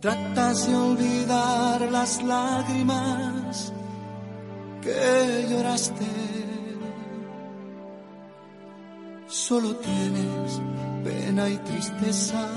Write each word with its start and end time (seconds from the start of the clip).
tratas 0.00 0.66
de 0.66 0.74
olvidar 0.74 1.82
las 1.92 2.22
lágrimas 2.22 3.72
que 4.80 5.46
lloraste. 5.50 6.06
Solo 9.26 9.76
tienes 9.76 10.60
pena 11.04 11.48
y 11.48 11.56
tristeza, 11.58 12.48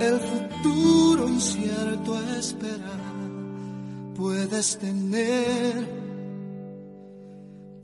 el 0.00 0.20
futuro 0.20 1.28
incierto 1.28 2.20
espera. 2.38 2.98
Puedes 4.14 4.78
tener 4.78 5.88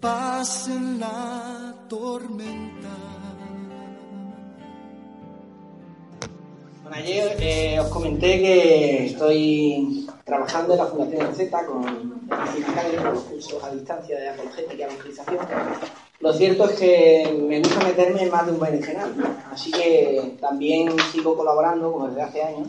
paz 0.00 0.68
en 0.68 1.00
la 1.00 1.74
tormenta. 1.88 2.88
Bueno, 6.82 6.96
ayer 6.98 7.36
os 7.84 7.90
comenté 7.90 8.40
que 8.40 9.06
estoy 9.06 10.06
trabajando 10.24 10.72
en 10.72 10.78
la 10.78 10.86
Fundación 10.86 11.34
Z 11.34 11.66
con 11.66 12.28
los 13.04 13.22
cursos 13.24 13.62
a 13.62 13.70
distancia 13.70 14.18
de 14.18 14.28
apologética 14.28 14.74
y 14.74 14.82
evangelización. 14.82 15.38
Lo 16.20 16.32
cierto 16.32 16.64
es 16.64 16.78
que 16.78 17.44
me 17.46 17.58
gusta 17.58 17.84
meterme 17.84 18.22
en 18.22 18.30
más 18.30 18.46
de 18.46 18.52
un 18.52 18.60
berenjenal, 18.60 19.12
así 19.52 19.70
que 19.70 20.36
también 20.40 20.96
sigo 21.12 21.36
colaborando, 21.36 21.92
como 21.92 22.08
desde 22.08 22.22
hace 22.22 22.42
años, 22.42 22.68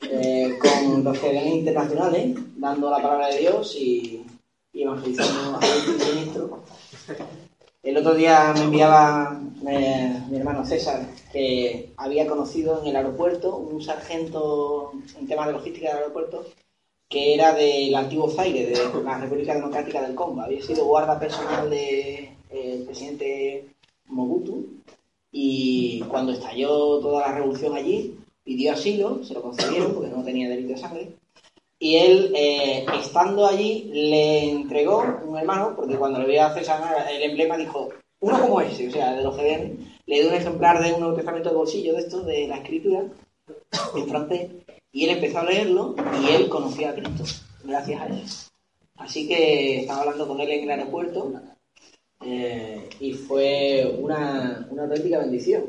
eh, 0.00 0.58
con 0.60 1.04
los 1.04 1.22
vienen 1.22 1.58
internacionales, 1.58 2.36
dando 2.56 2.90
la 2.90 2.96
palabra 2.96 3.28
de 3.28 3.38
Dios 3.38 3.76
y, 3.76 4.26
y 4.72 4.82
evangelizando 4.82 5.58
a 5.58 5.66
los 5.66 6.14
ministros. 6.14 6.50
El 7.82 7.96
otro 7.96 8.14
día 8.14 8.52
me 8.54 8.64
enviaba 8.64 9.40
eh, 9.68 10.22
mi 10.28 10.36
hermano 10.36 10.64
César 10.64 11.06
que 11.32 11.92
había 11.96 12.26
conocido 12.26 12.80
en 12.82 12.88
el 12.88 12.96
aeropuerto 12.96 13.56
un 13.56 13.80
sargento 13.80 14.92
en 15.16 15.28
temas 15.28 15.46
de 15.46 15.52
logística 15.52 15.88
del 15.88 15.98
aeropuerto 15.98 16.44
que 17.08 17.34
era 17.34 17.54
del 17.54 17.94
antiguo 17.94 18.30
Zaire, 18.30 18.66
de 18.66 19.02
la 19.02 19.18
República 19.18 19.54
Democrática 19.54 20.02
del 20.02 20.14
Congo. 20.14 20.42
Había 20.42 20.62
sido 20.62 20.84
guarda 20.84 21.18
personal 21.18 21.70
del 21.70 22.28
de, 22.50 22.84
presidente 22.84 23.74
Mobutu 24.06 24.66
y 25.30 26.00
cuando 26.08 26.32
estalló 26.32 26.98
toda 26.98 27.28
la 27.28 27.34
revolución 27.34 27.76
allí 27.76 28.18
pidió 28.42 28.72
asilo, 28.72 29.24
se 29.24 29.34
lo 29.34 29.42
concedieron 29.42 29.94
porque 29.94 30.10
no 30.10 30.24
tenía 30.24 30.48
delito 30.48 30.72
de 30.72 30.78
sangre 30.78 31.12
y 31.78 31.96
él, 31.96 32.32
eh, 32.34 32.86
estando 33.00 33.46
allí, 33.46 33.90
le 33.92 34.50
entregó 34.50 35.04
un 35.24 35.38
hermano, 35.38 35.74
porque 35.76 35.96
cuando 35.96 36.18
le 36.18 36.26
vio 36.26 36.44
a 36.44 36.54
César 36.54 37.06
el 37.10 37.22
emblema 37.22 37.56
dijo, 37.56 37.90
uno 38.20 38.40
como 38.40 38.60
ese, 38.60 38.88
o 38.88 38.90
sea, 38.90 39.14
de 39.14 39.22
los 39.22 39.36
le 39.36 40.20
dio 40.20 40.28
un 40.28 40.34
ejemplar 40.34 40.82
de 40.82 40.94
un 40.94 41.00
Nuevo 41.00 41.14
Testamento 41.14 41.50
de 41.50 41.56
bolsillo 41.56 41.94
de 41.94 42.00
estos, 42.00 42.26
de 42.26 42.48
la 42.48 42.56
escritura, 42.56 43.04
en 43.94 44.08
francés, 44.08 44.50
y 44.90 45.04
él 45.04 45.10
empezó 45.10 45.38
a 45.38 45.44
leerlo 45.44 45.94
y 46.20 46.34
él 46.34 46.48
conocía 46.48 46.90
a 46.90 46.94
Cristo, 46.94 47.24
gracias 47.62 48.00
a 48.00 48.06
él. 48.06 48.24
Así 48.96 49.28
que 49.28 49.80
estaba 49.80 50.00
hablando 50.00 50.26
con 50.26 50.40
él 50.40 50.50
en 50.50 50.64
el 50.64 50.70
aeropuerto 50.70 51.32
eh, 52.24 52.88
y 52.98 53.12
fue 53.12 53.96
una, 54.00 54.66
una 54.70 54.84
auténtica 54.84 55.18
bendición. 55.18 55.64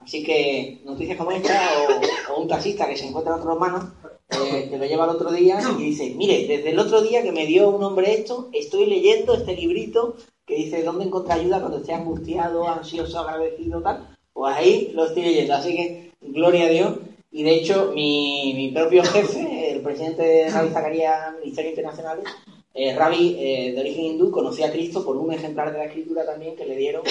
Así 0.00 0.22
que 0.22 0.80
noticias 0.84 1.16
como 1.16 1.30
esta 1.30 1.60
o, 1.78 2.34
o, 2.34 2.40
un 2.42 2.48
taxista 2.48 2.88
que 2.88 2.96
se 2.96 3.06
encuentra 3.06 3.34
en 3.34 3.40
otras 3.40 3.58
manos 3.58 3.84
eh, 4.30 4.68
que 4.70 4.78
lo 4.78 4.84
lleva 4.84 5.04
el 5.04 5.10
otro 5.10 5.32
día 5.32 5.58
y 5.78 5.82
dice, 5.82 6.14
mire, 6.16 6.46
desde 6.46 6.70
el 6.70 6.78
otro 6.78 7.02
día 7.02 7.22
que 7.22 7.32
me 7.32 7.46
dio 7.46 7.70
un 7.70 7.82
hombre 7.82 8.14
esto, 8.14 8.48
estoy 8.52 8.86
leyendo 8.86 9.34
este 9.34 9.54
librito 9.54 10.16
que 10.46 10.56
dice 10.56 10.82
dónde 10.82 11.04
encontrar 11.04 11.38
ayuda 11.38 11.60
cuando 11.60 11.78
esté 11.78 11.92
angustiado, 11.92 12.68
ansioso, 12.68 13.20
agradecido, 13.20 13.82
tal. 13.82 14.08
Pues 14.32 14.56
ahí 14.56 14.90
lo 14.94 15.06
estoy 15.06 15.22
leyendo. 15.22 15.54
Así 15.54 15.76
que, 15.76 16.12
gloria 16.20 16.66
a 16.66 16.70
Dios. 16.70 16.96
Y 17.32 17.44
de 17.44 17.54
hecho, 17.54 17.92
mi, 17.94 18.52
mi 18.56 18.70
propio 18.70 19.04
jefe, 19.04 19.72
el 19.72 19.80
presidente 19.82 20.22
de 20.22 20.50
Ravi 20.50 20.70
Zacarías, 20.70 21.34
Ministerio 21.40 21.70
Internacional, 21.70 22.20
eh, 22.72 22.94
Ravi, 22.94 23.36
eh, 23.38 23.72
de 23.72 23.80
origen 23.80 24.04
hindú, 24.04 24.30
conocía 24.30 24.66
a 24.66 24.72
Cristo 24.72 25.04
por 25.04 25.16
un 25.16 25.32
ejemplar 25.32 25.72
de 25.72 25.78
la 25.78 25.84
escritura 25.84 26.24
también 26.24 26.56
que 26.56 26.64
le 26.64 26.76
dieron 26.76 27.02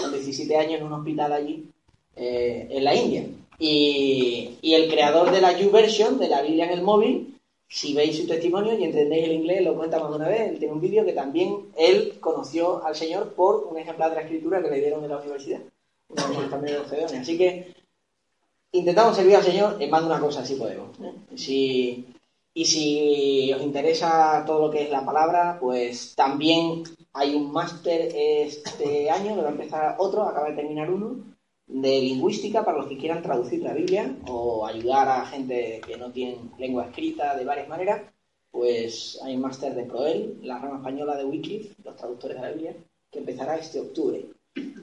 con 0.00 0.12
17 0.12 0.56
años 0.56 0.80
en 0.80 0.86
un 0.86 0.92
hospital 0.92 1.32
allí, 1.32 1.68
eh, 2.14 2.68
en 2.70 2.84
la 2.84 2.94
India. 2.94 3.26
Y, 3.58 4.58
el 4.62 4.90
creador 4.90 5.30
de 5.30 5.40
la 5.40 5.58
YouVersion, 5.58 6.18
de 6.18 6.28
la 6.28 6.42
Biblia 6.42 6.66
en 6.66 6.72
el 6.72 6.82
móvil, 6.82 7.40
si 7.68 7.94
veis 7.94 8.16
su 8.16 8.26
testimonio 8.26 8.78
y 8.78 8.84
entendéis 8.84 9.24
el 9.24 9.32
inglés, 9.32 9.62
lo 9.62 9.74
cuenta 9.76 9.98
más 9.98 10.10
de 10.10 10.16
una 10.16 10.28
vez. 10.28 10.50
Él 10.50 10.58
tiene 10.58 10.74
un 10.74 10.80
vídeo 10.80 11.04
que 11.04 11.12
también 11.12 11.72
él 11.76 12.18
conoció 12.20 12.84
al 12.84 12.94
Señor 12.94 13.34
por 13.34 13.66
un 13.66 13.78
ejemplar 13.78 14.10
de 14.10 14.16
la 14.16 14.22
escritura 14.22 14.62
que 14.62 14.70
le 14.70 14.80
dieron 14.80 15.02
en 15.02 15.10
la 15.10 15.18
universidad. 15.18 15.60
Así 17.20 17.38
que 17.38 17.74
intentamos 18.72 19.16
servir 19.16 19.36
al 19.36 19.42
Señor 19.42 19.76
en 19.80 19.90
más 19.90 20.02
de 20.02 20.06
una 20.06 20.20
cosa, 20.20 20.44
si 20.44 20.54
podemos. 20.54 20.90
¿eh? 21.00 22.04
Y 22.54 22.64
si 22.64 23.52
os 23.52 23.62
interesa 23.62 24.42
todo 24.46 24.66
lo 24.66 24.70
que 24.70 24.84
es 24.84 24.90
la 24.90 25.04
palabra, 25.04 25.58
pues 25.60 26.14
también 26.14 26.84
hay 27.12 27.34
un 27.34 27.52
máster 27.52 28.08
este 28.14 29.10
año, 29.10 29.34
que 29.34 29.42
va 29.42 29.48
a 29.48 29.52
empezar 29.52 29.96
otro, 29.98 30.22
acaba 30.22 30.48
de 30.48 30.56
terminar 30.56 30.90
uno, 30.90 31.16
de 31.66 32.00
lingüística 32.00 32.64
para 32.64 32.78
los 32.78 32.86
que 32.86 32.96
quieran 32.96 33.22
traducir 33.22 33.62
la 33.62 33.74
Biblia 33.74 34.16
o 34.28 34.66
ayudar 34.66 35.08
a 35.08 35.26
gente 35.26 35.80
que 35.86 35.96
no 35.96 36.10
tiene 36.12 36.38
lengua 36.58 36.86
escrita 36.86 37.36
de 37.36 37.44
varias 37.44 37.68
maneras, 37.68 38.02
pues 38.50 39.18
hay 39.22 39.34
un 39.34 39.42
máster 39.42 39.74
de 39.74 39.84
Proel, 39.84 40.38
la 40.42 40.58
rama 40.58 40.78
española 40.78 41.16
de 41.16 41.24
Wycliffe, 41.24 41.74
los 41.84 41.96
traductores 41.96 42.36
de 42.36 42.42
la 42.42 42.52
Biblia, 42.52 42.76
que 43.10 43.18
empezará 43.18 43.56
este 43.56 43.80
octubre. 43.80 44.26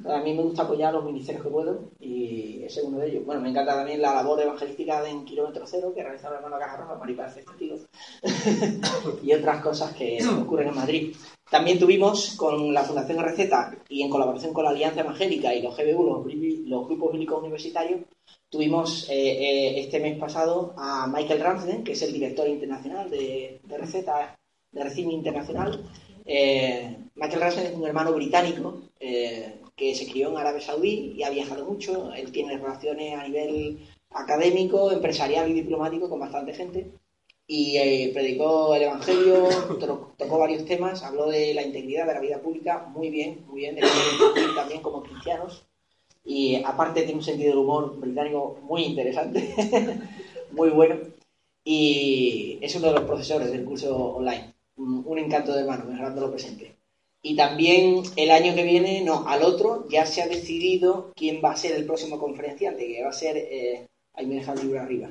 A 0.05 0.19
mí 0.19 0.33
me 0.33 0.43
gusta 0.43 0.63
apoyar 0.63 0.93
los 0.93 1.05
ministerios 1.05 1.43
que 1.43 1.49
puedo 1.49 1.91
y 1.99 2.61
ese 2.63 2.81
es 2.81 2.85
uno 2.85 2.99
de 2.99 3.09
ellos. 3.09 3.25
Bueno, 3.25 3.41
me 3.41 3.49
encanta 3.49 3.75
también 3.75 4.01
la 4.01 4.13
labor 4.13 4.39
evangelística 4.41 5.07
en 5.09 5.23
Kilómetro 5.23 5.65
Cero 5.65 5.93
que 5.95 6.03
realiza 6.03 6.27
el 6.27 6.35
hermano 6.35 6.59
Caja 6.59 6.99
para 6.99 7.11
ir 7.11 7.17
para 7.17 7.33
y 9.23 9.33
otras 9.33 9.61
cosas 9.61 9.93
que 9.95 10.19
ocurren 10.27 10.69
en 10.69 10.75
Madrid. 10.75 11.15
También 11.49 11.79
tuvimos 11.79 12.35
con 12.35 12.73
la 12.73 12.83
Fundación 12.83 13.23
RZ 13.23 13.39
y 13.89 14.01
en 14.01 14.09
colaboración 14.09 14.53
con 14.53 14.65
la 14.65 14.71
Alianza 14.71 15.01
Evangélica 15.01 15.53
y 15.53 15.61
los 15.61 15.75
GBU, 15.77 16.25
los, 16.65 16.87
grupos 16.87 17.11
bíblicos 17.13 17.41
universitarios, 17.41 18.01
tuvimos 18.49 19.09
eh, 19.09 19.13
eh, 19.13 19.79
este 19.79 19.99
mes 19.99 20.17
pasado 20.17 20.73
a 20.77 21.07
Michael 21.07 21.41
Ramsden, 21.41 21.83
que 21.83 21.93
es 21.93 22.01
el 22.01 22.13
director 22.13 22.47
internacional 22.47 23.09
de, 23.09 23.61
de 23.63 23.77
RZ, 23.77 23.93
de 24.71 24.83
Recine 24.83 25.13
Internacional. 25.13 25.83
Eh, 26.25 26.97
Michael 27.15 27.41
Ramsden 27.41 27.65
es 27.67 27.73
un 27.73 27.85
hermano 27.85 28.13
británico 28.13 28.81
que 29.75 29.95
se 29.95 30.09
crió 30.09 30.29
en 30.29 30.37
Arabia 30.37 30.61
Saudí 30.61 31.13
y 31.17 31.23
ha 31.23 31.29
viajado 31.29 31.65
mucho. 31.65 32.13
Él 32.13 32.31
tiene 32.31 32.57
relaciones 32.57 33.19
a 33.19 33.27
nivel 33.27 33.79
académico, 34.11 34.91
empresarial 34.91 35.49
y 35.49 35.53
diplomático 35.53 36.09
con 36.09 36.19
bastante 36.19 36.53
gente. 36.53 36.91
Y 37.45 37.77
eh, 37.77 38.11
predicó 38.13 38.73
el 38.75 38.83
Evangelio, 38.83 39.49
tocó 40.17 40.37
varios 40.37 40.65
temas, 40.65 41.03
habló 41.03 41.29
de 41.29 41.53
la 41.53 41.63
integridad 41.63 42.07
de 42.07 42.13
la 42.13 42.21
vida 42.21 42.41
pública, 42.41 42.89
muy 42.93 43.09
bien, 43.09 43.45
muy 43.47 43.61
bien, 43.61 43.75
de 43.75 43.83
también 44.55 44.81
como 44.81 45.03
cristianos. 45.03 45.65
Y 46.25 46.55
aparte 46.63 47.01
tiene 47.01 47.15
un 47.15 47.23
sentido 47.23 47.49
del 47.49 47.59
humor 47.59 47.99
británico 47.99 48.57
muy 48.61 48.83
interesante, 48.83 49.53
muy 50.51 50.69
bueno. 50.69 50.95
Y 51.65 52.59
es 52.61 52.75
uno 52.75 52.87
de 52.87 52.93
los 52.93 53.03
profesores 53.03 53.51
del 53.51 53.65
curso 53.65 53.95
online. 53.95 54.53
Un, 54.75 55.19
encanto 55.19 55.53
de 55.53 55.61
hermano, 55.61 55.85
lo 56.19 56.31
presente. 56.31 56.75
Y 57.25 57.37
también 57.37 58.03
el 58.17 58.31
año 58.31 58.53
que 58.53 58.63
viene, 58.63 59.01
no, 59.01 59.25
al 59.29 59.43
otro, 59.43 59.87
ya 59.89 60.05
se 60.05 60.21
ha 60.21 60.27
decidido 60.27 61.13
quién 61.15 61.41
va 61.43 61.53
a 61.53 61.55
ser 61.55 61.71
el 61.71 61.85
próximo 61.85 62.19
conferenciante, 62.19 62.85
que 62.85 63.01
va 63.01 63.09
a 63.09 63.13
ser, 63.13 63.37
eh, 63.37 63.87
ahí 64.13 64.25
me 64.25 64.35
deja 64.35 64.51
el 64.51 64.59
libro 64.59 64.81
arriba, 64.81 65.09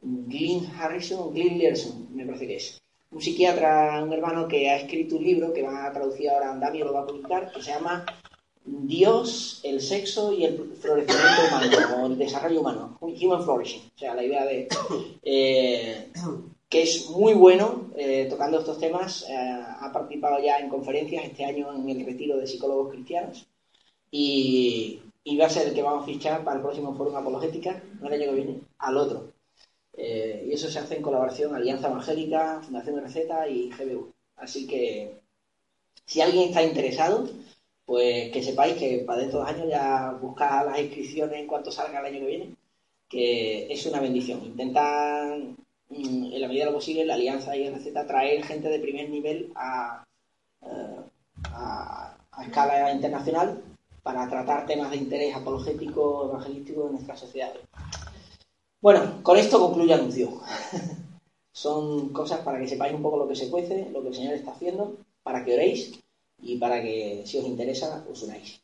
Glyn 0.00 0.66
Harrison, 0.66 1.34
Glyn 1.34 1.58
Learson, 1.58 2.14
me 2.14 2.24
parece 2.24 2.46
que 2.46 2.56
es. 2.56 2.78
Un 3.10 3.20
psiquiatra, 3.20 4.04
un 4.04 4.12
hermano 4.12 4.46
que 4.46 4.70
ha 4.70 4.76
escrito 4.76 5.16
un 5.16 5.24
libro 5.24 5.52
que 5.52 5.62
va 5.62 5.86
a 5.86 5.92
traducir 5.92 6.30
ahora 6.30 6.52
Andamio, 6.52 6.84
lo 6.84 6.92
va 6.92 7.00
a 7.00 7.06
publicar, 7.06 7.50
que 7.50 7.60
se 7.60 7.72
llama 7.72 8.06
Dios, 8.64 9.60
el 9.64 9.80
sexo 9.80 10.32
y 10.32 10.44
el 10.44 10.76
florecimiento 10.80 11.42
humano, 11.48 12.02
o 12.02 12.06
el 12.06 12.18
desarrollo 12.18 12.60
humano, 12.60 12.98
Human 13.00 13.42
Flourishing, 13.42 13.82
o 13.96 13.98
sea, 13.98 14.14
la 14.14 14.22
idea 14.22 14.44
de... 14.44 14.68
Eh, 15.24 16.12
que 16.68 16.82
es 16.82 17.08
muy 17.10 17.34
bueno 17.34 17.90
eh, 17.96 18.26
tocando 18.28 18.58
estos 18.58 18.78
temas. 18.78 19.24
Eh, 19.28 19.34
ha 19.34 19.90
participado 19.92 20.42
ya 20.42 20.58
en 20.58 20.68
conferencias 20.68 21.24
este 21.24 21.44
año 21.44 21.72
en 21.74 21.88
el 21.88 22.04
retiro 22.04 22.36
de 22.36 22.46
psicólogos 22.46 22.92
cristianos 22.92 23.46
y, 24.10 25.00
y, 25.24 25.36
va 25.36 25.46
a 25.46 25.50
ser 25.50 25.68
el 25.68 25.74
que 25.74 25.82
vamos 25.82 26.02
a 26.04 26.06
fichar 26.06 26.44
para 26.44 26.56
el 26.56 26.62
próximo 26.62 26.94
Foro 26.96 27.16
Apologética, 27.16 27.82
no 28.00 28.08
el 28.08 28.14
año 28.14 28.30
que 28.30 28.36
viene, 28.36 28.60
al 28.78 28.96
otro. 28.96 29.32
Eh, 29.94 30.46
y 30.48 30.52
eso 30.52 30.70
se 30.70 30.78
hace 30.78 30.96
en 30.96 31.02
colaboración 31.02 31.54
Alianza 31.54 31.88
Evangélica, 31.88 32.60
Fundación 32.62 33.04
RZ 33.04 33.16
y 33.50 33.70
GBU. 33.70 34.12
Así 34.36 34.66
que 34.66 35.20
si 36.06 36.20
alguien 36.20 36.48
está 36.48 36.62
interesado, 36.62 37.28
pues 37.84 38.30
que 38.32 38.42
sepáis 38.42 38.76
que 38.76 39.04
para 39.06 39.20
dentro 39.20 39.40
de 39.40 39.44
dos 39.44 39.54
años 39.54 39.68
ya 39.70 40.12
buscar 40.20 40.66
las 40.66 40.80
inscripciones 40.80 41.38
en 41.40 41.46
cuanto 41.46 41.72
salga 41.72 42.00
el 42.00 42.06
año 42.06 42.20
que 42.20 42.26
viene, 42.26 42.56
que 43.08 43.72
es 43.72 43.86
una 43.86 44.00
bendición. 44.00 44.44
Intentan 44.44 45.56
en 45.90 46.40
la 46.40 46.48
medida 46.48 46.64
de 46.64 46.70
lo 46.70 46.76
posible, 46.76 47.04
la 47.04 47.14
Alianza 47.14 47.52
receta 47.52 48.06
traer 48.06 48.44
gente 48.44 48.68
de 48.68 48.78
primer 48.78 49.08
nivel 49.08 49.52
a, 49.54 50.04
eh, 50.62 51.00
a, 51.44 52.16
escala 52.42 52.92
internacional 52.92 53.62
para 54.02 54.28
tratar 54.28 54.66
temas 54.66 54.90
de 54.90 54.96
interés 54.96 55.34
apologético, 55.34 56.28
evangelístico 56.28 56.86
en 56.86 56.92
nuestra 56.92 57.16
sociedad. 57.16 57.52
Bueno, 58.80 59.22
con 59.22 59.36
esto 59.36 59.58
concluye 59.58 59.94
anuncio. 59.94 60.40
Son 61.52 62.10
cosas 62.10 62.40
para 62.40 62.58
que 62.60 62.68
sepáis 62.68 62.94
un 62.94 63.02
poco 63.02 63.18
lo 63.18 63.28
que 63.28 63.34
se 63.34 63.50
cuece, 63.50 63.90
lo 63.90 64.02
que 64.02 64.08
el 64.08 64.14
Señor 64.14 64.34
está 64.34 64.52
haciendo, 64.52 64.96
para 65.22 65.44
que 65.44 65.54
oréis 65.54 65.98
y 66.40 66.56
para 66.56 66.80
que, 66.80 67.22
si 67.26 67.38
os 67.38 67.44
interesa, 67.44 68.04
os 68.08 68.22
unáis. 68.22 68.60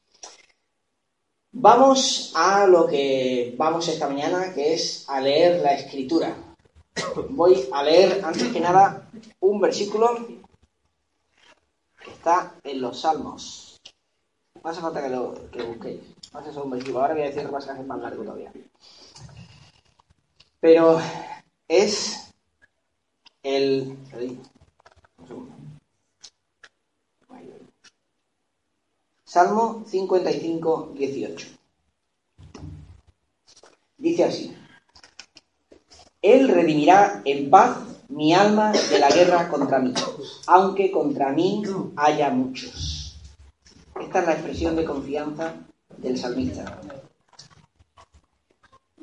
Vamos 1.51 2.33
a 2.35 2.67
lo 2.67 2.87
que 2.87 3.55
vamos 3.57 3.89
esta 3.89 4.09
mañana, 4.09 4.53
que 4.55 4.75
es 4.75 5.05
a 5.09 5.21
leer 5.21 5.61
la 5.61 5.75
escritura. 5.75 6.37
Voy 7.31 7.69
a 7.73 7.83
leer, 7.83 8.25
antes 8.25 8.53
que 8.53 8.61
nada, 8.61 9.09
un 9.41 9.61
versículo 9.61 10.27
que 12.03 12.11
está 12.11 12.55
en 12.65 12.81
los 12.81 13.01
Salmos. 13.01 13.81
No 14.63 14.71
hace 14.71 14.81
falta 14.81 15.03
que 15.03 15.11
lo, 15.11 15.51
que 15.51 15.63
busquéis. 15.63 16.01
No 16.33 16.41
hace 16.41 16.59
un 16.59 16.71
versículo. 16.71 17.01
Ahora 17.01 17.15
voy 17.15 17.23
a 17.23 17.27
decir 17.27 17.43
el 17.43 17.51
pasaje 17.51 17.83
más 17.83 18.01
largo 18.01 18.25
todavía. 18.25 18.53
Pero 20.61 21.01
es 21.69 22.33
el... 23.43 23.99
Salmo 29.25 29.85
55, 29.87 30.93
18. 30.95 31.49
Dice 33.99 34.25
así. 34.25 34.57
Él 36.25 36.49
redimirá 36.49 37.21
en 37.27 37.51
paz 37.51 37.77
mi 38.09 38.33
alma 38.33 38.73
de 38.73 38.99
la 38.99 39.11
guerra 39.11 39.47
contra 39.47 39.79
mí, 39.79 39.93
aunque 40.47 40.91
contra 40.91 41.33
mí 41.33 41.63
haya 41.97 42.31
muchos. 42.31 43.21
Esta 44.01 44.21
es 44.21 44.27
la 44.27 44.33
expresión 44.33 44.75
de 44.75 44.87
confianza 44.87 45.53
del 45.99 46.17
salmista. 46.17 46.81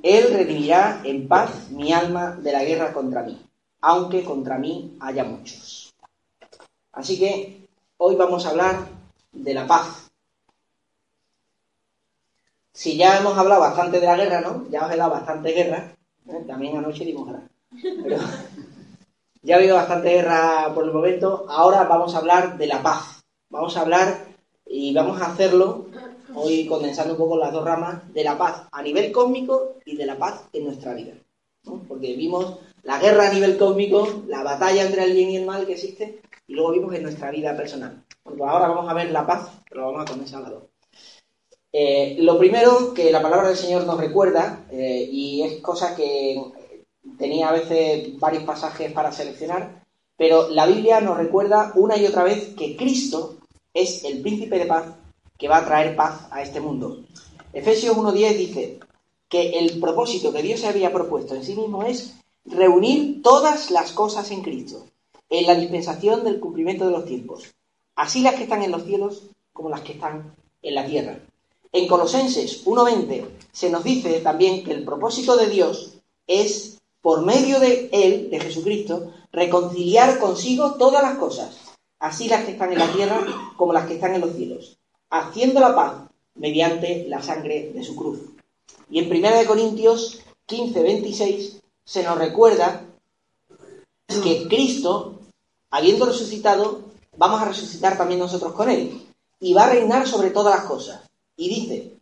Él 0.01 0.33
redimirá 0.33 1.03
en 1.05 1.27
paz 1.27 1.69
mi 1.69 1.93
alma 1.93 2.31
de 2.41 2.53
la 2.53 2.63
guerra 2.63 2.91
contra 2.91 3.21
mí, 3.21 3.39
aunque 3.81 4.23
contra 4.23 4.57
mí 4.57 4.97
haya 4.99 5.23
muchos. 5.23 5.93
Así 6.91 7.19
que 7.19 7.67
hoy 7.97 8.15
vamos 8.15 8.47
a 8.47 8.49
hablar 8.49 8.87
de 9.31 9.53
la 9.53 9.67
paz. 9.67 10.09
Si 12.73 12.97
ya 12.97 13.19
hemos 13.19 13.37
hablado 13.37 13.61
bastante 13.61 13.99
de 13.99 14.07
la 14.07 14.17
guerra, 14.17 14.41
¿no? 14.41 14.67
Ya 14.71 14.87
os 14.87 14.91
he 14.91 14.97
dado 14.97 15.11
bastante 15.11 15.51
guerra. 15.51 15.95
¿Eh? 16.27 16.43
También 16.47 16.77
anoche 16.77 17.05
dimos 17.05 17.27
guerra. 17.27 17.47
Pero 18.03 18.17
ya 19.41 19.55
ha 19.55 19.57
habido 19.57 19.75
bastante 19.75 20.09
guerra 20.09 20.71
por 20.73 20.85
el 20.85 20.91
momento. 20.91 21.45
Ahora 21.49 21.83
vamos 21.83 22.15
a 22.15 22.19
hablar 22.19 22.57
de 22.57 22.67
la 22.67 22.81
paz. 22.81 23.23
Vamos 23.49 23.75
a 23.75 23.81
hablar 23.81 24.25
y 24.65 24.93
vamos 24.93 25.21
a 25.21 25.27
hacerlo 25.27 25.87
hoy 26.33 26.65
condensando 26.65 27.13
un 27.13 27.19
poco 27.19 27.37
las 27.37 27.51
dos 27.51 27.65
ramas 27.65 28.13
de 28.13 28.23
la 28.23 28.37
paz 28.37 28.67
a 28.71 28.81
nivel 28.81 29.11
cósmico 29.11 29.75
y 29.85 29.97
de 29.97 30.05
la 30.05 30.17
paz 30.17 30.47
en 30.53 30.65
nuestra 30.65 30.93
vida. 30.93 31.13
Porque 31.87 32.15
vimos 32.15 32.59
la 32.83 32.99
guerra 32.99 33.29
a 33.29 33.33
nivel 33.33 33.57
cósmico, 33.57 34.23
la 34.27 34.43
batalla 34.43 34.83
entre 34.83 35.03
el 35.03 35.13
bien 35.13 35.29
y 35.29 35.37
el 35.37 35.45
mal 35.45 35.65
que 35.65 35.73
existe, 35.73 36.21
y 36.47 36.53
luego 36.53 36.71
vimos 36.71 36.95
en 36.95 37.03
nuestra 37.03 37.31
vida 37.31 37.55
personal. 37.55 38.03
pues 38.23 38.39
ahora 38.41 38.67
vamos 38.69 38.89
a 38.89 38.93
ver 38.93 39.11
la 39.11 39.25
paz, 39.25 39.51
pero 39.69 39.87
vamos 39.87 40.03
a 40.03 40.05
condensar 40.05 40.41
las 40.41 40.51
dos. 40.51 40.63
Eh, 41.73 42.17
lo 42.19 42.37
primero 42.37 42.93
que 42.93 43.11
la 43.11 43.21
palabra 43.21 43.47
del 43.47 43.57
Señor 43.57 43.85
nos 43.85 43.99
recuerda, 43.99 44.65
eh, 44.71 45.07
y 45.09 45.41
es 45.43 45.61
cosa 45.61 45.95
que 45.95 46.41
tenía 47.17 47.49
a 47.49 47.53
veces 47.53 48.19
varios 48.19 48.43
pasajes 48.43 48.91
para 48.91 49.11
seleccionar, 49.11 49.83
pero 50.17 50.49
la 50.49 50.67
Biblia 50.67 50.99
nos 51.01 51.17
recuerda 51.17 51.71
una 51.75 51.97
y 51.97 52.05
otra 52.05 52.23
vez 52.23 52.53
que 52.57 52.75
Cristo 52.75 53.37
es 53.73 54.03
el 54.03 54.21
príncipe 54.21 54.59
de 54.59 54.65
paz 54.65 54.85
que 55.37 55.47
va 55.47 55.57
a 55.57 55.65
traer 55.65 55.95
paz 55.95 56.27
a 56.29 56.41
este 56.41 56.59
mundo. 56.59 57.03
Efesios 57.53 57.95
1.10 57.95 58.37
dice 58.37 58.79
que 59.27 59.59
el 59.59 59.79
propósito 59.79 60.31
que 60.31 60.43
Dios 60.43 60.59
se 60.59 60.67
había 60.67 60.93
propuesto 60.93 61.35
en 61.35 61.43
sí 61.43 61.55
mismo 61.55 61.83
es 61.83 62.15
reunir 62.45 63.21
todas 63.21 63.71
las 63.71 63.93
cosas 63.93 64.29
en 64.31 64.41
Cristo, 64.41 64.85
en 65.29 65.47
la 65.47 65.55
dispensación 65.55 66.23
del 66.23 66.39
cumplimiento 66.39 66.85
de 66.85 66.91
los 66.91 67.05
tiempos, 67.05 67.45
así 67.95 68.21
las 68.21 68.35
que 68.35 68.43
están 68.43 68.61
en 68.61 68.71
los 68.71 68.83
cielos 68.83 69.29
como 69.53 69.69
las 69.69 69.81
que 69.81 69.93
están 69.93 70.35
en 70.61 70.75
la 70.75 70.85
tierra. 70.85 71.19
En 71.71 71.87
Colosenses 71.87 72.65
1.20 72.65 73.27
se 73.51 73.69
nos 73.69 73.83
dice 73.83 74.19
también 74.21 74.63
que 74.63 74.71
el 74.71 74.83
propósito 74.83 75.37
de 75.37 75.47
Dios 75.47 75.93
es, 76.27 76.77
por 77.01 77.25
medio 77.25 77.59
de 77.59 77.89
Él, 77.91 78.29
de 78.29 78.39
Jesucristo, 78.39 79.11
reconciliar 79.31 80.19
consigo 80.19 80.75
todas 80.75 81.01
las 81.01 81.17
cosas, 81.17 81.57
así 81.99 82.27
las 82.27 82.45
que 82.45 82.51
están 82.51 82.73
en 82.73 82.79
la 82.79 82.91
tierra 82.91 83.25
como 83.57 83.73
las 83.73 83.87
que 83.87 83.95
están 83.95 84.13
en 84.13 84.21
los 84.21 84.35
cielos 84.35 84.77
haciendo 85.11 85.59
la 85.59 85.75
paz 85.75 85.93
mediante 86.35 87.05
la 87.07 87.21
sangre 87.21 87.71
de 87.73 87.83
su 87.83 87.95
cruz. 87.95 88.19
Y 88.89 88.99
en 88.99 89.11
1 89.11 89.45
Corintios 89.45 90.21
15, 90.47 90.81
26 90.81 91.61
se 91.85 92.03
nos 92.03 92.17
recuerda 92.17 92.85
que 94.07 94.47
Cristo, 94.47 95.19
habiendo 95.69 96.05
resucitado, 96.05 96.81
vamos 97.17 97.41
a 97.41 97.45
resucitar 97.45 97.97
también 97.97 98.19
nosotros 98.19 98.53
con 98.53 98.69
Él. 98.69 99.07
Y 99.39 99.53
va 99.53 99.65
a 99.65 99.69
reinar 99.69 100.07
sobre 100.07 100.31
todas 100.31 100.55
las 100.55 100.65
cosas. 100.65 101.01
Y 101.41 101.49
dice, 101.49 101.97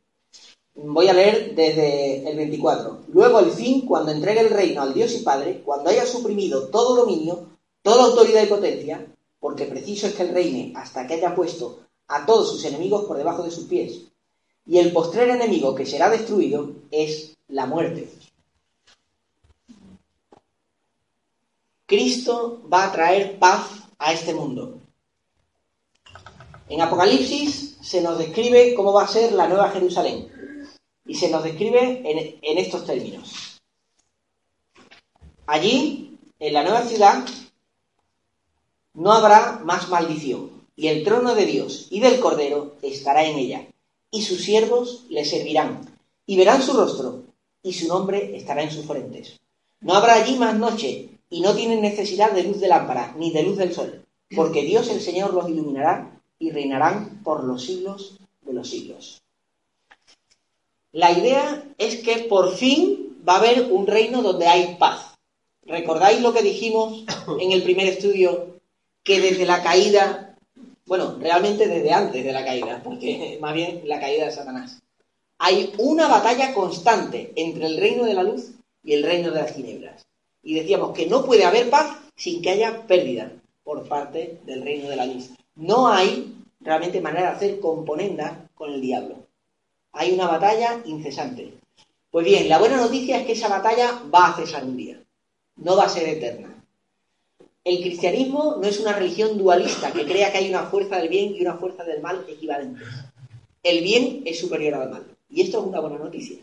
voy 0.75 1.07
a 1.07 1.13
leer 1.13 1.55
desde 1.55 2.29
el 2.29 2.35
24, 2.35 3.05
luego 3.13 3.37
al 3.37 3.51
fin, 3.51 3.85
cuando 3.85 4.11
entregue 4.11 4.41
el 4.41 4.49
reino 4.49 4.81
al 4.81 4.93
Dios 4.93 5.13
y 5.13 5.19
Padre, 5.19 5.61
cuando 5.63 5.89
haya 5.89 6.05
suprimido 6.05 6.67
todo 6.67 6.93
dominio, 6.93 7.47
toda 7.81 8.03
autoridad 8.03 8.43
y 8.43 8.47
potencia, 8.47 9.07
porque 9.39 9.63
preciso 9.63 10.07
es 10.07 10.15
que 10.15 10.23
Él 10.23 10.33
reine 10.33 10.73
hasta 10.75 11.07
que 11.07 11.13
haya 11.13 11.33
puesto 11.33 11.79
a 12.09 12.25
todos 12.25 12.49
sus 12.49 12.65
enemigos 12.65 13.05
por 13.05 13.15
debajo 13.15 13.43
de 13.43 13.51
sus 13.51 13.63
pies. 13.63 14.01
Y 14.65 14.77
el 14.77 14.91
postrer 14.91 15.29
enemigo 15.29 15.73
que 15.73 15.85
será 15.85 16.09
destruido 16.09 16.73
es 16.91 17.37
la 17.47 17.65
muerte. 17.65 18.09
Cristo 21.85 22.61
va 22.71 22.87
a 22.87 22.91
traer 22.91 23.39
paz 23.39 23.69
a 23.97 24.11
este 24.11 24.33
mundo. 24.33 24.81
En 26.67 26.81
Apocalipsis 26.81 27.68
se 27.81 28.01
nos 28.01 28.17
describe 28.17 28.73
cómo 28.73 28.93
va 28.93 29.03
a 29.03 29.07
ser 29.07 29.31
la 29.33 29.47
nueva 29.47 29.69
Jerusalén. 29.71 30.27
Y 31.05 31.15
se 31.15 31.29
nos 31.29 31.43
describe 31.43 32.03
en, 32.05 32.57
estos 32.57 32.85
términos. 32.85 33.59
Allí, 35.47 36.17
en 36.39 36.53
la 36.53 36.63
nueva 36.63 36.83
ciudad, 36.83 37.25
no 38.93 39.11
habrá 39.11 39.61
más 39.63 39.89
maldición 39.89 40.59
y 40.75 40.87
el 40.87 41.03
trono 41.03 41.35
de 41.35 41.45
Dios 41.45 41.87
y 41.89 41.99
del 41.99 42.19
Cordero 42.19 42.75
estará 42.81 43.25
en 43.25 43.37
ella, 43.37 43.67
y 44.11 44.21
sus 44.21 44.43
siervos 44.43 45.05
le 45.09 45.25
servirán, 45.25 45.81
y 46.25 46.37
verán 46.37 46.61
su 46.61 46.71
rostro, 46.73 47.23
y 47.61 47.73
su 47.73 47.87
nombre 47.87 48.37
estará 48.37 48.63
en 48.63 48.71
sus 48.71 48.85
frentes. 48.85 49.39
No 49.81 49.93
habrá 49.93 50.13
allí 50.13 50.37
más 50.37 50.55
noche, 50.55 51.09
y 51.29 51.41
no 51.41 51.53
tienen 51.53 51.81
necesidad 51.81 52.31
de 52.31 52.43
luz 52.43 52.61
de 52.61 52.69
lámpara, 52.69 53.13
ni 53.17 53.31
de 53.31 53.43
luz 53.43 53.57
del 53.57 53.73
sol, 53.73 54.05
porque 54.33 54.63
Dios 54.63 54.89
el 54.89 55.01
Señor 55.01 55.33
los 55.33 55.49
iluminará 55.49 56.18
y 56.39 56.51
reinarán 56.51 57.21
por 57.23 57.43
los 57.43 57.65
siglos 57.65 58.17
de 58.41 58.53
los 58.53 58.69
siglos. 58.69 59.21
La 60.91 61.11
idea 61.11 61.63
es 61.77 61.97
que 61.97 62.23
por 62.23 62.55
fin 62.55 63.17
va 63.27 63.35
a 63.35 63.39
haber 63.39 63.71
un 63.71 63.85
reino 63.85 64.23
donde 64.23 64.47
hay 64.47 64.75
paz. 64.79 65.13
¿Recordáis 65.65 66.21
lo 66.21 66.33
que 66.33 66.41
dijimos 66.41 67.03
en 67.39 67.51
el 67.51 67.61
primer 67.61 67.87
estudio? 67.87 68.59
Que 69.03 69.19
desde 69.19 69.45
la 69.45 69.61
caída 69.61 70.29
bueno, 70.89 71.17
realmente 71.19 71.67
desde 71.67 71.93
antes 71.93 72.25
de 72.25 72.33
la 72.33 72.43
caída, 72.43 72.81
porque 72.83 73.37
más 73.41 73.53
bien 73.53 73.81
la 73.85 73.99
caída 73.99 74.25
de 74.25 74.31
Satanás. 74.31 74.81
Hay 75.37 75.71
una 75.77 76.07
batalla 76.07 76.51
constante 76.53 77.31
entre 77.35 77.67
el 77.67 77.77
reino 77.77 78.05
de 78.05 78.15
la 78.15 78.23
luz 78.23 78.51
y 78.83 78.93
el 78.93 79.03
reino 79.03 79.29
de 79.29 79.39
las 79.39 79.55
tinieblas. 79.55 80.01
Y 80.41 80.55
decíamos 80.55 80.93
que 80.93 81.05
no 81.05 81.23
puede 81.23 81.45
haber 81.45 81.69
paz 81.69 81.95
sin 82.15 82.41
que 82.41 82.49
haya 82.49 82.87
pérdida 82.87 83.31
por 83.63 83.87
parte 83.87 84.39
del 84.45 84.63
reino 84.63 84.89
de 84.89 84.95
la 84.95 85.05
luz. 85.05 85.29
No 85.59 85.89
hay 85.89 86.33
realmente 86.61 87.01
manera 87.01 87.31
de 87.31 87.35
hacer 87.35 87.59
componenda 87.59 88.49
con 88.55 88.71
el 88.71 88.79
diablo. 88.79 89.17
Hay 89.91 90.13
una 90.13 90.25
batalla 90.25 90.81
incesante. 90.85 91.53
Pues 92.09 92.25
bien, 92.25 92.47
la 92.47 92.59
buena 92.59 92.77
noticia 92.77 93.19
es 93.19 93.25
que 93.25 93.33
esa 93.33 93.49
batalla 93.49 94.01
va 94.13 94.27
a 94.27 94.35
cesar 94.37 94.63
un 94.63 94.77
día. 94.77 95.03
No 95.57 95.75
va 95.75 95.83
a 95.83 95.89
ser 95.89 96.07
eterna. 96.07 96.63
El 97.65 97.81
cristianismo 97.81 98.55
no 98.61 98.65
es 98.69 98.79
una 98.79 98.93
religión 98.93 99.37
dualista 99.37 99.91
que 99.91 100.05
crea 100.05 100.31
que 100.31 100.37
hay 100.37 100.49
una 100.49 100.63
fuerza 100.63 100.95
del 100.95 101.09
bien 101.09 101.35
y 101.35 101.41
una 101.41 101.55
fuerza 101.55 101.83
del 101.83 102.01
mal 102.01 102.25
equivalentes. 102.29 102.87
El 103.61 103.83
bien 103.83 104.21
es 104.23 104.39
superior 104.39 104.75
al 104.75 104.89
mal. 104.89 105.05
Y 105.29 105.41
esto 105.41 105.59
es 105.59 105.65
una 105.65 105.81
buena 105.81 105.97
noticia. 105.97 106.37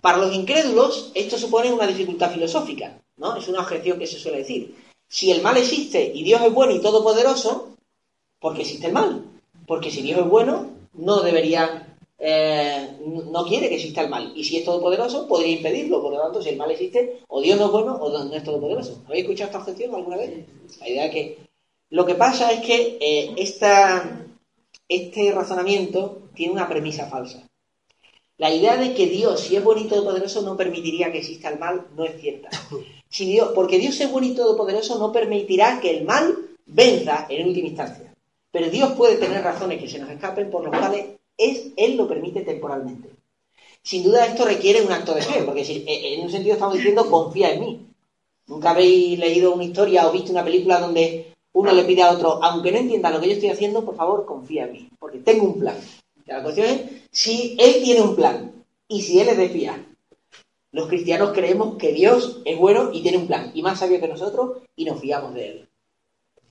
Para 0.00 0.18
los 0.18 0.32
incrédulos, 0.32 1.10
esto 1.16 1.36
supone 1.36 1.72
una 1.72 1.88
dificultad 1.88 2.30
filosófica, 2.30 2.96
¿no? 3.16 3.34
Es 3.34 3.48
una 3.48 3.58
objeción 3.58 3.98
que 3.98 4.06
se 4.06 4.20
suele 4.20 4.38
decir. 4.38 4.76
Si 5.08 5.32
el 5.32 5.42
mal 5.42 5.56
existe 5.56 6.12
y 6.14 6.22
Dios 6.22 6.40
es 6.42 6.52
bueno 6.52 6.74
y 6.74 6.80
todopoderoso, 6.80 7.71
¿por 8.42 8.54
qué 8.54 8.60
existe 8.62 8.88
el 8.88 8.92
mal? 8.92 9.24
Porque 9.66 9.90
si 9.90 10.02
Dios 10.02 10.18
es 10.18 10.28
bueno, 10.28 10.72
no 10.92 11.22
debería 11.22 11.92
eh, 12.24 12.98
no 13.00 13.44
quiere 13.44 13.68
que 13.68 13.74
exista 13.76 14.02
el 14.02 14.10
mal. 14.10 14.32
Y 14.36 14.44
si 14.44 14.58
es 14.58 14.64
todopoderoso, 14.64 15.26
podría 15.26 15.56
impedirlo. 15.56 16.00
Por 16.00 16.12
lo 16.12 16.20
tanto, 16.20 16.40
si 16.40 16.50
el 16.50 16.56
mal 16.56 16.70
existe, 16.70 17.20
o 17.26 17.40
Dios 17.40 17.58
no 17.58 17.66
es 17.66 17.72
bueno 17.72 17.94
o 17.96 18.10
no 18.10 18.32
es 18.32 18.44
todopoderoso. 18.44 19.02
¿Habéis 19.06 19.24
escuchado 19.24 19.48
esta 19.48 19.58
objeción 19.58 19.94
alguna 19.94 20.18
vez? 20.18 20.44
La 20.80 20.88
idea 20.88 21.10
que 21.10 21.38
lo 21.90 22.06
que 22.06 22.14
pasa 22.14 22.52
es 22.52 22.60
que 22.60 22.96
eh, 23.00 23.34
esta, 23.36 24.24
este 24.88 25.32
razonamiento 25.32 26.22
tiene 26.34 26.52
una 26.52 26.68
premisa 26.68 27.06
falsa. 27.06 27.42
La 28.38 28.54
idea 28.54 28.76
de 28.76 28.94
que 28.94 29.06
Dios, 29.06 29.40
si 29.40 29.56
es 29.56 29.64
bueno 29.64 29.80
y 29.80 29.88
todopoderoso, 29.88 30.42
no 30.42 30.56
permitiría 30.56 31.10
que 31.10 31.18
exista 31.18 31.48
el 31.48 31.58
mal, 31.58 31.88
no 31.96 32.04
es 32.04 32.20
cierta. 32.20 32.50
Si 33.08 33.26
Dios, 33.26 33.50
porque 33.54 33.78
Dios 33.78 34.00
es 34.00 34.10
bueno 34.10 34.28
y 34.28 34.34
todopoderoso, 34.34 34.98
no 34.98 35.12
permitirá 35.12 35.80
que 35.80 35.90
el 35.90 36.04
mal 36.04 36.34
venza 36.64 37.26
en 37.28 37.46
última 37.46 37.68
instancia. 37.68 38.11
Pero 38.52 38.70
Dios 38.70 38.92
puede 38.92 39.16
tener 39.16 39.42
razones 39.42 39.80
que 39.80 39.88
se 39.88 39.98
nos 39.98 40.10
escapen 40.10 40.50
por 40.50 40.62
los 40.62 40.76
cuales 40.76 41.16
es, 41.36 41.72
Él 41.76 41.96
lo 41.96 42.06
permite 42.06 42.42
temporalmente. 42.42 43.08
Sin 43.82 44.04
duda 44.04 44.26
esto 44.26 44.44
requiere 44.44 44.82
un 44.82 44.92
acto 44.92 45.14
de 45.14 45.22
fe, 45.22 45.42
porque 45.42 45.64
si, 45.64 45.78
eh, 45.88 46.14
en 46.14 46.20
un 46.20 46.30
sentido 46.30 46.54
estamos 46.54 46.74
diciendo 46.74 47.10
confía 47.10 47.52
en 47.52 47.60
mí. 47.60 47.86
Nunca 48.46 48.70
habéis 48.70 49.18
leído 49.18 49.54
una 49.54 49.64
historia 49.64 50.06
o 50.06 50.12
visto 50.12 50.30
una 50.30 50.44
película 50.44 50.78
donde 50.78 51.32
uno 51.52 51.72
le 51.72 51.84
pide 51.84 52.02
a 52.02 52.10
otro, 52.10 52.42
aunque 52.44 52.70
no 52.70 52.78
entienda 52.78 53.10
lo 53.10 53.20
que 53.20 53.28
yo 53.28 53.32
estoy 53.32 53.48
haciendo, 53.48 53.84
por 53.84 53.96
favor 53.96 54.26
confía 54.26 54.64
en 54.64 54.72
mí, 54.72 54.88
porque 54.98 55.18
tengo 55.18 55.44
un 55.44 55.58
plan. 55.58 55.76
La 56.26 56.42
cuestión 56.42 56.66
es 56.66 56.80
si 57.10 57.56
Él 57.58 57.82
tiene 57.82 58.02
un 58.02 58.14
plan 58.14 58.64
y 58.86 59.02
si 59.02 59.18
Él 59.18 59.28
es 59.28 59.36
de 59.38 59.48
fiar. 59.48 59.80
Los 60.70 60.88
cristianos 60.88 61.32
creemos 61.32 61.76
que 61.76 61.92
Dios 61.92 62.40
es 62.44 62.58
bueno 62.58 62.90
y 62.92 63.02
tiene 63.02 63.18
un 63.18 63.26
plan, 63.26 63.50
y 63.54 63.62
más 63.62 63.78
sabio 63.78 64.00
que 64.00 64.08
nosotros, 64.08 64.58
y 64.76 64.84
nos 64.84 65.00
fiamos 65.00 65.34
de 65.34 65.48
Él. 65.48 65.68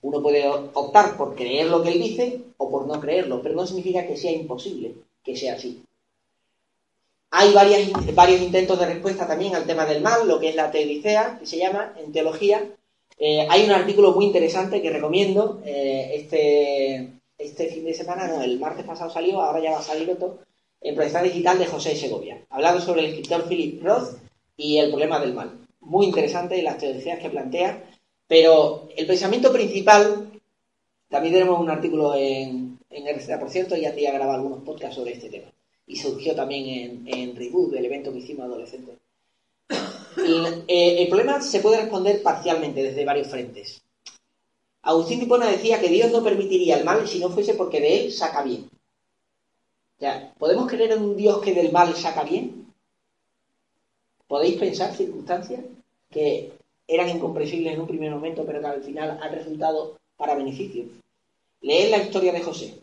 Uno 0.02 0.22
puede 0.22 0.48
optar 0.48 1.18
por 1.18 1.36
creer 1.36 1.68
lo 1.68 1.84
que 1.84 1.90
Él 1.90 2.02
dice 2.02 2.42
o 2.58 2.70
por 2.70 2.88
no 2.88 3.00
creerlo, 3.00 3.42
pero 3.42 3.56
no 3.56 3.68
significa 3.68 4.08
que 4.08 4.18
sea 4.18 4.32
imposible 4.32 4.96
que 5.24 5.36
sea 5.36 5.54
así. 5.54 5.84
Hay 7.32 7.54
varios 7.54 8.42
intentos 8.42 8.80
de 8.80 8.86
respuesta 8.86 9.26
también 9.26 9.56
al 9.56 9.66
tema 9.66 9.86
del 9.86 10.02
mal, 10.02 10.28
lo 10.28 10.40
que 10.40 10.50
es 10.50 10.56
la 10.56 10.70
teodicea, 10.70 11.38
que 11.40 11.46
se 11.46 11.58
llama 11.58 11.94
en 11.98 12.12
teología. 12.12 12.68
Eh, 13.18 13.48
hay 13.50 13.64
un 13.64 13.72
artículo 13.72 14.12
muy 14.12 14.26
interesante 14.26 14.82
que 14.82 14.90
recomiendo. 14.90 15.62
Eh, 15.64 16.12
este, 16.16 17.14
este 17.38 17.68
fin 17.68 17.86
de 17.86 17.94
semana, 17.94 18.28
no, 18.28 18.42
el 18.42 18.60
martes 18.60 18.86
pasado 18.86 19.10
salió, 19.10 19.42
ahora 19.42 19.62
ya 19.62 19.72
va 19.72 19.80
a 19.80 19.84
salir 19.84 20.10
otro, 20.10 20.40
en 20.82 20.96
Proyección 20.96 21.24
Digital 21.24 21.58
de 21.58 21.68
José 21.68 21.96
Segovia, 21.96 22.42
hablando 22.50 22.82
sobre 22.82 23.02
el 23.02 23.08
escritor 23.08 23.48
Philip 23.48 23.82
Roth 23.82 24.18
y 24.58 24.78
el 24.78 24.90
problema 24.90 25.20
del 25.20 25.34
mal. 25.34 25.58
Muy 25.80 26.08
interesante 26.08 26.62
las 26.62 26.80
teorías 26.80 27.20
que 27.20 27.30
plantea, 27.30 27.82
pero 28.32 28.88
el 28.96 29.06
pensamiento 29.06 29.52
principal, 29.52 30.32
también 31.10 31.34
tenemos 31.34 31.60
un 31.60 31.70
artículo 31.70 32.16
en, 32.16 32.80
en 32.90 33.40
por 33.42 33.50
cierto, 33.50 33.76
y 33.76 33.82
ya 33.82 33.94
te 33.94 34.04
grabado 34.04 34.32
algunos 34.32 34.64
podcasts 34.64 34.96
sobre 34.96 35.12
este 35.12 35.30
tema. 35.30 35.52
Y 35.86 35.98
surgió 35.98 36.34
también 36.34 37.04
en, 37.08 37.36
Reboot, 37.36 37.74
el 37.74 37.84
evento 37.84 38.10
que 38.14 38.20
hicimos 38.20 38.46
adolescentes. 38.46 38.96
Eh, 40.68 41.02
el 41.02 41.08
problema 41.10 41.42
se 41.42 41.60
puede 41.60 41.82
responder 41.82 42.24
parcialmente 42.24 42.82
desde 42.82 43.04
varios 43.04 43.28
frentes. 43.28 43.82
Agustín 44.84 45.28
de 45.28 45.48
decía 45.48 45.82
que 45.82 45.90
Dios 45.90 46.10
no 46.12 46.24
permitiría 46.24 46.78
el 46.78 46.86
mal 46.86 47.06
si 47.10 47.20
no 47.20 47.30
fuese 47.32 47.56
porque 47.56 47.82
de 47.82 48.06
él 48.06 48.14
saca 48.14 48.44
bien. 48.44 48.70
O 50.00 50.40
¿podemos 50.40 50.70
creer 50.70 50.94
en 50.94 51.04
un 51.04 51.18
Dios 51.18 51.42
que 51.42 51.54
del 51.54 51.74
mal 51.74 51.94
saca 51.96 52.24
bien? 52.24 52.74
¿Podéis 54.26 54.58
pensar 54.58 54.96
circunstancias 54.96 55.62
que 56.10 56.61
eran 56.92 57.08
incomprensibles 57.08 57.74
en 57.74 57.80
un 57.80 57.88
primer 57.88 58.12
momento, 58.12 58.44
pero 58.46 58.60
que 58.60 58.68
al 58.68 58.84
final 58.84 59.18
han 59.22 59.34
resultado 59.34 59.98
para 60.18 60.36
beneficio? 60.36 60.84
Leed 61.62 61.90
la 61.90 62.00
historia 62.00 62.34
de 62.34 62.42
José. 62.42 62.80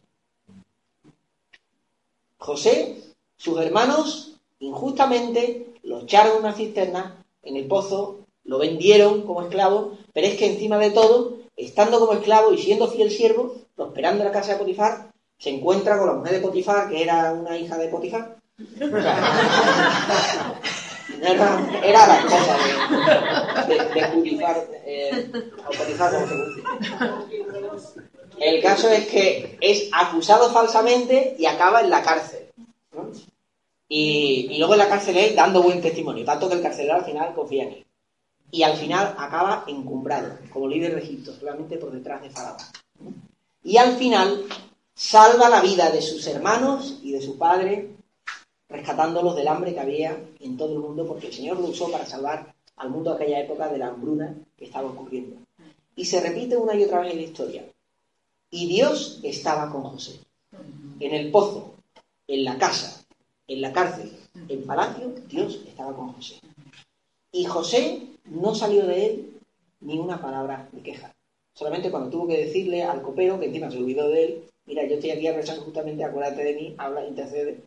José, 2.38 2.96
sus 3.36 3.60
hermanos, 3.60 4.32
injustamente 4.60 5.66
lo 5.82 6.00
echaron 6.00 6.36
en 6.36 6.44
una 6.44 6.54
cisterna, 6.54 7.22
en 7.42 7.56
el 7.56 7.66
pozo, 7.66 8.20
lo 8.44 8.58
vendieron 8.58 9.22
como 9.22 9.42
esclavo, 9.42 9.98
pero 10.14 10.26
es 10.26 10.38
que 10.38 10.46
encima 10.46 10.78
de 10.78 10.90
todo 10.90 11.36
estando 11.56 11.98
como 11.98 12.14
esclavo 12.14 12.52
y 12.52 12.58
siendo 12.58 12.88
fiel 12.88 13.10
siervo, 13.10 13.56
prosperando 13.76 14.22
en 14.22 14.28
la 14.28 14.32
casa 14.32 14.52
de 14.52 14.58
Potifar, 14.58 15.10
se 15.38 15.50
encuentra 15.50 15.98
con 15.98 16.06
la 16.06 16.14
mujer 16.14 16.32
de 16.32 16.40
Potifar, 16.40 16.88
que 16.88 17.02
era 17.02 17.32
una 17.32 17.58
hija 17.58 17.76
de 17.76 17.88
Potifar. 17.88 18.36
era, 21.22 21.80
era, 21.82 22.06
la 22.06 22.18
esposa 22.18 22.56
de, 23.66 23.75
de, 23.75 24.06
Potifar, 24.08 24.66
eh, 24.84 25.30
Potifar 25.66 26.12
como 26.14 26.26
se 27.78 28.00
El 28.40 28.62
caso 28.62 28.90
es 28.90 29.06
que 29.06 29.58
es 29.60 29.88
acusado 29.92 30.50
falsamente 30.50 31.37
y 31.38 31.46
acaba 31.46 31.80
en 31.80 31.90
la 31.90 32.02
cárcel. 32.02 32.48
Y, 33.88 34.48
y, 34.50 34.58
luego 34.58 34.75
en 34.75 34.80
la 34.80 34.88
cárcel 34.88 35.16
él 35.16 35.34
dando 35.34 35.62
buen 35.62 35.80
testimonio, 35.80 36.25
tanto 36.25 36.48
que 36.48 36.56
el 36.56 36.62
carcelero 36.62 36.96
al 36.96 37.04
final 37.04 37.34
confía 37.34 37.64
en 37.64 37.68
él 37.70 37.87
y 38.50 38.62
al 38.62 38.76
final 38.76 39.14
acaba 39.18 39.64
encumbrado 39.66 40.38
como 40.52 40.68
líder 40.68 40.94
de 40.94 41.02
Egipto, 41.02 41.32
solamente 41.38 41.76
por 41.76 41.90
detrás 41.90 42.22
de 42.22 42.30
Faraón. 42.30 42.58
Y 43.62 43.76
al 43.76 43.96
final 43.96 44.44
salva 44.94 45.48
la 45.48 45.60
vida 45.60 45.90
de 45.90 46.00
sus 46.00 46.26
hermanos 46.26 46.98
y 47.02 47.12
de 47.12 47.20
su 47.20 47.37
padre, 47.37 47.90
rescatándolos 48.68 49.34
del 49.34 49.48
hambre 49.48 49.72
que 49.72 49.80
había 49.80 50.18
en 50.40 50.56
todo 50.56 50.72
el 50.72 50.78
mundo, 50.80 51.06
porque 51.06 51.28
el 51.28 51.32
Señor 51.32 51.58
lo 51.58 51.68
usó 51.68 51.90
para 51.90 52.06
salvar 52.06 52.54
al 52.76 52.90
mundo 52.90 53.10
de 53.10 53.16
aquella 53.16 53.40
época 53.40 53.68
de 53.68 53.78
la 53.78 53.88
hambruna 53.88 54.34
que 54.56 54.66
estaba 54.66 54.88
ocurriendo. 54.88 55.37
Y 55.96 56.04
se 56.04 56.20
repite 56.20 56.56
una 56.56 56.75
y 56.75 56.84
otra 56.84 57.00
vez 57.00 57.12
en 57.12 57.18
la 57.18 57.25
historia. 57.25 57.64
Y 58.50 58.66
Dios 58.66 59.20
estaba 59.22 59.70
con 59.70 59.82
José. 59.82 60.20
En 61.00 61.14
el 61.14 61.30
pozo, 61.30 61.75
en 62.26 62.44
la 62.44 62.56
casa, 62.58 63.04
en 63.46 63.60
la 63.60 63.72
cárcel, 63.72 64.12
en 64.48 64.64
palacio, 64.64 65.14
Dios 65.28 65.60
estaba 65.66 65.94
con 65.94 66.12
José. 66.12 66.37
Y 67.32 67.44
José 67.44 68.02
no 68.26 68.54
salió 68.54 68.87
de 68.87 69.06
él 69.06 69.40
ni 69.80 69.98
una 69.98 70.20
palabra 70.20 70.68
de 70.72 70.82
queja. 70.82 71.14
Solamente 71.54 71.90
cuando 71.90 72.10
tuvo 72.10 72.28
que 72.28 72.44
decirle 72.44 72.82
al 72.84 73.02
copero, 73.02 73.40
que 73.40 73.46
encima 73.46 73.70
se 73.70 73.78
olvidó 73.78 74.08
de 74.08 74.25
él, 74.25 74.44
mira, 74.66 74.87
yo 74.87 74.94
estoy 74.94 75.10
aquí 75.10 75.30
rezar 75.30 75.58
justamente, 75.58 76.04
acuérdate 76.04 76.44
de 76.44 76.54
mí, 76.54 76.75
habla, 76.78 77.06
intercede 77.06 77.62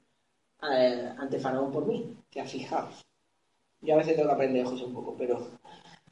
ante 0.62 1.40
Faraón 1.40 1.72
por 1.72 1.86
mí, 1.86 2.16
que 2.30 2.44
fijaos. 2.46 3.04
Yo 3.82 3.96
a 3.96 3.98
veces 3.98 4.16
tengo 4.16 4.30
que 4.30 4.36
aprender 4.36 4.66
José 4.66 4.86
un 4.86 4.94
poco, 4.94 5.16
pero 5.18 5.48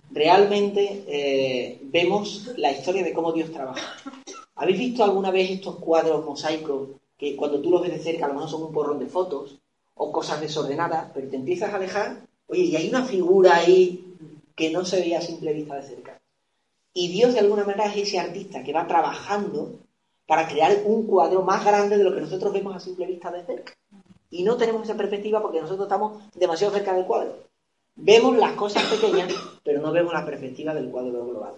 realmente 0.10 1.03
eh, 1.08 1.79
vemos 1.84 2.51
la 2.58 2.72
historia 2.72 3.03
de 3.03 3.13
cómo 3.13 3.32
Dios 3.32 3.51
trabaja. 3.51 3.96
¿Habéis 4.56 4.79
visto 4.79 5.03
alguna 5.03 5.32
vez 5.32 5.51
estos 5.51 5.75
cuadros 5.77 6.25
mosaicos 6.25 6.89
que 7.18 7.36
cuando 7.36 7.62
tú 7.62 7.70
los 7.70 7.82
ves 7.82 7.91
de 7.91 8.00
cerca 8.00 8.25
a 8.25 8.29
lo 8.29 8.36
mejor 8.36 8.50
son 8.50 8.63
un 8.63 8.74
porrón 8.74 9.00
de 9.00 9.06
fotos 9.06 9.60
o 9.96 10.12
cosas 10.12 10.41
desordenadas, 10.41 11.12
pero 11.13 11.27
te 11.27 11.36
empiezas 11.36 11.72
a 11.72 11.75
alejar, 11.75 12.22
oye, 12.48 12.63
y 12.63 12.75
hay 12.75 12.89
una 12.89 13.03
figura 13.03 13.56
ahí 13.56 14.15
que 14.56 14.72
no 14.72 14.86
se 14.86 15.00
veía 15.00 15.20
a 15.20 15.22
simple 15.22 15.53
vista 15.53 15.75
de 15.75 15.84
cerca. 15.84 16.20
Y 16.94 17.10
Dios 17.10 17.34
de 17.34 17.39
alguna 17.39 17.65
manera 17.65 17.86
es 17.86 17.98
ese 17.98 18.20
artista 18.20 18.63
que 18.63 18.74
va 18.74 18.88
trabajando 18.88 19.79
para 20.25 20.48
crear 20.48 20.82
un 20.86 21.06
cuadro 21.06 21.44
más 21.44 21.63
grande 21.65 21.98
de 21.98 22.03
lo 22.03 22.13
que 22.13 22.22
nosotros 22.22 22.53
vemos 22.53 22.75
a 22.75 22.79
simple 22.79 23.06
vista 23.06 23.32
de 23.32 23.44
cerca. 23.46 23.74
Y 24.29 24.43
no 24.43 24.57
tenemos 24.57 24.83
esa 24.83 24.95
perspectiva 24.95 25.41
porque 25.41 25.62
nosotros 25.62 25.88
estamos 25.88 26.24
demasiado 26.36 26.74
cerca 26.74 26.93
del 26.93 27.05
cuadro. 27.05 27.36
Vemos 27.95 28.38
las 28.38 28.53
cosas 28.53 28.83
pequeñas, 28.86 29.33
pero 29.63 29.81
no 29.81 29.91
vemos 29.91 30.13
la 30.13 30.25
perspectiva 30.25 30.74
del 30.74 30.89
cuadro 30.89 31.25
global. 31.25 31.53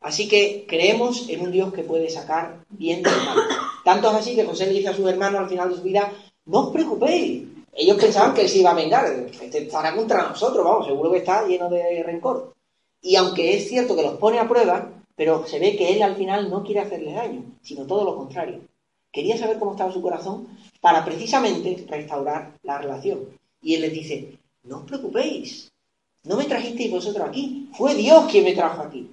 Así 0.00 0.28
que 0.28 0.64
creemos 0.66 1.28
en 1.28 1.42
un 1.42 1.52
Dios 1.52 1.72
que 1.72 1.84
puede 1.84 2.10
sacar 2.10 2.64
bien 2.70 3.02
del 3.02 3.12
mal. 3.12 3.38
Tanto 3.84 4.10
es 4.10 4.16
así 4.16 4.34
que 4.34 4.44
José 4.44 4.66
le 4.66 4.72
dice 4.72 4.88
a 4.88 4.94
sus 4.94 5.08
hermanos 5.08 5.40
al 5.40 5.48
final 5.48 5.70
de 5.70 5.76
su 5.76 5.82
vida, 5.82 6.12
no 6.46 6.66
os 6.66 6.72
preocupéis, 6.72 7.44
ellos 7.72 7.96
pensaban 7.96 8.34
que 8.34 8.42
él 8.42 8.48
se 8.48 8.58
iba 8.58 8.70
a 8.70 8.74
vengar. 8.74 9.06
Este 9.06 9.58
estará 9.58 9.94
contra 9.94 10.28
nosotros, 10.28 10.64
vamos, 10.64 10.86
seguro 10.86 11.12
que 11.12 11.18
está 11.18 11.46
lleno 11.46 11.70
de 11.70 12.02
rencor. 12.02 12.54
Y 13.00 13.16
aunque 13.16 13.56
es 13.56 13.68
cierto 13.68 13.96
que 13.96 14.02
los 14.02 14.18
pone 14.18 14.38
a 14.38 14.48
prueba, 14.48 14.88
pero 15.16 15.46
se 15.46 15.58
ve 15.58 15.76
que 15.76 15.92
él 15.92 16.02
al 16.02 16.16
final 16.16 16.50
no 16.50 16.62
quiere 16.64 16.80
hacerles 16.80 17.14
daño, 17.14 17.44
sino 17.62 17.86
todo 17.86 18.04
lo 18.04 18.16
contrario. 18.16 18.60
Quería 19.12 19.36
saber 19.36 19.58
cómo 19.58 19.72
estaba 19.72 19.92
su 19.92 20.00
corazón 20.00 20.48
para 20.80 21.04
precisamente 21.04 21.84
restaurar 21.86 22.52
la 22.62 22.78
relación. 22.78 23.20
Y 23.60 23.74
él 23.74 23.82
les 23.82 23.92
dice, 23.92 24.38
no 24.64 24.78
os 24.78 24.84
preocupéis, 24.84 25.70
no 26.24 26.36
me 26.36 26.46
trajisteis 26.46 26.90
vosotros 26.90 27.28
aquí, 27.28 27.68
fue 27.74 27.94
Dios 27.94 28.24
quien 28.30 28.44
me 28.44 28.54
trajo 28.54 28.82
aquí, 28.82 29.10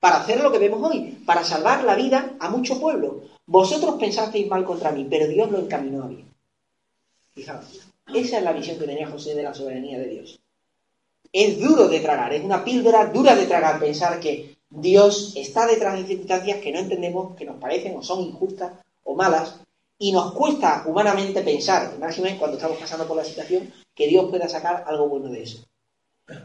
para 0.00 0.16
hacer 0.16 0.40
lo 0.40 0.50
que 0.50 0.58
vemos 0.58 0.82
hoy, 0.82 1.18
para 1.26 1.44
salvar 1.44 1.84
la 1.84 1.94
vida 1.94 2.34
a 2.40 2.48
mucho 2.48 2.80
pueblo. 2.80 3.22
Vosotros 3.46 3.96
pensasteis 4.00 4.48
mal 4.48 4.64
contra 4.64 4.92
mí, 4.92 5.06
pero 5.08 5.28
Dios 5.28 5.50
lo 5.50 5.58
encaminó 5.58 6.04
a 6.04 6.08
bien. 6.08 6.26
Fijaos. 7.34 7.80
Esa 8.14 8.38
es 8.38 8.44
la 8.44 8.52
visión 8.52 8.78
que 8.78 8.86
tenía 8.86 9.08
José 9.08 9.34
de 9.34 9.42
la 9.42 9.54
soberanía 9.54 9.98
de 9.98 10.08
Dios. 10.08 10.40
Es 11.32 11.58
duro 11.58 11.88
de 11.88 12.00
tragar, 12.00 12.32
es 12.32 12.44
una 12.44 12.64
píldora 12.64 13.06
dura 13.06 13.34
de 13.34 13.46
tragar 13.46 13.78
pensar 13.78 14.20
que 14.20 14.56
Dios 14.70 15.34
está 15.36 15.66
detrás 15.66 15.96
de 15.98 16.06
circunstancias 16.06 16.60
que 16.60 16.72
no 16.72 16.78
entendemos, 16.78 17.36
que 17.36 17.44
nos 17.44 17.56
parecen 17.56 17.96
o 17.96 18.02
son 18.02 18.20
injustas 18.20 18.72
o 19.04 19.14
malas, 19.14 19.60
y 19.98 20.12
nos 20.12 20.32
cuesta 20.32 20.84
humanamente 20.86 21.42
pensar, 21.42 21.98
máximo 21.98 22.26
cuando 22.38 22.56
estamos 22.56 22.78
pasando 22.78 23.06
por 23.06 23.16
la 23.16 23.24
situación, 23.24 23.72
que 23.94 24.08
Dios 24.08 24.28
pueda 24.28 24.48
sacar 24.48 24.84
algo 24.86 25.08
bueno 25.08 25.28
de 25.28 25.42
eso. 25.42 25.64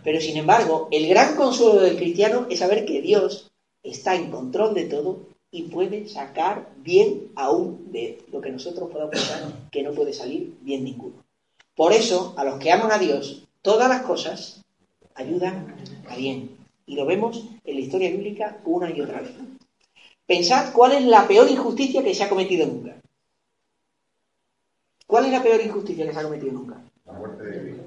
Pero 0.04 0.22
sin 0.22 0.38
embargo, 0.38 0.88
el 0.92 1.08
gran 1.08 1.36
consuelo 1.36 1.82
del 1.82 1.98
cristiano 1.98 2.46
es 2.50 2.60
saber 2.60 2.86
que 2.86 3.02
Dios 3.02 3.50
está 3.82 4.16
en 4.16 4.30
control 4.30 4.74
de 4.74 4.86
todo 4.86 5.20
y 5.52 5.64
puede 5.64 6.08
sacar 6.08 6.70
bien 6.78 7.32
aún 7.36 7.92
de 7.92 8.24
lo 8.32 8.42
que 8.42 8.52
nosotros 8.52 8.90
podamos 8.92 9.12
pensar 9.12 9.42
que 9.72 9.82
no 9.82 9.94
puede 9.94 10.14
salir 10.14 10.56
bien 10.62 10.84
ninguno. 10.84 11.24
Por 11.76 11.94
eso, 11.94 12.34
a 12.38 12.44
los 12.44 12.60
que 12.60 12.72
aman 12.72 12.92
a 12.92 13.00
Dios, 13.00 13.48
todas 13.62 13.90
las 13.90 14.04
cosas 14.04 14.62
ayudan 15.16 15.76
a 16.08 16.16
bien. 16.16 16.58
Y 16.86 16.96
lo 16.96 17.06
vemos 17.06 17.46
en 17.64 17.76
la 17.76 17.82
historia 17.82 18.12
bíblica 18.12 18.60
una 18.66 18.90
y 18.92 19.02
otra 19.02 19.22
vez. 19.22 19.32
Pensad 20.30 20.72
cuál 20.74 20.92
es 20.92 21.04
la 21.06 21.28
peor 21.28 21.50
injusticia 21.50 22.04
que 22.04 22.14
se 22.14 22.24
ha 22.24 22.30
cometido 22.30 22.68
nunca. 22.68 23.02
¿Cuál 25.08 25.26
es 25.26 25.32
la 25.32 25.42
peor 25.42 25.60
injusticia 25.60 26.06
que 26.06 26.14
se 26.14 26.20
ha 26.20 26.24
cometido 26.24 26.52
nunca? 26.52 26.84
La 27.08 27.14
muerte 27.14 27.44
de 27.46 27.84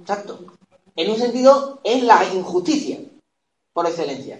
Exacto. 0.00 0.38
En 0.94 1.10
un 1.10 1.18
sentido, 1.18 1.80
es 1.82 2.04
la 2.04 2.22
injusticia, 2.32 3.00
por 3.72 3.84
excelencia. 3.86 4.38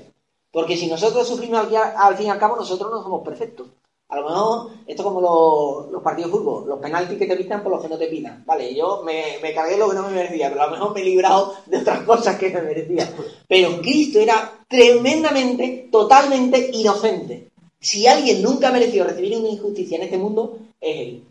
Porque 0.53 0.77
si 0.77 0.87
nosotros 0.87 1.27
sufrimos 1.27 1.67
al 1.75 2.17
fin 2.17 2.27
y 2.29 2.31
al 2.31 2.39
cabo, 2.39 2.55
nosotros 2.55 2.93
no 2.93 3.03
somos 3.03 3.25
perfectos. 3.25 3.67
A 4.13 4.17
lo 4.17 4.29
mejor, 4.29 4.71
esto 4.87 5.03
es 5.03 5.09
como 5.09 5.89
los, 5.91 6.03
partidos 6.03 6.31
de 6.31 6.37
fútbol, 6.37 6.69
los 6.69 6.81
penaltis 6.81 7.17
que 7.17 7.27
te 7.27 7.35
pitan 7.35 7.63
por 7.63 7.73
los 7.73 7.81
que 7.81 7.89
no 7.89 7.97
te 7.97 8.09
pidan. 8.09 8.45
Vale, 8.45 8.75
yo 8.75 9.03
me, 9.03 9.39
me 9.41 9.55
cargué 9.55 9.79
lo 9.79 9.89
que 9.89 9.95
no 9.95 10.03
me 10.03 10.13
merecía, 10.13 10.51
pero 10.51 10.61
a 10.61 10.67
lo 10.67 10.73
mejor 10.73 10.95
me 10.95 11.01
he 11.01 11.05
librado 11.05 11.55
de 11.65 11.79
otras 11.79 12.01
cosas 12.07 12.37
que 12.37 12.51
me 12.51 12.61
merecía. 12.61 13.11
Pero 13.49 13.81
Cristo 13.81 14.21
era 14.21 14.53
tremendamente, 14.69 15.89
totalmente 15.91 16.69
inocente. 16.75 17.49
Si 17.81 18.07
alguien 18.07 18.43
nunca 18.43 18.69
ha 18.69 18.73
merecido 18.73 19.07
recibir 19.07 19.35
una 19.35 19.49
injusticia 19.49 19.97
en 19.97 20.03
este 20.03 20.19
mundo, 20.19 20.59
es 20.79 21.01
él. 21.01 21.25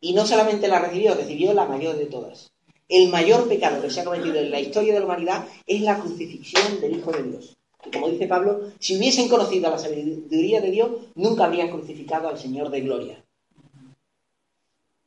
Y 0.00 0.14
no 0.14 0.26
solamente 0.26 0.66
la 0.66 0.78
recibió, 0.78 1.14
recibió 1.14 1.52
la 1.52 1.66
mayor 1.66 1.98
de 1.98 2.06
todas. 2.06 2.50
El 2.88 3.10
mayor 3.10 3.46
pecado 3.48 3.82
que 3.82 3.90
se 3.90 4.00
ha 4.00 4.04
cometido 4.04 4.36
en 4.36 4.50
la 4.50 4.60
historia 4.60 4.94
de 4.94 5.00
la 5.00 5.04
humanidad 5.04 5.46
es 5.66 5.82
la 5.82 5.98
crucifixión 5.98 6.80
del 6.80 6.96
Hijo 6.96 7.12
de 7.12 7.22
Dios. 7.22 7.54
Como 7.92 8.08
dice 8.08 8.26
Pablo, 8.26 8.72
si 8.78 8.96
hubiesen 8.96 9.28
conocido 9.28 9.70
la 9.70 9.78
sabiduría 9.78 10.60
de 10.60 10.70
Dios, 10.70 10.90
nunca 11.14 11.44
habrían 11.44 11.70
crucificado 11.70 12.28
al 12.28 12.38
Señor 12.38 12.70
de 12.70 12.80
gloria. 12.80 13.24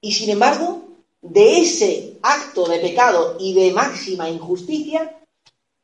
Y 0.01 0.11
sin 0.11 0.29
embargo, 0.29 0.83
de 1.21 1.59
ese 1.59 2.17
acto 2.21 2.67
de 2.67 2.79
pecado 2.79 3.37
y 3.39 3.53
de 3.53 3.71
máxima 3.71 4.29
injusticia, 4.29 5.19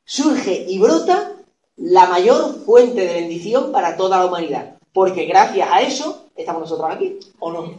surge 0.06 0.66
y 0.68 0.78
brota 0.80 1.34
la 1.78 2.06
mayor 2.08 2.64
fuente 2.66 3.02
de 3.02 3.14
bendición 3.14 3.72
para 3.72 3.98
toda 3.98 4.20
la 4.20 4.26
humanidad. 4.26 4.78
Porque 4.94 5.26
gracias 5.26 5.68
a 5.72 5.82
eso 5.82 6.28
estamos 6.36 6.62
nosotros 6.62 6.92
aquí, 6.92 7.20
¿o 7.40 7.52
no? 7.52 7.78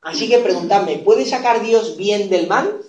Así 0.00 0.28
que 0.28 0.38
preguntadme, 0.38 0.98
¿puede 0.98 1.24
sacar 1.24 1.62
Dios 1.62 1.96
bien 1.96 2.28
del 2.28 2.46
mal? 2.46 2.80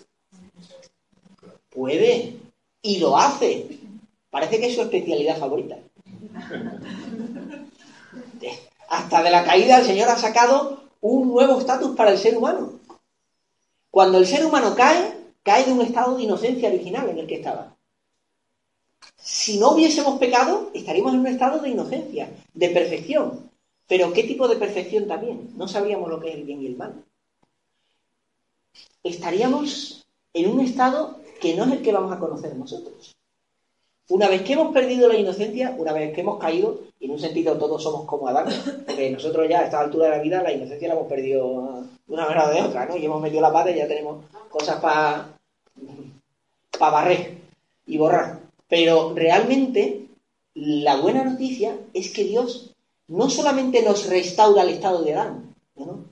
Puede. 1.69 2.37
Y 2.81 2.99
lo 2.99 3.17
hace. 3.17 3.67
Parece 4.35 4.59
que 4.59 4.67
es 4.67 4.75
su 4.75 4.81
especialidad 4.81 5.37
favorita. 5.37 5.77
Hasta 8.89 9.23
de 9.23 9.29
la 9.29 9.45
caída 9.45 9.77
el 9.77 9.85
Señor 9.85 10.09
ha 10.09 10.17
sacado 10.17 10.83
un 10.99 11.29
nuevo 11.29 11.57
estatus 11.57 11.95
para 11.95 12.11
el 12.11 12.17
ser 12.17 12.35
humano. 12.35 12.73
Cuando 13.89 14.17
el 14.17 14.27
ser 14.27 14.45
humano 14.45 14.75
cae, 14.75 15.31
cae 15.41 15.63
de 15.63 15.71
un 15.71 15.79
estado 15.79 16.17
de 16.17 16.23
inocencia 16.23 16.67
original 16.67 17.07
en 17.07 17.19
el 17.19 17.27
que 17.27 17.35
estaba. 17.35 17.77
Si 19.15 19.57
no 19.57 19.71
hubiésemos 19.71 20.19
pecado, 20.19 20.69
estaríamos 20.73 21.13
en 21.13 21.19
un 21.21 21.27
estado 21.27 21.59
de 21.59 21.69
inocencia, 21.69 22.29
de 22.53 22.69
perfección. 22.71 23.49
Pero 23.87 24.11
¿qué 24.11 24.23
tipo 24.23 24.49
de 24.49 24.57
perfección 24.57 25.07
también? 25.07 25.53
No 25.55 25.69
sabríamos 25.69 26.09
lo 26.09 26.19
que 26.19 26.31
es 26.31 26.35
el 26.35 26.43
bien 26.43 26.61
y 26.61 26.65
el 26.65 26.75
mal. 26.75 27.05
Estaríamos 29.01 30.05
en 30.33 30.49
un 30.51 30.59
estado 30.59 31.21
que 31.39 31.55
no 31.55 31.63
es 31.63 31.71
el 31.71 31.81
que 31.81 31.93
vamos 31.93 32.11
a 32.11 32.19
conocer 32.19 32.53
nosotros. 32.57 33.14
Una 34.07 34.27
vez 34.27 34.43
que 34.43 34.53
hemos 34.53 34.71
perdido 34.71 35.07
la 35.07 35.17
inocencia, 35.17 35.73
una 35.77 35.91
vez 35.91 36.13
que 36.13 36.21
hemos 36.21 36.39
caído, 36.39 36.79
y 36.99 37.05
en 37.05 37.11
un 37.11 37.19
sentido 37.19 37.57
todos 37.57 37.81
somos 37.81 38.05
como 38.05 38.27
Adán, 38.27 38.47
porque 38.85 39.09
nosotros 39.11 39.49
ya 39.49 39.61
a 39.61 39.65
esta 39.65 39.79
altura 39.79 40.05
de 40.05 40.17
la 40.17 40.23
vida 40.23 40.43
la 40.43 40.53
inocencia 40.53 40.87
la 40.87 40.93
hemos 40.93 41.07
perdido 41.07 41.87
de 42.05 42.13
una 42.13 42.23
manera 42.23 42.45
o 42.45 42.53
de 42.53 42.61
otra, 42.61 42.85
¿no? 42.85 42.97
Y 42.97 43.05
hemos 43.05 43.21
metido 43.21 43.41
la 43.41 43.51
pata 43.51 43.71
y 43.71 43.77
ya 43.77 43.87
tenemos 43.87 44.25
cosas 44.49 44.79
para 44.79 45.35
pa 46.77 46.89
barrer 46.91 47.37
y 47.87 47.97
borrar. 47.97 48.39
Pero 48.67 49.13
realmente 49.15 50.07
la 50.53 50.97
buena 50.97 51.23
noticia 51.23 51.75
es 51.93 52.11
que 52.11 52.25
Dios 52.25 52.75
no 53.07 53.29
solamente 53.29 53.81
nos 53.81 54.07
restaura 54.07 54.61
el 54.61 54.69
estado 54.69 55.03
de 55.03 55.13
Adán, 55.13 55.55
¿no? 55.75 56.05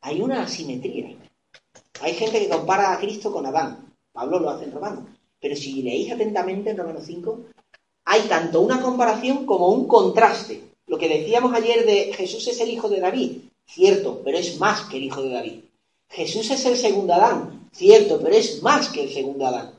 Hay 0.00 0.20
una 0.20 0.42
asimetría. 0.42 1.16
Hay 2.00 2.14
gente 2.14 2.40
que 2.40 2.48
compara 2.48 2.92
a 2.92 2.98
Cristo 2.98 3.32
con 3.32 3.46
Adán. 3.46 3.92
Pablo 4.12 4.40
lo 4.40 4.50
hace 4.50 4.64
en 4.64 4.72
Romano. 4.72 5.06
Pero 5.44 5.56
si 5.56 5.82
leéis 5.82 6.10
atentamente 6.10 6.70
en 6.70 6.78
Romano 6.78 7.00
5, 7.04 7.38
hay 8.06 8.22
tanto 8.22 8.62
una 8.62 8.80
comparación 8.80 9.44
como 9.44 9.68
un 9.68 9.86
contraste. 9.86 10.62
Lo 10.86 10.96
que 10.96 11.06
decíamos 11.06 11.52
ayer 11.52 11.84
de 11.84 12.14
Jesús 12.14 12.48
es 12.48 12.58
el 12.62 12.70
hijo 12.70 12.88
de 12.88 13.00
David, 13.00 13.32
cierto, 13.66 14.22
pero 14.24 14.38
es 14.38 14.58
más 14.58 14.86
que 14.88 14.96
el 14.96 15.04
hijo 15.04 15.22
de 15.22 15.28
David. 15.28 15.60
Jesús 16.08 16.50
es 16.50 16.64
el 16.64 16.78
segundo 16.78 17.12
Adán, 17.12 17.68
cierto, 17.74 18.20
pero 18.22 18.34
es 18.34 18.62
más 18.62 18.88
que 18.88 19.02
el 19.02 19.12
segundo 19.12 19.46
Adán. 19.46 19.78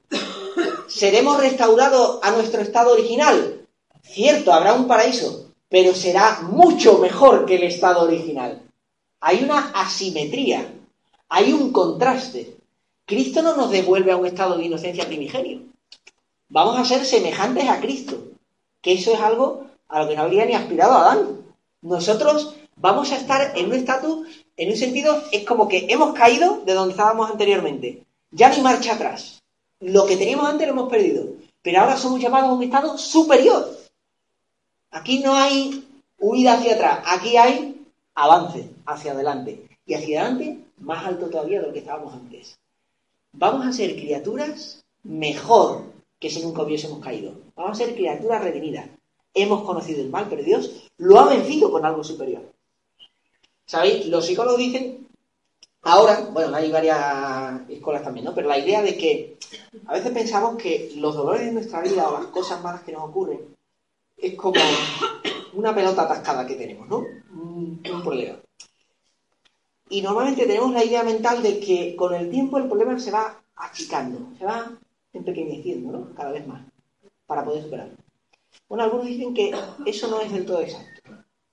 ¿Seremos 0.88 1.40
restaurados 1.40 2.20
a 2.22 2.30
nuestro 2.30 2.62
estado 2.62 2.94
original? 2.94 3.66
Cierto, 4.04 4.54
habrá 4.54 4.76
un 4.76 4.88
paraíso, 4.88 5.50
pero 5.68 5.96
será 5.96 6.42
mucho 6.44 7.00
mejor 7.00 7.48
que 7.48 7.56
el 7.56 7.64
estado 7.64 8.04
original. 8.04 8.62
Hay 9.20 9.44
una 9.44 9.72
asimetría, 9.72 10.72
hay 11.28 11.54
un 11.54 11.72
contraste. 11.72 12.55
Cristo 13.08 13.44
no 13.44 13.56
nos 13.56 13.70
devuelve 13.70 14.12
a 14.12 14.18
un 14.18 14.26
estado 14.26 14.58
de 14.58 14.66
inocencia 14.66 15.06
primigenio. 15.06 15.62
Vamos 16.50 16.80
a 16.80 16.86
ser 16.86 17.06
semejantes 17.06 17.70
a 17.70 17.80
Cristo, 17.80 18.32
que 18.82 18.94
eso 18.94 19.14
es 19.14 19.20
algo 19.20 19.68
a 19.88 20.02
lo 20.02 20.10
que 20.10 20.16
no 20.16 20.24
habría 20.24 20.46
ni 20.48 20.54
aspirado 20.54 20.94
Adán. 20.94 21.46
Nosotros 21.84 22.56
vamos 22.76 23.12
a 23.12 23.18
estar 23.18 23.56
en 23.56 23.68
un 23.68 23.74
estatus, 23.74 24.28
en 24.58 24.72
un 24.72 24.76
sentido, 24.76 25.22
es 25.32 25.46
como 25.46 25.68
que 25.68 25.86
hemos 25.88 26.16
caído 26.16 26.62
de 26.66 26.74
donde 26.74 26.94
estábamos 26.94 27.30
anteriormente. 27.30 28.04
Ya 28.32 28.50
hay 28.50 28.62
marcha 28.62 28.96
atrás. 28.96 29.44
Lo 29.82 30.08
que 30.08 30.18
teníamos 30.18 30.48
antes 30.50 30.66
lo 30.66 30.74
hemos 30.74 30.90
perdido, 30.90 31.28
pero 31.62 31.82
ahora 31.82 31.98
somos 31.98 32.20
llamados 32.20 32.50
a 32.50 32.54
un 32.54 32.64
estado 32.64 32.98
superior. 32.98 33.70
Aquí 34.90 35.20
no 35.20 35.36
hay 35.36 35.88
huida 36.18 36.54
hacia 36.54 36.74
atrás, 36.74 37.04
aquí 37.06 37.38
hay 37.38 37.86
avance 38.16 38.68
hacia 38.88 39.12
adelante. 39.12 39.68
Y 39.86 39.94
hacia 39.94 40.22
adelante 40.22 40.58
más 40.80 41.06
alto 41.06 41.30
todavía 41.30 41.62
de 41.62 41.68
lo 41.68 41.74
que 41.74 41.80
estábamos 41.80 42.12
antes 42.12 42.58
vamos 43.38 43.66
a 43.66 43.74
ser 43.74 43.96
criaturas 43.96 44.84
mejor 45.04 45.84
que 46.20 46.30
si 46.30 46.42
nunca 46.42 46.64
hubiésemos 46.64 47.00
caído. 47.04 47.34
Vamos 47.56 47.80
a 47.80 47.86
ser 47.86 47.96
criaturas 47.96 48.44
redimidas. 48.44 48.88
Hemos 49.34 49.64
conocido 49.64 50.02
el 50.02 50.10
mal, 50.10 50.28
pero 50.30 50.44
Dios 50.44 50.90
lo 50.98 51.20
ha 51.20 51.30
vencido 51.30 51.72
con 51.72 51.86
algo 51.86 52.04
superior. 52.04 52.44
¿Sabéis? 53.66 54.06
Los 54.08 54.26
psicólogos 54.26 54.60
dicen, 54.60 55.08
ahora, 55.82 56.30
bueno, 56.32 56.56
hay 56.56 56.72
varias 56.72 57.70
escuelas 57.70 58.04
también, 58.04 58.26
¿no? 58.26 58.34
Pero 58.34 58.48
la 58.48 58.58
idea 58.58 58.82
de 58.82 58.98
que 58.98 59.38
a 59.88 59.94
veces 59.94 60.12
pensamos 60.12 60.56
que 60.56 60.94
los 60.96 61.16
dolores 61.16 61.46
de 61.46 61.52
nuestra 61.52 61.82
vida 61.82 62.08
o 62.08 62.14
las 62.14 62.28
cosas 62.28 62.62
malas 62.64 62.84
que 62.84 62.92
nos 62.92 63.04
ocurren 63.04 63.40
es 64.18 64.36
como 64.36 64.62
una 65.54 65.76
pelota 65.76 66.04
atascada 66.04 66.48
que 66.48 66.56
tenemos, 66.56 66.88
¿no? 66.88 67.00
Un, 67.00 67.82
un 67.92 68.04
problema. 68.04 68.38
Y 69.90 70.02
normalmente 70.02 70.46
tenemos 70.46 70.74
la 70.74 70.84
idea 70.84 71.04
mental 71.04 71.44
de 71.44 71.60
que 71.60 71.96
con 71.96 72.14
el 72.14 72.30
tiempo 72.30 72.58
el 72.58 72.68
problema 72.68 73.00
se 73.00 73.12
va 73.12 73.40
achicando, 73.56 74.30
se 74.38 74.46
va 74.46 74.72
empequeñeciendo, 75.14 75.92
¿no? 75.92 76.14
Cada 76.16 76.32
vez 76.32 76.46
más, 76.48 76.64
para 77.26 77.46
poder 77.46 77.64
superarlo. 77.64 77.96
Bueno, 78.68 78.84
algunos 78.84 79.06
dicen 79.06 79.34
que 79.34 79.54
eso 79.86 80.08
no 80.08 80.22
es 80.22 80.32
del 80.32 80.46
todo 80.46 80.62
exacto. 80.62 81.12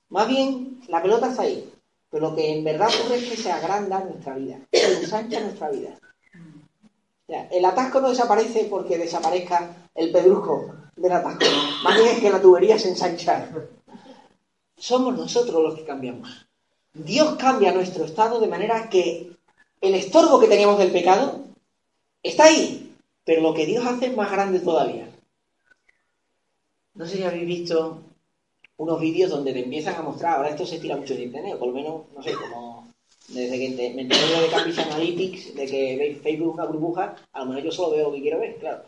Más 0.08 0.28
bien, 0.28 0.80
la 0.88 1.02
pelota 1.02 1.28
está 1.28 1.42
ahí, 1.42 1.70
pero 2.10 2.30
lo 2.30 2.36
que 2.36 2.56
en 2.56 2.64
verdad 2.64 2.88
ocurre 2.88 3.18
es 3.18 3.28
que 3.30 3.36
se 3.36 3.52
agranda 3.52 4.04
nuestra 4.04 4.34
vida, 4.34 4.60
se 4.72 5.00
ensancha 5.00 5.40
nuestra 5.40 5.70
vida. 5.70 5.98
El 7.50 7.64
atasco 7.64 8.00
no 8.00 8.10
desaparece 8.10 8.66
porque 8.68 8.98
desaparezca 8.98 9.88
el 9.94 10.12
pedrusco 10.12 10.74
del 10.96 11.12
atasco. 11.12 11.44
Más 11.82 11.96
bien 11.96 12.08
es 12.08 12.20
que 12.20 12.30
la 12.30 12.42
tubería 12.42 12.78
se 12.78 12.90
ensancha. 12.90 13.48
Somos 14.76 15.16
nosotros 15.16 15.62
los 15.62 15.74
que 15.76 15.84
cambiamos. 15.84 16.46
Dios 16.94 17.36
cambia 17.36 17.72
nuestro 17.72 18.04
estado 18.04 18.40
de 18.40 18.48
manera 18.48 18.88
que 18.90 19.32
el 19.80 19.94
estorbo 19.94 20.38
que 20.38 20.48
teníamos 20.48 20.78
del 20.78 20.92
pecado 20.92 21.40
está 22.22 22.44
ahí, 22.44 22.94
pero 23.24 23.42
lo 23.42 23.54
que 23.54 23.66
Dios 23.66 23.84
hace 23.86 24.06
es 24.06 24.16
más 24.16 24.30
grande 24.30 24.60
todavía. 24.60 25.08
No 26.94 27.06
sé 27.06 27.16
si 27.16 27.22
habéis 27.22 27.46
visto 27.46 28.02
unos 28.76 29.00
vídeos 29.00 29.30
donde 29.30 29.52
te 29.52 29.64
empiezan 29.64 29.94
a 29.94 30.02
mostrar, 30.02 30.36
ahora 30.36 30.50
esto 30.50 30.66
se 30.66 30.78
tira 30.78 30.96
mucho 30.96 31.14
en 31.14 31.22
internet, 31.22 31.58
por 31.58 31.68
lo 31.68 31.74
menos, 31.74 32.02
no 32.14 32.22
sé, 32.22 32.34
como 32.34 32.88
desde 33.28 33.58
que 33.58 33.92
me 33.94 34.02
enteré 34.02 34.40
de 34.40 34.48
Cambridge 34.48 34.78
Analytics, 34.78 35.54
de 35.54 35.66
que 35.66 36.20
Facebook 36.22 36.54
una 36.54 36.66
burbuja, 36.66 37.16
a 37.32 37.40
lo 37.40 37.46
mejor 37.46 37.64
yo 37.64 37.72
solo 37.72 37.96
veo 37.96 38.08
lo 38.08 38.14
que 38.14 38.20
quiero 38.20 38.40
ver, 38.40 38.56
claro. 38.56 38.82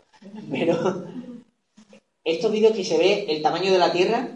Pero 0.51 1.03
estos 2.23 2.51
vídeos 2.51 2.75
que 2.75 2.83
se 2.83 2.97
ve 2.97 3.25
el 3.29 3.41
tamaño 3.41 3.71
de 3.71 3.79
la 3.79 3.91
Tierra, 3.91 4.29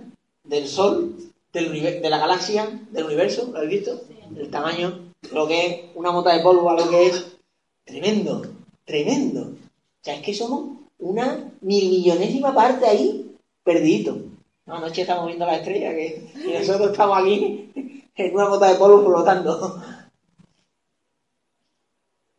del 0.44 0.68
Sol, 0.68 1.14
de 1.54 2.10
la 2.10 2.18
galaxia, 2.18 2.70
del 2.92 3.06
universo, 3.06 3.50
¿lo 3.52 3.58
habéis 3.58 3.82
visto? 3.82 4.02
El 4.36 4.50
tamaño, 4.50 5.12
lo 5.32 5.48
que 5.48 5.66
es 5.66 5.82
una 5.96 6.12
mota 6.12 6.36
de 6.36 6.44
polvo 6.44 6.70
a 6.70 6.76
lo 6.76 6.90
que 6.90 7.08
es 7.08 7.38
tremendo, 7.86 8.44
tremendo. 8.86 9.42
O 9.42 10.04
sea, 10.04 10.16
es 10.16 10.22
que 10.22 10.34
somos 10.34 10.78
una 11.00 11.52
mil 11.62 11.90
millonésima 11.90 12.54
parte 12.54 12.86
ahí, 12.86 13.36
perdidito. 13.64 14.18
No, 14.66 14.76
anoche 14.76 15.02
estamos 15.02 15.26
viendo 15.26 15.46
la 15.46 15.58
estrella 15.58 15.90
que, 15.92 16.32
y 16.36 16.54
nosotros 16.54 16.92
estamos 16.92 17.18
aquí 17.18 17.72
en 18.16 18.36
una 18.36 18.50
mota 18.50 18.72
de 18.72 18.76
polvo 18.76 19.04
flotando. 19.04 19.82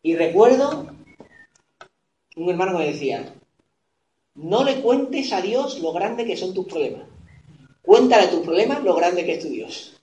Y 0.03 0.15
recuerdo 0.15 0.87
un 2.37 2.49
hermano 2.49 2.79
me 2.79 2.87
decía, 2.87 3.35
no 4.35 4.65
le 4.65 4.81
cuentes 4.81 5.33
a 5.33 5.41
Dios 5.41 5.81
lo 5.81 5.93
grande 5.93 6.25
que 6.25 6.37
son 6.37 6.55
tus 6.55 6.67
problemas. 6.67 7.03
Cuéntale 7.91 8.29
tus 8.29 8.45
problemas 8.47 8.85
lo 8.85 8.95
grande 8.95 9.25
que 9.25 9.33
es 9.35 9.43
tu 9.43 9.49
Dios. 9.49 10.01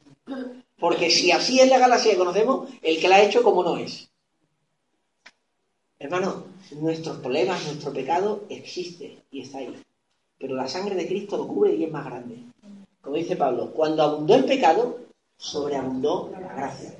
Porque 0.78 1.10
si 1.10 1.32
así 1.32 1.62
es 1.62 1.70
la 1.70 1.80
galaxia 1.80 2.12
que 2.12 2.18
conocemos, 2.18 2.70
el 2.82 3.00
que 3.00 3.08
la 3.08 3.16
ha 3.16 3.24
hecho 3.24 3.42
como 3.42 3.64
no 3.64 3.78
es. 3.78 4.10
Hermano, 5.98 6.44
nuestros 6.72 7.20
problemas, 7.20 7.64
nuestro 7.64 7.94
pecado 7.94 8.44
existe 8.50 9.20
y 9.32 9.40
está 9.40 9.60
ahí. 9.60 9.74
Pero 10.38 10.58
la 10.58 10.68
sangre 10.68 10.96
de 10.96 11.08
Cristo 11.08 11.38
lo 11.38 11.48
cubre 11.48 11.76
y 11.76 11.86
es 11.86 11.90
más 11.90 12.04
grande. 12.04 12.44
Como 13.00 13.16
dice 13.16 13.38
Pablo, 13.38 13.72
cuando 13.72 14.04
abundó 14.04 14.36
el 14.36 14.44
pecado, 14.44 15.00
sobreabundó 15.38 16.30
la 16.34 16.40
gracia. 16.56 16.94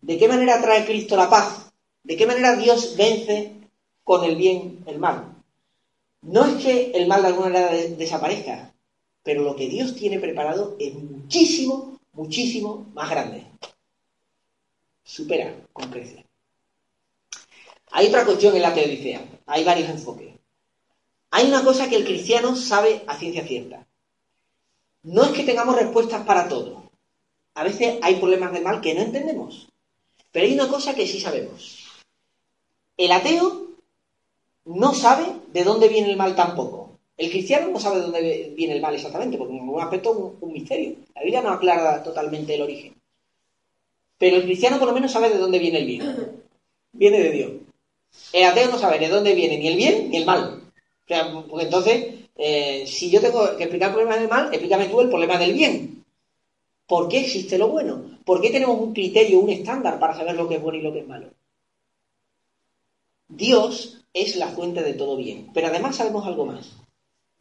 ¿De 0.00 0.16
qué 0.16 0.26
manera 0.26 0.58
trae 0.62 0.86
Cristo 0.86 1.16
la 1.16 1.28
paz? 1.28 1.70
¿De 2.02 2.16
qué 2.16 2.26
manera 2.26 2.56
Dios 2.56 2.94
vence 2.96 3.52
con 4.02 4.24
el 4.24 4.36
bien 4.36 4.84
el 4.86 4.98
mal? 4.98 5.34
No 6.22 6.46
es 6.46 6.64
que 6.64 6.92
el 6.92 7.08
mal 7.08 7.20
de 7.20 7.28
alguna 7.28 7.50
manera 7.50 7.72
desaparezca, 7.98 8.73
pero 9.24 9.42
lo 9.42 9.56
que 9.56 9.68
Dios 9.68 9.96
tiene 9.96 10.20
preparado 10.20 10.76
es 10.78 10.94
muchísimo, 10.94 11.98
muchísimo 12.12 12.86
más 12.94 13.10
grande. 13.10 13.46
Supera 15.02 15.66
con 15.72 15.90
creces. 15.90 16.24
Hay 17.90 18.08
otra 18.08 18.24
cuestión 18.24 18.54
en 18.54 18.62
la 18.62 18.74
teodicea. 18.74 19.24
Hay 19.46 19.64
varios 19.64 19.88
enfoques. 19.88 20.34
Hay 21.30 21.48
una 21.48 21.64
cosa 21.64 21.88
que 21.88 21.96
el 21.96 22.04
cristiano 22.04 22.54
sabe 22.54 23.02
a 23.06 23.16
ciencia 23.16 23.46
cierta. 23.46 23.86
No 25.02 25.24
es 25.24 25.30
que 25.30 25.44
tengamos 25.44 25.76
respuestas 25.76 26.24
para 26.24 26.48
todo. 26.48 26.90
A 27.54 27.64
veces 27.64 27.98
hay 28.02 28.16
problemas 28.16 28.52
de 28.52 28.60
mal 28.60 28.80
que 28.80 28.94
no 28.94 29.00
entendemos. 29.00 29.68
Pero 30.32 30.46
hay 30.46 30.54
una 30.54 30.68
cosa 30.68 30.94
que 30.94 31.06
sí 31.06 31.20
sabemos. 31.20 31.86
El 32.96 33.10
ateo 33.12 33.68
no 34.66 34.94
sabe 34.94 35.26
de 35.52 35.64
dónde 35.64 35.88
viene 35.88 36.10
el 36.10 36.16
mal 36.16 36.36
tampoco. 36.36 36.83
El 37.16 37.30
cristiano 37.30 37.68
no 37.68 37.78
sabe 37.78 37.96
de 37.96 38.02
dónde 38.02 38.52
viene 38.56 38.74
el 38.74 38.82
mal 38.82 38.94
exactamente, 38.94 39.38
porque 39.38 39.54
en 39.54 39.60
algún 39.60 39.80
aspecto 39.80 40.34
es 40.36 40.42
un, 40.42 40.52
misterio. 40.52 40.96
La 41.14 41.22
Biblia 41.22 41.42
no 41.42 41.50
aclara 41.50 42.02
totalmente 42.02 42.54
el 42.54 42.62
origen. 42.62 42.94
Pero 44.18 44.36
el 44.36 44.44
cristiano 44.44 44.78
por 44.78 44.88
lo 44.88 44.94
menos 44.94 45.12
sabe 45.12 45.28
de 45.28 45.38
dónde 45.38 45.58
viene 45.58 45.78
el 45.78 45.86
bien. 45.86 46.42
Viene 46.92 47.18
de 47.18 47.30
Dios. 47.32 47.52
El 48.32 48.44
ateo 48.44 48.70
no 48.70 48.78
sabe 48.78 49.00
de 49.00 49.08
dónde 49.08 49.34
viene 49.34 49.58
ni 49.58 49.66
el 49.66 49.76
bien 49.76 50.10
ni 50.10 50.18
el 50.18 50.26
mal. 50.26 50.62
O 51.04 51.08
sea, 51.08 51.32
porque 51.50 51.64
entonces, 51.64 52.14
eh, 52.36 52.84
si 52.86 53.10
yo 53.10 53.20
tengo 53.20 53.56
que 53.56 53.64
explicar 53.64 53.88
el 53.88 53.94
problema 53.94 54.16
del 54.16 54.28
mal, 54.28 54.48
explícame 54.48 54.86
tú 54.86 55.00
el 55.00 55.08
problema 55.08 55.36
del 55.36 55.54
bien. 55.54 56.04
¿Por 56.86 57.08
qué 57.08 57.20
existe 57.20 57.58
lo 57.58 57.68
bueno? 57.68 58.18
¿Por 58.24 58.40
qué 58.40 58.50
tenemos 58.50 58.78
un 58.78 58.94
criterio, 58.94 59.40
un 59.40 59.50
estándar 59.50 59.98
para 59.98 60.14
saber 60.14 60.36
lo 60.36 60.48
que 60.48 60.54
es 60.56 60.62
bueno 60.62 60.78
y 60.78 60.82
lo 60.82 60.92
que 60.92 61.00
es 61.00 61.08
malo? 61.08 61.28
Dios 63.28 64.04
es 64.12 64.36
la 64.36 64.48
fuente 64.48 64.82
de 64.82 64.94
todo 64.94 65.16
bien. 65.16 65.50
Pero 65.52 65.66
además 65.66 65.96
sabemos 65.96 66.24
algo 66.26 66.46
más. 66.46 66.83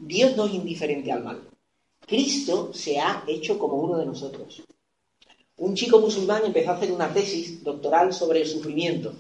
Dios 0.05 0.35
no 0.35 0.45
es 0.45 0.53
indiferente 0.53 1.11
al 1.11 1.23
mal. 1.23 1.47
Cristo 2.05 2.73
se 2.73 2.99
ha 2.99 3.23
hecho 3.25 3.57
como 3.57 3.75
uno 3.75 3.97
de 3.97 4.05
nosotros. 4.05 4.61
Un 5.57 5.75
chico 5.75 5.99
musulmán 5.99 6.43
empezó 6.45 6.71
a 6.71 6.75
hacer 6.75 6.91
una 6.91 7.13
tesis 7.13 7.63
doctoral 7.63 8.13
sobre 8.13 8.41
el 8.41 8.47
sufrimiento 8.47 9.13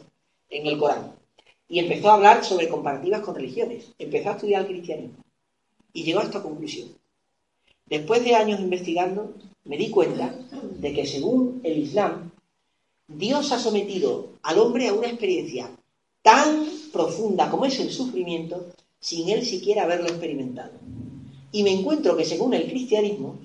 en 0.49 0.67
el 0.67 0.77
Corán 0.77 1.15
y 1.69 1.79
empezó 1.79 2.09
a 2.09 2.15
hablar 2.15 2.43
sobre 2.43 2.67
comparativas 2.67 3.21
con 3.21 3.35
religiones. 3.35 3.93
Empezó 3.97 4.29
a 4.29 4.33
estudiar 4.33 4.61
el 4.61 4.67
cristianismo 4.67 5.23
y 5.93 6.03
llegó 6.03 6.19
a 6.19 6.23
esta 6.23 6.43
conclusión. 6.43 6.89
Después 7.85 8.23
de 8.25 8.35
años 8.35 8.59
investigando, 8.59 9.33
me 9.63 9.77
di 9.77 9.89
cuenta 9.89 10.35
de 10.79 10.93
que 10.93 11.05
según 11.05 11.61
el 11.63 11.77
Islam, 11.77 12.31
Dios 13.07 13.51
ha 13.53 13.59
sometido 13.59 14.33
al 14.41 14.59
hombre 14.59 14.89
a 14.89 14.93
una 14.93 15.07
experiencia 15.07 15.69
tan 16.21 16.67
profunda 16.91 17.49
como 17.49 17.65
es 17.65 17.79
el 17.79 17.91
sufrimiento 17.91 18.67
sin 19.03 19.27
él 19.27 19.45
siquiera 19.45 19.83
haberlo 19.83 20.07
experimentado. 20.07 20.71
Y 21.51 21.63
me 21.63 21.73
encuentro 21.73 22.15
que 22.15 22.23
según 22.23 22.53
el 22.53 22.69
cristianismo, 22.69 23.37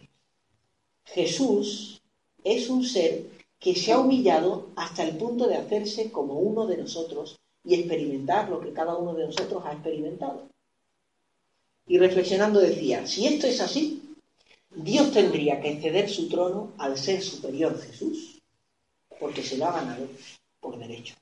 Jesús 1.05 2.01
es 2.45 2.71
un 2.71 2.85
ser 2.85 3.27
que 3.59 3.75
se 3.75 3.91
ha 3.91 3.99
humillado 3.99 4.69
hasta 4.77 5.03
el 5.03 5.17
punto 5.17 5.49
de 5.49 5.57
hacerse 5.57 6.13
como 6.13 6.35
uno 6.35 6.69
de 6.69 6.77
nosotros 6.77 7.41
y 7.65 7.75
experimentar 7.75 8.49
lo 8.49 8.61
que 8.61 8.73
cada 8.73 8.95
uno 8.95 9.15
de 9.15 9.27
nosotros 9.27 9.65
ha 9.67 9.73
experimentado. 9.73 10.49
Y 11.89 11.99
reflexionando 11.99 12.61
decía, 12.61 13.05
si 13.09 13.27
esto 13.27 13.49
es 13.49 13.61
así, 13.61 14.15
Dios 14.71 15.11
tendría 15.11 15.61
que 15.61 15.81
ceder 15.81 16.09
su 16.09 16.29
trono 16.29 16.73
al 16.79 16.97
ser 16.97 17.21
superior 17.21 17.77
Jesús, 17.81 18.41
porque 19.19 19.43
se 19.43 19.59
lo 19.59 19.67
ha 19.67 19.73
ganado 19.73 20.07
por 20.61 20.79
derecho. 20.79 21.17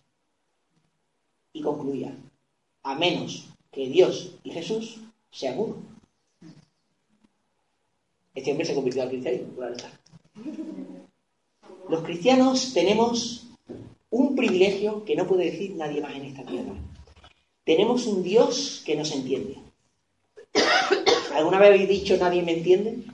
Y 1.54 1.62
concluía, 1.62 2.14
a 2.82 2.94
menos 2.96 3.55
que 3.76 3.88
Dios 3.90 4.32
y 4.42 4.50
Jesús 4.52 4.96
sean 5.30 5.58
uno. 5.58 5.76
Este 8.34 8.50
hombre 8.50 8.64
se 8.64 8.74
convirtió 8.74 9.02
al 9.02 9.10
cristianismo, 9.10 9.52
claro 9.54 9.76
Los 11.90 12.02
cristianos 12.02 12.72
tenemos 12.72 13.46
un 14.08 14.34
privilegio 14.34 15.04
que 15.04 15.14
no 15.14 15.26
puede 15.26 15.50
decir 15.50 15.76
nadie 15.76 16.00
más 16.00 16.14
en 16.14 16.24
esta 16.24 16.42
tierra. 16.44 16.72
Tenemos 17.64 18.06
un 18.06 18.22
Dios 18.22 18.82
que 18.86 18.96
nos 18.96 19.12
entiende. 19.12 19.58
¿Alguna 21.34 21.58
vez 21.58 21.68
habéis 21.68 21.88
dicho 21.88 22.16
nadie 22.16 22.42
me 22.42 22.56
entiende? 22.56 23.04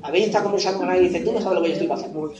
¿Habéis 0.00 0.26
estado 0.26 0.44
conversando 0.44 0.78
con 0.78 0.88
alguien 0.88 1.10
y 1.10 1.12
dice, 1.12 1.24
tú 1.26 1.32
no 1.32 1.42
sabes 1.42 1.56
lo 1.56 1.62
que 1.62 1.68
yo 1.68 1.74
estoy 1.74 1.88
pasando? 1.88 2.32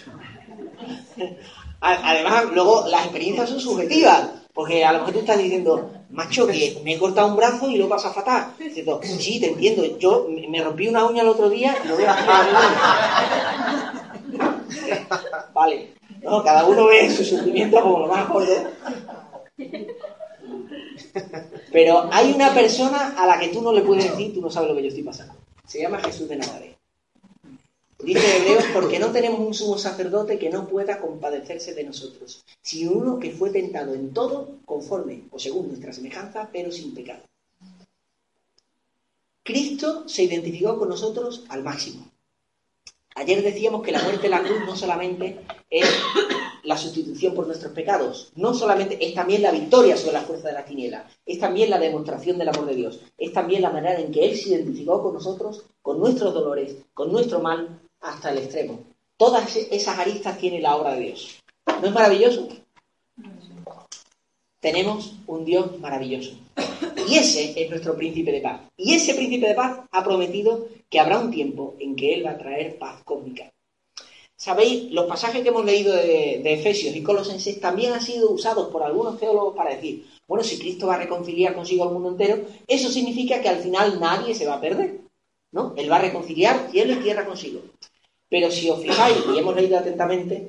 Además, 1.80 2.46
luego 2.54 2.86
las 2.88 3.04
experiencias 3.04 3.50
son 3.50 3.60
subjetivas. 3.60 4.30
Porque 4.54 4.84
a 4.84 4.92
lo 4.92 5.00
mejor 5.00 5.14
tú 5.14 5.20
estás 5.20 5.38
diciendo, 5.38 5.90
macho, 6.14 6.46
que 6.46 6.80
me 6.84 6.94
he 6.94 6.98
cortado 6.98 7.28
un 7.28 7.36
brazo 7.36 7.68
y 7.68 7.76
lo 7.76 7.88
pasa 7.88 8.12
fatal. 8.12 8.54
Sí, 9.18 9.40
te 9.40 9.48
entiendo. 9.48 9.98
Yo 9.98 10.28
me 10.48 10.62
rompí 10.62 10.88
una 10.88 11.04
uña 11.04 11.22
el 11.22 11.28
otro 11.28 11.50
día 11.50 11.76
y 11.84 11.88
lo 11.88 11.96
veo 11.96 12.06
vale. 15.54 15.94
No, 16.22 16.42
cada 16.42 16.64
uno 16.64 16.86
ve 16.86 17.10
su 17.10 17.24
sufrimiento 17.24 17.80
como 17.82 18.00
lo 18.00 18.06
más 18.06 18.28
gordo. 18.28 18.54
Pero 21.72 22.08
hay 22.10 22.32
una 22.32 22.54
persona 22.54 23.14
a 23.16 23.26
la 23.26 23.38
que 23.38 23.48
tú 23.48 23.60
no 23.60 23.72
le 23.72 23.82
puedes 23.82 24.04
decir, 24.10 24.32
tú 24.32 24.40
no 24.40 24.50
sabes 24.50 24.70
lo 24.70 24.76
que 24.76 24.82
yo 24.82 24.88
estoy 24.88 25.02
pasando. 25.02 25.34
Se 25.66 25.80
llama 25.80 25.98
Jesús 26.00 26.28
de 26.28 26.36
Nazaret. 26.36 26.73
Dice 28.04 28.36
Hebreos, 28.36 28.64
porque 28.74 28.98
no 28.98 29.12
tenemos 29.12 29.40
un 29.40 29.54
sumo 29.54 29.78
sacerdote 29.78 30.38
que 30.38 30.50
no 30.50 30.68
pueda 30.68 31.00
compadecerse 31.00 31.72
de 31.72 31.84
nosotros, 31.84 32.44
sino 32.60 32.92
uno 32.92 33.18
que 33.18 33.30
fue 33.30 33.48
tentado 33.48 33.94
en 33.94 34.12
todo 34.12 34.58
conforme 34.66 35.22
o 35.30 35.38
según 35.38 35.68
nuestra 35.68 35.92
semejanza, 35.92 36.50
pero 36.52 36.70
sin 36.70 36.94
pecado. 36.94 37.22
Cristo 39.42 40.06
se 40.06 40.24
identificó 40.24 40.78
con 40.78 40.90
nosotros 40.90 41.44
al 41.48 41.62
máximo. 41.62 42.10
Ayer 43.14 43.42
decíamos 43.42 43.82
que 43.82 43.92
la 43.92 44.02
muerte 44.02 44.22
de 44.22 44.28
la 44.28 44.42
cruz 44.42 44.58
no 44.66 44.76
solamente 44.76 45.40
es 45.70 45.86
la 46.64 46.76
sustitución 46.76 47.34
por 47.34 47.46
nuestros 47.46 47.72
pecados, 47.72 48.32
no 48.34 48.52
solamente 48.54 48.98
es 49.06 49.14
también 49.14 49.42
la 49.42 49.52
victoria 49.52 49.96
sobre 49.96 50.14
la 50.14 50.22
fuerza 50.22 50.48
de 50.48 50.54
la 50.54 50.64
tiniela, 50.64 51.08
es 51.24 51.38
también 51.38 51.70
la 51.70 51.78
demostración 51.78 52.38
del 52.38 52.48
amor 52.48 52.66
de 52.66 52.74
Dios, 52.74 53.00
es 53.16 53.32
también 53.32 53.62
la 53.62 53.70
manera 53.70 54.00
en 54.00 54.10
que 54.10 54.24
Él 54.24 54.36
se 54.36 54.50
identificó 54.50 55.02
con 55.02 55.14
nosotros, 55.14 55.64
con 55.80 56.00
nuestros 56.00 56.34
dolores, 56.34 56.76
con 56.92 57.12
nuestro 57.12 57.40
mal, 57.40 57.80
hasta 58.04 58.30
el 58.30 58.38
extremo. 58.38 58.80
Todas 59.16 59.56
esas 59.56 59.98
aristas 59.98 60.38
tiene 60.38 60.60
la 60.60 60.76
obra 60.76 60.94
de 60.94 61.00
Dios. 61.00 61.40
¿No 61.80 61.86
es 61.86 61.92
maravilloso? 61.92 62.48
Tenemos 64.60 65.16
un 65.26 65.44
Dios 65.44 65.78
maravilloso. 65.80 66.36
Y 67.08 67.16
ese 67.16 67.60
es 67.62 67.70
nuestro 67.70 67.96
príncipe 67.96 68.32
de 68.32 68.40
paz. 68.40 68.60
Y 68.76 68.94
ese 68.94 69.14
príncipe 69.14 69.48
de 69.48 69.54
paz 69.54 69.80
ha 69.90 70.04
prometido 70.04 70.68
que 70.88 71.00
habrá 71.00 71.18
un 71.18 71.30
tiempo 71.30 71.74
en 71.78 71.96
que 71.96 72.14
Él 72.14 72.26
va 72.26 72.32
a 72.32 72.38
traer 72.38 72.78
paz 72.78 73.02
cósmica. 73.04 73.50
Sabéis, 74.36 74.90
los 74.90 75.06
pasajes 75.06 75.42
que 75.42 75.48
hemos 75.48 75.64
leído 75.64 75.94
de, 75.94 76.40
de, 76.42 76.52
Efesios 76.54 76.94
y 76.94 77.02
Colosenses 77.02 77.60
también 77.60 77.92
han 77.92 78.02
sido 78.02 78.30
usados 78.30 78.68
por 78.68 78.82
algunos 78.82 79.18
teólogos 79.18 79.54
para 79.54 79.74
decir, 79.74 80.06
bueno, 80.26 80.42
si 80.42 80.58
Cristo 80.58 80.88
va 80.88 80.94
a 80.96 80.98
reconciliar 80.98 81.54
consigo 81.54 81.84
al 81.84 81.92
mundo 81.92 82.10
entero, 82.10 82.42
eso 82.66 82.90
significa 82.90 83.40
que 83.40 83.48
al 83.48 83.60
final 83.60 84.00
nadie 84.00 84.34
se 84.34 84.46
va 84.46 84.54
a 84.54 84.60
perder, 84.60 85.00
¿no? 85.52 85.72
Él 85.76 85.90
va 85.90 85.96
a 85.96 86.02
reconciliar 86.02 86.68
cielo 86.70 86.94
y 86.94 86.96
tierra 86.96 87.24
consigo. 87.24 87.60
Pero 88.34 88.50
si 88.50 88.68
os 88.68 88.82
fijáis, 88.82 89.18
y 89.32 89.38
hemos 89.38 89.54
leído 89.54 89.78
atentamente, 89.78 90.48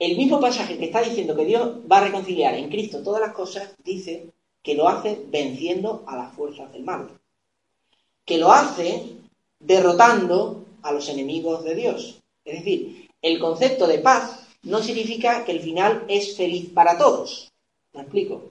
el 0.00 0.16
mismo 0.16 0.40
pasaje 0.40 0.76
que 0.76 0.86
está 0.86 1.00
diciendo 1.00 1.36
que 1.36 1.44
Dios 1.44 1.76
va 1.88 1.98
a 1.98 2.06
reconciliar 2.08 2.54
en 2.54 2.68
Cristo 2.68 3.04
todas 3.04 3.20
las 3.20 3.32
cosas, 3.32 3.72
dice 3.84 4.32
que 4.64 4.74
lo 4.74 4.88
hace 4.88 5.16
venciendo 5.28 6.02
a 6.08 6.16
las 6.16 6.34
fuerzas 6.34 6.72
del 6.72 6.82
mal. 6.82 7.08
Que 8.24 8.36
lo 8.36 8.50
hace 8.50 9.12
derrotando 9.60 10.64
a 10.82 10.90
los 10.90 11.08
enemigos 11.08 11.62
de 11.62 11.76
Dios. 11.76 12.20
Es 12.44 12.58
decir, 12.58 13.08
el 13.22 13.38
concepto 13.38 13.86
de 13.86 14.00
paz 14.00 14.48
no 14.64 14.82
significa 14.82 15.44
que 15.44 15.52
el 15.52 15.60
final 15.60 16.04
es 16.08 16.36
feliz 16.36 16.68
para 16.68 16.98
todos. 16.98 17.52
¿Me 17.92 18.00
explico? 18.00 18.42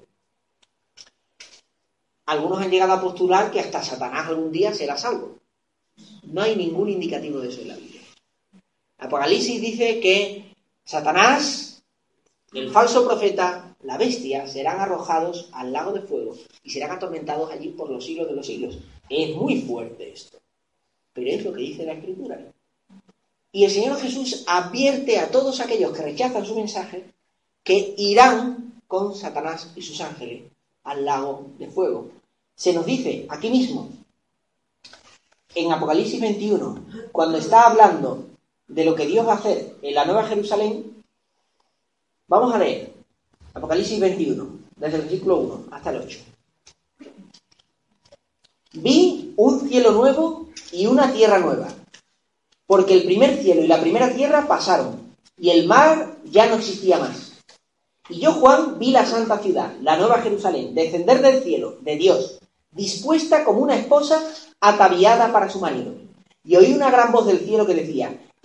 Algunos 2.28 2.62
han 2.62 2.72
llegado 2.72 2.94
a 2.94 3.02
postular 3.02 3.52
que 3.52 3.60
hasta 3.60 3.84
Satanás 3.84 4.26
algún 4.30 4.54
día 4.54 4.74
será 4.74 4.98
salvo. 4.98 5.36
No 6.24 6.44
hay 6.44 6.56
ningún 6.56 6.90
indicativo 6.90 7.42
de 7.42 7.50
eso 7.50 7.60
en 7.60 7.68
la 7.68 7.76
Biblia. 7.76 7.97
Apocalipsis 8.98 9.62
dice 9.62 10.00
que 10.00 10.56
Satanás, 10.84 11.84
el 12.54 12.72
falso 12.72 13.06
profeta, 13.06 13.76
la 13.84 13.98
bestia, 13.98 14.48
serán 14.48 14.80
arrojados 14.80 15.50
al 15.54 15.72
lago 15.72 15.92
de 15.94 16.02
fuego 16.02 16.36
y 16.64 16.72
serán 16.72 16.92
atormentados 16.92 17.52
allí 17.52 17.70
por 17.70 17.90
los 17.90 18.06
siglos 18.06 18.28
de 18.28 18.36
los 18.36 18.46
siglos. 18.46 18.80
Es 19.10 19.36
muy 19.36 19.62
fuerte 19.62 20.12
esto, 20.12 20.40
pero 21.14 21.30
es 21.30 21.44
lo 21.44 21.54
que 21.54 21.62
dice 21.62 21.86
la 21.86 21.94
Escritura. 21.94 22.40
Y 23.52 23.64
el 23.64 23.72
Señor 23.72 23.98
Jesús 23.98 24.44
advierte 24.48 25.20
a 25.20 25.30
todos 25.30 25.60
aquellos 25.60 25.92
que 25.92 26.04
rechazan 26.04 26.46
su 26.46 26.56
mensaje 26.56 27.06
que 27.64 27.94
irán 27.98 28.82
con 28.88 29.16
Satanás 29.16 29.72
y 29.76 29.82
sus 29.82 30.00
ángeles 30.02 30.44
al 30.84 31.06
lago 31.06 31.52
de 31.58 31.68
fuego. 31.68 32.10
Se 32.56 32.74
nos 32.74 32.86
dice 32.86 33.26
aquí 33.30 33.50
mismo, 33.50 33.90
en 35.54 35.72
Apocalipsis 35.72 36.20
21, 36.20 37.10
cuando 37.12 37.38
está 37.38 37.68
hablando 37.68 38.28
de 38.68 38.86
lo 38.86 38.96
que 38.96 39.06
Dios 39.06 39.26
va 39.28 39.34
a 39.34 39.38
hacer 39.38 39.76
en 39.82 39.96
la 39.96 40.06
Nueva 40.06 40.24
Jerusalén, 40.26 41.04
vamos 42.28 42.54
a 42.54 42.60
leer 42.60 42.94
Apocalipsis 43.54 44.00
21, 44.00 44.48
desde 44.76 44.98
el 44.98 45.02
versículo 45.04 45.38
1 45.38 45.66
hasta 45.72 45.90
el 45.90 45.98
8. 45.98 46.20
Vi 48.74 49.34
un 49.36 49.68
cielo 49.68 49.94
nuevo 49.94 50.50
y 50.72 50.86
una 50.86 51.12
tierra 51.12 51.40
nueva, 51.40 51.70
porque 52.68 52.94
el 52.94 53.06
primer 53.06 53.42
cielo 53.42 53.64
y 53.64 53.68
la 53.68 53.82
primera 53.82 54.14
tierra 54.14 54.48
pasaron, 54.48 55.16
y 55.38 55.50
el 55.50 55.68
mar 55.68 56.18
ya 56.26 56.48
no 56.48 56.56
existía 56.56 57.00
más. 57.00 57.34
Y 58.10 58.20
yo, 58.20 58.34
Juan, 58.34 58.78
vi 58.78 58.92
la 58.92 59.06
santa 59.06 59.40
ciudad, 59.40 59.76
la 59.82 59.98
nueva 59.98 60.22
Jerusalén, 60.22 60.76
descender 60.76 61.22
del 61.22 61.42
cielo, 61.44 61.78
de 61.82 61.96
Dios, 61.96 62.40
dispuesta 62.72 63.44
como 63.44 63.60
una 63.60 63.76
esposa 63.76 64.22
ataviada 64.62 65.34
para 65.34 65.50
su 65.50 65.60
marido. 65.60 65.96
Y 66.44 66.56
oí 66.56 66.74
una 66.74 66.92
gran 66.92 67.12
voz 67.12 67.26
del 67.26 67.40
cielo 67.40 67.66
que 67.66 67.74
decía, 67.74 68.18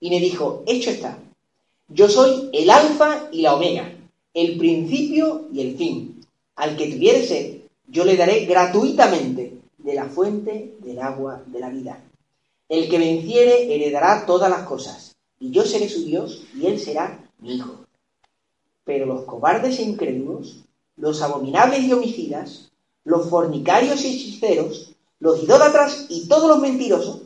Y 0.00 0.10
me 0.10 0.20
dijo, 0.20 0.62
hecho 0.66 0.90
está, 0.90 1.18
yo 1.88 2.08
soy 2.08 2.50
el 2.52 2.68
alfa 2.70 3.28
y 3.32 3.42
la 3.42 3.54
omega, 3.54 3.90
el 4.34 4.58
principio 4.58 5.48
y 5.52 5.60
el 5.62 5.76
fin. 5.76 6.20
Al 6.54 6.76
que 6.76 6.90
tuviere 6.90 7.26
sed, 7.26 7.62
yo 7.86 8.04
le 8.04 8.16
daré 8.16 8.44
gratuitamente 8.44 9.54
de 9.78 9.94
la 9.94 10.04
fuente 10.04 10.74
del 10.80 10.98
agua 11.00 11.42
de 11.46 11.60
la 11.60 11.70
vida. 11.70 12.04
El 12.68 12.90
que 12.90 12.98
venciere 12.98 13.74
heredará 13.74 14.26
todas 14.26 14.50
las 14.50 14.64
cosas, 14.64 15.16
y 15.40 15.50
yo 15.50 15.64
seré 15.64 15.88
su 15.88 16.04
Dios, 16.04 16.42
y 16.54 16.66
él 16.66 16.78
será 16.78 17.24
mi 17.38 17.54
hijo. 17.54 17.86
Pero 18.84 19.06
los 19.06 19.22
cobardes 19.22 19.78
e 19.78 19.82
incrédulos, 19.82 20.64
los 20.96 21.22
abominables 21.22 21.84
y 21.84 21.92
homicidas, 21.92 22.70
los 23.04 23.30
fornicarios 23.30 24.04
y 24.04 24.08
hechiceros, 24.08 24.92
los 25.20 25.42
idólatras 25.42 26.06
y 26.10 26.28
todos 26.28 26.48
los 26.48 26.60
mentirosos, 26.60 27.22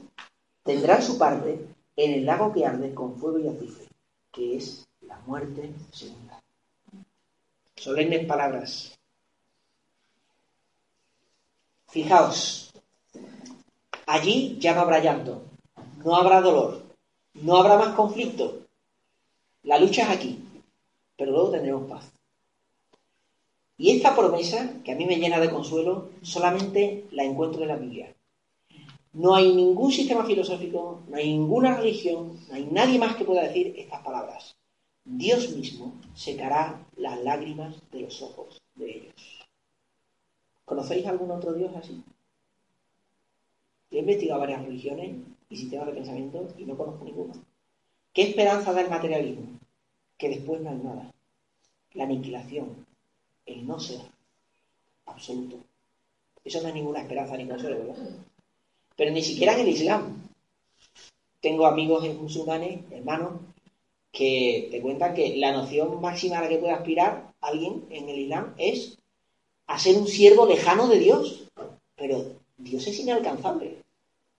tendrán 0.63 1.03
su 1.03 1.19
parte 1.19 1.72
en 1.97 2.15
el 2.15 2.27
lago 2.27 2.53
que 2.53 2.67
arde 2.67 2.95
con 2.95 3.17
fuego 3.17 3.39
y 3.39 3.49
azufre, 3.49 3.87
que 4.31 4.57
es 4.57 4.87
la 5.03 5.19
muerte 5.27 5.73
segunda. 5.93 6.43
Solemnes 7.77 8.27
palabras. 8.27 8.99
Fijaos, 11.89 12.73
allí 14.07 14.57
ya 14.59 14.75
no 14.75 14.81
habrá 14.81 15.01
llanto, 15.01 15.43
no 16.05 16.17
habrá 16.17 16.41
dolor, 16.41 16.83
no 17.35 17.57
habrá 17.57 17.77
más 17.77 17.95
conflicto. 17.95 18.67
La 19.65 19.79
lucha 19.79 20.03
es 20.05 20.11
aquí, 20.11 20.45
pero 21.17 21.33
luego 21.33 21.51
tendremos 21.51 21.91
paz. 21.91 22.11
Y 23.77 23.97
esta 23.97 24.15
promesa, 24.15 24.81
que 24.85 24.93
a 24.93 24.95
mí 24.95 25.07
me 25.07 25.17
llena 25.17 25.41
de 25.41 25.51
consuelo, 25.51 26.11
solamente 26.23 27.07
la 27.11 27.25
encuentro 27.25 27.63
en 27.63 27.69
la 27.69 27.77
Biblia. 27.77 28.15
No 29.15 29.35
hay 29.35 29.55
ningún 29.55 29.93
sistema 29.93 30.25
filosófico, 30.25 31.03
no 31.09 31.17
hay 31.17 31.37
ninguna 31.37 31.77
religión, 31.77 32.41
no 32.49 32.55
hay 32.55 32.67
nadie 32.67 32.99
más 32.99 33.17
que 33.17 33.25
pueda 33.25 33.43
decir 33.43 33.75
estas 33.77 34.01
palabras. 34.03 34.57
Dios 35.05 35.55
mismo 35.55 35.95
secará 36.15 36.87
las 36.97 37.23
lágrimas 37.23 37.77
de 37.91 38.01
los 38.01 38.23
ojos 38.23 38.63
de 38.75 38.91
ellos. 38.91 39.47
¿Conocéis 40.65 41.07
algún 41.07 41.31
otro 41.31 41.53
Dios 41.53 41.75
así? 41.77 42.03
he 43.91 43.99
investigado 43.99 44.41
varias 44.41 44.65
religiones 44.65 45.17
y 45.51 45.57
sistemas 45.57 45.89
de 45.89 45.93
pensamiento 45.93 46.49
y 46.57 46.65
no 46.65 46.77
conozco 46.77 47.05
ninguno. 47.05 47.35
¿Qué 48.15 48.23
esperanza 48.23 48.73
da 48.73 48.81
el 48.81 48.91
materialismo? 48.91 49.59
Que 50.17 50.31
después 50.31 50.61
no 50.63 50.71
hay 50.71 50.79
nada. 50.79 51.13
La 51.93 52.05
aniquilación, 52.05 52.87
el 53.45 53.67
no 53.67 53.79
ser 53.79 54.01
absoluto. 55.05 55.59
Eso 56.45 56.63
no 56.63 56.69
es 56.69 56.75
ninguna 56.75 57.01
esperanza 57.01 57.37
ni 57.37 57.47
consuelo, 57.47 57.79
¿verdad? 57.79 57.97
Pero 59.03 59.15
ni 59.15 59.23
siquiera 59.25 59.55
en 59.55 59.63
el 59.63 59.69
Islam. 59.69 60.31
Tengo 61.41 61.67
amigos 61.67 62.09
musulmanes, 62.15 62.85
hermanos, 62.93 63.33
que 64.13 64.69
te 64.71 64.81
cuentan 64.81 65.13
que 65.13 65.39
la 65.39 65.51
noción 65.51 66.01
máxima 66.01 66.39
a 66.39 66.43
la 66.43 66.49
que 66.49 66.59
puede 66.59 66.73
aspirar 66.73 67.35
alguien 67.41 67.85
en 67.91 68.09
el 68.09 68.21
Islam 68.21 68.55
es 68.59 68.97
a 69.67 69.77
ser 69.77 69.97
un 69.97 70.07
siervo 70.07 70.47
lejano 70.47 70.87
de 70.87 71.01
Dios. 71.01 71.49
Pero 71.97 72.37
Dios 72.57 72.87
es 72.87 73.01
inalcanzable, 73.01 73.79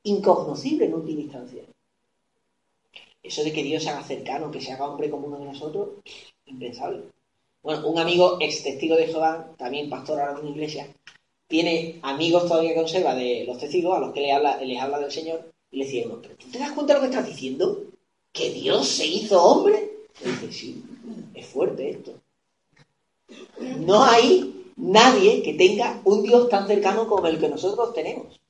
incognoscible 0.04 0.86
en 0.86 0.94
última 0.94 1.20
instancia. 1.20 1.64
Eso 3.22 3.44
de 3.44 3.52
que 3.52 3.64
Dios 3.64 3.84
se 3.84 3.90
haga 3.90 4.04
cercano, 4.04 4.50
que 4.50 4.62
se 4.62 4.72
haga 4.72 4.88
hombre 4.88 5.10
como 5.10 5.28
uno 5.28 5.40
de 5.40 5.46
nosotros, 5.46 5.90
impensable. 6.46 7.02
Bueno, 7.62 7.86
un 7.86 8.00
amigo 8.00 8.38
ex 8.40 8.64
testigo 8.64 8.96
de 8.96 9.08
Jehová, 9.08 9.46
también 9.58 9.90
pastor 9.90 10.22
ahora 10.22 10.40
en 10.40 10.46
una 10.46 10.56
iglesia, 10.56 10.88
tiene 11.54 12.00
amigos 12.02 12.48
todavía 12.48 12.72
que 12.72 12.80
conserva 12.80 13.14
de 13.14 13.44
los 13.46 13.60
testigos 13.60 13.96
a 13.96 14.00
los 14.00 14.12
que 14.12 14.22
les 14.22 14.34
habla, 14.34 14.58
les 14.58 14.82
habla 14.82 14.98
del 14.98 15.12
Señor 15.12 15.52
y 15.70 15.78
le 15.78 15.86
dice 15.86 16.10
¿pero 16.20 16.36
tú 16.36 16.48
te 16.52 16.58
das 16.58 16.72
cuenta 16.72 16.94
de 16.94 17.00
lo 17.00 17.06
que 17.06 17.12
estás 17.12 17.28
diciendo? 17.28 17.84
¿Que 18.32 18.50
Dios 18.50 18.88
se 18.88 19.06
hizo 19.06 19.40
hombre? 19.40 20.08
Dice, 20.26 20.52
sí, 20.52 20.84
es 21.36 21.46
fuerte 21.46 21.92
esto. 21.92 22.16
No 23.82 24.04
hay 24.04 24.72
nadie 24.78 25.44
que 25.44 25.54
tenga 25.54 26.02
un 26.06 26.24
Dios 26.24 26.50
tan 26.50 26.66
cercano 26.66 27.08
como 27.08 27.28
el 27.28 27.40
que 27.40 27.50
nosotros 27.50 27.94
tenemos. 27.94 28.42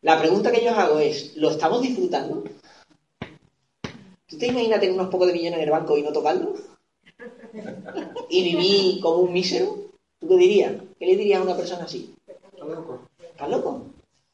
La 0.00 0.20
pregunta 0.20 0.52
que 0.52 0.64
yo 0.64 0.70
os 0.70 0.78
hago 0.78 1.00
es, 1.00 1.36
¿lo 1.36 1.50
estamos 1.50 1.82
disfrutando? 1.82 2.44
¿Tú 4.28 4.38
te 4.38 4.46
imaginas 4.46 4.78
tener 4.78 4.94
unos 4.94 5.10
pocos 5.10 5.26
de 5.26 5.32
millones 5.32 5.58
en 5.58 5.64
el 5.64 5.70
banco 5.72 5.98
y 5.98 6.02
no 6.02 6.12
tocarlo? 6.12 6.54
¿Y 8.30 8.44
vivir 8.44 9.00
como 9.00 9.16
un 9.16 9.32
mísero? 9.32 9.90
¿Tú 10.20 10.28
qué 10.28 10.36
dirías? 10.36 10.74
¿Qué 10.98 11.06
le 11.06 11.16
dirías 11.16 11.40
a 11.40 11.44
una 11.44 11.56
persona 11.56 11.84
así? 11.84 12.14
¿Estás 12.26 12.68
loco? 12.68 13.00
¿Estás 13.22 13.48
loco? 13.48 13.82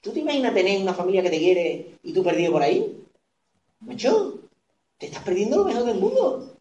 ¿Tú 0.01 0.13
te 0.13 0.21
imaginas 0.21 0.55
tener 0.55 0.81
una 0.81 0.95
familia 0.95 1.23
que 1.23 1.31
te 1.31 1.39
quiere 1.39 1.99
y 2.03 2.13
tú 2.13 2.23
perdido 2.23 2.53
por 2.53 2.63
ahí? 2.63 3.05
Macho, 3.81 4.39
te 4.99 5.07
estás 5.07 5.23
perdiendo 5.23 5.59
lo 5.59 5.65
mejor 5.65 5.85
del 5.85 5.99
mundo. 5.99 6.57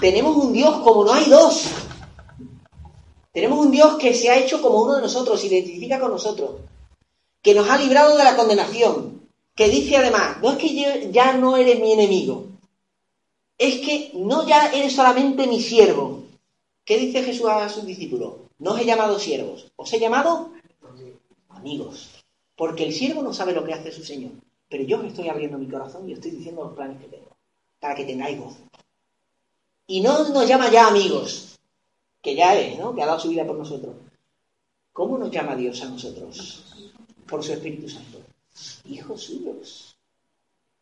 Tenemos 0.00 0.36
un 0.36 0.52
Dios 0.52 0.78
como 0.78 1.04
no 1.04 1.12
hay 1.12 1.30
dos. 1.30 1.70
Tenemos 3.32 3.64
un 3.64 3.70
Dios 3.70 3.96
que 3.98 4.14
se 4.14 4.30
ha 4.30 4.38
hecho 4.38 4.60
como 4.60 4.82
uno 4.82 4.96
de 4.96 5.02
nosotros, 5.02 5.40
se 5.40 5.46
identifica 5.46 6.00
con 6.00 6.10
nosotros, 6.10 6.56
que 7.40 7.54
nos 7.54 7.68
ha 7.70 7.78
librado 7.78 8.16
de 8.16 8.24
la 8.24 8.36
condenación, 8.36 9.28
que 9.54 9.68
dice 9.68 9.96
además, 9.96 10.38
no 10.42 10.50
es 10.50 10.58
que 10.58 11.10
ya 11.10 11.32
no 11.34 11.56
eres 11.56 11.80
mi 11.80 11.92
enemigo, 11.92 12.46
es 13.56 13.76
que 13.80 14.10
no 14.14 14.46
ya 14.46 14.70
eres 14.72 14.94
solamente 14.94 15.46
mi 15.46 15.62
siervo, 15.62 16.22
¿Qué 16.84 16.98
dice 16.98 17.22
Jesús 17.22 17.48
a 17.48 17.68
sus 17.68 17.86
discípulos? 17.86 18.34
No 18.58 18.72
os 18.72 18.80
he 18.80 18.84
llamado 18.84 19.18
siervos, 19.18 19.72
os 19.76 19.92
he 19.92 19.98
llamado 19.98 20.52
amigos. 21.48 22.10
Porque 22.56 22.84
el 22.84 22.92
siervo 22.92 23.22
no 23.22 23.32
sabe 23.32 23.52
lo 23.52 23.64
que 23.64 23.72
hace 23.72 23.92
su 23.92 24.04
Señor. 24.04 24.32
Pero 24.68 24.84
yo 24.84 24.98
os 24.98 25.04
estoy 25.04 25.28
abriendo 25.28 25.58
mi 25.58 25.68
corazón 25.68 26.08
y 26.08 26.12
estoy 26.12 26.32
diciendo 26.32 26.64
los 26.64 26.74
planes 26.74 27.00
que 27.00 27.08
tengo. 27.08 27.36
Para 27.80 27.94
que 27.94 28.04
tengáis 28.04 28.38
gozo. 28.38 28.58
Y 29.86 30.00
no 30.00 30.28
nos 30.28 30.48
llama 30.48 30.70
ya 30.70 30.86
amigos, 30.86 31.58
que 32.22 32.34
ya 32.34 32.58
es, 32.58 32.78
¿no? 32.78 32.94
Que 32.94 33.02
ha 33.02 33.06
dado 33.06 33.18
su 33.18 33.28
vida 33.28 33.46
por 33.46 33.56
nosotros. 33.56 33.94
¿Cómo 34.92 35.18
nos 35.18 35.30
llama 35.30 35.56
Dios 35.56 35.82
a 35.82 35.88
nosotros? 35.88 36.64
Por 37.26 37.42
su 37.42 37.52
Espíritu 37.52 37.88
Santo. 37.88 38.18
Hijos 38.84 39.22
suyos. 39.22 39.96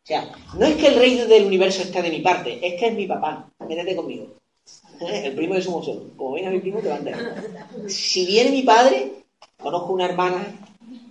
O 0.03 0.07
sea, 0.07 0.33
no 0.55 0.67
es 0.67 0.77
que 0.77 0.89
el 0.89 0.97
rey 0.97 1.17
del 1.17 1.47
universo 1.47 1.83
esté 1.83 2.03
de 2.03 2.11
mi 2.11 2.21
parte, 2.21 2.59
es 2.67 2.79
que 2.79 2.89
es 2.89 2.95
mi 2.95 3.07
papá. 3.07 3.49
Métete 3.61 3.95
conmigo. 3.95 4.27
El 5.01 5.35
primo 5.35 5.55
de 5.55 5.63
su 5.63 5.71
museo. 5.71 6.03
Como 6.17 6.33
venga 6.33 6.51
mi 6.51 6.61
primo, 6.61 6.81
te 6.81 6.89
va 6.89 6.97
a 6.97 6.99
enterar. 6.99 7.35
Si 7.89 8.27
viene 8.27 8.51
mi 8.51 8.63
padre, 8.63 9.25
conozco 9.61 9.93
una 9.93 10.05
hermana, 10.05 10.45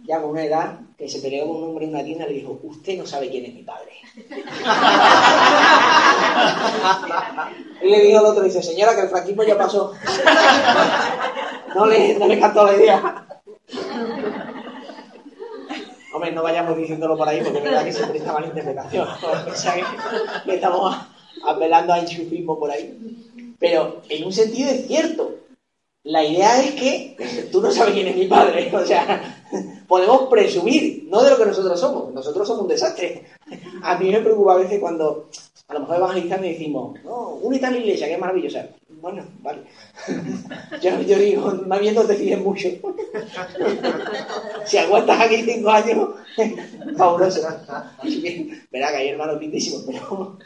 ya 0.06 0.22
con 0.22 0.32
una 0.32 0.44
edad, 0.44 0.80
que 0.98 1.10
se 1.10 1.20
peleó 1.20 1.48
con 1.48 1.58
un 1.58 1.64
hombre 1.70 1.86
en 1.86 1.92
una 1.92 2.04
tienda 2.04 2.26
y 2.26 2.30
le 2.30 2.40
dijo, 2.40 2.60
usted 2.64 2.98
no 2.98 3.06
sabe 3.06 3.30
quién 3.30 3.46
es 3.46 3.54
mi 3.54 3.64
padre. 3.64 3.92
y 7.82 7.90
le 7.90 8.02
dijo 8.02 8.20
al 8.20 8.26
otro, 8.26 8.44
dice, 8.44 8.62
señora, 8.62 8.94
que 8.96 9.02
el 9.02 9.10
franquismo 9.10 9.44
ya 9.44 9.58
pasó. 9.58 9.94
no 11.76 11.86
le, 11.86 12.20
no 12.20 12.28
le 12.28 12.40
cantó 12.40 12.66
la 12.66 12.76
idea. 12.76 13.26
Hombre, 16.14 16.32
no 16.32 16.44
vayamos 16.44 16.78
diciéndolo 16.78 17.18
por 17.18 17.30
ahí 17.30 17.42
porque 17.42 17.60
es 17.60 17.64
verdad 17.64 17.86
que 17.86 17.94
se 17.94 18.08
presta 18.08 18.34
mala 18.34 18.48
interpretación. 18.48 19.08
O 19.08 19.56
sea, 19.56 19.76
que 20.44 20.56
estamos 20.56 20.98
apelando 21.46 21.94
a 21.94 22.00
enchufismo 22.00 22.60
por 22.60 22.72
ahí. 22.72 23.29
Pero 23.60 24.02
en 24.10 24.26
un 24.26 24.34
sentido 24.34 24.70
es 24.70 24.88
cierto. 24.88 25.36
La 26.04 26.24
idea 26.24 26.64
es 26.64 26.72
que 26.72 27.50
tú 27.52 27.62
no 27.62 27.72
sabes 27.72 27.94
quién 27.94 28.08
es 28.08 28.16
mi 28.16 28.28
padre. 28.28 28.72
O 28.74 28.86
sea, 28.86 29.44
podemos 29.88 30.30
presumir, 30.30 31.08
no 31.10 31.22
de 31.24 31.32
lo 31.32 31.38
que 31.38 31.46
nosotros 31.46 31.80
somos. 31.80 32.14
Nosotros 32.14 32.48
somos 32.48 32.64
un 32.64 32.70
desastre. 32.70 33.26
A 33.84 33.98
mí 33.98 34.10
me 34.12 34.22
preocupa 34.22 34.54
a 34.54 34.58
veces 34.58 34.80
cuando 34.80 35.30
a 35.68 35.74
lo 35.74 35.82
mejor 35.82 35.98
evangelizando 35.98 36.48
y 36.48 36.54
decimos, 36.54 36.98
no, 37.04 37.38
únete 37.42 37.66
a 37.66 37.72
la 37.72 37.78
iglesia, 37.78 38.08
que 38.08 38.14
es 38.14 38.20
maravillosa. 38.20 38.70
Bueno, 39.02 39.26
vale. 39.40 39.64
yo, 40.82 41.02
yo 41.02 41.18
digo, 41.18 41.52
más 41.68 41.80
bien 41.80 41.96
no 41.96 42.04
te 42.04 42.16
fíes 42.16 42.40
mucho. 42.40 42.68
si 44.66 44.78
aguantas 44.78 45.22
aquí 45.22 45.44
cinco 45.44 45.70
años, 45.70 46.10
fabuloso. 46.98 47.42
Verá 48.72 48.92
que 48.92 48.98
hay 48.98 49.10
hermanos 49.10 49.40
lindísimos, 49.40 49.86
pero 49.86 50.38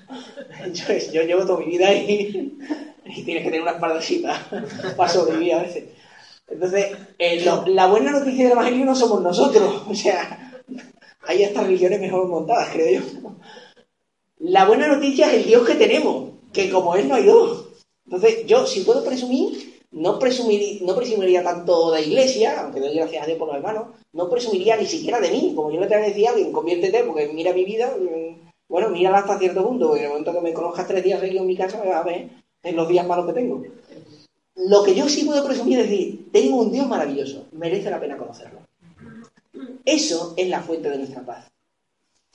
yo, 1.11 1.23
llevo 1.23 1.45
toda 1.45 1.59
mi 1.59 1.65
vida 1.65 1.87
ahí 1.87 2.57
y 3.05 3.23
tienes 3.23 3.43
que 3.43 3.49
tener 3.49 3.61
una 3.61 3.71
espaldacita 3.71 4.47
para 4.95 5.09
sobrevivir 5.11 5.55
a 5.55 5.63
veces. 5.63 5.85
Entonces, 6.47 6.91
eh, 7.17 7.45
la 7.67 7.87
buena 7.87 8.11
noticia 8.11 8.43
del 8.43 8.53
Evangelio 8.53 8.85
no 8.85 8.95
somos 8.95 9.21
nosotros. 9.21 9.83
O 9.87 9.95
sea, 9.95 10.61
hay 11.25 11.43
estas 11.43 11.63
religiones 11.63 11.99
mejor 11.99 12.27
montadas, 12.27 12.69
creo 12.71 13.01
yo. 13.01 13.31
La 14.39 14.65
buena 14.65 14.87
noticia 14.87 15.27
es 15.27 15.33
el 15.35 15.45
Dios 15.45 15.65
que 15.65 15.75
tenemos, 15.75 16.33
que 16.51 16.69
como 16.69 16.95
Él 16.95 17.07
no 17.07 17.15
hay 17.15 17.25
dos. 17.25 17.62
Entonces, 18.05 18.45
yo, 18.45 18.65
si 18.67 18.81
puedo 18.81 19.03
presumir, 19.03 19.81
no, 19.91 20.17
presumiría 20.19 21.43
tanto 21.43 21.91
de 21.91 22.01
iglesia, 22.01 22.61
aunque 22.61 22.79
doy 22.79 22.95
gracias 22.95 23.23
a 23.23 23.25
Dios 23.27 23.37
por 23.37 23.47
los 23.47 23.57
hermanos, 23.57 23.87
no 24.11 24.29
presumiría 24.29 24.75
ni 24.75 24.87
siquiera 24.87 25.19
de 25.19 25.31
mí. 25.31 25.53
Como 25.55 25.71
yo 25.71 25.79
le 25.79 25.87
decía 25.87 26.29
a 26.29 26.33
alguien, 26.33 26.51
conviértete, 26.51 27.03
porque 27.03 27.31
mira 27.33 27.53
mi 27.53 27.63
vida, 27.63 27.95
mm, 27.95 28.49
bueno, 28.67 28.89
mírala 28.89 29.19
hasta 29.19 29.37
cierto 29.37 29.65
punto, 29.65 29.89
porque 29.89 30.01
en 30.01 30.05
el 30.05 30.11
momento 30.11 30.33
que 30.33 30.41
me 30.41 30.53
conozcas 30.53 30.87
tres 30.87 31.03
días 31.03 31.19
seguidos 31.19 31.41
en 31.41 31.47
mi 31.47 31.55
casa, 31.55 31.81
me 31.83 31.91
a 31.91 32.01
ver 32.01 32.29
en 32.63 32.75
los 32.75 32.87
días 32.87 33.05
malos 33.05 33.27
que 33.27 33.33
tengo. 33.33 33.63
Lo 34.55 34.83
que 34.83 34.95
yo 34.95 35.07
sí 35.09 35.25
puedo 35.25 35.45
presumir 35.45 35.79
es 35.79 35.89
decir, 35.89 36.31
tengo 36.31 36.57
un 36.57 36.71
Dios 36.71 36.87
maravilloso, 36.87 37.45
merece 37.51 37.89
la 37.89 37.99
pena 37.99 38.17
conocerlo. 38.17 38.59
Eso 39.85 40.33
es 40.37 40.47
la 40.47 40.61
fuente 40.61 40.89
de 40.89 40.97
nuestra 40.97 41.21
paz. 41.21 41.51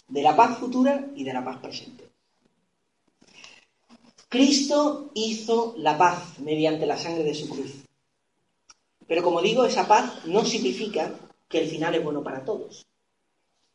De 0.06 0.22
la 0.22 0.36
paz 0.36 0.58
futura 0.58 1.06
y 1.14 1.24
de 1.24 1.32
la 1.32 1.44
paz 1.44 1.58
presente. 1.58 2.07
Cristo 4.28 5.10
hizo 5.14 5.74
la 5.78 5.96
paz 5.96 6.38
mediante 6.40 6.86
la 6.86 6.98
sangre 6.98 7.24
de 7.24 7.34
su 7.34 7.48
cruz. 7.48 7.84
Pero 9.06 9.22
como 9.22 9.40
digo, 9.40 9.64
esa 9.64 9.88
paz 9.88 10.26
no 10.26 10.44
significa 10.44 11.14
que 11.48 11.60
el 11.60 11.68
final 11.68 11.94
es 11.94 12.04
bueno 12.04 12.22
para 12.22 12.44
todos. 12.44 12.86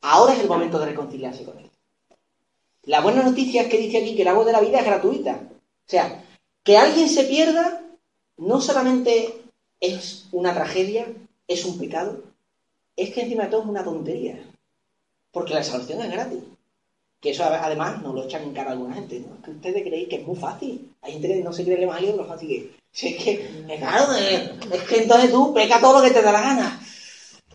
Ahora 0.01 0.33
es 0.33 0.39
el 0.39 0.47
momento 0.47 0.77
de 0.79 0.85
reconciliarse 0.85 1.43
con 1.43 1.57
Él. 1.57 1.71
La 2.83 3.01
buena 3.01 3.23
noticia 3.23 3.63
es 3.63 3.69
que 3.69 3.79
dice 3.79 3.97
aquí 3.97 4.15
que 4.15 4.21
el 4.21 4.27
agua 4.27 4.45
de 4.45 4.51
la 4.51 4.61
vida 4.61 4.79
es 4.79 4.85
gratuita. 4.85 5.41
O 5.51 5.89
sea, 5.89 6.23
que 6.63 6.77
alguien 6.77 7.09
se 7.09 7.23
pierda 7.23 7.81
no 8.37 8.61
solamente 8.61 9.41
es 9.79 10.27
una 10.31 10.53
tragedia, 10.53 11.07
es 11.47 11.65
un 11.65 11.79
pecado, 11.79 12.23
es 12.95 13.13
que 13.13 13.21
encima 13.21 13.45
de 13.45 13.49
todo 13.49 13.63
es 13.63 13.67
una 13.67 13.83
tontería. 13.83 14.39
Porque 15.31 15.53
la 15.53 15.63
salvación 15.63 16.01
es 16.01 16.11
gratis. 16.11 16.43
Que 17.23 17.31
eso 17.31 17.45
además 17.45 18.01
nos 18.03 18.13
lo 18.13 18.25
echan 18.25 18.43
en 18.43 18.53
cara 18.53 18.71
a 18.71 18.73
alguna 18.73 18.95
gente, 18.95 19.21
¿no? 19.21 19.41
Que 19.41 19.51
ustedes 19.51 19.81
creéis 19.81 20.09
que 20.09 20.17
es 20.17 20.27
muy 20.27 20.35
fácil. 20.35 20.91
Hay 21.01 21.13
gente 21.13 21.29
que 21.29 21.41
no 21.41 21.53
se 21.53 21.63
cree 21.63 21.77
el 21.77 21.83
evangelio 21.83 22.17
lo 22.17 22.25
fácil 22.25 22.49
que 22.49 22.57
es. 22.57 22.63
Si 22.91 23.07
es 23.07 23.23
que, 23.23 23.77
claro, 23.79 24.13
es 24.13 24.81
que 24.83 25.03
entonces 25.03 25.31
tú 25.31 25.53
peca 25.53 25.79
todo 25.79 25.99
lo 25.99 26.05
que 26.05 26.13
te 26.13 26.21
da 26.21 26.33
la 26.33 26.41
gana. 26.41 26.81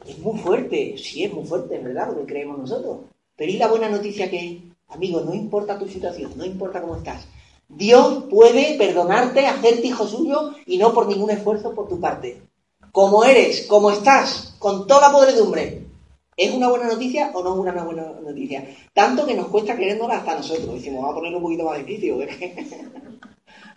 Es 0.06 0.18
muy 0.20 0.38
fuerte, 0.38 0.96
sí, 0.96 1.24
es 1.24 1.32
muy 1.32 1.44
fuerte, 1.44 1.76
es 1.76 1.84
verdad, 1.84 2.08
lo 2.08 2.20
que 2.20 2.32
creemos 2.32 2.58
nosotros. 2.58 3.00
Pero 3.36 3.52
¿y 3.52 3.58
la 3.58 3.68
buena 3.68 3.90
noticia 3.90 4.30
que, 4.30 4.62
amigo, 4.88 5.20
no 5.20 5.34
importa 5.34 5.78
tu 5.78 5.86
situación, 5.86 6.32
no 6.34 6.46
importa 6.46 6.80
cómo 6.80 6.96
estás. 6.96 7.28
Dios 7.68 8.24
puede 8.30 8.78
perdonarte, 8.78 9.46
hacerte 9.46 9.86
hijo 9.86 10.06
suyo 10.06 10.54
y 10.64 10.78
no 10.78 10.94
por 10.94 11.06
ningún 11.06 11.30
esfuerzo 11.30 11.74
por 11.74 11.88
tu 11.88 12.00
parte. 12.00 12.40
Como 12.90 13.22
eres, 13.22 13.66
como 13.66 13.90
estás, 13.90 14.54
con 14.58 14.86
toda 14.86 15.12
podredumbre, 15.12 15.87
¿Es 16.38 16.54
una 16.54 16.68
buena 16.68 16.86
noticia 16.86 17.32
o 17.34 17.42
no 17.42 17.52
es 17.52 17.58
una 17.58 17.82
buena 17.82 18.04
noticia? 18.22 18.64
Tanto 18.94 19.26
que 19.26 19.34
nos 19.34 19.48
cuesta 19.48 19.74
creérnosla 19.74 20.18
hasta 20.18 20.36
nosotros. 20.36 20.72
Decimos, 20.72 21.00
vamos 21.00 21.10
a 21.10 21.14
ponerlo 21.16 21.38
un 21.38 21.42
poquito 21.42 21.64
más 21.64 21.84
difícil. 21.84 22.14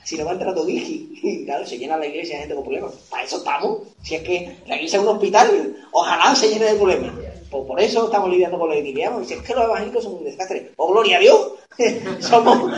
si 0.04 0.15
no 0.15 0.26
va 0.26 0.30
a 0.30 0.34
entrar 0.36 0.54
todo 0.54 0.69
Y 0.69 1.43
claro, 1.43 1.65
se 1.65 1.80
llena 1.80 1.97
la 1.97 2.06
iglesia 2.06 2.36
de 2.36 2.41
gente 2.41 2.54
con 2.54 2.63
problemas. 2.63 2.93
Para 3.10 3.24
eso 3.24 3.38
estamos. 3.38 3.80
Si 4.04 4.13
es 4.13 4.21
que 4.21 4.58
la 4.67 4.76
iglesia 4.76 4.97
es 4.97 5.04
un 5.04 5.10
hospital, 5.10 5.76
ojalá 5.91 6.36
se 6.36 6.50
llene 6.50 6.65
de 6.65 6.76
problemas. 6.76 7.12
Pues 7.50 7.65
por 7.65 7.82
eso 7.82 8.06
estamos 8.06 8.30
lidiando 8.30 8.60
con 8.60 8.69
lo 8.69 8.76
que 8.76 9.26
si 9.26 9.34
es 9.34 9.41
que 9.41 9.56
los 9.56 9.63
evangélicos 9.63 10.04
son 10.04 10.13
un 10.17 10.24
desastre. 10.24 10.71
¡Oh, 10.78 10.91
gloria 10.91 11.17
a 11.17 11.19
Dios! 11.19 11.54
Somos 12.19 12.71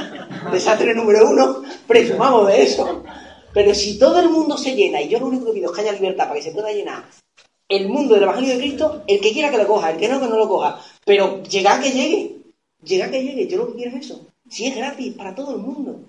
desastre 0.49 0.95
número 0.95 1.29
uno. 1.29 1.61
Presumamos 1.85 2.47
de 2.47 2.63
eso. 2.63 3.03
Pero 3.53 3.75
si 3.75 3.99
todo 3.99 4.21
el 4.21 4.29
mundo 4.29 4.57
se 4.57 4.75
llena 4.75 5.01
y 5.01 5.09
yo 5.09 5.19
lo 5.19 5.27
único 5.27 5.47
que 5.47 5.59
pido 5.59 5.71
es 5.71 5.75
que 5.75 5.81
haya 5.81 5.91
libertad 5.91 6.29
para 6.29 6.35
que 6.35 6.41
se 6.41 6.51
pueda 6.51 6.71
llenar 6.71 7.03
el 7.75 7.89
mundo 7.89 8.13
del 8.13 8.23
Evangelio 8.23 8.53
de 8.53 8.59
Cristo, 8.59 9.03
el 9.07 9.19
que 9.19 9.31
quiera 9.31 9.51
que 9.51 9.57
lo 9.57 9.67
coja, 9.67 9.91
el 9.91 9.97
que 9.97 10.07
no, 10.07 10.19
que 10.19 10.27
no 10.27 10.37
lo 10.37 10.47
coja. 10.47 10.79
Pero 11.05 11.41
llega 11.43 11.81
que 11.81 11.91
llegue, 11.91 12.37
llega 12.83 13.09
que 13.09 13.23
llegue, 13.23 13.47
yo 13.47 13.57
lo 13.57 13.67
que 13.67 13.75
quiero 13.75 13.97
es 13.97 14.05
eso. 14.05 14.27
Si 14.49 14.67
es 14.67 14.75
gratis 14.75 15.13
para 15.15 15.33
todo 15.33 15.55
el 15.55 15.61
mundo. 15.61 15.99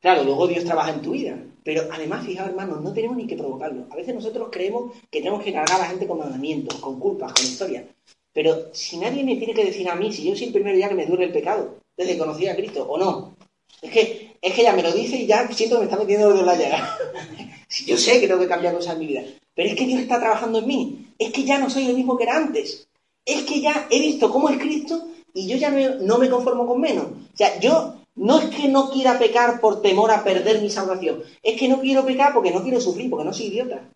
Claro, 0.00 0.24
luego 0.24 0.48
Dios 0.48 0.64
trabaja 0.64 0.90
en 0.90 1.02
tu 1.02 1.12
vida. 1.12 1.38
Pero 1.64 1.82
además, 1.92 2.26
fijaos, 2.26 2.48
hermanos, 2.48 2.80
no 2.80 2.92
tenemos 2.92 3.16
ni 3.16 3.26
que 3.26 3.36
provocarlo. 3.36 3.86
A 3.90 3.94
veces 3.94 4.14
nosotros 4.14 4.48
creemos 4.50 4.92
que 5.10 5.20
tenemos 5.20 5.44
que 5.44 5.52
cargar 5.52 5.76
a 5.76 5.84
la 5.84 5.90
gente 5.90 6.08
con 6.08 6.18
mandamientos, 6.18 6.80
con 6.80 6.98
culpas, 6.98 7.32
con 7.32 7.44
historias. 7.44 7.84
Pero 8.32 8.74
si 8.74 8.96
nadie 8.96 9.22
me 9.22 9.36
tiene 9.36 9.54
que 9.54 9.64
decir 9.64 9.88
a 9.88 9.94
mí, 9.94 10.12
si 10.12 10.24
yo 10.24 10.34
soy 10.34 10.48
el 10.48 10.52
primer 10.52 10.74
día 10.74 10.88
que 10.88 10.96
me 10.96 11.06
duele 11.06 11.26
el 11.26 11.32
pecado, 11.32 11.76
desde 11.96 12.14
que 12.14 12.18
conocí 12.18 12.48
a 12.48 12.56
Cristo, 12.56 12.84
o 12.88 12.98
no. 12.98 13.36
Es 13.80 13.92
que, 13.92 14.36
es 14.40 14.54
que 14.54 14.62
ya 14.62 14.72
me 14.72 14.82
lo 14.82 14.92
dice 14.92 15.16
y 15.16 15.26
ya 15.26 15.46
siento 15.52 15.76
que 15.76 15.80
me 15.80 15.84
está 15.84 15.98
metiendo 15.98 16.32
de 16.32 16.42
la 16.42 16.56
llaga. 16.56 16.98
yo 17.86 17.96
sé 17.96 18.20
que 18.20 18.26
tengo 18.26 18.40
que 18.40 18.48
cambiar 18.48 18.74
cosas 18.74 18.94
en 18.94 19.00
mi 19.00 19.06
vida. 19.06 19.22
Pero 19.54 19.68
es 19.68 19.76
que 19.76 19.86
Dios 19.86 20.00
está 20.00 20.18
trabajando 20.18 20.60
en 20.60 20.66
mí. 20.66 21.14
Es 21.18 21.32
que 21.32 21.44
ya 21.44 21.58
no 21.58 21.68
soy 21.70 21.86
el 21.86 21.96
mismo 21.96 22.16
que 22.16 22.24
era 22.24 22.36
antes. 22.36 22.88
Es 23.24 23.42
que 23.42 23.60
ya 23.60 23.86
he 23.90 24.00
visto 24.00 24.30
cómo 24.30 24.48
es 24.48 24.58
Cristo 24.58 25.08
y 25.34 25.46
yo 25.46 25.56
ya 25.56 25.70
no 25.70 26.18
me 26.18 26.28
conformo 26.28 26.66
con 26.66 26.80
menos. 26.80 27.06
O 27.06 27.36
sea, 27.36 27.58
yo 27.60 27.94
no 28.14 28.38
es 28.38 28.54
que 28.54 28.68
no 28.68 28.90
quiera 28.90 29.18
pecar 29.18 29.60
por 29.60 29.80
temor 29.80 30.10
a 30.10 30.24
perder 30.24 30.60
mi 30.60 30.70
salvación. 30.70 31.22
Es 31.42 31.58
que 31.58 31.68
no 31.68 31.80
quiero 31.80 32.04
pecar 32.04 32.32
porque 32.34 32.50
no 32.50 32.62
quiero 32.62 32.80
sufrir, 32.80 33.08
porque 33.08 33.24
no 33.24 33.32
soy 33.32 33.46
idiota. 33.46 33.88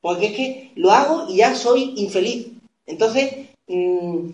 Porque 0.00 0.26
es 0.26 0.32
que 0.32 0.72
lo 0.74 0.90
hago 0.92 1.26
y 1.28 1.36
ya 1.36 1.54
soy 1.54 1.94
infeliz. 1.96 2.48
Entonces, 2.86 3.48
mm, 3.66 4.30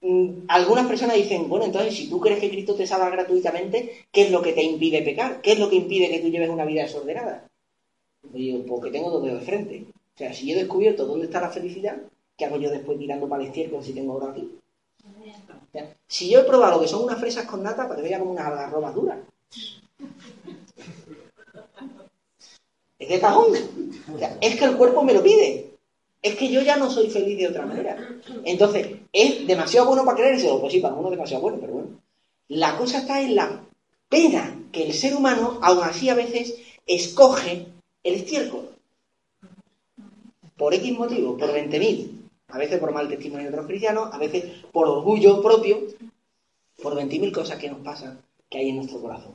mm, 0.00 0.28
algunas 0.48 0.86
personas 0.86 1.16
dicen, 1.16 1.48
bueno, 1.48 1.64
entonces 1.64 1.94
si 1.94 2.08
tú 2.08 2.20
crees 2.20 2.40
que 2.40 2.50
Cristo 2.50 2.74
te 2.74 2.86
salva 2.86 3.10
gratuitamente, 3.10 4.06
¿qué 4.10 4.22
es 4.22 4.30
lo 4.30 4.42
que 4.42 4.52
te 4.52 4.62
impide 4.62 5.02
pecar? 5.02 5.40
¿Qué 5.40 5.52
es 5.52 5.58
lo 5.58 5.70
que 5.70 5.76
impide 5.76 6.10
que 6.10 6.20
tú 6.20 6.28
lleves 6.28 6.50
una 6.50 6.64
vida 6.64 6.82
desordenada? 6.82 7.46
Digo, 8.22 8.64
porque 8.66 8.90
tengo 8.90 9.10
dos 9.10 9.22
dedos 9.22 9.40
de 9.40 9.46
frente. 9.46 9.84
O 10.14 10.18
sea, 10.18 10.32
si 10.32 10.46
yo 10.46 10.54
he 10.54 10.60
descubierto 10.60 11.06
dónde 11.06 11.26
está 11.26 11.40
la 11.40 11.50
felicidad, 11.50 11.96
¿qué 12.36 12.44
hago 12.44 12.58
yo 12.58 12.70
después 12.70 12.98
mirando 12.98 13.28
para 13.28 13.42
el 13.42 13.48
estiércol 13.48 13.82
si 13.82 13.92
tengo 13.92 14.14
oro 14.14 14.28
aquí? 14.28 14.48
si 16.06 16.28
yo 16.28 16.40
he 16.40 16.44
probado 16.44 16.80
que 16.80 16.86
son 16.86 17.02
unas 17.02 17.18
fresas 17.18 17.46
con 17.46 17.62
nata, 17.62 17.86
pues 17.86 17.96
te 17.96 18.02
veía 18.02 18.18
como 18.18 18.32
unas 18.32 18.46
algarrobas 18.46 18.94
duras. 18.94 19.18
Es 22.98 23.08
de 23.08 23.20
cajón. 23.20 23.52
O 24.14 24.18
sea, 24.18 24.36
es 24.40 24.56
que 24.56 24.64
el 24.64 24.76
cuerpo 24.76 25.02
me 25.02 25.14
lo 25.14 25.22
pide. 25.22 25.70
Es 26.20 26.36
que 26.36 26.48
yo 26.48 26.60
ya 26.62 26.76
no 26.76 26.90
soy 26.90 27.10
feliz 27.10 27.38
de 27.38 27.48
otra 27.48 27.66
manera. 27.66 27.96
Entonces, 28.44 28.86
¿es 29.12 29.46
demasiado 29.46 29.88
bueno 29.88 30.04
para 30.04 30.18
creérselo? 30.18 30.60
Pues 30.60 30.72
sí, 30.72 30.80
para 30.80 30.94
uno 30.94 31.08
es 31.08 31.12
demasiado 31.12 31.42
bueno, 31.42 31.58
pero 31.60 31.72
bueno. 31.72 31.88
La 32.48 32.76
cosa 32.76 32.98
está 32.98 33.20
en 33.20 33.34
la 33.34 33.64
pena 34.08 34.56
que 34.70 34.84
el 34.84 34.92
ser 34.92 35.16
humano, 35.16 35.58
aún 35.62 35.82
así 35.82 36.10
a 36.10 36.14
veces, 36.14 36.54
escoge 36.86 37.71
el 38.02 38.14
estiércol. 38.14 38.70
Por 40.56 40.74
X 40.74 40.98
motivo, 40.98 41.36
por 41.36 41.50
20.000, 41.50 42.10
a 42.48 42.58
veces 42.58 42.78
por 42.78 42.92
mal 42.92 43.08
testimonio 43.08 43.44
de 43.46 43.52
otros 43.52 43.66
cristianos, 43.66 44.12
a 44.12 44.18
veces 44.18 44.64
por 44.70 44.86
orgullo 44.86 45.42
propio, 45.42 45.80
por 46.82 46.94
20.000 46.94 47.32
cosas 47.32 47.58
que 47.58 47.70
nos 47.70 47.80
pasan, 47.80 48.20
que 48.48 48.58
hay 48.58 48.68
en 48.68 48.76
nuestro 48.76 49.00
corazón. 49.00 49.34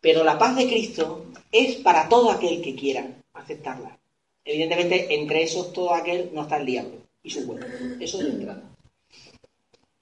Pero 0.00 0.24
la 0.24 0.38
paz 0.38 0.56
de 0.56 0.68
Cristo 0.68 1.26
es 1.50 1.76
para 1.76 2.08
todo 2.08 2.30
aquel 2.30 2.62
que 2.62 2.74
quiera 2.74 3.06
aceptarla. 3.34 3.98
Evidentemente, 4.44 5.14
entre 5.14 5.42
esos, 5.42 5.72
todo 5.72 5.92
aquel 5.92 6.30
no 6.32 6.42
está 6.42 6.58
el 6.58 6.66
diablo 6.66 6.98
y 7.22 7.30
su 7.30 7.46
pueblo. 7.46 7.66
Eso 8.00 8.18
es 8.18 8.24
de 8.24 8.30
entrada. 8.30 8.62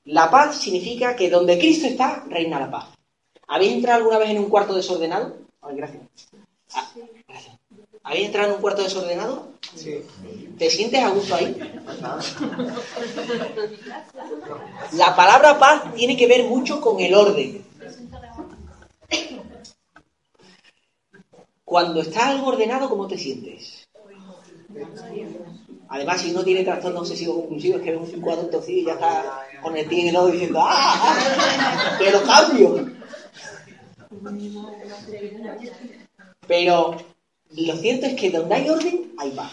La 0.05 0.31
paz 0.31 0.61
significa 0.61 1.17
que 1.17 1.31
donde 1.31 1.59
Cristo 1.59 1.87
está, 1.87 2.25
reina 2.29 2.61
la 2.61 2.71
paz. 2.71 2.91
¿Habéis 3.49 3.73
entrado 3.73 3.99
alguna 3.99 4.19
vez 4.19 4.31
en 4.31 4.39
un 4.39 4.49
cuarto 4.49 4.75
desordenado? 4.75 5.37
Ay, 5.63 5.77
gracias. 5.77 6.03
Ah, 6.77 6.93
¿Habéis 8.03 8.27
entrado 8.27 8.49
en 8.49 8.55
un 8.57 8.61
cuarto 8.61 8.83
desordenado? 8.83 9.49
Sí. 9.75 10.03
¿Te 10.59 10.71
sientes 10.71 11.03
a 11.03 11.09
gusto 11.09 11.35
ahí? 11.35 11.57
La 14.93 15.17
palabra 15.17 15.59
paz 15.59 15.95
tiene 15.95 16.17
que 16.17 16.27
ver 16.27 16.45
mucho 16.45 16.81
con 16.81 17.01
el 17.01 17.15
orden. 17.15 17.65
Cuando 21.65 22.01
está 22.01 22.29
algo 22.29 22.49
ordenado, 22.49 22.89
¿cómo 22.89 23.09
te 23.09 23.19
sientes? 23.19 23.89
Además, 25.89 26.21
si 26.21 26.31
uno 26.31 26.45
tiene 26.45 26.63
trastorno 26.63 27.01
obsesivo 27.01 27.37
compulsivo, 27.37 27.79
es 27.79 27.83
que 27.83 27.91
ve 27.91 27.97
un 27.97 28.21
cuadro 28.21 28.47
torcido 28.47 28.81
y 28.81 28.85
ya 28.85 28.93
está 28.93 29.47
con 29.63 29.77
el 29.77 29.89
tigre 29.89 30.17
diciendo 30.31 30.61
¡Ah! 30.63 31.97
¡Pero 31.99 32.23
cambio! 32.23 32.87
Pero 36.47 36.97
lo 37.51 37.77
cierto 37.77 38.07
es 38.07 38.15
que 38.15 38.31
donde 38.31 38.55
hay 38.55 38.69
orden, 38.69 39.13
hay 39.19 39.31
paz. 39.31 39.53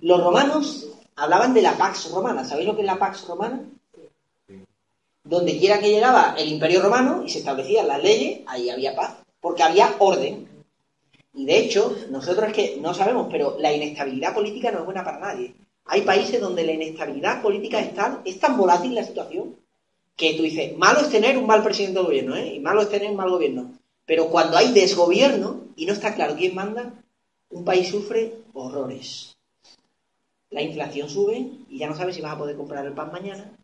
Los 0.00 0.22
romanos 0.22 0.86
hablaban 1.16 1.52
de 1.52 1.62
la 1.62 1.76
Pax 1.76 2.10
Romana. 2.10 2.44
¿Sabéis 2.44 2.68
lo 2.68 2.74
que 2.74 2.82
es 2.82 2.86
la 2.86 2.98
Pax 2.98 3.26
Romana? 3.26 3.62
Donde 5.22 5.58
quiera 5.58 5.78
que 5.78 5.90
llegaba 5.90 6.34
el 6.38 6.48
Imperio 6.48 6.82
Romano 6.82 7.22
y 7.24 7.28
se 7.28 7.40
establecían 7.40 7.86
las 7.86 8.02
leyes, 8.02 8.40
ahí 8.46 8.70
había 8.70 8.96
paz, 8.96 9.16
porque 9.40 9.62
había 9.62 9.94
orden. 9.98 10.48
Y 11.34 11.44
de 11.44 11.58
hecho, 11.58 11.94
nosotros 12.10 12.48
es 12.48 12.54
que 12.54 12.78
no 12.80 12.94
sabemos, 12.94 13.28
pero 13.30 13.56
la 13.58 13.72
inestabilidad 13.72 14.34
política 14.34 14.70
no 14.70 14.80
es 14.80 14.84
buena 14.84 15.04
para 15.04 15.20
nadie. 15.20 15.54
Hay 15.84 16.02
países 16.02 16.40
donde 16.40 16.64
la 16.64 16.72
inestabilidad 16.72 17.42
política 17.42 17.80
es 17.80 17.94
tan, 17.94 18.22
es 18.24 18.38
tan 18.40 18.56
volátil 18.56 18.94
la 18.94 19.04
situación 19.04 19.56
que 20.16 20.34
tú 20.34 20.42
dices, 20.42 20.76
malo 20.76 21.00
es 21.00 21.10
tener 21.10 21.36
un 21.38 21.46
mal 21.46 21.62
presidente 21.62 21.98
de 21.98 22.04
gobierno, 22.04 22.36
¿eh? 22.36 22.54
Y 22.54 22.60
malo 22.60 22.82
es 22.82 22.90
tener 22.90 23.10
un 23.10 23.16
mal 23.16 23.30
gobierno. 23.30 23.72
Pero 24.10 24.28
cuando 24.28 24.56
hay 24.56 24.72
desgobierno 24.72 25.68
y 25.76 25.86
no 25.86 25.92
está 25.92 26.16
claro 26.16 26.34
quién 26.34 26.52
manda, 26.52 26.94
un 27.48 27.64
país 27.64 27.90
sufre 27.90 28.38
horrores. 28.54 29.36
La 30.50 30.62
inflación 30.62 31.08
sube 31.08 31.48
y 31.68 31.78
ya 31.78 31.86
no 31.86 31.94
sabes 31.94 32.16
si 32.16 32.20
vas 32.20 32.32
a 32.32 32.38
poder 32.38 32.56
comprar 32.56 32.84
el 32.84 32.92
pan 32.92 33.12
mañana. 33.12 33.56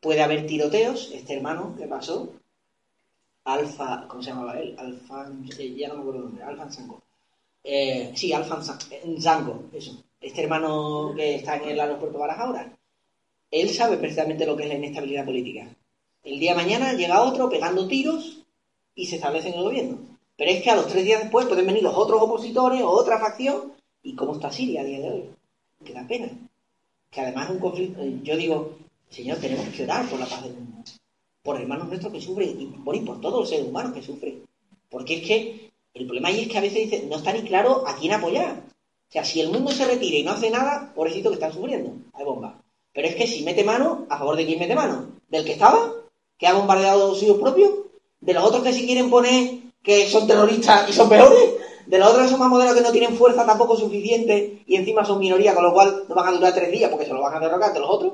Puede 0.00 0.22
haber 0.22 0.44
tiroteos. 0.48 1.12
Este 1.12 1.36
hermano, 1.36 1.76
¿qué 1.78 1.86
pasó? 1.86 2.32
Alfa, 3.44 4.08
¿cómo 4.08 4.24
se 4.24 4.30
llamaba 4.30 4.58
él? 4.58 4.74
Alfa, 4.76 5.30
ya 5.56 5.86
no 5.86 5.94
me 5.94 6.00
acuerdo 6.00 6.20
nombre, 6.22 6.42
Alfa 6.42 6.68
Zango. 6.68 7.00
Eh, 7.62 8.10
sí, 8.16 8.32
Alfa 8.32 8.60
Zango, 8.60 9.66
eso. 9.72 10.02
Este 10.20 10.42
hermano 10.42 11.12
que 11.14 11.36
está 11.36 11.58
en 11.58 11.68
el 11.68 11.78
aeropuerto 11.78 12.18
Barajas 12.18 12.44
ahora, 12.44 12.76
él 13.52 13.68
sabe 13.70 13.98
precisamente 13.98 14.46
lo 14.46 14.56
que 14.56 14.64
es 14.64 14.68
la 14.68 14.74
inestabilidad 14.74 15.24
política. 15.24 15.68
El 16.24 16.40
día 16.40 16.56
de 16.56 16.62
mañana 16.64 16.92
llega 16.94 17.22
otro 17.22 17.48
pegando 17.48 17.86
tiros 17.86 18.42
y 18.96 19.06
se 19.06 19.16
establece 19.16 19.50
en 19.50 19.54
el 19.54 19.62
gobierno. 19.62 19.98
Pero 20.36 20.50
es 20.50 20.62
que 20.62 20.70
a 20.70 20.76
los 20.76 20.88
tres 20.88 21.04
días 21.04 21.22
después 21.22 21.46
pueden 21.46 21.66
venir 21.66 21.82
los 21.82 21.94
otros 21.94 22.20
opositores 22.20 22.82
o 22.82 22.90
otra 22.90 23.20
facción. 23.20 23.74
¿Y 24.02 24.16
cómo 24.16 24.34
está 24.34 24.50
Siria 24.50 24.80
a 24.80 24.84
día 24.84 25.00
de 25.00 25.10
hoy? 25.10 25.24
Que 25.84 25.92
da 25.92 26.06
pena. 26.06 26.28
Que 27.10 27.20
además 27.20 27.50
un 27.50 27.58
conflicto. 27.58 28.02
Yo 28.22 28.36
digo, 28.36 28.76
Señor, 29.08 29.38
tenemos 29.38 29.68
que 29.68 29.84
orar 29.84 30.08
por 30.08 30.18
la 30.18 30.26
paz 30.26 30.42
del 30.42 30.54
mundo. 30.54 30.82
Por 31.42 31.60
hermanos 31.60 31.88
nuestros 31.88 32.12
que 32.12 32.20
sufren 32.20 32.60
y 32.60 32.66
por, 32.66 32.96
y 32.96 33.00
por 33.00 33.20
todos 33.20 33.40
los 33.40 33.48
seres 33.48 33.68
humanos 33.68 33.92
que 33.92 34.02
sufren. 34.02 34.42
Porque 34.90 35.18
es 35.18 35.26
que 35.26 35.70
el 35.94 36.06
problema 36.06 36.28
ahí 36.28 36.42
es 36.42 36.48
que 36.48 36.58
a 36.58 36.62
veces 36.62 36.90
dice, 36.90 37.06
no 37.06 37.16
está 37.16 37.32
ni 37.32 37.42
claro 37.42 37.86
a 37.86 37.96
quién 37.96 38.12
apoyar. 38.12 38.64
O 39.08 39.12
sea, 39.12 39.24
si 39.24 39.40
el 39.40 39.50
mundo 39.50 39.70
se 39.70 39.84
retira 39.84 40.18
y 40.18 40.24
no 40.24 40.32
hace 40.32 40.50
nada, 40.50 40.92
pobrecito 40.94 41.30
que 41.30 41.34
están 41.34 41.52
sufriendo. 41.52 41.92
Hay 42.12 42.24
bomba. 42.24 42.60
Pero 42.92 43.08
es 43.08 43.14
que 43.14 43.26
si 43.26 43.44
mete 43.44 43.62
mano, 43.62 44.06
¿a 44.08 44.18
favor 44.18 44.36
de 44.36 44.44
quién 44.44 44.58
mete 44.58 44.74
mano? 44.74 45.12
¿Del 45.28 45.44
que 45.44 45.52
estaba? 45.52 45.92
¿Que 46.38 46.46
ha 46.46 46.54
bombardeado 46.54 47.14
suyos 47.14 47.38
propios? 47.38 47.70
¿De 48.20 48.32
los 48.34 48.44
otros 48.44 48.62
que 48.62 48.72
si 48.72 48.86
quieren 48.86 49.10
poner 49.10 49.58
que 49.82 50.08
son 50.08 50.26
terroristas 50.26 50.88
y 50.88 50.92
son 50.92 51.08
peores? 51.08 51.38
¿De 51.86 51.98
los 51.98 52.08
otros 52.08 52.24
que 52.24 52.30
son 52.30 52.40
más 52.40 52.48
modernos 52.48 52.74
que 52.74 52.82
no 52.82 52.92
tienen 52.92 53.16
fuerza 53.16 53.46
tampoco 53.46 53.76
suficiente 53.76 54.62
y 54.66 54.76
encima 54.76 55.04
son 55.04 55.20
minoría, 55.20 55.54
con 55.54 55.64
lo 55.64 55.72
cual 55.72 56.04
no 56.08 56.14
van 56.14 56.28
a 56.28 56.32
durar 56.32 56.52
tres 56.52 56.72
días 56.72 56.90
porque 56.90 57.06
se 57.06 57.12
lo 57.12 57.20
van 57.20 57.34
a 57.34 57.40
derrocar 57.40 57.72
de 57.72 57.80
los 57.80 57.90
otros? 57.90 58.12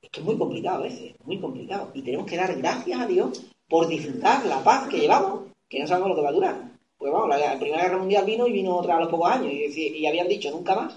Es 0.00 0.10
que 0.10 0.20
es 0.20 0.26
muy 0.26 0.38
complicado 0.38 0.78
a 0.78 0.82
veces, 0.82 1.14
muy 1.24 1.40
complicado. 1.40 1.90
Y 1.92 2.02
tenemos 2.02 2.26
que 2.26 2.36
dar 2.36 2.54
gracias 2.56 3.00
a 3.00 3.06
Dios 3.06 3.42
por 3.68 3.88
disfrutar 3.88 4.46
la 4.46 4.62
paz 4.62 4.88
que 4.88 4.98
llevamos, 4.98 5.40
que 5.68 5.80
no 5.80 5.86
sabemos 5.86 6.10
lo 6.10 6.14
que 6.16 6.22
va 6.22 6.28
a 6.30 6.32
durar. 6.32 6.62
Pues 6.96 7.12
vamos, 7.12 7.28
la, 7.28 7.58
Primera 7.58 7.82
Guerra 7.82 7.98
Mundial 7.98 8.24
vino 8.24 8.46
y 8.46 8.52
vino 8.52 8.76
otra 8.76 8.96
a 8.96 9.00
los 9.00 9.10
pocos 9.10 9.30
años 9.30 9.52
y, 9.52 9.88
y 9.98 10.06
habían 10.06 10.28
dicho 10.28 10.50
nunca 10.50 10.74
más 10.74 10.94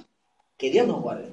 que 0.58 0.72
Dios 0.72 0.88
nos 0.88 1.02
guarde. 1.02 1.30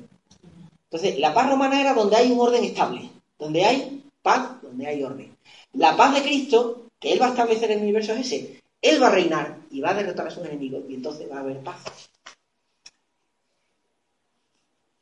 Entonces, 0.90 1.18
la 1.18 1.34
paz 1.34 1.50
romana 1.50 1.80
era 1.80 1.94
donde 1.94 2.16
hay 2.16 2.30
un 2.30 2.40
orden 2.40 2.62
estable, 2.62 3.10
donde 3.38 3.64
hay 3.64 4.04
paz, 4.22 4.62
donde 4.62 4.86
hay 4.86 5.02
orden. 5.02 5.33
La 5.74 5.96
paz 5.96 6.14
de 6.14 6.22
Cristo, 6.22 6.88
que 6.98 7.12
Él 7.12 7.20
va 7.20 7.26
a 7.26 7.30
establecer 7.30 7.70
en 7.70 7.78
el 7.78 7.84
universo 7.84 8.12
es 8.12 8.26
ese. 8.26 8.62
Él 8.80 9.02
va 9.02 9.08
a 9.08 9.10
reinar 9.10 9.58
y 9.70 9.80
va 9.80 9.90
a 9.90 9.94
derrotar 9.94 10.28
a 10.28 10.30
sus 10.30 10.44
enemigos 10.44 10.84
y 10.88 10.94
entonces 10.94 11.30
va 11.30 11.38
a 11.38 11.40
haber 11.40 11.62
paz. 11.62 11.82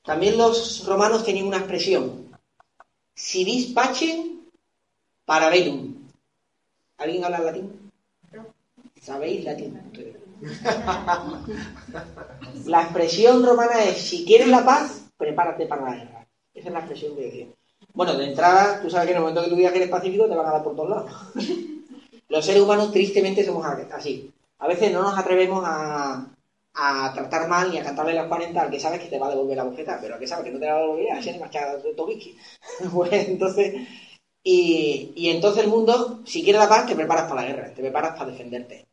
También 0.04 0.36
los 0.36 0.84
romanos 0.86 1.24
tenían 1.24 1.46
una 1.46 1.58
expresión. 1.58 2.36
Si 3.14 3.44
vis 3.44 3.72
pacem, 3.72 4.40
para 5.24 5.48
verum. 5.48 6.08
¿Alguien 6.98 7.24
habla 7.24 7.40
latín? 7.40 7.90
¿Sabéis 9.00 9.44
latín? 9.44 9.80
La 12.66 12.82
expresión 12.82 13.44
romana 13.44 13.84
es, 13.84 13.98
si 13.98 14.24
quieres 14.24 14.48
la 14.48 14.64
paz, 14.64 15.04
prepárate 15.16 15.66
para 15.66 15.82
la 15.82 15.96
guerra. 15.96 16.26
Esa 16.54 16.68
es 16.68 16.72
la 16.72 16.78
expresión 16.80 17.16
que 17.16 17.22
decía. 17.22 17.46
Bueno, 17.95 18.14
de 18.14 18.24
entrada, 18.24 18.80
tú 18.80 18.88
sabes 18.88 19.07
que 19.07 19.12
en 19.12 19.18
el 19.18 19.22
momento 19.22 19.43
que 19.45 19.51
tú 19.51 19.57
digas 19.57 19.72
que 19.72 19.78
eres 19.78 19.90
pacífico 19.90 20.26
te 20.26 20.34
van 20.34 20.47
a 20.47 20.53
dar 20.53 20.62
por 20.62 20.74
todos 20.74 20.88
lados. 20.88 21.12
Los 22.28 22.47
seres 22.47 22.62
humanos 22.62 22.90
tristemente 22.90 23.45
somos 23.45 23.66
así. 23.66 24.32
A 24.59 24.66
veces 24.66 24.93
no 24.93 25.03
nos 25.03 25.18
atrevemos 25.18 25.62
a, 25.66 26.26
tratar 27.14 27.49
mal 27.49 27.70
ni 27.70 27.78
a 27.78 27.84
cantarle 27.84 28.14
las 28.14 28.28
40 28.28 28.62
al 28.62 28.70
que 28.70 28.80
sabes 28.80 29.01
que 29.01 29.09
te 29.09 29.18
va 29.18 29.26
a 29.26 29.30
devolver 29.30 29.57
la 29.59 29.64
bofeta, 29.64 29.99
pero 30.01 30.14
al 30.14 30.20
que 30.20 30.26
sabes 30.26 30.47
que 30.47 30.53
no 30.53 30.59
te 30.59 30.66
va 30.66 30.78
a 30.78 30.80
devolver, 30.80 31.12
a 31.12 31.18
ese 31.18 31.38
más 31.38 31.51
de 31.51 31.95
Tobisky. 31.95 32.34
pues 32.95 33.28
entonces, 33.28 33.74
y, 34.43 35.12
y, 35.14 35.28
entonces 35.28 35.64
el 35.64 35.70
mundo, 35.70 36.20
si 36.24 36.43
quieres 36.43 36.62
la 36.62 36.68
paz, 36.68 36.86
te 36.86 36.95
preparas 36.97 37.28
para 37.28 37.43
la 37.43 37.49
guerra, 37.49 37.74
te 37.74 37.82
preparas 37.82 38.16
para 38.16 38.30
defenderte. 38.30 38.86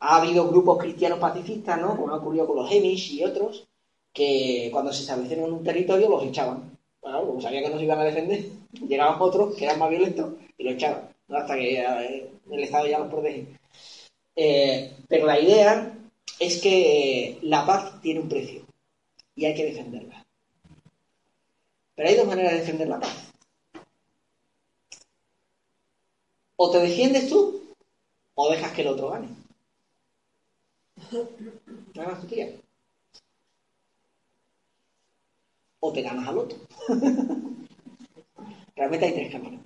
Ha 0.00 0.16
habido 0.18 0.48
grupos 0.48 0.78
cristianos 0.78 1.18
pacifistas, 1.18 1.80
¿no? 1.80 1.96
Como 1.96 2.14
ha 2.14 2.18
ocurrido 2.18 2.46
con 2.46 2.56
los 2.56 2.70
Hemish 2.70 3.14
y 3.14 3.24
otros, 3.24 3.66
que 4.12 4.68
cuando 4.72 4.92
se 4.92 5.02
establecieron 5.02 5.46
en 5.46 5.52
un 5.54 5.64
territorio 5.64 6.08
los 6.08 6.22
echaban. 6.22 6.77
Bueno, 7.08 7.26
como 7.26 7.40
sabían 7.40 7.64
que 7.64 7.70
no 7.70 7.78
se 7.78 7.84
iban 7.84 8.00
a 8.00 8.04
defender, 8.04 8.44
llegaban 8.86 9.16
otros 9.18 9.56
que 9.56 9.64
eran 9.64 9.78
más 9.78 9.88
violentos 9.88 10.34
y 10.58 10.64
los 10.64 10.74
echaban, 10.74 11.08
hasta 11.30 11.54
que 11.56 11.80
eh, 11.80 12.30
el 12.50 12.60
Estado 12.60 12.86
ya 12.86 12.98
los 12.98 13.10
protege. 13.10 13.46
Eh, 14.36 14.94
pero 15.08 15.24
la 15.24 15.40
idea 15.40 15.98
es 16.38 16.60
que 16.60 17.38
la 17.42 17.64
paz 17.64 17.98
tiene 18.02 18.20
un 18.20 18.28
precio 18.28 18.66
y 19.34 19.46
hay 19.46 19.54
que 19.54 19.64
defenderla. 19.64 20.26
Pero 21.94 22.08
hay 22.10 22.14
dos 22.14 22.26
maneras 22.26 22.52
de 22.52 22.58
defender 22.58 22.88
la 22.88 23.00
paz. 23.00 23.32
O 26.56 26.70
te 26.70 26.78
defiendes 26.78 27.30
tú 27.30 27.74
o 28.34 28.50
dejas 28.50 28.72
que 28.72 28.82
el 28.82 28.88
otro 28.88 29.08
gane. 29.08 29.28
Nada 31.94 32.10
más 32.10 32.20
tu 32.20 32.26
o 35.80 35.92
te 35.92 36.02
ganas 36.02 36.28
al 36.28 36.38
otro. 36.38 36.58
Realmente 38.76 39.06
hay 39.06 39.12
tres 39.12 39.32
caminos. 39.32 39.60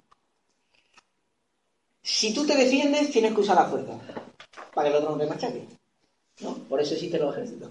Si 2.02 2.34
tú 2.34 2.46
te 2.46 2.56
defiendes, 2.56 3.10
tienes 3.10 3.34
que 3.34 3.40
usar 3.40 3.56
la 3.56 3.66
fuerza 3.66 3.98
para 4.74 4.88
que 4.88 4.96
el 4.96 5.02
otro 5.02 5.16
no 5.16 5.18
te 5.18 5.28
machaque. 5.28 5.66
¿no? 6.40 6.54
Por 6.68 6.80
eso 6.80 6.94
existen 6.94 7.20
los 7.20 7.36
ejércitos. 7.36 7.70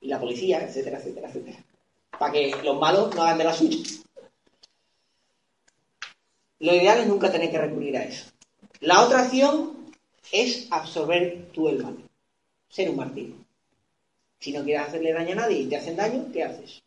Y 0.00 0.08
la 0.08 0.20
policía, 0.20 0.62
etcétera, 0.62 0.98
etcétera, 0.98 1.28
etcétera. 1.28 1.64
Para 2.18 2.32
que 2.32 2.54
los 2.62 2.78
malos 2.78 3.14
no 3.14 3.22
hagan 3.22 3.38
de 3.38 3.44
la 3.44 3.52
suya. 3.52 3.78
Lo 6.60 6.74
ideal 6.74 7.00
es 7.00 7.06
nunca 7.06 7.30
tener 7.30 7.50
que 7.50 7.58
recurrir 7.58 7.96
a 7.96 8.04
eso. 8.04 8.30
La 8.80 9.04
otra 9.04 9.22
acción 9.22 9.92
es 10.32 10.68
absorber 10.70 11.50
tú 11.52 11.68
el 11.68 11.82
mal. 11.82 11.96
Ser 12.68 12.90
un 12.90 12.96
martillo. 12.96 13.34
Si 14.38 14.52
no 14.52 14.62
quieres 14.62 14.88
hacerle 14.88 15.12
daño 15.12 15.32
a 15.32 15.36
nadie 15.36 15.60
y 15.60 15.66
te 15.68 15.76
hacen 15.76 15.96
daño, 15.96 16.26
¿qué 16.32 16.44
haces? 16.44 16.82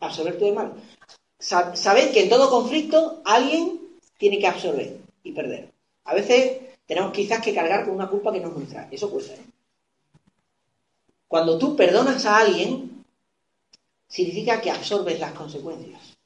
Absorber 0.00 0.42
el 0.42 0.54
mal. 0.54 0.72
Sabed 1.38 2.12
que 2.12 2.24
en 2.24 2.28
todo 2.28 2.50
conflicto 2.50 3.22
alguien 3.24 3.80
tiene 4.18 4.38
que 4.38 4.46
absorber 4.46 4.98
y 5.22 5.32
perder. 5.32 5.72
A 6.04 6.14
veces 6.14 6.58
tenemos 6.86 7.12
quizás 7.12 7.40
que 7.40 7.54
cargar 7.54 7.84
con 7.84 7.94
una 7.94 8.08
culpa 8.08 8.32
que 8.32 8.40
no 8.40 8.48
es 8.48 8.56
nuestra. 8.56 8.88
Eso 8.90 9.10
puede 9.10 9.26
ser. 9.28 9.38
Cuando 11.28 11.56
tú 11.58 11.76
perdonas 11.76 12.26
a 12.26 12.38
alguien, 12.38 13.04
significa 14.08 14.60
que 14.60 14.70
absorbes 14.70 15.20
las 15.20 15.32
consecuencias. 15.32 16.16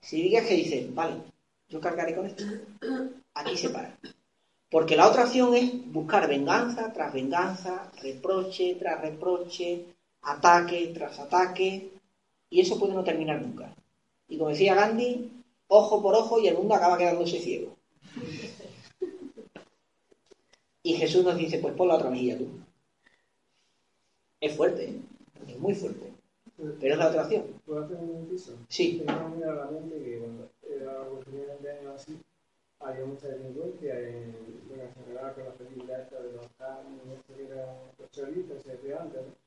Significa 0.00 0.44
que 0.44 0.56
dices, 0.56 0.94
vale, 0.94 1.16
yo 1.68 1.80
cargaré 1.80 2.16
con 2.16 2.26
esto. 2.26 2.44
Aquí 3.34 3.56
se 3.56 3.68
para. 3.68 3.96
Porque 4.70 4.96
la 4.96 5.06
otra 5.06 5.24
opción 5.24 5.54
es 5.54 5.92
buscar 5.92 6.26
venganza 6.26 6.92
tras 6.92 7.12
venganza, 7.12 7.92
reproche 8.02 8.76
tras 8.76 9.00
reproche, 9.02 9.84
ataque 10.22 10.90
tras 10.94 11.18
ataque, 11.18 11.90
y 12.52 12.60
eso 12.60 12.78
puede 12.78 12.92
no 12.92 13.02
terminar 13.02 13.40
nunca. 13.40 13.74
Y 14.28 14.36
como 14.36 14.50
decía 14.50 14.74
Gandhi, 14.74 15.32
ojo 15.68 16.02
por 16.02 16.14
ojo 16.14 16.38
y 16.38 16.48
el 16.48 16.56
mundo 16.58 16.74
acaba 16.74 16.98
quedándose 16.98 17.40
ciego. 17.40 17.74
Y 20.82 20.92
Jesús 20.94 21.24
nos 21.24 21.38
dice, 21.38 21.58
pues 21.58 21.74
pon 21.74 21.88
la 21.88 21.94
otra 21.94 22.10
mejilla 22.10 22.36
tú. 22.36 22.48
Es 24.38 24.54
fuerte, 24.54 24.84
¿eh? 24.84 25.00
es 25.48 25.58
muy 25.58 25.74
fuerte. 25.74 26.12
Pero 26.78 26.92
es 26.92 26.98
la 26.98 27.08
otra 27.08 27.22
opción. 27.22 27.44
¿Puedo 27.64 27.84
hacer 27.84 27.96
un 27.96 28.22
inciso? 28.22 28.52
Sí. 28.68 29.02
Tengo 29.06 29.28
muy 29.30 29.42
a 29.44 29.54
la 29.54 29.66
mente 29.70 29.98
que 29.98 30.18
cuando 30.18 30.50
era 30.68 31.08
los 31.08 31.24
primeros 31.24 31.62
de 31.62 31.70
años 31.70 31.94
así, 31.94 32.18
había 32.80 33.06
mucha 33.06 33.28
delincuencia 33.28 33.98
en, 33.98 34.60
bueno, 34.68 34.84
arreglaba 35.00 35.32
con 35.32 35.44
la 35.44 35.54
película 35.54 36.02
esta 36.02 36.20
de 36.20 36.32
los 36.32 36.46
carnes, 36.58 37.18
que 37.26 37.44
eran 37.44 37.76
los 37.98 38.10
choritos, 38.10 38.62
se 38.62 38.94
antes, 38.94 39.22
¿no? 39.22 39.41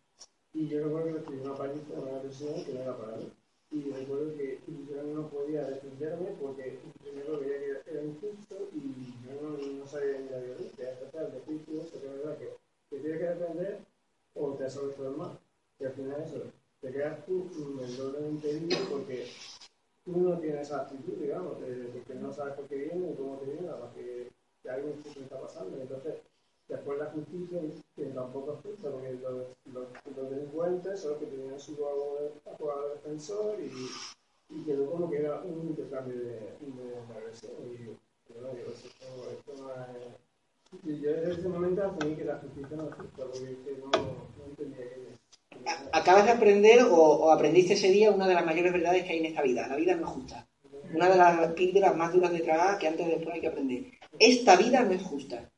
Y 0.55 0.69
yo 0.69 0.85
recuerdo 0.85 1.21
que 1.25 1.31
visto 1.31 1.93
una 2.01 2.23
versión 2.23 2.63
que 2.63 2.73
no 2.73 2.79
era 2.79 2.97
para 2.97 3.17
mí. 3.17 3.29
Y 3.71 3.91
recuerdo 3.91 4.33
que 4.37 4.61
yo 4.89 5.03
no 5.03 5.27
podía 5.27 5.65
defenderme 5.65 6.27
porque 6.39 6.79
primero 7.03 7.37
veía 7.41 7.81
que 7.81 7.91
era 7.91 8.03
injusto 8.03 8.69
y 8.73 9.13
yo 9.25 9.41
no, 9.41 9.57
no 9.57 9.85
sabía 9.85 10.17
ni 10.17 10.29
la 10.29 10.39
violencia. 10.39 10.97
Tratar 10.97 11.33
de 11.33 11.41
juicio, 11.41 11.81
porque 11.91 12.07
es 12.07 12.13
verdad 12.13 12.37
que 12.37 12.55
te 12.89 12.99
tienes 13.01 13.19
que 13.19 13.25
defender 13.25 13.79
o 14.33 14.53
te 14.53 14.63
absorbes 14.63 14.95
todo 14.95 15.09
el 15.09 15.17
mal. 15.17 15.39
Y 15.77 15.83
al 15.83 15.91
final 15.91 16.21
eso, 16.21 16.43
te 16.79 16.91
quedas 16.93 17.25
tú 17.25 17.49
el 17.81 17.97
doble 17.97 18.29
impedido 18.29 18.77
porque 18.89 19.27
tú 20.05 20.17
no 20.21 20.39
tienes 20.39 20.67
esa 20.67 20.83
actitud, 20.83 21.17
digamos, 21.17 21.59
de, 21.59 21.89
porque 21.91 22.15
no 22.15 22.31
sabes 22.31 22.53
por 22.53 22.65
qué 22.69 22.75
viene 22.77 23.11
y 23.11 23.15
cómo 23.15 23.39
te 23.39 23.45
viene, 23.45 23.63
nada 23.63 23.83
más 23.83 23.93
que, 23.93 24.31
que 24.63 24.69
algo 24.69 24.87
injusto 24.87 25.19
está 25.19 25.37
pasando. 25.37 25.81
Entonces, 25.81 26.13
después 26.69 26.97
la 26.97 27.07
justicia, 27.07 27.59
que 27.95 28.05
tampoco 28.05 28.59
es 28.63 28.79
porque 28.81 29.13
los, 29.13 29.47
los, 29.73 29.87
los, 30.15 30.29
delincuentes 30.29 30.99
son 30.99 31.11
los 31.11 31.19
que 31.19 31.25
tenían 31.27 31.59
su 31.59 31.73
abogado 31.73 32.89
defensor 32.95 33.57
y, 33.59 34.53
y 34.53 34.63
quedó 34.65 34.89
como 34.91 35.09
que 35.09 35.17
era 35.17 35.41
un 35.41 35.67
intercambio 35.67 36.17
de, 36.17 36.29
de, 36.29 37.15
agresión. 37.15 37.53
Y 37.63 38.33
bueno, 38.33 38.49
digo, 38.55 38.71
esto, 38.71 38.89
esto 39.31 39.53
es... 39.53 41.01
Yo 41.01 41.11
desde 41.11 41.31
ese 41.31 41.47
momento 41.47 41.83
asumí 41.83 42.15
que 42.15 42.25
la 42.25 42.39
justicia 42.39 42.75
no 42.75 42.89
es 42.89 42.95
justa, 42.95 43.23
porque 43.23 43.77
no, 43.79 43.91
no 43.91 44.45
entendía 44.49 44.89
que 44.89 45.15
acabas 45.91 46.25
de 46.25 46.31
aprender 46.31 46.83
o, 46.83 46.95
o, 46.95 47.31
aprendiste 47.31 47.73
ese 47.73 47.89
día 47.89 48.11
una 48.11 48.27
de 48.27 48.33
las 48.33 48.45
mayores 48.45 48.73
verdades 48.73 49.03
que 49.03 49.13
hay 49.13 49.19
en 49.19 49.25
esta 49.25 49.41
vida. 49.41 49.67
La 49.67 49.75
vida 49.75 49.95
no 49.95 50.05
es 50.07 50.13
justa. 50.13 50.47
Una 50.93 51.09
de 51.09 51.17
las 51.17 51.53
píldoras 51.53 51.95
más 51.95 52.13
duras 52.13 52.31
de 52.31 52.39
tragar 52.39 52.77
que 52.77 52.87
antes 52.87 53.07
o 53.07 53.09
después 53.09 53.35
hay 53.35 53.41
que 53.41 53.47
aprender. 53.47 53.85
Esta 54.19 54.55
vida 54.55 54.83
no 54.83 54.91
es 54.91 55.01
justa. 55.01 55.49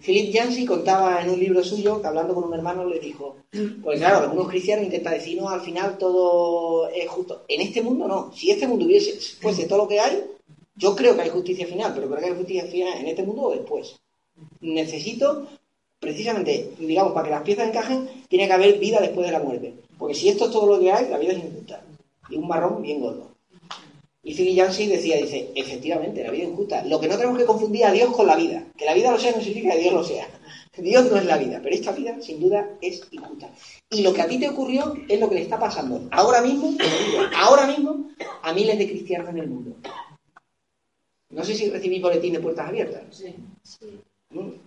Philip 0.00 0.32
Yancey 0.32 0.64
contaba 0.64 1.22
en 1.22 1.30
un 1.30 1.38
libro 1.38 1.62
suyo 1.62 2.00
que 2.00 2.06
hablando 2.06 2.34
con 2.34 2.44
un 2.44 2.54
hermano 2.54 2.84
le 2.84 2.98
dijo, 2.98 3.36
pues 3.82 3.98
claro, 3.98 4.18
algunos 4.18 4.48
cristianos 4.48 4.86
intentan 4.86 5.14
decir, 5.14 5.40
no, 5.40 5.48
al 5.48 5.60
final 5.60 5.98
todo 5.98 6.88
es 6.88 7.08
justo. 7.08 7.42
En 7.48 7.60
este 7.60 7.82
mundo 7.82 8.08
no. 8.08 8.32
Si 8.34 8.50
este 8.50 8.66
mundo 8.66 8.86
hubiese, 8.86 9.18
fuese 9.40 9.66
todo 9.66 9.78
lo 9.78 9.88
que 9.88 10.00
hay, 10.00 10.24
yo 10.74 10.96
creo 10.96 11.14
que 11.14 11.22
hay 11.22 11.28
justicia 11.28 11.66
final, 11.66 11.92
pero 11.94 12.08
creo 12.08 12.18
que 12.18 12.26
hay 12.26 12.36
justicia 12.36 12.64
final 12.64 12.98
en 12.98 13.06
este 13.08 13.22
mundo 13.22 13.42
o 13.42 13.50
después. 13.52 13.96
Necesito 14.60 15.46
precisamente, 16.00 16.72
digamos, 16.78 17.12
para 17.12 17.24
que 17.24 17.30
las 17.30 17.42
piezas 17.42 17.68
encajen, 17.68 18.08
tiene 18.28 18.46
que 18.46 18.52
haber 18.54 18.78
vida 18.78 19.00
después 19.00 19.26
de 19.26 19.32
la 19.32 19.40
muerte. 19.40 19.74
Porque 19.98 20.14
si 20.14 20.30
esto 20.30 20.46
es 20.46 20.50
todo 20.50 20.74
lo 20.74 20.80
que 20.80 20.90
hay, 20.90 21.08
la 21.08 21.18
vida 21.18 21.32
es 21.32 21.44
injusta. 21.44 21.84
Y 22.30 22.36
un 22.36 22.48
marrón 22.48 22.80
bien 22.80 23.00
gordo. 23.00 23.28
Y 24.22 24.34
Philip 24.34 24.54
Yancey 24.54 24.86
decía, 24.86 25.16
dice, 25.16 25.50
efectivamente, 25.54 26.22
la 26.22 26.30
vida 26.30 26.44
es 26.44 26.50
injusta. 26.50 26.84
Lo 26.84 27.00
que 27.00 27.08
no 27.08 27.16
tenemos 27.16 27.38
que 27.38 27.46
confundir 27.46 27.86
a 27.86 27.92
Dios 27.92 28.14
con 28.14 28.26
la 28.26 28.36
vida. 28.36 28.64
Que 28.76 28.84
la 28.84 28.94
vida 28.94 29.10
lo 29.10 29.18
sea 29.18 29.32
no 29.32 29.40
significa 29.40 29.74
que 29.74 29.80
Dios 29.80 29.94
lo 29.94 30.04
sea. 30.04 30.28
Dios 30.76 31.10
no 31.10 31.16
es 31.16 31.24
la 31.24 31.38
vida, 31.38 31.60
pero 31.62 31.74
esta 31.74 31.92
vida, 31.92 32.20
sin 32.20 32.40
duda, 32.40 32.76
es 32.80 33.02
injusta. 33.10 33.48
Y 33.90 34.02
lo 34.02 34.12
que 34.12 34.22
a 34.22 34.28
ti 34.28 34.38
te 34.38 34.48
ocurrió 34.48 34.94
es 35.08 35.20
lo 35.20 35.28
que 35.28 35.36
le 35.36 35.42
está 35.42 35.58
pasando 35.58 36.08
ahora 36.10 36.42
mismo, 36.42 36.74
ahora 37.36 37.66
mismo, 37.66 38.10
a 38.42 38.52
miles 38.52 38.78
de 38.78 38.88
cristianos 38.88 39.28
en 39.30 39.38
el 39.38 39.48
mundo. 39.48 39.76
No 41.30 41.44
sé 41.44 41.54
si 41.54 41.70
recibí 41.70 42.00
boletín 42.00 42.32
de 42.32 42.40
puertas 42.40 42.68
abiertas. 42.68 43.02
Sí, 43.10 43.34
sí. 43.62 44.00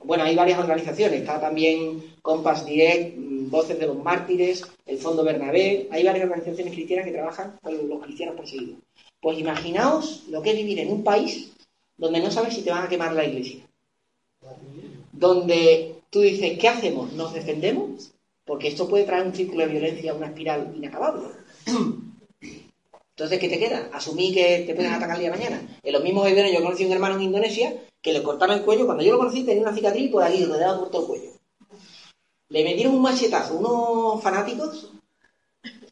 Bueno, 0.03 0.25
hay 0.25 0.35
varias 0.35 0.59
organizaciones, 0.59 1.21
está 1.21 1.39
también 1.39 2.15
Compass 2.21 2.65
Direct, 2.65 3.17
mm, 3.17 3.49
Voces 3.49 3.79
de 3.79 3.87
los 3.87 3.97
Mártires, 3.97 4.65
el 4.85 4.97
Fondo 4.97 5.23
Bernabé, 5.23 5.87
hay 5.89 6.03
varias 6.03 6.25
organizaciones 6.25 6.73
cristianas 6.73 7.05
que 7.05 7.13
trabajan 7.13 7.57
con 7.61 7.87
los 7.87 8.03
cristianos 8.03 8.35
perseguidos. 8.35 8.79
Pues 9.23 9.39
imaginaos 9.39 10.23
lo 10.27 10.41
que 10.41 10.49
es 10.49 10.57
vivir 10.57 10.79
en 10.79 10.91
un 10.91 11.01
país 11.01 11.53
donde 11.95 12.19
no 12.19 12.29
sabes 12.29 12.55
si 12.55 12.61
te 12.61 12.71
van 12.71 12.83
a 12.83 12.89
quemar 12.89 13.13
la 13.13 13.23
iglesia. 13.23 13.65
Donde 15.13 15.95
tú 16.09 16.19
dices, 16.19 16.59
¿qué 16.59 16.67
hacemos? 16.67 17.13
¿Nos 17.13 17.33
defendemos? 17.33 18.11
Porque 18.43 18.67
esto 18.67 18.89
puede 18.89 19.05
traer 19.05 19.25
un 19.25 19.33
círculo 19.33 19.65
de 19.65 19.71
violencia, 19.71 20.13
una 20.13 20.27
espiral 20.27 20.73
inacabable. 20.75 21.27
Entonces, 23.11 23.39
¿qué 23.39 23.47
te 23.47 23.59
queda? 23.59 23.89
Asumí 23.93 24.33
que 24.33 24.65
te 24.67 24.75
pueden 24.75 24.91
atacar 24.91 25.15
el 25.15 25.21
día 25.21 25.31
de 25.31 25.37
mañana. 25.37 25.79
En 25.81 25.93
los 25.93 26.03
mismos 26.03 26.27
aviones, 26.27 26.51
yo 26.51 26.61
conocí 26.61 26.83
a 26.83 26.87
un 26.87 26.93
hermano 26.93 27.15
en 27.15 27.21
Indonesia 27.21 27.73
que 28.01 28.11
le 28.11 28.21
cortaron 28.21 28.57
el 28.57 28.65
cuello. 28.65 28.85
Cuando 28.85 29.03
yo 29.05 29.13
lo 29.13 29.19
conocí 29.19 29.45
tenía 29.45 29.63
una 29.63 29.73
cicatriz 29.73 30.11
por 30.11 30.23
ahí, 30.23 30.43
rodeada 30.43 30.77
por 30.77 30.91
todo 30.91 31.03
el 31.03 31.07
cuello. 31.07 31.29
Le 32.49 32.63
metieron 32.65 32.93
un 32.93 33.01
machetazo 33.01 33.55
unos 33.55 34.21
fanáticos 34.21 34.91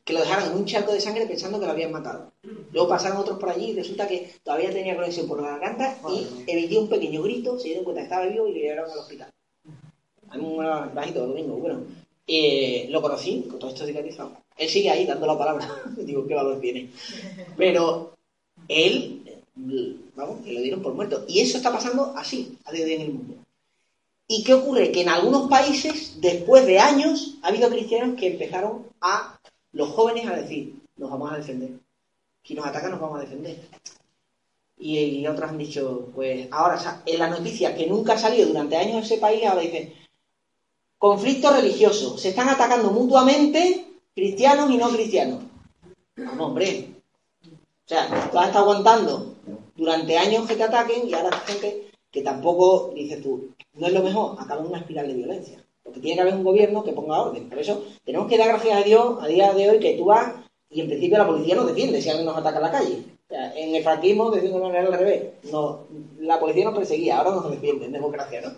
que 0.04 0.14
lo 0.14 0.20
dejaron 0.20 0.52
en 0.52 0.58
un 0.58 0.66
charco 0.66 0.92
de 0.94 1.02
sangre 1.02 1.28
pensando 1.28 1.60
que 1.60 1.66
lo 1.66 1.72
habían 1.72 1.92
matado. 1.92 2.32
Luego 2.72 2.90
pasaron 2.90 3.18
otros 3.18 3.38
por 3.38 3.50
allí 3.50 3.72
y 3.72 3.76
resulta 3.76 4.08
que 4.08 4.34
todavía 4.44 4.72
tenía 4.72 4.96
conexión 4.96 5.28
por 5.28 5.42
la 5.42 5.58
garganta 5.58 5.98
y 6.10 6.44
emitió 6.48 6.82
un 6.82 6.90
pequeño 6.90 7.22
grito, 7.22 7.60
se 7.60 7.70
dieron 7.70 7.84
cuenta 7.84 8.02
que 8.02 8.06
estaba 8.06 8.26
vivo 8.26 8.48
y 8.48 8.54
le 8.54 8.60
llevaron 8.62 8.92
al 8.92 9.00
hospital. 9.00 9.32
A 10.30 10.38
un 10.38 10.58
bajito, 10.94 11.28
lo 11.28 11.34
mismo. 11.34 11.56
Bueno, 11.58 11.82
eh, 12.26 12.88
lo 12.90 13.02
conocí 13.02 13.46
con 13.50 13.60
todo 13.60 13.70
esto 13.70 13.86
cicatrizado. 13.86 14.38
Él 14.58 14.70
sigue 14.70 14.90
ahí 14.90 15.06
dando 15.06 15.28
la 15.28 15.38
palabra. 15.38 15.68
Digo, 15.98 16.26
¿qué 16.26 16.34
valor 16.34 16.60
tiene? 16.60 16.90
Pero 17.58 18.14
él 18.68 19.22
vamos, 20.16 20.42
que 20.44 20.54
lo 20.54 20.62
dieron 20.62 20.82
por 20.82 20.94
muerto. 20.94 21.26
Y 21.28 21.40
eso 21.40 21.58
está 21.58 21.72
pasando 21.72 22.14
así, 22.16 22.58
a 22.66 22.72
día 22.72 22.86
de 22.86 22.92
hoy 22.92 22.96
en 22.96 23.02
el 23.02 23.14
mundo. 23.14 23.36
¿Y 24.28 24.44
qué 24.44 24.54
ocurre? 24.54 24.92
Que 24.92 25.02
en 25.02 25.10
algunos 25.10 25.50
países, 25.50 26.22
después 26.22 26.66
de 26.66 26.80
años, 26.80 27.36
ha 27.42 27.50
habido 27.50 27.70
cristianos 27.70 28.18
que 28.18 28.28
empezaron 28.28 28.86
a, 29.02 29.40
los 29.74 29.90
jóvenes, 29.90 30.28
a 30.28 30.36
decir, 30.36 30.76
nos 30.98 31.10
vamos 31.10 31.32
a 31.32 31.38
defender. 31.38 31.72
Si 32.44 32.54
nos 32.54 32.66
atacan, 32.66 32.92
nos 32.92 33.00
vamos 33.00 33.20
a 33.20 33.22
defender. 33.22 33.58
Y, 34.78 35.26
otros 35.28 35.50
han 35.50 35.58
dicho, 35.58 36.10
pues 36.16 36.48
ahora, 36.52 37.04
en 37.06 37.20
la 37.20 37.30
noticia 37.30 37.76
que 37.76 37.88
nunca 37.88 38.14
ha 38.14 38.18
salido 38.18 38.48
durante 38.48 38.78
años 38.78 38.98
en 38.98 39.04
ese 39.04 39.18
país, 39.18 39.46
ahora 39.46 39.62
dicen, 39.62 39.94
conflicto 40.98 41.52
religioso, 41.52 42.18
se 42.18 42.30
están 42.30 42.50
atacando 42.50 42.92
mutuamente 42.92 43.86
cristianos 44.16 44.72
y 44.72 44.78
no 44.78 44.90
cristianos. 44.90 45.44
No, 46.16 46.48
hombre. 46.48 46.96
O 47.46 47.88
sea, 47.88 48.30
tú 48.32 48.40
has 48.40 48.48
estado 48.48 48.66
aguantando 48.66 49.36
durante 49.76 50.18
años 50.18 50.48
que 50.48 50.56
te 50.56 50.64
ataquen 50.64 51.08
y 51.08 51.14
ahora 51.14 51.30
hay 51.32 51.54
gente 51.54 51.92
que 52.10 52.22
tampoco, 52.22 52.92
dices 52.96 53.22
tú, 53.22 53.54
no 53.74 53.88
es 53.88 53.94
lo 53.94 54.04
mejor, 54.04 54.36
acaba 54.40 54.62
en 54.62 54.68
una 54.68 54.80
espiral 54.80 55.08
de 55.08 55.14
violencia. 55.14 55.66
Porque 55.84 56.00
tiene 56.00 56.16
que 56.16 56.22
haber 56.22 56.36
un 56.36 56.44
gobierno 56.44 56.84
que 56.84 56.94
ponga 56.94 57.22
orden. 57.22 57.50
Por 57.50 57.60
eso 57.60 57.84
tenemos 58.06 58.28
que 58.28 58.38
dar 58.38 58.50
gracias 58.50 58.78
a 58.78 58.84
Dios 58.84 59.18
a 59.22 59.28
día 59.28 59.54
de 59.54 59.70
hoy 59.70 59.80
que 59.80 59.98
tú 59.98 60.06
vas 60.06 60.34
y 60.70 60.82
en 60.82 60.88
principio 60.88 61.18
la 61.18 61.28
policía 61.28 61.56
nos 61.56 61.68
defiende 61.68 62.02
si 62.02 62.10
alguien 62.10 62.26
nos 62.26 62.38
ataca 62.38 62.58
en 62.58 62.64
la 62.64 62.72
calle. 62.72 63.04
En 63.56 63.76
el 63.76 63.84
franquismo, 63.84 64.30
de 64.30 64.50
una 64.50 64.68
manera 64.68 64.88
al 64.88 64.94
revés, 64.94 65.24
no, 65.52 65.82
la 66.20 66.40
policía 66.40 66.66
nos 66.66 66.76
perseguía, 66.76 67.18
ahora 67.18 67.32
nos 67.32 67.52
defiende, 67.52 67.86
en 67.86 67.94
democracia, 67.94 68.42
¿no? 68.42 68.52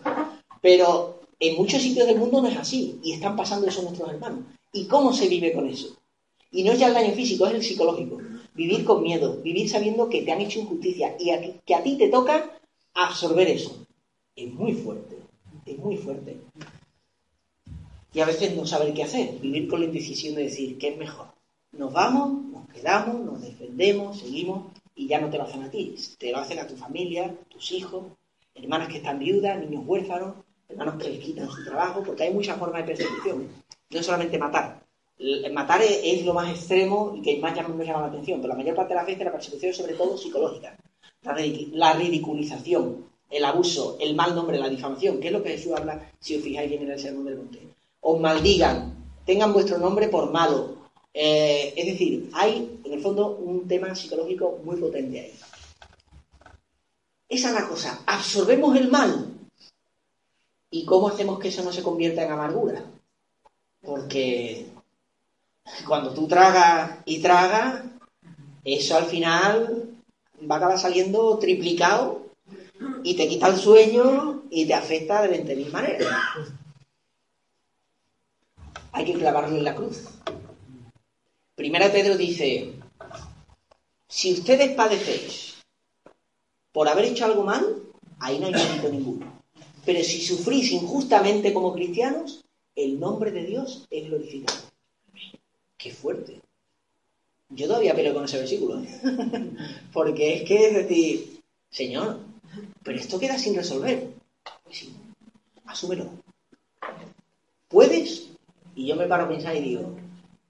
Pero 0.61 1.21
en 1.39 1.55
muchos 1.55 1.81
sitios 1.81 2.07
del 2.07 2.17
mundo 2.17 2.41
no 2.41 2.47
es 2.47 2.57
así 2.57 2.99
y 3.03 3.13
están 3.13 3.35
pasando 3.35 3.67
eso 3.67 3.81
nuestros 3.83 4.09
hermanos. 4.09 4.45
¿Y 4.71 4.85
cómo 4.85 5.13
se 5.13 5.27
vive 5.27 5.53
con 5.53 5.67
eso? 5.67 5.95
Y 6.51 6.63
no 6.63 6.71
es 6.71 6.79
ya 6.79 6.87
el 6.87 6.93
daño 6.93 7.13
físico, 7.13 7.45
es 7.45 7.53
el 7.53 7.63
psicológico. 7.63 8.17
Vivir 8.53 8.83
con 8.85 9.03
miedo, 9.03 9.37
vivir 9.41 9.69
sabiendo 9.69 10.09
que 10.09 10.21
te 10.21 10.31
han 10.31 10.41
hecho 10.41 10.59
injusticia 10.59 11.15
y 11.19 11.31
que 11.65 11.75
a 11.75 11.83
ti 11.83 11.97
te 11.97 12.09
toca 12.09 12.59
absorber 12.93 13.47
eso. 13.47 13.75
Es 14.35 14.51
muy 14.53 14.73
fuerte, 14.73 15.17
es 15.65 15.77
muy 15.79 15.97
fuerte. 15.97 16.37
Y 18.13 18.19
a 18.19 18.25
veces 18.25 18.55
no 18.55 18.65
saber 18.65 18.93
qué 18.93 19.03
hacer, 19.03 19.39
vivir 19.39 19.67
con 19.67 19.79
la 19.79 19.87
indecisión 19.87 20.35
de 20.35 20.43
decir 20.43 20.77
qué 20.77 20.89
es 20.89 20.97
mejor. 20.97 21.27
Nos 21.71 21.91
vamos, 21.91 22.45
nos 22.51 22.67
quedamos, 22.69 23.19
nos 23.21 23.41
defendemos, 23.41 24.19
seguimos 24.19 24.71
y 24.95 25.07
ya 25.07 25.19
no 25.19 25.29
te 25.29 25.37
lo 25.37 25.45
hacen 25.45 25.63
a 25.63 25.71
ti, 25.71 25.95
te 26.19 26.31
lo 26.31 26.37
hacen 26.37 26.59
a 26.59 26.67
tu 26.67 26.75
familia, 26.75 27.35
tus 27.49 27.71
hijos, 27.71 28.05
hermanas 28.53 28.89
que 28.89 28.97
están 28.97 29.17
viudas, 29.17 29.59
niños 29.59 29.83
huérfanos, 29.87 30.35
hermanos 30.69 31.01
que 31.01 31.09
les 31.09 31.19
quitan 31.19 31.49
su 31.49 31.63
trabajo, 31.65 32.03
porque 32.03 32.23
hay 32.23 32.33
muchas 32.33 32.59
formas 32.59 32.81
de 32.81 32.93
persecución. 32.93 33.47
No 33.89 34.03
solamente 34.03 34.37
matar, 34.37 34.83
matar 35.51 35.81
es, 35.81 36.25
lo 36.25 36.33
más 36.33 36.49
extremo 36.49 37.13
y 37.15 37.21
que 37.21 37.39
más 37.39 37.55
llama, 37.55 37.83
llama 37.83 38.01
la 38.01 38.07
atención, 38.07 38.41
pero 38.41 38.53
la 38.53 38.59
mayor 38.59 38.75
parte 38.75 38.93
de 38.93 38.95
las 38.95 39.05
veces 39.05 39.25
la 39.25 39.31
persecución 39.31 39.71
es 39.71 39.77
sobre 39.77 39.93
todo 39.93 40.17
psicológica. 40.17 40.77
La, 41.23 41.93
ridiculización, 41.93 43.05
el 43.29 43.45
abuso, 43.45 43.97
el 43.99 44.15
mal 44.15 44.35
nombre, 44.35 44.57
la 44.57 44.69
difamación, 44.69 45.19
que 45.19 45.27
es 45.27 45.33
lo 45.33 45.41
que 45.41 45.51
Jesús 45.51 45.73
habla 45.73 46.11
si 46.19 46.35
os 46.35 46.43
fijáis 46.43 46.69
bien 46.69 46.83
en 46.83 46.91
el 46.91 46.99
Sermón 46.99 47.25
del 47.25 47.37
Monte. 47.37 47.59
Os 48.03 48.19
maldigan, 48.19 48.93
tengan 49.25 49.53
vuestro 49.53 49.77
nombre 49.77 50.09
por 50.09 50.29
malo. 50.31 50.75
Eh, 51.13 51.73
es 51.77 51.85
decir, 51.85 52.29
hay 52.33 52.79
en 52.83 52.93
el 52.93 53.01
fondo 53.01 53.29
un 53.29 53.67
tema 53.67 53.95
psicológico 53.95 54.59
muy 54.63 54.75
potente 54.75 55.21
ahí. 55.21 55.33
Esa 57.29 57.49
es 57.49 57.55
la 57.55 57.67
cosa. 57.67 58.01
Absorbemos 58.05 58.75
el 58.75 58.91
mal. 58.91 59.29
¿Y 60.69 60.85
cómo 60.85 61.07
hacemos 61.07 61.39
que 61.39 61.47
eso 61.47 61.63
no 61.63 61.71
se 61.71 61.83
convierta 61.83 62.23
en 62.23 62.31
amargura? 62.31 62.83
Porque 63.81 64.67
cuando 65.87 66.13
tú 66.13 66.27
tragas 66.27 66.99
y 67.05 67.19
tragas, 67.19 67.83
eso 68.65 68.97
al 68.97 69.05
final 69.05 69.89
va 70.49 70.55
a 70.55 70.57
acabar 70.57 70.79
saliendo 70.79 71.37
triplicado 71.37 72.23
y 73.03 73.15
te 73.15 73.27
quita 73.27 73.47
el 73.47 73.57
sueño 73.57 74.43
y 74.49 74.65
te 74.65 74.73
afecta 74.73 75.21
de 75.21 75.43
20.000 75.43 75.71
maneras. 75.71 76.09
Hay 78.93 79.05
que 79.05 79.13
clavarlo 79.13 79.57
en 79.57 79.63
la 79.63 79.75
cruz. 79.75 80.05
Primera 81.55 81.91
Pedro 81.91 82.15
dice, 82.15 82.73
si 84.07 84.33
ustedes 84.33 84.75
padecéis 84.75 85.55
por 86.71 86.87
haber 86.87 87.05
hecho 87.05 87.25
algo 87.25 87.43
mal, 87.43 87.83
ahí 88.19 88.39
no 88.39 88.47
hay 88.47 88.53
mérito 88.53 88.89
ninguno. 88.89 89.41
Pero 89.85 90.03
si 90.03 90.21
sufrís 90.21 90.71
injustamente 90.71 91.53
como 91.53 91.73
cristianos, 91.73 92.43
el 92.75 92.99
nombre 92.99 93.31
de 93.31 93.45
Dios 93.45 93.85
es 93.89 94.05
glorificado. 94.07 94.59
Qué 95.77 95.91
fuerte. 95.91 96.39
Yo 97.49 97.67
todavía 97.67 97.95
peleo 97.95 98.13
con 98.13 98.25
ese 98.25 98.39
versículo, 98.39 98.79
¿eh? 98.79 98.99
porque 99.93 100.35
es 100.35 100.43
que 100.47 100.67
es 100.67 100.73
decir, 100.73 101.41
Señor, 101.69 102.19
pero 102.83 102.97
esto 102.97 103.19
queda 103.19 103.37
sin 103.37 103.55
resolver. 103.55 104.09
Pues 104.63 104.77
sí, 104.77 104.93
asúmelo. 105.65 106.09
¿Puedes? 107.67 108.32
Y 108.75 108.87
yo 108.87 108.95
me 108.95 109.07
paro 109.07 109.25
a 109.25 109.29
pensar 109.29 109.55
y 109.55 109.61
digo, 109.61 109.95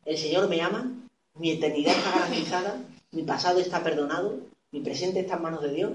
el 0.06 0.18
Señor 0.18 0.48
me 0.48 0.62
ama, 0.62 0.92
mi 1.36 1.52
eternidad 1.52 1.96
está 1.96 2.12
garantizada, 2.12 2.84
mi 3.12 3.24
pasado 3.24 3.60
está 3.60 3.84
perdonado, 3.84 4.40
mi 4.72 4.82
presente 4.82 5.20
está 5.20 5.36
en 5.36 5.42
manos 5.42 5.62
de 5.62 5.74
Dios. 5.74 5.92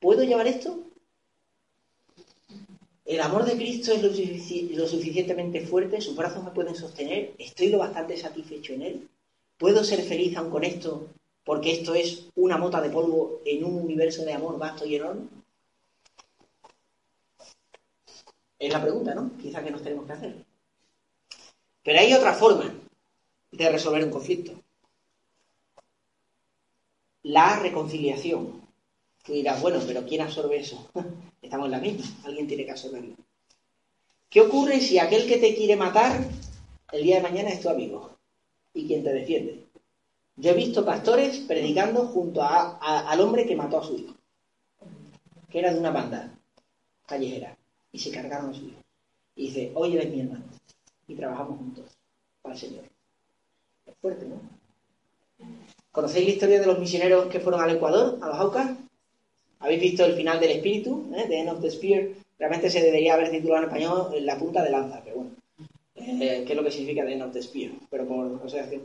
¿Puedo 0.00 0.22
llevar 0.22 0.46
esto? 0.46 0.78
El 3.04 3.20
amor 3.20 3.44
de 3.46 3.56
Cristo 3.56 3.92
es 3.92 4.02
lo, 4.02 4.86
suficientemente 4.86 5.66
fuerte, 5.66 6.00
sus 6.00 6.14
brazos 6.14 6.44
me 6.44 6.50
pueden 6.50 6.76
sostener, 6.76 7.32
estoy 7.38 7.68
lo 7.68 7.78
bastante 7.78 8.16
satisfecho 8.16 8.74
en 8.74 8.82
Él. 8.82 9.08
¿Puedo 9.56 9.82
ser 9.82 10.02
feliz 10.02 10.36
aún 10.36 10.50
con 10.50 10.62
esto? 10.62 11.08
Porque 11.42 11.72
esto 11.72 11.94
es 11.94 12.28
una 12.36 12.58
mota 12.58 12.82
de 12.82 12.90
polvo 12.90 13.40
en 13.46 13.64
un 13.64 13.76
universo 13.76 14.24
de 14.24 14.34
amor 14.34 14.58
vasto 14.58 14.84
y 14.84 14.96
enorme. 14.96 15.22
Es 18.58 18.72
la 18.72 18.82
pregunta, 18.82 19.14
¿no? 19.14 19.30
Quizá 19.40 19.64
que 19.64 19.70
nos 19.70 19.82
tenemos 19.82 20.04
que 20.04 20.12
hacer. 20.12 20.47
Pero 21.88 22.00
hay 22.00 22.12
otra 22.12 22.34
forma 22.34 22.70
de 23.50 23.70
resolver 23.70 24.04
un 24.04 24.10
conflicto. 24.10 24.52
La 27.22 27.58
reconciliación. 27.60 28.60
Tú 29.24 29.32
dirás, 29.32 29.62
bueno, 29.62 29.80
pero 29.86 30.04
¿quién 30.04 30.20
absorbe 30.20 30.58
eso? 30.58 30.90
Estamos 31.40 31.64
en 31.64 31.70
la 31.70 31.78
misma, 31.78 32.04
alguien 32.24 32.46
tiene 32.46 32.66
que 32.66 32.72
absorberlo. 32.72 33.14
¿Qué 34.28 34.42
ocurre 34.42 34.82
si 34.82 34.98
aquel 34.98 35.26
que 35.26 35.38
te 35.38 35.54
quiere 35.54 35.76
matar 35.76 36.28
el 36.92 37.02
día 37.02 37.16
de 37.16 37.22
mañana 37.22 37.48
es 37.48 37.62
tu 37.62 37.70
amigo 37.70 38.18
y 38.74 38.86
quien 38.86 39.02
te 39.02 39.14
defiende? 39.14 39.64
Yo 40.36 40.50
he 40.50 40.54
visto 40.54 40.84
pastores 40.84 41.38
predicando 41.38 42.08
junto 42.08 42.42
al 42.42 43.20
hombre 43.22 43.46
que 43.46 43.56
mató 43.56 43.78
a 43.78 43.84
su 43.84 43.96
hijo, 43.96 44.14
que 45.48 45.60
era 45.60 45.72
de 45.72 45.80
una 45.80 45.90
banda 45.90 46.38
callejera, 47.06 47.56
y 47.90 47.98
se 47.98 48.10
cargaron 48.10 48.50
a 48.50 48.52
su 48.54 48.66
hijo. 48.66 48.82
Y 49.36 49.46
dice, 49.46 49.72
oye, 49.74 49.96
eres 49.96 50.10
mi 50.10 50.20
hermano, 50.20 50.57
y 51.08 51.14
trabajamos 51.14 51.58
juntos 51.58 51.86
para 52.40 52.54
el 52.54 52.60
Señor. 52.60 52.84
Es 53.86 53.94
fuerte, 54.00 54.26
¿no? 54.26 54.40
¿Conocéis 55.90 56.26
la 56.26 56.32
historia 56.32 56.60
de 56.60 56.66
los 56.66 56.78
misioneros 56.78 57.26
que 57.26 57.40
fueron 57.40 57.60
al 57.60 57.74
Ecuador, 57.74 58.18
a 58.20 58.28
los 58.28 58.38
Aucas? 58.38 58.70
¿Habéis 59.60 59.80
visto 59.80 60.04
el 60.04 60.14
final 60.14 60.38
del 60.38 60.52
espíritu, 60.52 61.10
eh? 61.16 61.24
The 61.26 61.40
End 61.40 61.48
of 61.48 61.60
the 61.60 61.70
Spear? 61.70 62.08
Realmente 62.38 62.70
se 62.70 62.82
debería 62.82 63.14
haber 63.14 63.30
titulado 63.30 63.64
en 63.64 63.68
español 63.68 64.12
La 64.20 64.38
punta 64.38 64.62
de 64.62 64.70
lanza, 64.70 65.00
pero 65.02 65.16
bueno. 65.16 65.30
Eh, 65.96 66.44
¿Qué 66.46 66.52
es 66.52 66.56
lo 66.56 66.62
que 66.62 66.70
significa 66.70 67.04
The 67.04 67.12
End 67.14 67.22
of 67.22 67.32
the 67.32 67.42
Spear? 67.42 67.72
Pero 67.90 68.06
por 68.06 68.36
asociación. 68.36 68.82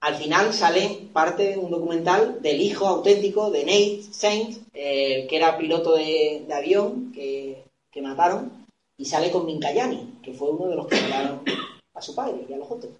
Al 0.00 0.16
final 0.16 0.52
sale 0.52 1.08
parte 1.12 1.50
de 1.50 1.56
un 1.56 1.70
documental 1.70 2.42
del 2.42 2.60
hijo 2.60 2.86
auténtico 2.86 3.50
de 3.50 3.64
Nate 3.64 4.02
Saint, 4.10 4.58
eh, 4.74 5.26
que 5.28 5.36
era 5.36 5.56
piloto 5.56 5.94
de, 5.94 6.46
avión 6.52 7.12
que, 7.12 7.64
que, 7.90 8.02
mataron, 8.02 8.63
y 8.96 9.04
sale 9.04 9.30
con 9.30 9.46
Minkayani, 9.46 10.18
que 10.22 10.32
fue 10.32 10.50
uno 10.50 10.68
de 10.68 10.76
los 10.76 10.86
que 10.86 11.00
mataron 11.00 11.42
a 11.94 12.02
su 12.02 12.14
padre 12.14 12.44
y 12.48 12.52
a 12.52 12.56
los 12.56 12.70
otros. 12.70 12.92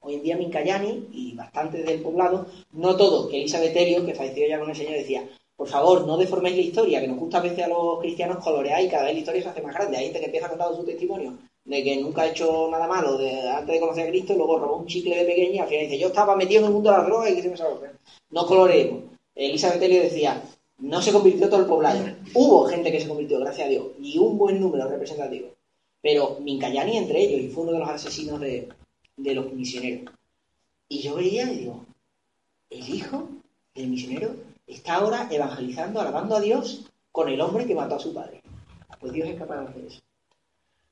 Hoy 0.00 0.14
en 0.14 0.22
día 0.22 0.36
Minkayani 0.36 1.08
y 1.12 1.34
bastante 1.34 1.82
del 1.82 2.00
poblado, 2.02 2.46
no 2.72 2.96
todo, 2.96 3.28
que 3.28 3.38
Elizabeth 3.38 3.76
Elliot, 3.76 4.06
que 4.06 4.14
falleció 4.14 4.48
ya 4.48 4.58
con 4.60 4.70
el 4.70 4.76
Señor, 4.76 4.94
decía, 4.94 5.28
por 5.56 5.66
favor, 5.66 6.06
no 6.06 6.16
deforméis 6.16 6.56
la 6.56 6.62
historia, 6.62 7.00
que 7.00 7.08
nos 7.08 7.18
gusta 7.18 7.38
a 7.38 7.42
veces 7.42 7.64
a 7.64 7.68
los 7.68 7.98
cristianos 7.98 8.42
colorear 8.44 8.80
y 8.80 8.88
cada 8.88 9.04
vez 9.04 9.14
la 9.14 9.18
historia 9.18 9.42
se 9.42 9.48
hace 9.48 9.62
más 9.62 9.74
grande. 9.74 9.96
Hay 9.96 10.04
gente 10.04 10.20
que 10.20 10.26
empieza 10.26 10.46
a 10.46 10.50
contar 10.50 10.74
su 10.76 10.84
testimonio 10.84 11.36
de 11.64 11.84
que 11.84 11.96
nunca 12.00 12.22
ha 12.22 12.28
hecho 12.28 12.68
nada 12.70 12.86
malo 12.86 13.18
de, 13.18 13.48
antes 13.48 13.74
de 13.74 13.80
conocer 13.80 14.06
a 14.06 14.10
Cristo, 14.10 14.34
luego 14.34 14.58
robó 14.58 14.76
un 14.76 14.86
chicle 14.86 15.16
de 15.16 15.24
pequeña 15.24 15.54
y 15.54 15.58
al 15.58 15.68
final 15.68 15.84
dice, 15.86 15.98
yo 15.98 16.06
estaba 16.06 16.36
metido 16.36 16.60
en 16.60 16.66
el 16.66 16.72
mundo 16.72 16.90
de 16.90 16.96
las 16.96 17.06
drogas 17.06 17.30
y 17.30 17.34
que 17.34 17.42
se 17.42 17.50
me 17.50 17.56
salvó. 17.56 17.80
No 18.30 18.46
coloreemos. 18.46 19.02
Elizabeth 19.34 19.82
Elliot 19.82 20.04
decía, 20.04 20.42
no 20.78 21.02
se 21.02 21.12
convirtió 21.12 21.48
todo 21.48 21.60
el 21.60 21.66
poblado. 21.66 22.04
Hubo 22.34 22.66
gente 22.66 22.90
que 22.92 23.00
se 23.00 23.08
convirtió, 23.08 23.38
gracias 23.40 23.66
a 23.66 23.70
Dios, 23.70 23.86
y 24.00 24.18
un 24.18 24.38
buen 24.38 24.60
número 24.60 24.88
representativo. 24.88 25.48
Pero 26.00 26.38
Mincayani 26.40 26.96
entre 26.96 27.20
ellos, 27.20 27.40
y 27.40 27.48
fue 27.48 27.64
uno 27.64 27.72
de 27.72 27.78
los 27.80 27.88
asesinos 27.88 28.40
de, 28.40 28.68
los 29.16 29.52
misioneros. 29.52 30.14
Y 30.88 31.00
yo 31.00 31.16
veía 31.16 31.50
y 31.52 31.58
digo, 31.58 31.84
el 32.70 32.88
hijo 32.88 33.28
del 33.74 33.88
misionero 33.88 34.34
está 34.66 34.94
ahora 34.94 35.28
evangelizando, 35.30 36.00
alabando 36.00 36.36
a 36.36 36.40
Dios 36.40 36.84
con 37.10 37.28
el 37.28 37.40
hombre 37.40 37.66
que 37.66 37.74
mató 37.74 37.96
a 37.96 38.00
su 38.00 38.14
padre. 38.14 38.40
Pues 39.00 39.12
Dios 39.12 39.28
es 39.28 39.36
capaz 39.36 39.60
de 39.60 39.68
hacer 39.68 39.84
eso. 39.84 40.00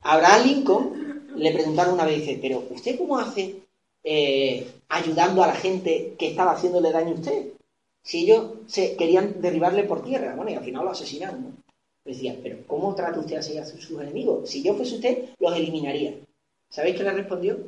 Abraham 0.00 0.46
Lincoln 0.46 1.32
le 1.36 1.52
preguntaron 1.52 1.94
una 1.94 2.04
vez, 2.04 2.20
dice, 2.20 2.38
pero 2.40 2.64
¿usted 2.70 2.98
cómo 2.98 3.18
hace 3.18 3.62
eh, 4.02 4.66
ayudando 4.88 5.42
a 5.42 5.48
la 5.48 5.54
gente 5.54 6.14
que 6.18 6.28
estaba 6.28 6.52
haciéndole 6.52 6.92
daño 6.92 7.12
a 7.12 7.14
usted? 7.14 7.55
Si 8.06 8.22
ellos 8.22 8.52
se 8.68 8.96
querían 8.96 9.40
derribarle 9.40 9.82
por 9.82 10.04
tierra, 10.04 10.36
bueno, 10.36 10.52
y 10.52 10.54
al 10.54 10.62
final 10.62 10.84
lo 10.84 10.92
asesinaron, 10.92 11.42
¿no? 11.42 11.52
Decía, 12.04 12.38
pero 12.40 12.64
¿cómo 12.68 12.94
trata 12.94 13.18
usted 13.18 13.34
así 13.34 13.58
a 13.58 13.66
sus 13.66 13.90
enemigos? 14.00 14.48
Si 14.48 14.62
yo 14.62 14.74
fuese 14.74 14.94
usted, 14.94 15.30
los 15.40 15.56
eliminaría. 15.56 16.14
¿Sabéis 16.70 16.96
qué 16.96 17.02
le 17.02 17.10
respondió? 17.10 17.58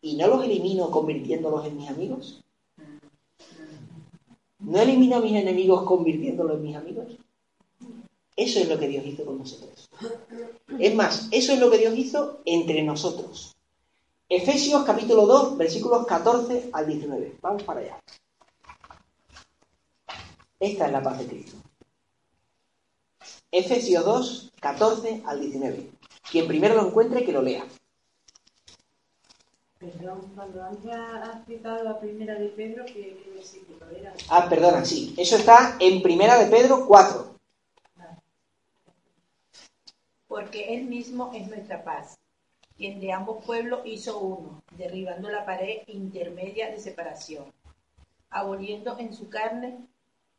¿Y 0.00 0.14
no 0.14 0.28
los 0.28 0.44
elimino 0.44 0.92
convirtiéndolos 0.92 1.66
en 1.66 1.76
mis 1.76 1.90
amigos? 1.90 2.40
¿No 4.60 4.78
elimino 4.78 5.16
a 5.16 5.20
mis 5.20 5.34
enemigos 5.34 5.82
convirtiéndolos 5.82 6.58
en 6.58 6.62
mis 6.62 6.76
amigos? 6.76 7.18
Eso 8.36 8.60
es 8.60 8.68
lo 8.68 8.78
que 8.78 8.86
Dios 8.86 9.04
hizo 9.06 9.24
con 9.24 9.38
nosotros. 9.38 9.90
Es 10.78 10.94
más, 10.94 11.26
eso 11.32 11.52
es 11.52 11.58
lo 11.58 11.68
que 11.68 11.78
Dios 11.78 11.98
hizo 11.98 12.42
entre 12.44 12.84
nosotros. 12.84 13.56
Efesios 14.28 14.84
capítulo 14.84 15.26
2, 15.26 15.56
versículos 15.56 16.06
14 16.06 16.70
al 16.72 16.86
19. 16.86 17.38
Vamos 17.42 17.64
para 17.64 17.80
allá. 17.80 18.00
Esta 20.60 20.86
es 20.86 20.92
la 20.92 21.02
paz 21.02 21.18
de 21.18 21.26
Cristo. 21.26 21.56
Efesios 23.52 24.04
2, 24.04 24.52
14 24.60 25.22
al 25.24 25.40
19. 25.40 25.90
Quien 26.30 26.46
primero 26.48 26.74
lo 26.74 26.88
encuentre, 26.88 27.24
que 27.24 27.32
lo 27.32 27.42
lea. 27.42 27.64
Perdón, 29.78 30.32
cuando 30.34 30.62
antes 30.64 30.92
has 30.92 31.46
citado 31.46 31.84
la 31.84 32.00
primera 32.00 32.34
de 32.34 32.48
Pedro, 32.48 32.84
¿qué, 32.84 33.22
versículo 33.32 33.88
era? 33.90 34.12
Ah, 34.28 34.48
perdona, 34.48 34.84
sí. 34.84 35.14
Eso 35.16 35.36
está 35.36 35.76
en 35.78 36.02
primera 36.02 36.36
de 36.36 36.50
Pedro 36.50 36.84
4. 36.86 37.36
Porque 40.26 40.74
Él 40.74 40.84
mismo 40.84 41.30
es 41.32 41.46
nuestra 41.46 41.84
paz, 41.84 42.18
quien 42.76 43.00
de 43.00 43.12
ambos 43.12 43.44
pueblos 43.44 43.80
hizo 43.84 44.18
uno, 44.18 44.62
derribando 44.76 45.30
la 45.30 45.46
pared 45.46 45.82
intermedia 45.86 46.70
de 46.70 46.80
separación, 46.80 47.44
aboliendo 48.28 48.98
en 48.98 49.14
su 49.14 49.30
carne 49.30 49.78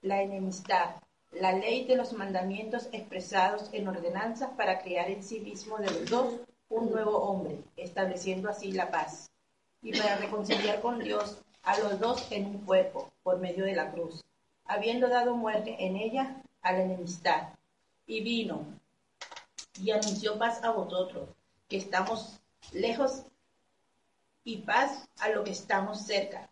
la 0.01 0.21
enemistad, 0.21 0.95
la 1.31 1.53
ley 1.53 1.85
de 1.85 1.95
los 1.95 2.13
mandamientos 2.13 2.89
expresados 2.91 3.69
en 3.71 3.87
ordenanzas 3.87 4.51
para 4.51 4.81
crear 4.81 5.09
en 5.09 5.23
sí 5.23 5.39
mismo 5.39 5.77
de 5.77 5.91
los 5.91 6.09
dos 6.09 6.35
un 6.69 6.91
nuevo 6.91 7.17
hombre, 7.17 7.59
estableciendo 7.75 8.49
así 8.49 8.71
la 8.71 8.91
paz, 8.91 9.29
y 9.81 9.97
para 9.97 10.17
reconciliar 10.17 10.81
con 10.81 10.99
Dios 10.99 11.37
a 11.63 11.77
los 11.79 11.99
dos 11.99 12.31
en 12.31 12.45
un 12.45 12.57
cuerpo, 12.59 13.11
por 13.23 13.39
medio 13.39 13.65
de 13.65 13.75
la 13.75 13.91
cruz, 13.91 14.23
habiendo 14.65 15.09
dado 15.09 15.35
muerte 15.35 15.75
en 15.79 15.95
ella 15.95 16.41
a 16.61 16.71
la 16.73 16.83
enemistad. 16.83 17.49
Y 18.05 18.21
vino 18.21 18.65
y 19.79 19.91
anunció 19.91 20.37
paz 20.37 20.63
a 20.63 20.71
vosotros, 20.71 21.29
que 21.67 21.77
estamos 21.77 22.39
lejos, 22.71 23.23
y 24.43 24.57
paz 24.57 25.07
a 25.19 25.29
los 25.29 25.43
que 25.43 25.51
estamos 25.51 26.05
cerca, 26.05 26.48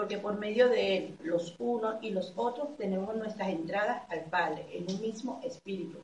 porque 0.00 0.16
por 0.16 0.38
medio 0.38 0.70
de 0.70 0.96
él, 0.96 1.18
los 1.22 1.54
unos 1.58 1.96
y 2.02 2.08
los 2.08 2.32
otros, 2.34 2.74
tenemos 2.78 3.14
nuestras 3.16 3.50
entradas 3.50 4.02
al 4.08 4.22
Padre 4.30 4.64
en 4.72 4.90
un 4.90 4.98
mismo 4.98 5.38
espíritu. 5.44 5.98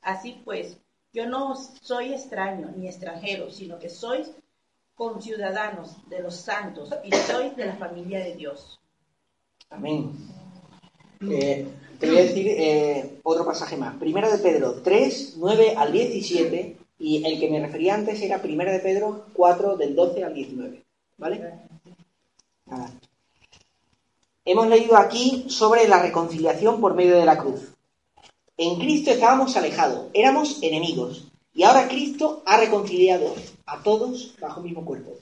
Así 0.00 0.40
pues, 0.46 0.78
yo 1.12 1.26
no 1.26 1.54
soy 1.54 2.14
extraño 2.14 2.72
ni 2.74 2.88
extranjero, 2.88 3.50
sino 3.50 3.78
que 3.78 3.90
sois 3.90 4.30
conciudadanos 4.94 5.90
de 6.08 6.20
los 6.20 6.36
santos 6.36 6.88
y 7.04 7.12
sois 7.12 7.54
de 7.54 7.66
la 7.66 7.74
familia 7.74 8.20
de 8.20 8.34
Dios. 8.34 8.80
Amén. 9.68 10.12
Eh, 11.20 11.68
te 12.00 12.06
voy 12.06 12.16
a 12.16 12.22
decir 12.22 12.46
eh, 12.48 13.20
otro 13.24 13.44
pasaje 13.44 13.76
más. 13.76 13.94
Primera 13.96 14.34
de 14.34 14.38
Pedro 14.38 14.80
3, 14.82 15.34
9 15.36 15.74
al 15.76 15.92
17 15.92 16.76
y 16.98 17.22
el 17.26 17.38
que 17.38 17.50
me 17.50 17.60
refería 17.60 17.94
antes 17.94 18.22
era 18.22 18.40
Primera 18.40 18.72
de 18.72 18.78
Pedro 18.78 19.26
4, 19.34 19.76
del 19.76 19.94
12 19.94 20.24
al 20.24 20.32
19. 20.32 20.82
¿Vale? 21.18 21.42
Hemos 24.46 24.66
leído 24.68 24.98
aquí 24.98 25.46
sobre 25.48 25.88
la 25.88 26.02
reconciliación 26.02 26.78
por 26.78 26.94
medio 26.94 27.16
de 27.16 27.24
la 27.24 27.38
cruz. 27.38 27.72
En 28.58 28.78
Cristo 28.78 29.10
estábamos 29.10 29.56
alejados, 29.56 30.10
éramos 30.12 30.62
enemigos, 30.62 31.28
y 31.54 31.62
ahora 31.62 31.88
Cristo 31.88 32.42
ha 32.44 32.58
reconciliado 32.58 33.34
a 33.64 33.82
todos 33.82 34.34
bajo 34.38 34.60
el 34.60 34.66
mismo 34.66 34.84
cuerpo. 34.84 35.12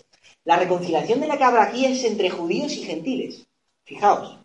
La 0.44 0.56
reconciliación 0.56 1.20
de 1.20 1.28
la 1.28 1.38
que 1.38 1.44
habla 1.44 1.62
aquí 1.62 1.84
es 1.84 2.02
entre 2.02 2.30
judíos 2.30 2.72
y 2.72 2.82
gentiles. 2.82 3.46
Fijaos. 3.84 4.38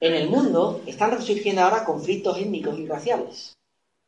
En 0.00 0.14
el 0.14 0.28
mundo 0.28 0.80
están 0.86 1.12
resurgiendo 1.12 1.62
ahora 1.62 1.84
conflictos 1.84 2.38
étnicos 2.38 2.76
y 2.76 2.86
raciales. 2.86 3.56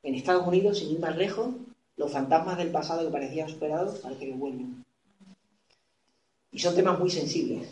En 0.02 0.16
Estados 0.16 0.44
Unidos, 0.44 0.78
sin 0.78 0.90
ir 0.90 0.98
más 0.98 1.16
lejos, 1.16 1.50
los 1.96 2.10
fantasmas 2.10 2.58
del 2.58 2.72
pasado 2.72 3.04
que 3.04 3.12
parecían 3.12 3.48
superados 3.48 4.00
parece 4.00 4.26
que 4.26 4.32
vuelven. 4.32 4.84
Y 6.50 6.58
son 6.58 6.74
temas 6.74 6.98
muy 6.98 7.10
sensibles. 7.10 7.68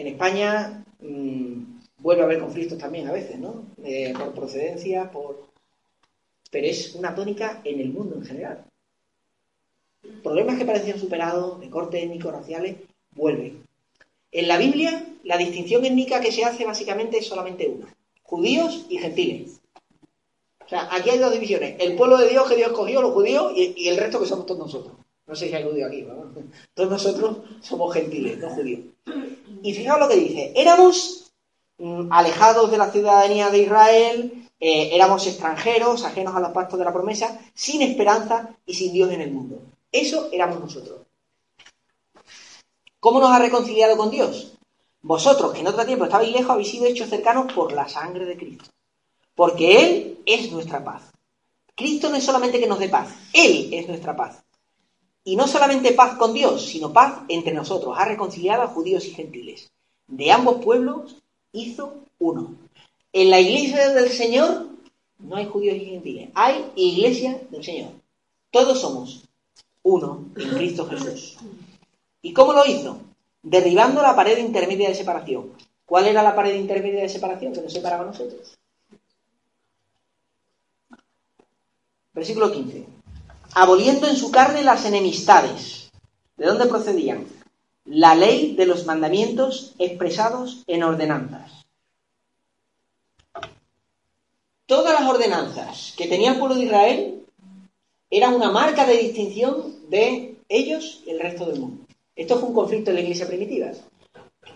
En 0.00 0.06
España 0.06 0.82
mmm, 1.00 1.78
vuelve 1.98 2.22
a 2.22 2.24
haber 2.24 2.40
conflictos 2.40 2.78
también 2.78 3.06
a 3.06 3.12
veces, 3.12 3.38
¿no? 3.38 3.66
Eh, 3.84 4.14
por 4.16 4.32
procedencia, 4.32 5.10
por... 5.10 5.46
Pero 6.50 6.66
es 6.66 6.94
una 6.94 7.14
tónica 7.14 7.60
en 7.64 7.80
el 7.80 7.90
mundo 7.90 8.16
en 8.16 8.24
general. 8.24 8.64
Problemas 10.22 10.56
que 10.56 10.64
parecían 10.64 10.98
superados, 10.98 11.60
de 11.60 11.68
corte 11.68 12.02
étnico, 12.02 12.30
raciales, 12.30 12.76
vuelven. 13.10 13.62
En 14.32 14.48
la 14.48 14.56
Biblia, 14.56 15.04
la 15.22 15.36
distinción 15.36 15.84
étnica 15.84 16.22
que 16.22 16.32
se 16.32 16.46
hace 16.46 16.64
básicamente 16.64 17.18
es 17.18 17.26
solamente 17.26 17.68
una. 17.68 17.94
Judíos 18.22 18.86
y 18.88 18.96
gentiles. 18.96 19.60
O 20.64 20.68
sea, 20.70 20.88
aquí 20.94 21.10
hay 21.10 21.18
dos 21.18 21.32
divisiones. 21.32 21.76
El 21.78 21.94
pueblo 21.96 22.16
de 22.16 22.30
Dios 22.30 22.48
que 22.48 22.56
Dios 22.56 22.72
cogió, 22.72 23.02
los 23.02 23.12
judíos, 23.12 23.52
y, 23.54 23.86
el 23.86 23.98
resto 23.98 24.18
que 24.18 24.26
somos 24.26 24.46
todos 24.46 24.60
nosotros. 24.60 24.94
No 25.30 25.36
sé 25.36 25.48
si 25.48 25.54
hay 25.54 25.62
judíos 25.62 25.88
aquí. 25.88 26.04
Todos 26.74 26.90
nosotros 26.90 27.36
somos 27.60 27.94
gentiles, 27.94 28.38
no 28.38 28.50
judíos. 28.50 28.80
Y 29.62 29.72
fijaos 29.72 30.00
lo 30.00 30.08
que 30.08 30.16
dice. 30.16 30.52
Éramos 30.56 31.32
mm, 31.78 32.12
alejados 32.12 32.68
de 32.72 32.78
la 32.78 32.90
ciudadanía 32.90 33.48
de 33.48 33.60
Israel, 33.60 34.48
eh, 34.58 34.90
éramos 34.92 35.28
extranjeros, 35.28 36.04
ajenos 36.04 36.34
a 36.34 36.40
los 36.40 36.50
pactos 36.50 36.80
de 36.80 36.84
la 36.84 36.92
promesa, 36.92 37.40
sin 37.54 37.80
esperanza 37.80 38.56
y 38.66 38.74
sin 38.74 38.92
Dios 38.92 39.12
en 39.12 39.20
el 39.20 39.30
mundo. 39.30 39.62
Eso 39.92 40.28
éramos 40.32 40.58
nosotros. 40.58 41.02
¿Cómo 42.98 43.20
nos 43.20 43.30
ha 43.30 43.38
reconciliado 43.38 43.96
con 43.96 44.10
Dios? 44.10 44.58
Vosotros, 45.02 45.52
que 45.52 45.60
en 45.60 45.68
otro 45.68 45.86
tiempo 45.86 46.06
estabais 46.06 46.32
lejos, 46.32 46.50
habéis 46.50 46.72
sido 46.72 46.86
hechos 46.86 47.08
cercanos 47.08 47.52
por 47.52 47.72
la 47.72 47.88
sangre 47.88 48.24
de 48.24 48.36
Cristo. 48.36 48.68
Porque 49.36 49.76
Él 49.80 50.18
es 50.26 50.50
nuestra 50.50 50.82
paz. 50.82 51.04
Cristo 51.76 52.10
no 52.10 52.16
es 52.16 52.24
solamente 52.24 52.58
que 52.58 52.66
nos 52.66 52.80
dé 52.80 52.88
paz, 52.88 53.14
Él 53.32 53.72
es 53.72 53.86
nuestra 53.86 54.16
paz. 54.16 54.42
Y 55.24 55.36
no 55.36 55.46
solamente 55.46 55.92
paz 55.92 56.16
con 56.16 56.32
Dios, 56.32 56.64
sino 56.64 56.92
paz 56.92 57.20
entre 57.28 57.52
nosotros. 57.52 57.94
Ha 57.98 58.04
reconciliado 58.06 58.62
a 58.62 58.68
judíos 58.68 59.04
y 59.06 59.10
gentiles. 59.10 59.70
De 60.06 60.32
ambos 60.32 60.64
pueblos 60.64 61.16
hizo 61.52 61.94
uno. 62.18 62.54
En 63.12 63.30
la 63.30 63.40
iglesia 63.40 63.90
del 63.90 64.10
Señor 64.10 64.66
no 65.18 65.36
hay 65.36 65.46
judíos 65.46 65.76
y 65.76 65.84
gentiles, 65.84 66.30
hay 66.34 66.64
iglesia 66.76 67.40
del 67.50 67.62
Señor. 67.62 67.90
Todos 68.50 68.80
somos 68.80 69.24
uno 69.82 70.26
en 70.36 70.50
Cristo 70.50 70.86
Jesús. 70.86 71.36
¿Y 72.22 72.32
cómo 72.32 72.52
lo 72.52 72.64
hizo? 72.66 72.98
Derribando 73.42 74.02
la 74.02 74.14
pared 74.14 74.38
intermedia 74.38 74.88
de 74.88 74.94
separación. 74.94 75.52
¿Cuál 75.86 76.06
era 76.06 76.22
la 76.22 76.34
pared 76.34 76.54
intermedia 76.54 77.02
de 77.02 77.08
separación 77.08 77.52
que 77.52 77.62
nos 77.62 77.72
separaba 77.72 78.04
a 78.04 78.06
nosotros? 78.06 78.56
Versículo 82.12 82.52
15. 82.52 82.99
Aboliendo 83.54 84.06
en 84.06 84.16
su 84.16 84.30
carne 84.30 84.62
las 84.62 84.84
enemistades. 84.84 85.90
¿De 86.36 86.46
dónde 86.46 86.66
procedían? 86.66 87.26
La 87.84 88.14
ley 88.14 88.54
de 88.54 88.66
los 88.66 88.86
mandamientos 88.86 89.74
expresados 89.78 90.62
en 90.68 90.84
ordenanzas. 90.84 91.50
Todas 94.66 95.00
las 95.00 95.10
ordenanzas 95.10 95.94
que 95.96 96.06
tenía 96.06 96.32
el 96.32 96.38
pueblo 96.38 96.54
de 96.54 96.64
Israel 96.64 97.26
eran 98.08 98.34
una 98.34 98.52
marca 98.52 98.86
de 98.86 98.96
distinción 98.96 99.90
de 99.90 100.36
ellos 100.48 101.02
y 101.04 101.10
el 101.10 101.18
resto 101.18 101.46
del 101.46 101.58
mundo. 101.58 101.86
Esto 102.14 102.38
fue 102.38 102.50
un 102.50 102.54
conflicto 102.54 102.90
en 102.90 102.96
la 102.96 103.02
iglesia 103.02 103.26
primitiva. 103.26 103.72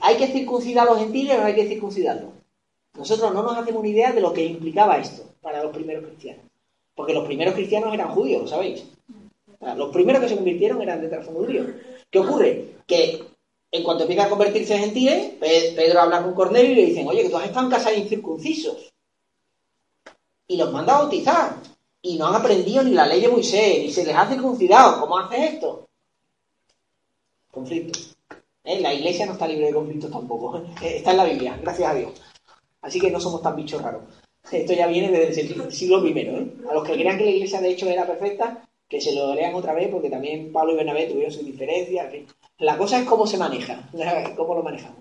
¿Hay 0.01 0.17
que 0.17 0.29
circuncidar 0.29 0.87
a 0.87 0.93
los 0.93 1.01
gentiles 1.01 1.37
o 1.37 1.41
no 1.41 1.47
hay 1.47 1.57
que 1.57 1.67
circuncidarlos? 1.67 2.31
Nosotros 2.95 3.35
no 3.35 3.43
nos 3.43 3.57
hacemos 3.57 3.81
una 3.81 3.89
idea 3.89 4.13
de 4.13 4.21
lo 4.21 4.33
que 4.33 4.45
implicaba 4.45 4.99
esto 4.99 5.25
para 5.41 5.65
los 5.65 5.75
primeros 5.75 6.05
cristianos. 6.05 6.45
Porque 6.95 7.15
los 7.15 7.25
primeros 7.25 7.55
cristianos 7.55 7.93
eran 7.93 8.11
judíos, 8.11 8.43
¿lo 8.43 8.49
sabéis? 8.49 8.85
Los 9.77 9.91
primeros 9.91 10.23
que 10.23 10.29
se 10.29 10.37
convirtieron 10.37 10.81
eran 10.83 11.01
de 11.01 11.09
trasfondo 11.09 11.45
judío. 11.45 11.67
¿Qué 12.11 12.19
ocurre? 12.19 12.77
Que 12.87 13.23
en 13.71 13.83
cuanto 13.83 14.05
empieza 14.05 14.27
a 14.27 14.29
convertirse 14.29 14.75
en 14.75 14.83
gentiles, 14.83 15.33
Pedro 15.41 16.01
habla 16.01 16.23
con 16.23 16.35
Cornelio 16.35 16.73
y 16.73 16.75
le 16.77 16.87
dicen, 16.87 17.09
oye, 17.09 17.23
que 17.23 17.31
tú 17.31 17.37
has 17.37 17.47
estado 17.47 17.67
en 17.67 17.73
casa 17.73 17.91
de 17.91 17.99
incircuncisos. 17.99 18.93
Y 20.47 20.57
los 20.57 20.71
manda 20.71 20.95
a 20.95 21.01
bautizar. 21.01 21.57
Y 22.03 22.19
no 22.19 22.27
han 22.27 22.35
aprendido 22.35 22.83
ni 22.83 22.93
la 22.93 23.07
ley 23.07 23.21
de 23.21 23.29
Moisés, 23.29 23.79
ni 23.83 23.91
se 23.91 24.05
les 24.05 24.15
ha 24.15 24.29
circuncidado. 24.29 25.01
¿Cómo 25.01 25.19
haces 25.19 25.55
esto? 25.55 25.89
Conflictos. 27.51 28.15
¿Eh? 28.63 28.81
La 28.81 28.93
iglesia 28.93 29.27
no 29.27 29.33
está 29.33 29.49
libre 29.49 29.67
de 29.67 29.75
conflictos 29.75 30.11
tampoco. 30.11 30.63
Está 30.83 31.11
en 31.13 31.17
la 31.17 31.25
Biblia, 31.25 31.59
gracias 31.61 31.91
a 31.91 31.95
Dios. 31.95 32.13
Así 32.83 33.01
que 33.01 33.11
no 33.11 33.19
somos 33.19 33.43
tan 33.43 33.57
bichos 33.57 33.81
raros. 33.83 34.03
Esto 34.51 34.73
ya 34.75 34.87
viene 34.87 35.11
desde 35.11 35.41
el 35.43 35.73
siglo 35.73 36.07
I. 36.07 36.13
¿eh? 36.19 36.53
A 36.71 36.75
los 36.75 36.85
que 36.85 36.93
crean 36.93 37.19
que 37.19 37.25
la 37.25 37.31
iglesia 37.31 37.61
de 37.61 37.71
hecho 37.71 37.89
era 37.89 38.07
perfecta, 38.07 38.67
que 38.89 39.01
se 39.01 39.15
lo 39.15 39.35
lean 39.35 39.55
otra 39.55 39.73
vez, 39.73 39.89
porque 39.91 40.11
también 40.11 40.53
Pablo 40.53 40.73
y 40.73 40.77
Bernabé 40.77 41.07
tuvieron 41.07 41.33
sus 41.33 41.45
diferencias. 41.45 42.13
La 42.59 42.77
cosa 42.77 43.01
es 43.01 43.07
cómo 43.07 43.27
se 43.27 43.39
maneja, 43.39 43.89
cómo 44.37 44.55
lo 44.55 44.63
manejamos. 44.63 44.99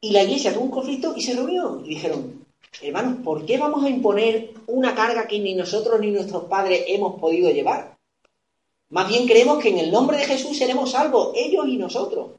Y 0.00 0.12
la 0.12 0.22
iglesia 0.22 0.52
tuvo 0.52 0.64
un 0.64 0.70
conflicto 0.70 1.14
y 1.16 1.22
se 1.22 1.34
reunió. 1.34 1.80
Y 1.84 1.88
dijeron, 1.88 2.44
hermanos, 2.82 3.18
¿por 3.24 3.44
qué 3.46 3.58
vamos 3.58 3.84
a 3.84 3.88
imponer 3.88 4.50
una 4.66 4.94
carga 4.94 5.26
que 5.26 5.38
ni 5.40 5.54
nosotros 5.54 5.98
ni 5.98 6.10
nuestros 6.10 6.44
padres 6.44 6.84
hemos 6.88 7.18
podido 7.18 7.50
llevar? 7.50 7.96
Más 8.90 9.08
bien 9.08 9.26
creemos 9.26 9.58
que 9.58 9.70
en 9.70 9.78
el 9.78 9.90
nombre 9.90 10.18
de 10.18 10.24
Jesús 10.24 10.56
seremos 10.56 10.92
salvos, 10.92 11.32
ellos 11.34 11.66
y 11.66 11.76
nosotros. 11.76 12.32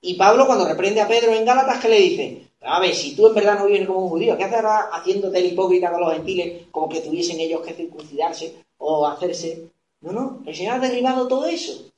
Y 0.00 0.14
Pablo, 0.14 0.46
cuando 0.46 0.66
reprende 0.66 1.00
a 1.00 1.08
Pedro 1.08 1.32
en 1.32 1.44
Gálatas, 1.44 1.80
¿qué 1.80 1.88
le 1.88 2.00
dice? 2.00 2.51
A 2.64 2.78
ver, 2.78 2.94
si 2.94 3.16
tú 3.16 3.26
en 3.26 3.34
verdad 3.34 3.58
no 3.58 3.66
vives 3.66 3.86
como 3.86 4.04
un 4.04 4.08
judío, 4.08 4.36
¿qué 4.36 4.44
haces 4.44 4.62
haciéndote 4.92 5.38
el 5.38 5.46
hipócrita 5.46 5.90
con 5.90 6.00
los 6.00 6.12
gentiles 6.12 6.66
como 6.70 6.88
que 6.88 7.00
tuviesen 7.00 7.40
ellos 7.40 7.60
que 7.60 7.74
circuncidarse 7.74 8.54
o 8.78 9.06
hacerse? 9.06 9.68
No, 10.00 10.12
no, 10.12 10.42
el 10.46 10.54
Señor 10.54 10.76
ha 10.76 10.78
derribado 10.78 11.26
todo 11.26 11.46
eso. 11.46 11.90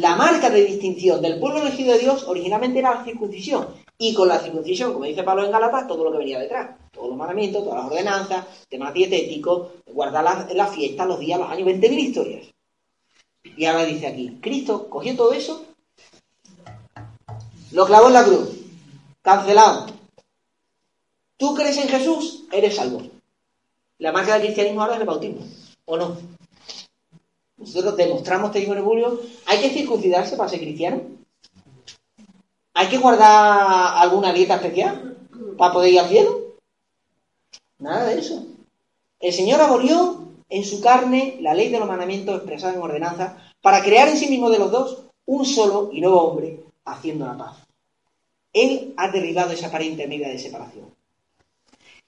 La 0.00 0.14
marca 0.14 0.48
de 0.48 0.64
distinción 0.64 1.20
del 1.20 1.40
pueblo 1.40 1.60
elegido 1.60 1.92
de 1.92 1.98
Dios 1.98 2.24
originalmente 2.28 2.78
era 2.78 2.94
la 2.94 3.04
circuncisión. 3.04 3.66
Y 3.98 4.14
con 4.14 4.28
la 4.28 4.38
circuncisión, 4.38 4.92
como 4.92 5.06
dice 5.06 5.22
Pablo 5.24 5.44
en 5.44 5.50
Gálatas, 5.50 5.88
todo 5.88 6.04
lo 6.04 6.12
que 6.12 6.18
venía 6.18 6.38
detrás. 6.38 6.76
Todos 6.92 7.08
los 7.08 7.16
mandamientos, 7.16 7.64
todas 7.64 7.82
las 7.82 7.90
ordenanzas, 7.90 8.46
temas 8.68 8.94
dietéticos, 8.94 9.72
guardar 9.86 10.22
las 10.22 10.54
la 10.54 10.66
fiestas, 10.68 11.06
los 11.06 11.18
días, 11.18 11.38
los 11.38 11.50
años, 11.50 11.68
20.000 11.68 11.98
historias. 11.98 12.46
Y 13.56 13.64
ahora 13.64 13.84
dice 13.84 14.06
aquí, 14.06 14.38
Cristo 14.40 14.88
cogió 14.88 15.16
todo 15.16 15.32
eso, 15.32 15.64
lo 17.72 17.86
clavó 17.86 18.08
en 18.08 18.12
la 18.12 18.24
cruz 18.24 18.63
Cancelado. 19.24 19.86
Tú 21.38 21.54
crees 21.54 21.78
en 21.78 21.88
Jesús, 21.88 22.44
eres 22.52 22.76
salvo. 22.76 23.00
La 23.96 24.12
marca 24.12 24.34
del 24.34 24.42
cristianismo 24.42 24.82
ahora 24.82 24.96
es 24.96 25.00
el 25.00 25.06
bautismo, 25.06 25.40
¿o 25.86 25.96
no? 25.96 26.18
Nosotros 27.56 27.96
demostramos 27.96 28.54
este 28.54 28.70
en 28.70 28.84
¿Hay 29.46 29.60
que 29.62 29.70
circuncidarse 29.70 30.36
para 30.36 30.50
ser 30.50 30.60
cristiano? 30.60 31.00
¿Hay 32.74 32.88
que 32.88 32.98
guardar 32.98 33.96
alguna 33.96 34.30
dieta 34.30 34.56
especial 34.56 35.16
para 35.56 35.72
poder 35.72 35.94
ir 35.94 36.00
al 36.00 36.08
cielo? 36.10 36.40
Nada 37.78 38.04
de 38.04 38.18
eso. 38.18 38.44
El 39.20 39.32
Señor 39.32 39.58
abolió 39.62 40.22
en 40.50 40.64
su 40.66 40.82
carne 40.82 41.38
la 41.40 41.54
ley 41.54 41.70
de 41.70 41.78
los 41.78 41.88
mandamientos 41.88 42.36
expresada 42.36 42.74
en 42.74 42.82
ordenanza 42.82 43.38
para 43.62 43.82
crear 43.82 44.06
en 44.06 44.18
sí 44.18 44.28
mismo 44.28 44.50
de 44.50 44.58
los 44.58 44.70
dos 44.70 45.04
un 45.24 45.46
solo 45.46 45.88
y 45.94 46.02
nuevo 46.02 46.20
hombre 46.20 46.60
haciendo 46.84 47.24
la 47.24 47.38
paz. 47.38 47.63
Él 48.54 48.94
ha 48.96 49.10
derribado 49.10 49.52
esa 49.52 49.66
aparente 49.66 50.06
medida 50.06 50.28
de 50.28 50.38
separación. 50.38 50.86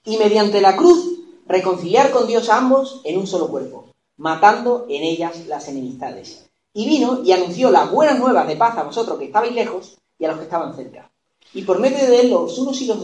Y 0.05 0.17
mediante 0.17 0.61
la 0.61 0.75
cruz, 0.75 1.19
reconciliar 1.45 2.11
con 2.11 2.25
Dios 2.25 2.49
a 2.49 2.57
ambos 2.57 3.01
en 3.03 3.19
un 3.19 3.27
solo 3.27 3.49
cuerpo, 3.49 3.93
matando 4.15 4.85
en 4.89 5.03
ellas 5.03 5.45
las 5.45 5.67
enemistades. 5.67 6.49
Y 6.73 6.85
vino 6.85 7.21
y 7.23 7.33
anunció 7.33 7.69
las 7.69 7.91
buenas 7.91 8.17
nuevas 8.17 8.47
de 8.47 8.55
paz 8.55 8.77
a 8.77 8.83
vosotros 8.83 9.19
que 9.19 9.25
estabais 9.25 9.53
lejos 9.53 9.97
y 10.17 10.25
a 10.25 10.29
los 10.29 10.37
que 10.37 10.45
estaban 10.45 10.75
cerca. 10.75 11.11
Y 11.53 11.63
por 11.63 11.79
medio 11.79 12.09
de 12.09 12.21
él, 12.21 12.29
los 12.29 12.57
unos 12.57 12.81
y 12.81 12.85
los, 12.85 12.97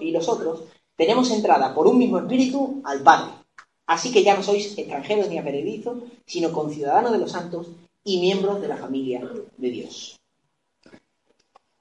y 0.00 0.10
los 0.10 0.28
otros, 0.28 0.64
tenemos 0.96 1.30
entrada 1.30 1.74
por 1.74 1.86
un 1.86 1.98
mismo 1.98 2.18
espíritu 2.18 2.80
al 2.84 3.02
Padre. 3.02 3.32
Así 3.86 4.12
que 4.12 4.22
ya 4.22 4.36
no 4.36 4.42
sois 4.42 4.76
extranjeros 4.78 5.28
ni 5.28 5.38
aprendidos, 5.38 5.98
sino 6.26 6.52
conciudadanos 6.52 7.12
de 7.12 7.18
los 7.18 7.32
santos 7.32 7.68
y 8.04 8.20
miembros 8.20 8.60
de 8.60 8.68
la 8.68 8.76
familia 8.76 9.28
de 9.56 9.70
Dios. 9.70 10.18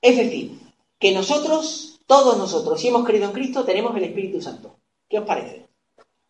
Es 0.02 0.18
decir, 0.18 0.58
que 1.00 1.14
nosotros, 1.14 2.00
todos 2.06 2.38
nosotros, 2.38 2.80
si 2.80 2.90
hemos 2.90 3.06
creído 3.06 3.26
en 3.26 3.32
Cristo, 3.32 3.64
tenemos 3.64 3.96
el 3.96 4.04
Espíritu 4.04 4.42
Santo. 4.42 4.76
¿Qué 5.08 5.20
os 5.20 5.26
parece? 5.26 5.66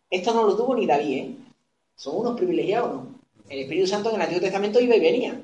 Esto 0.08 0.32
no 0.32 0.44
lo 0.44 0.56
tuvo 0.56 0.74
ni 0.74 0.86
David, 0.86 1.16
¿eh? 1.16 1.34
Son 1.96 2.16
unos 2.16 2.36
privilegiados, 2.36 2.94
¿no? 2.94 3.06
El 3.48 3.60
Espíritu 3.60 3.88
Santo 3.88 4.10
en 4.10 4.16
el 4.16 4.22
Antiguo 4.22 4.40
Testamento 4.40 4.80
iba 4.80 4.96
y 4.96 5.00
venía. 5.00 5.40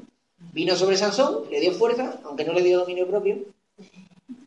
Vino 0.52 0.76
sobre 0.76 0.96
Sansón, 0.96 1.42
le 1.50 1.60
dio 1.60 1.72
fuerza, 1.72 2.20
aunque 2.24 2.44
no 2.44 2.52
le 2.52 2.62
dio 2.62 2.78
dominio 2.78 3.06
propio. 3.06 3.38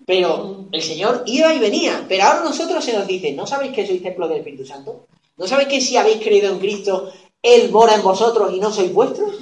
Pero 0.05 0.65
el 0.71 0.81
Señor 0.81 1.23
iba 1.25 1.53
y 1.53 1.59
venía. 1.59 2.05
Pero 2.07 2.23
ahora 2.23 2.43
nosotros 2.43 2.83
se 2.83 2.93
nos 2.93 3.05
dice, 3.05 3.33
¿no 3.33 3.45
sabéis 3.45 3.73
que 3.73 3.85
sois 3.85 4.01
templo 4.01 4.27
del 4.27 4.39
Espíritu 4.39 4.65
Santo? 4.65 5.05
¿No 5.37 5.45
sabéis 5.45 5.69
que 5.69 5.81
si 5.81 5.97
habéis 5.97 6.23
creído 6.23 6.51
en 6.51 6.59
Cristo, 6.59 7.11
Él 7.41 7.69
mora 7.69 7.95
en 7.95 8.01
vosotros 8.01 8.51
y 8.53 8.59
no 8.59 8.71
sois 8.71 8.93
vuestros? 8.93 9.35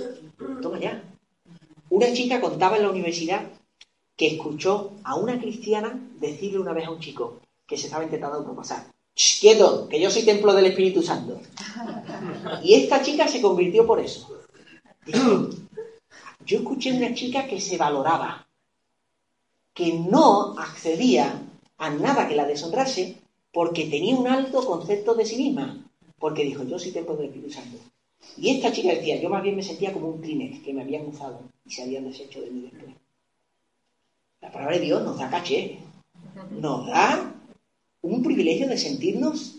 Toma 0.62 0.80
ya. 0.80 1.04
Una 1.90 2.12
chica 2.12 2.42
contaba 2.42 2.78
en 2.78 2.84
la 2.84 2.90
universidad 2.90 3.44
que 4.18 4.28
escuchó 4.36 4.92
a 5.04 5.16
una 5.16 5.40
cristiana 5.40 5.98
decirle 6.20 6.60
una 6.60 6.74
vez 6.74 6.88
a 6.88 6.92
un 6.92 7.00
chico 7.00 7.40
que 7.66 7.78
se 7.78 7.86
estaba 7.86 8.04
intentando 8.04 8.44
propasar, 8.44 8.88
quieto, 9.40 9.88
que 9.88 10.00
yo 10.00 10.10
soy 10.10 10.24
templo 10.24 10.54
del 10.54 10.68
Espíritu 10.68 11.02
Santo. 11.02 11.40
Y 12.64 12.76
esta 12.76 13.02
chica 13.02 13.28
se 13.28 13.42
convirtió 13.42 13.86
por 13.86 14.00
eso. 14.00 14.28
yo 16.46 16.58
escuché 16.60 16.92
una 16.92 17.14
chica 17.14 17.48
que 17.48 17.60
se 17.60 17.78
valoraba, 17.78 18.48
que 19.74 19.94
no 19.94 20.58
accedía 20.58 21.42
a 21.78 21.90
nada 21.90 22.28
que 22.28 22.36
la 22.36 22.46
deshonrase 22.46 23.18
porque 23.52 23.86
tenía 23.86 24.16
un 24.16 24.28
alto 24.28 24.66
concepto 24.66 25.14
de 25.16 25.26
sí 25.26 25.38
misma, 25.38 25.84
porque 26.20 26.44
dijo, 26.44 26.64
yo 26.64 26.78
sí 26.80 26.92
tengo 26.92 27.16
del 27.16 27.28
Espíritu 27.28 27.54
Santo. 27.54 27.78
Y 28.38 28.56
esta 28.56 28.72
chica 28.72 28.90
decía, 28.90 29.22
yo 29.22 29.30
más 29.30 29.44
bien 29.44 29.56
me 29.56 29.64
sentía 29.64 29.94
como 29.94 30.10
un 30.10 30.22
Kleenex 30.22 30.64
que 30.64 30.74
me 30.74 30.82
habían 30.82 31.08
usado 31.08 31.40
y 31.66 31.72
se 31.72 31.84
habían 31.84 32.06
deshecho 32.06 32.42
de 32.42 32.52
mí 32.52 32.62
después. 32.62 32.96
La 34.48 34.54
palabra 34.54 34.78
de 34.78 34.86
Dios 34.86 35.04
nos 35.04 35.20
da 35.20 35.30
caché, 35.30 35.78
nos 36.52 36.88
da 36.88 37.36
un 38.02 38.24
privilegio 38.24 38.70
de 38.70 38.78
sentirnos 38.78 39.58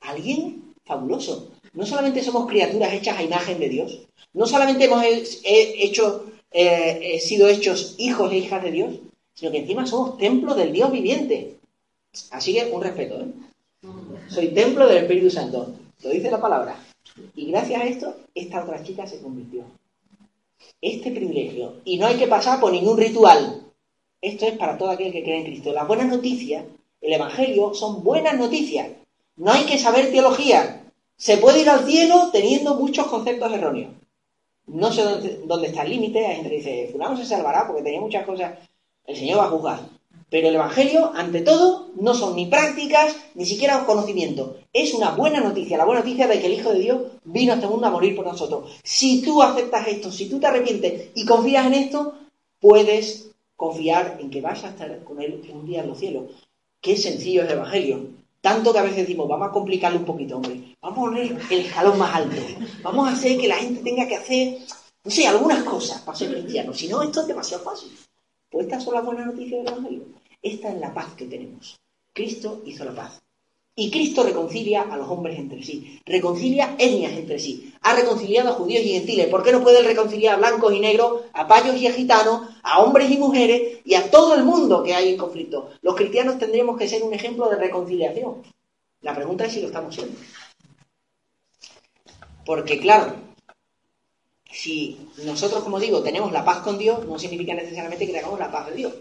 alguien 0.00 0.72
fabuloso. 0.86 1.50
No 1.74 1.84
solamente 1.84 2.22
somos 2.22 2.46
criaturas 2.46 2.94
hechas 2.94 3.18
a 3.18 3.22
imagen 3.22 3.60
de 3.60 3.68
Dios, 3.68 4.08
no 4.32 4.46
solamente 4.46 4.86
hemos 4.86 5.04
hecho, 5.04 6.32
eh, 6.50 7.20
sido 7.20 7.46
hechos 7.46 7.94
hijos 7.98 8.32
e 8.32 8.38
hijas 8.38 8.62
de 8.62 8.70
Dios, 8.70 8.94
sino 9.34 9.52
que 9.52 9.58
encima 9.58 9.86
somos 9.86 10.16
templo 10.16 10.54
del 10.54 10.72
Dios 10.72 10.90
viviente. 10.90 11.58
Así 12.30 12.54
que 12.54 12.70
un 12.72 12.82
respeto, 12.82 13.20
¿eh? 13.20 13.26
Soy 14.28 14.48
templo 14.48 14.88
del 14.88 15.04
Espíritu 15.04 15.28
Santo. 15.28 15.74
Lo 16.02 16.08
dice 16.08 16.30
la 16.30 16.40
palabra. 16.40 16.74
Y 17.34 17.50
gracias 17.50 17.82
a 17.82 17.84
esto, 17.84 18.16
esta 18.34 18.64
otra 18.64 18.82
chica 18.82 19.06
se 19.06 19.20
convirtió. 19.20 19.64
Este 20.80 21.10
privilegio. 21.10 21.82
Y 21.84 21.98
no 21.98 22.06
hay 22.06 22.16
que 22.16 22.26
pasar 22.26 22.58
por 22.58 22.72
ningún 22.72 22.96
ritual. 22.96 23.65
Esto 24.20 24.46
es 24.46 24.56
para 24.56 24.78
todo 24.78 24.90
aquel 24.90 25.12
que 25.12 25.22
cree 25.22 25.38
en 25.38 25.44
Cristo. 25.44 25.72
Las 25.72 25.86
buenas 25.86 26.08
noticias, 26.08 26.64
el 27.00 27.12
Evangelio, 27.12 27.74
son 27.74 28.02
buenas 28.02 28.38
noticias. 28.38 28.88
No 29.36 29.52
hay 29.52 29.64
que 29.64 29.78
saber 29.78 30.10
teología. 30.10 30.84
Se 31.16 31.36
puede 31.36 31.60
ir 31.60 31.68
al 31.68 31.86
cielo 31.86 32.30
teniendo 32.32 32.74
muchos 32.74 33.06
conceptos 33.06 33.52
erróneos. 33.52 33.92
No 34.66 34.90
sé 34.92 35.02
dónde, 35.44 35.68
está 35.68 35.82
el 35.82 35.90
límite. 35.90 36.26
Hay 36.26 36.36
gente 36.36 36.50
que 36.50 36.56
dice, 36.56 36.88
fulano 36.90 37.16
se 37.16 37.26
salvará 37.26 37.66
porque 37.66 37.82
tenía 37.82 38.00
muchas 38.00 38.24
cosas. 38.24 38.58
El 39.06 39.16
Señor 39.16 39.38
va 39.38 39.44
a 39.44 39.50
juzgar. 39.50 39.80
Pero 40.28 40.48
el 40.48 40.56
Evangelio, 40.56 41.12
ante 41.14 41.42
todo, 41.42 41.90
no 42.00 42.12
son 42.14 42.34
ni 42.34 42.46
prácticas, 42.46 43.14
ni 43.34 43.46
siquiera 43.46 43.78
un 43.78 43.84
conocimiento. 43.84 44.56
Es 44.72 44.92
una 44.92 45.10
buena 45.12 45.40
noticia, 45.40 45.78
la 45.78 45.84
buena 45.84 46.00
noticia 46.00 46.26
de 46.26 46.40
que 46.40 46.46
el 46.46 46.54
Hijo 46.54 46.72
de 46.72 46.80
Dios 46.80 47.02
vino 47.24 47.52
a 47.52 47.56
este 47.56 47.68
mundo 47.68 47.86
a 47.86 47.90
morir 47.90 48.16
por 48.16 48.26
nosotros. 48.26 48.72
Si 48.82 49.22
tú 49.22 49.40
aceptas 49.40 49.86
esto, 49.86 50.10
si 50.10 50.28
tú 50.28 50.40
te 50.40 50.48
arrepientes 50.48 51.10
y 51.14 51.24
confías 51.24 51.66
en 51.66 51.74
esto, 51.74 52.14
puedes 52.60 53.30
confiar 53.56 54.18
en 54.20 54.30
que 54.30 54.40
vas 54.40 54.62
a 54.64 54.68
estar 54.68 55.02
con 55.02 55.20
Él 55.20 55.42
un 55.52 55.66
día 55.66 55.82
en 55.82 55.88
los 55.88 55.98
cielos. 55.98 56.30
Qué 56.80 56.96
sencillo 56.96 57.42
es 57.42 57.48
el 57.48 57.56
Evangelio. 57.56 58.08
Tanto 58.40 58.72
que 58.72 58.78
a 58.78 58.82
veces 58.82 58.98
decimos, 58.98 59.28
vamos 59.28 59.48
a 59.48 59.52
complicarlo 59.52 59.98
un 59.98 60.04
poquito, 60.04 60.36
hombre. 60.36 60.76
Vamos 60.80 60.98
a 60.98 61.00
poner 61.00 61.36
el 61.50 61.60
escalón 61.60 61.98
más 61.98 62.14
alto. 62.14 62.36
Vamos 62.82 63.08
a 63.08 63.12
hacer 63.12 63.38
que 63.38 63.48
la 63.48 63.56
gente 63.56 63.82
tenga 63.82 64.06
que 64.06 64.16
hacer, 64.16 64.58
no 65.02 65.10
sé, 65.10 65.26
algunas 65.26 65.64
cosas 65.64 66.00
para 66.02 66.16
ser 66.16 66.32
cristiano. 66.32 66.72
Si 66.72 66.86
no, 66.86 67.02
esto 67.02 67.22
es 67.22 67.26
demasiado 67.26 67.64
fácil. 67.64 67.90
Pues 68.50 68.66
estas 68.66 68.84
son 68.84 68.94
las 68.94 69.04
buenas 69.04 69.26
noticias 69.26 69.64
del 69.64 69.72
Evangelio. 69.72 70.04
Esta 70.42 70.68
es 70.68 70.78
la 70.78 70.94
paz 70.94 71.14
que 71.16 71.24
tenemos. 71.24 71.76
Cristo 72.12 72.62
hizo 72.64 72.84
la 72.84 72.94
paz. 72.94 73.20
Y 73.78 73.90
Cristo 73.90 74.22
reconcilia 74.22 74.82
a 74.90 74.96
los 74.96 75.06
hombres 75.06 75.38
entre 75.38 75.62
sí, 75.62 76.00
reconcilia 76.06 76.76
etnias 76.78 77.12
entre 77.12 77.38
sí, 77.38 77.74
ha 77.82 77.94
reconciliado 77.94 78.48
a 78.48 78.54
judíos 78.54 78.82
y 78.82 78.94
gentiles. 78.94 79.26
¿Por 79.26 79.42
qué 79.42 79.52
no 79.52 79.62
puede 79.62 79.82
reconciliar 79.82 80.34
a 80.34 80.38
blancos 80.38 80.72
y 80.72 80.80
negros, 80.80 81.24
a 81.34 81.46
payos 81.46 81.76
y 81.76 81.86
a 81.86 81.92
gitanos, 81.92 82.48
a 82.62 82.80
hombres 82.80 83.10
y 83.10 83.18
mujeres 83.18 83.80
y 83.84 83.94
a 83.94 84.10
todo 84.10 84.34
el 84.34 84.44
mundo 84.44 84.82
que 84.82 84.94
hay 84.94 85.10
en 85.10 85.18
conflicto? 85.18 85.72
Los 85.82 85.94
cristianos 85.94 86.38
tendríamos 86.38 86.78
que 86.78 86.88
ser 86.88 87.02
un 87.02 87.12
ejemplo 87.12 87.50
de 87.50 87.56
reconciliación. 87.56 88.42
La 89.02 89.14
pregunta 89.14 89.44
es 89.44 89.52
si 89.52 89.60
lo 89.60 89.66
estamos 89.66 89.94
siendo. 89.94 90.18
Porque 92.46 92.80
claro, 92.80 93.14
si 94.50 95.10
nosotros, 95.24 95.62
como 95.62 95.78
digo, 95.78 96.02
tenemos 96.02 96.32
la 96.32 96.46
paz 96.46 96.60
con 96.60 96.78
Dios, 96.78 97.04
no 97.06 97.18
significa 97.18 97.52
necesariamente 97.52 98.06
que 98.06 98.14
tengamos 98.14 98.38
la 98.38 98.50
paz 98.50 98.68
de 98.68 98.74
Dios. 98.74 98.94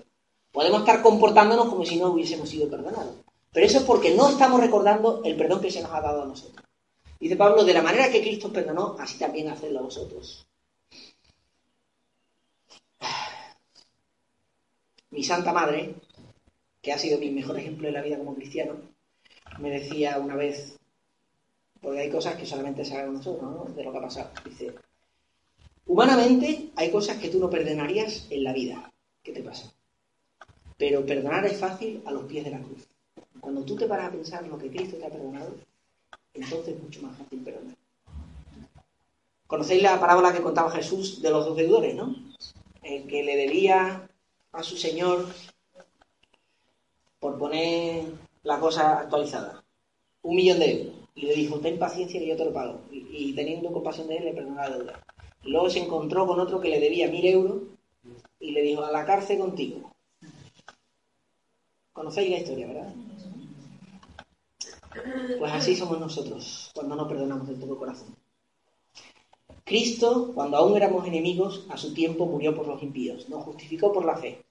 Podemos 0.51 0.81
estar 0.81 1.01
comportándonos 1.01 1.69
como 1.69 1.85
si 1.85 1.95
no 1.95 2.11
hubiésemos 2.11 2.49
sido 2.49 2.69
perdonados. 2.69 3.24
Pero 3.55 3.67
eso 3.67 3.77
es 3.77 3.85
porque 3.85 4.13
no 4.13 4.27
estamos 4.27 4.59
recordando 4.59 5.21
el 5.23 5.37
perdón 5.37 5.61
que 5.61 5.71
se 5.71 5.81
nos 5.81 5.93
ha 5.93 6.01
dado 6.01 6.23
a 6.23 6.25
nosotros. 6.25 6.65
Dice 7.17 7.37
Pablo, 7.37 7.63
de 7.63 7.73
la 7.73 7.81
manera 7.81 8.11
que 8.11 8.19
Cristo 8.19 8.51
perdonó, 8.51 8.97
así 8.99 9.17
también 9.17 9.47
hacedlo 9.47 9.81
vosotros. 9.81 10.45
Mi 15.11 15.23
Santa 15.23 15.53
Madre, 15.53 15.95
que 16.81 16.91
ha 16.91 16.97
sido 16.97 17.17
mi 17.17 17.31
mejor 17.31 17.57
ejemplo 17.57 17.87
de 17.87 17.93
la 17.93 18.01
vida 18.01 18.17
como 18.17 18.35
cristiano, 18.35 18.75
me 19.59 19.69
decía 19.69 20.19
una 20.19 20.35
vez, 20.35 20.77
porque 21.79 22.01
hay 22.01 22.09
cosas 22.09 22.35
que 22.35 22.45
solamente 22.45 22.83
sabemos 22.83 23.25
nosotros, 23.25 23.49
¿no? 23.49 23.73
De 23.73 23.85
lo 23.85 23.93
que 23.93 23.97
ha 23.99 24.01
pasado. 24.01 24.31
Dice, 24.43 24.75
humanamente 25.85 26.71
hay 26.75 26.91
cosas 26.91 27.15
que 27.19 27.29
tú 27.29 27.39
no 27.39 27.49
perdonarías 27.49 28.27
en 28.29 28.43
la 28.43 28.51
vida. 28.51 28.91
¿Qué 29.23 29.31
te 29.31 29.41
pasa? 29.41 29.71
Pero 30.77 31.05
perdonar 31.05 31.45
es 31.45 31.57
fácil 31.57 32.03
a 32.05 32.11
los 32.11 32.25
pies 32.25 32.43
de 32.43 32.51
la 32.51 32.59
cruz. 32.59 32.85
Cuando 33.45 33.61
tú 33.61 33.75
te 33.75 33.85
paras 33.85 34.07
a 34.07 34.11
pensar 34.11 34.47
lo 34.47 34.57
que 34.57 34.71
Cristo 34.71 34.97
te 34.97 35.05
ha 35.05 35.09
perdonado, 35.11 35.53
entonces 36.33 36.73
es 36.75 36.81
mucho 36.81 37.03
más 37.03 37.15
fácil 37.15 37.43
perdonar. 37.43 37.75
Conocéis 39.45 39.83
la 39.83 39.99
parábola 39.99 40.33
que 40.33 40.41
contaba 40.41 40.71
Jesús 40.71 41.21
de 41.21 41.29
los 41.29 41.45
dos 41.45 41.55
deudores, 41.55 41.93
¿no? 41.93 42.15
El 42.81 43.05
que 43.05 43.21
le 43.21 43.37
debía 43.37 44.09
a 44.51 44.63
su 44.63 44.77
Señor, 44.77 45.27
por 47.19 47.37
poner 47.37 48.05
la 48.41 48.59
cosa 48.59 49.01
actualizada, 49.01 49.63
un 50.23 50.35
millón 50.35 50.57
de 50.57 50.71
euros. 50.71 50.95
Y 51.13 51.27
le 51.27 51.35
dijo, 51.35 51.59
ten 51.59 51.77
paciencia 51.77 52.19
que 52.19 52.27
yo 52.27 52.35
te 52.35 52.45
lo 52.45 52.51
pago. 52.51 52.81
Y, 52.89 53.31
teniendo 53.33 53.71
compasión 53.71 54.07
de 54.07 54.17
él, 54.17 54.25
le 54.25 54.33
perdonó 54.33 54.55
la 54.55 54.69
deuda. 54.71 55.05
luego 55.43 55.69
se 55.69 55.83
encontró 55.83 56.25
con 56.25 56.39
otro 56.39 56.59
que 56.59 56.69
le 56.69 56.79
debía 56.79 57.11
mil 57.11 57.27
euros 57.27 57.61
y 58.39 58.53
le 58.53 58.63
dijo, 58.63 58.83
a 58.83 58.91
la 58.91 59.05
cárcel 59.05 59.37
contigo. 59.37 59.93
Conocéis 61.93 62.31
la 62.31 62.39
historia, 62.39 62.67
¿verdad? 62.67 62.93
Pues 65.39 65.51
así 65.51 65.75
somos 65.75 65.99
nosotros 65.99 66.71
cuando 66.73 66.95
no 66.95 67.07
perdonamos 67.07 67.47
de 67.47 67.55
todo 67.55 67.77
corazón. 67.77 68.15
Cristo, 69.63 70.31
cuando 70.33 70.57
aún 70.57 70.77
éramos 70.77 71.07
enemigos, 71.07 71.65
a 71.69 71.77
su 71.77 71.93
tiempo 71.93 72.25
murió 72.25 72.55
por 72.55 72.67
los 72.67 72.81
impíos, 72.83 73.27
nos 73.29 73.43
justificó 73.43 73.91
por 73.91 74.05
la 74.05 74.15
fe. 74.15 74.43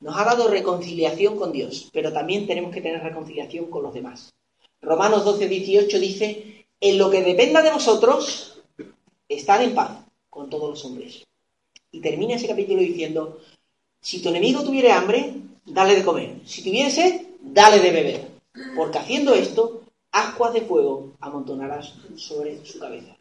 Nos 0.00 0.16
ha 0.16 0.24
dado 0.24 0.48
reconciliación 0.48 1.36
con 1.36 1.52
Dios, 1.52 1.90
pero 1.92 2.12
también 2.12 2.46
tenemos 2.46 2.72
que 2.72 2.80
tener 2.80 3.02
reconciliación 3.02 3.66
con 3.66 3.82
los 3.82 3.94
demás. 3.94 4.32
Romanos 4.80 5.24
12, 5.24 5.48
18 5.48 5.98
dice, 5.98 6.66
en 6.80 6.98
lo 6.98 7.10
que 7.10 7.22
dependa 7.22 7.62
de 7.62 7.72
vosotros, 7.72 8.62
estad 9.28 9.62
en 9.62 9.74
paz 9.74 10.04
con 10.30 10.48
todos 10.48 10.70
los 10.70 10.84
hombres. 10.84 11.24
Y 11.90 12.00
termina 12.00 12.34
ese 12.34 12.48
capítulo 12.48 12.80
diciendo, 12.80 13.38
si 14.00 14.22
tu 14.22 14.30
enemigo 14.30 14.64
tuviera 14.64 14.96
hambre, 14.96 15.34
dale 15.64 15.94
de 15.94 16.04
comer. 16.04 16.40
Si 16.44 16.64
tuviese, 16.64 17.36
dale 17.40 17.80
de 17.80 17.90
beber. 17.90 18.31
Porque 18.76 18.98
haciendo 18.98 19.34
esto, 19.34 19.82
ascuas 20.10 20.52
de 20.52 20.62
fuego 20.62 21.14
amontonarás 21.20 21.94
sobre 22.16 22.64
su 22.66 22.78
cabeza. 22.78 23.16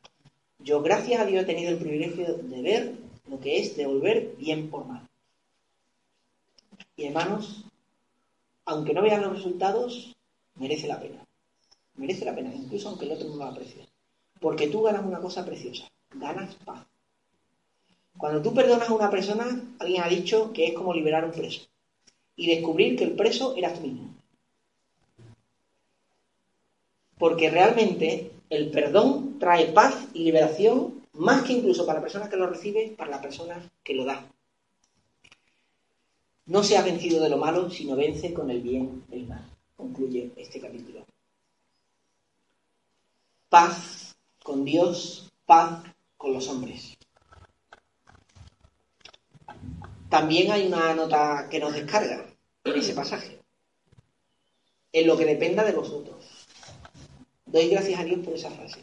Yo, 0.60 0.82
gracias 0.82 1.22
a 1.22 1.26
Dios, 1.26 1.44
he 1.44 1.46
tenido 1.46 1.72
el 1.72 1.78
privilegio 1.78 2.38
de 2.38 2.62
ver 2.62 2.96
lo 3.28 3.40
que 3.40 3.60
es 3.60 3.76
devolver 3.78 4.36
bien 4.38 4.70
por 4.70 4.86
mal. 4.86 5.08
Y 6.96 7.06
hermanos, 7.06 7.64
aunque 8.66 8.94
no 8.94 9.02
vean 9.02 9.22
los 9.22 9.34
resultados, 9.34 10.14
merece 10.56 10.88
la 10.88 11.00
pena. 11.00 11.26
Merece 11.96 12.26
la 12.26 12.36
pena, 12.36 12.54
incluso 12.54 12.90
aunque 12.90 13.06
el 13.06 13.14
otro 13.14 13.30
no 13.30 13.38
lo 13.38 13.46
aprecie. 13.46 13.88
Porque 14.40 14.68
tú 14.68 14.84
ganas 14.84 15.06
una 15.06 15.20
cosa 15.20 15.46
preciosa, 15.46 15.88
ganas 16.14 16.56
paz. 16.66 16.86
Cuando 18.18 18.42
tú 18.42 18.54
perdonas 18.54 18.90
a 18.90 18.94
una 18.94 19.10
persona, 19.10 19.64
alguien 19.80 20.04
ha 20.04 20.10
dicho 20.10 20.52
que 20.52 20.68
es 20.68 20.74
como 20.74 20.94
liberar 20.94 21.24
a 21.24 21.28
un 21.28 21.34
preso 21.34 21.62
y 22.36 22.48
descubrir 22.48 22.98
que 22.98 23.06
el 23.06 23.16
preso 23.16 23.56
eras 23.56 23.76
tú 23.76 23.82
mismo. 23.82 24.11
Porque 27.22 27.52
realmente 27.52 28.32
el 28.50 28.72
perdón 28.72 29.38
trae 29.38 29.72
paz 29.74 30.08
y 30.12 30.24
liberación 30.24 31.06
más 31.14 31.44
que 31.44 31.54
incluso 31.54 31.86
para 31.86 32.00
la 32.00 32.06
persona 32.06 32.28
que 32.28 32.36
lo 32.36 32.48
recibe, 32.48 32.96
para 32.98 33.12
la 33.12 33.22
persona 33.22 33.62
que 33.84 33.94
lo 33.94 34.06
da. 34.06 34.28
No 36.48 36.64
se 36.64 36.78
ha 36.78 36.82
vencido 36.82 37.22
de 37.22 37.30
lo 37.30 37.38
malo, 37.38 37.70
sino 37.70 37.96
vence 37.96 38.34
con 38.34 38.50
el 38.50 38.62
bien 38.62 39.04
el 39.12 39.28
mal. 39.28 39.48
Concluye 39.78 40.32
este 40.36 40.60
capítulo. 40.60 41.06
Paz 43.50 44.16
con 44.42 44.66
Dios, 44.66 45.32
paz 45.46 45.84
con 46.18 46.34
los 46.34 46.48
hombres. 46.48 46.98
También 50.10 50.52
hay 50.52 50.66
una 50.66 50.96
nota 50.96 51.48
que 51.52 51.60
nos 51.60 51.74
descarga 51.74 52.26
en 52.64 52.80
ese 52.80 52.96
pasaje. 52.96 53.40
En 54.92 55.06
lo 55.06 55.16
que 55.16 55.26
dependa 55.26 55.64
de 55.64 55.74
vosotros. 55.74 56.21
Doy 57.52 57.68
gracias 57.68 58.00
a 58.00 58.06
Dios 58.06 58.22
por 58.22 58.34
esa 58.34 58.50
frase. 58.50 58.80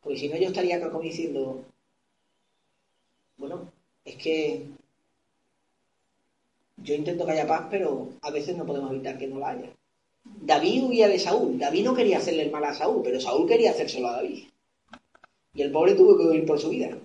Porque 0.00 0.18
si 0.18 0.28
no, 0.28 0.36
yo 0.36 0.48
estaría 0.48 0.76
acá 0.76 0.96
diciendo, 1.00 1.64
bueno, 3.36 3.72
es 4.04 4.16
que 4.16 4.66
yo 6.76 6.94
intento 6.94 7.26
que 7.26 7.32
haya 7.32 7.46
paz, 7.46 7.66
pero 7.68 8.10
a 8.22 8.30
veces 8.30 8.56
no 8.56 8.64
podemos 8.64 8.92
evitar 8.92 9.18
que 9.18 9.26
no 9.26 9.40
la 9.40 9.50
haya. 9.50 9.70
David 10.22 10.84
huía 10.84 11.08
de 11.08 11.18
Saúl. 11.18 11.58
David 11.58 11.84
no 11.84 11.94
quería 11.94 12.18
hacerle 12.18 12.44
el 12.44 12.52
mal 12.52 12.64
a 12.64 12.74
Saúl, 12.74 13.02
pero 13.02 13.20
Saúl 13.20 13.48
quería 13.48 13.72
hacérselo 13.72 14.08
a 14.08 14.16
David. 14.16 14.44
Y 15.54 15.62
el 15.62 15.72
pobre 15.72 15.94
tuvo 15.94 16.16
que 16.16 16.24
huir 16.24 16.46
por 16.46 16.60
su 16.60 16.68
vida. 16.68 16.96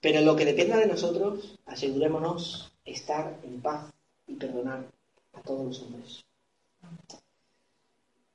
Pero 0.00 0.20
lo 0.20 0.36
que 0.36 0.44
dependa 0.44 0.76
de 0.76 0.86
nosotros, 0.86 1.58
asegurémonos 1.66 2.72
estar 2.84 3.36
en 3.42 3.60
paz 3.60 3.92
y 4.28 4.34
perdonar 4.34 4.86
a 5.32 5.42
todos 5.42 5.66
los 5.66 5.82
hombres. 5.82 6.24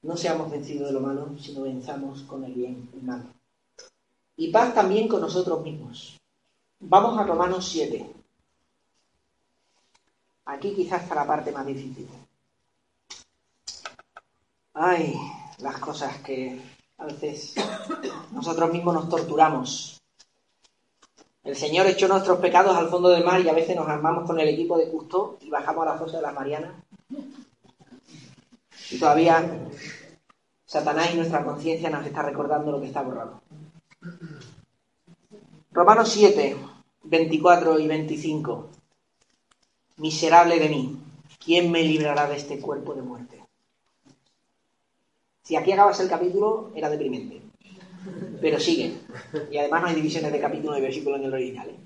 No 0.05 0.15
seamos 0.15 0.51
vencidos 0.51 0.89
de 0.89 0.93
lo 0.93 0.99
malo, 0.99 1.29
sino 1.39 1.63
venzamos 1.63 2.21
con 2.21 2.43
el 2.43 2.53
bien 2.53 2.87
el 2.93 3.01
mal. 3.01 3.23
Y 4.37 4.51
paz 4.51 4.71
también 4.71 5.07
con 5.07 5.19
nosotros 5.19 5.63
mismos. 5.63 6.21
Vamos 6.79 7.17
a 7.17 7.23
Romanos 7.23 7.67
7. 7.69 8.13
Aquí 10.45 10.75
quizás 10.75 11.01
está 11.01 11.15
la 11.15 11.25
parte 11.25 11.51
más 11.51 11.65
difícil. 11.65 12.07
Ay, 14.75 15.15
las 15.57 15.79
cosas 15.79 16.17
que 16.19 16.61
a 16.99 17.05
veces 17.05 17.55
nosotros 18.31 18.71
mismos 18.71 18.93
nos 18.93 19.09
torturamos. 19.09 19.99
El 21.43 21.55
Señor 21.55 21.87
echó 21.87 22.07
nuestros 22.07 22.37
pecados 22.37 22.77
al 22.77 22.89
fondo 22.89 23.09
del 23.09 23.25
mar 23.25 23.41
y 23.41 23.49
a 23.49 23.53
veces 23.53 23.75
nos 23.75 23.87
armamos 23.87 24.27
con 24.27 24.39
el 24.39 24.49
equipo 24.49 24.77
de 24.77 24.87
Custo 24.87 25.39
y 25.41 25.49
bajamos 25.49 25.87
a 25.87 25.93
la 25.93 25.97
fosa 25.97 26.17
de 26.17 26.23
las 26.23 26.33
Marianas. 26.35 26.75
Y 28.91 28.99
todavía 28.99 29.67
Satanás 30.65 31.11
y 31.13 31.17
nuestra 31.17 31.43
conciencia 31.43 31.89
nos 31.89 32.05
está 32.05 32.21
recordando 32.21 32.71
lo 32.71 32.81
que 32.81 32.87
está 32.87 33.01
borrado. 33.01 33.41
Romanos 35.71 36.09
7, 36.09 36.55
24 37.03 37.79
y 37.79 37.87
25. 37.87 38.69
Miserable 39.97 40.59
de 40.59 40.69
mí, 40.69 40.97
¿quién 41.43 41.71
me 41.71 41.83
librará 41.83 42.27
de 42.27 42.35
este 42.35 42.59
cuerpo 42.59 42.93
de 42.93 43.01
muerte? 43.01 43.43
Si 45.43 45.55
aquí 45.55 45.71
acabas 45.71 45.99
el 45.99 46.09
capítulo, 46.09 46.71
era 46.75 46.89
deprimente. 46.89 47.41
Pero 48.41 48.59
sigue. 48.59 48.97
Y 49.51 49.57
además 49.57 49.81
no 49.81 49.87
hay 49.87 49.95
divisiones 49.95 50.31
de 50.31 50.39
capítulo 50.39 50.77
y 50.77 50.81
versículo 50.81 51.15
en 51.17 51.25
el 51.25 51.33
original. 51.33 51.69
¿eh? 51.69 51.79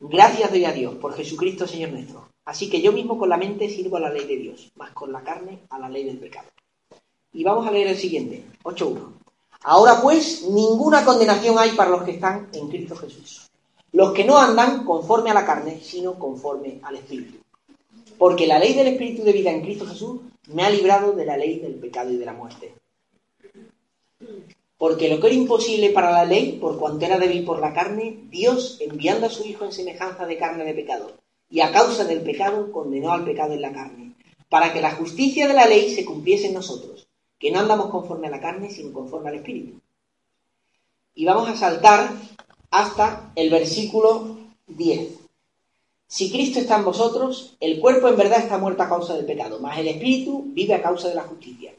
Gracias 0.00 0.50
doy 0.50 0.64
a 0.64 0.72
Dios 0.72 0.94
por 0.96 1.14
Jesucristo, 1.14 1.66
Señor 1.66 1.90
nuestro. 1.90 2.28
Así 2.46 2.70
que 2.70 2.80
yo 2.80 2.92
mismo 2.92 3.18
con 3.18 3.28
la 3.28 3.36
mente 3.36 3.68
sirvo 3.68 3.96
a 3.96 4.00
la 4.00 4.10
ley 4.10 4.24
de 4.24 4.36
Dios, 4.36 4.70
más 4.76 4.92
con 4.92 5.12
la 5.12 5.22
carne 5.22 5.58
a 5.68 5.80
la 5.80 5.88
ley 5.88 6.04
del 6.04 6.18
pecado. 6.18 6.48
Y 7.32 7.42
vamos 7.42 7.66
a 7.66 7.72
leer 7.72 7.88
el 7.88 7.98
siguiente, 7.98 8.44
8.1. 8.62 9.14
Ahora 9.64 10.00
pues, 10.00 10.46
ninguna 10.48 11.04
condenación 11.04 11.58
hay 11.58 11.72
para 11.72 11.90
los 11.90 12.04
que 12.04 12.12
están 12.12 12.48
en 12.52 12.68
Cristo 12.68 12.94
Jesús. 12.94 13.50
Los 13.90 14.12
que 14.12 14.24
no 14.24 14.38
andan 14.38 14.84
conforme 14.84 15.30
a 15.30 15.34
la 15.34 15.44
carne, 15.44 15.80
sino 15.82 16.20
conforme 16.20 16.78
al 16.84 16.94
Espíritu. 16.94 17.38
Porque 18.16 18.46
la 18.46 18.60
ley 18.60 18.74
del 18.74 18.86
Espíritu 18.86 19.24
de 19.24 19.32
vida 19.32 19.50
en 19.50 19.62
Cristo 19.62 19.84
Jesús 19.84 20.20
me 20.46 20.62
ha 20.62 20.70
librado 20.70 21.12
de 21.12 21.26
la 21.26 21.36
ley 21.36 21.58
del 21.58 21.74
pecado 21.74 22.12
y 22.12 22.16
de 22.16 22.26
la 22.26 22.32
muerte. 22.32 22.74
Porque 24.78 25.08
lo 25.08 25.18
que 25.18 25.26
era 25.26 25.34
imposible 25.34 25.90
para 25.90 26.12
la 26.12 26.24
ley, 26.24 26.58
por 26.60 26.78
cuanto 26.78 27.04
era 27.04 27.18
débil 27.18 27.44
por 27.44 27.58
la 27.58 27.74
carne, 27.74 28.20
Dios, 28.30 28.78
enviando 28.80 29.26
a 29.26 29.30
su 29.30 29.44
Hijo 29.44 29.64
en 29.64 29.72
semejanza 29.72 30.26
de 30.26 30.38
carne 30.38 30.64
de 30.64 30.74
pecado, 30.74 31.25
y 31.48 31.60
a 31.60 31.72
causa 31.72 32.04
del 32.04 32.22
pecado, 32.22 32.72
condenó 32.72 33.12
al 33.12 33.24
pecado 33.24 33.52
en 33.52 33.62
la 33.62 33.72
carne, 33.72 34.14
para 34.48 34.72
que 34.72 34.80
la 34.80 34.92
justicia 34.92 35.48
de 35.48 35.54
la 35.54 35.66
ley 35.66 35.94
se 35.94 36.04
cumpliese 36.04 36.48
en 36.48 36.54
nosotros, 36.54 37.08
que 37.38 37.50
no 37.50 37.60
andamos 37.60 37.90
conforme 37.90 38.26
a 38.26 38.30
la 38.30 38.40
carne, 38.40 38.70
sino 38.70 38.92
conforme 38.92 39.30
al 39.30 39.36
Espíritu. 39.36 39.80
Y 41.14 41.24
vamos 41.24 41.48
a 41.48 41.56
saltar 41.56 42.10
hasta 42.70 43.32
el 43.36 43.50
versículo 43.50 44.36
10. 44.66 45.20
Si 46.08 46.30
Cristo 46.30 46.58
está 46.60 46.76
en 46.76 46.84
vosotros, 46.84 47.56
el 47.60 47.80
cuerpo 47.80 48.08
en 48.08 48.16
verdad 48.16 48.38
está 48.38 48.58
muerto 48.58 48.82
a 48.82 48.88
causa 48.88 49.14
del 49.14 49.26
pecado, 49.26 49.58
mas 49.60 49.78
el 49.78 49.88
Espíritu 49.88 50.44
vive 50.48 50.74
a 50.74 50.82
causa 50.82 51.08
de 51.08 51.14
la 51.14 51.22
justicia. 51.22 51.72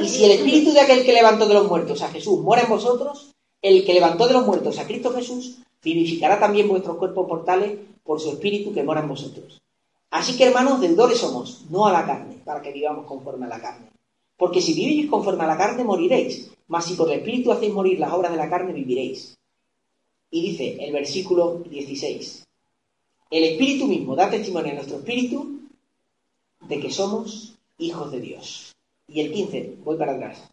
Y 0.00 0.08
si 0.08 0.24
el 0.24 0.32
espíritu 0.32 0.72
de 0.72 0.80
aquel 0.80 1.04
que 1.04 1.12
levantó 1.12 1.48
de 1.48 1.54
los 1.54 1.68
muertos 1.68 2.02
a 2.02 2.08
Jesús 2.08 2.40
mora 2.40 2.62
en 2.62 2.68
vosotros, 2.68 3.34
el 3.62 3.84
que 3.84 3.94
levantó 3.94 4.28
de 4.28 4.34
los 4.34 4.46
muertos 4.46 4.78
a 4.78 4.86
Cristo 4.86 5.12
Jesús 5.12 5.58
vivificará 5.82 6.38
también 6.38 6.68
vuestros 6.68 6.96
cuerpos 6.96 7.26
mortales 7.26 7.78
por 8.06 8.20
su 8.20 8.30
espíritu 8.30 8.72
que 8.72 8.84
mora 8.84 9.00
en 9.00 9.08
vosotros. 9.08 9.60
Así 10.10 10.36
que, 10.36 10.44
hermanos, 10.44 10.80
deudores 10.80 11.18
somos, 11.18 11.66
no 11.68 11.86
a 11.86 11.92
la 11.92 12.06
carne, 12.06 12.36
para 12.44 12.62
que 12.62 12.72
vivamos 12.72 13.06
conforme 13.06 13.46
a 13.46 13.48
la 13.48 13.60
carne. 13.60 13.90
Porque 14.36 14.62
si 14.62 14.74
vivís 14.74 15.10
conforme 15.10 15.44
a 15.44 15.48
la 15.48 15.58
carne, 15.58 15.84
moriréis. 15.84 16.50
Mas 16.68 16.84
si 16.86 16.94
por 16.94 17.10
el 17.10 17.18
espíritu 17.18 17.52
hacéis 17.52 17.72
morir 17.72 17.98
las 17.98 18.12
obras 18.12 18.32
de 18.32 18.38
la 18.38 18.48
carne, 18.48 18.72
viviréis. 18.72 19.36
Y 20.30 20.42
dice 20.42 20.76
el 20.84 20.92
versículo 20.92 21.58
16. 21.68 22.44
El 23.30 23.44
espíritu 23.44 23.86
mismo 23.86 24.14
da 24.14 24.30
testimonio 24.30 24.72
a 24.72 24.74
nuestro 24.74 24.98
espíritu 24.98 25.60
de 26.60 26.80
que 26.80 26.90
somos 26.90 27.56
hijos 27.78 28.12
de 28.12 28.20
Dios. 28.20 28.74
Y 29.08 29.20
el 29.20 29.32
15, 29.32 29.76
voy 29.84 29.96
para 29.96 30.14
atrás. 30.14 30.48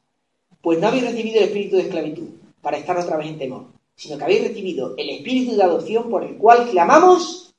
Pues 0.61 0.79
no 0.79 0.87
habéis 0.87 1.03
recibido 1.03 1.37
el 1.37 1.45
espíritu 1.45 1.75
de 1.75 1.83
esclavitud 1.83 2.29
para 2.61 2.77
estar 2.77 2.97
otra 2.97 3.17
vez 3.17 3.27
en 3.27 3.37
temor, 3.37 3.65
sino 3.95 4.17
que 4.17 4.23
habéis 4.23 4.47
recibido 4.47 4.95
el 4.97 5.09
espíritu 5.09 5.55
de 5.55 5.63
adopción 5.63 6.09
por 6.09 6.23
el 6.23 6.37
cual 6.37 6.69
clamamos 6.69 7.53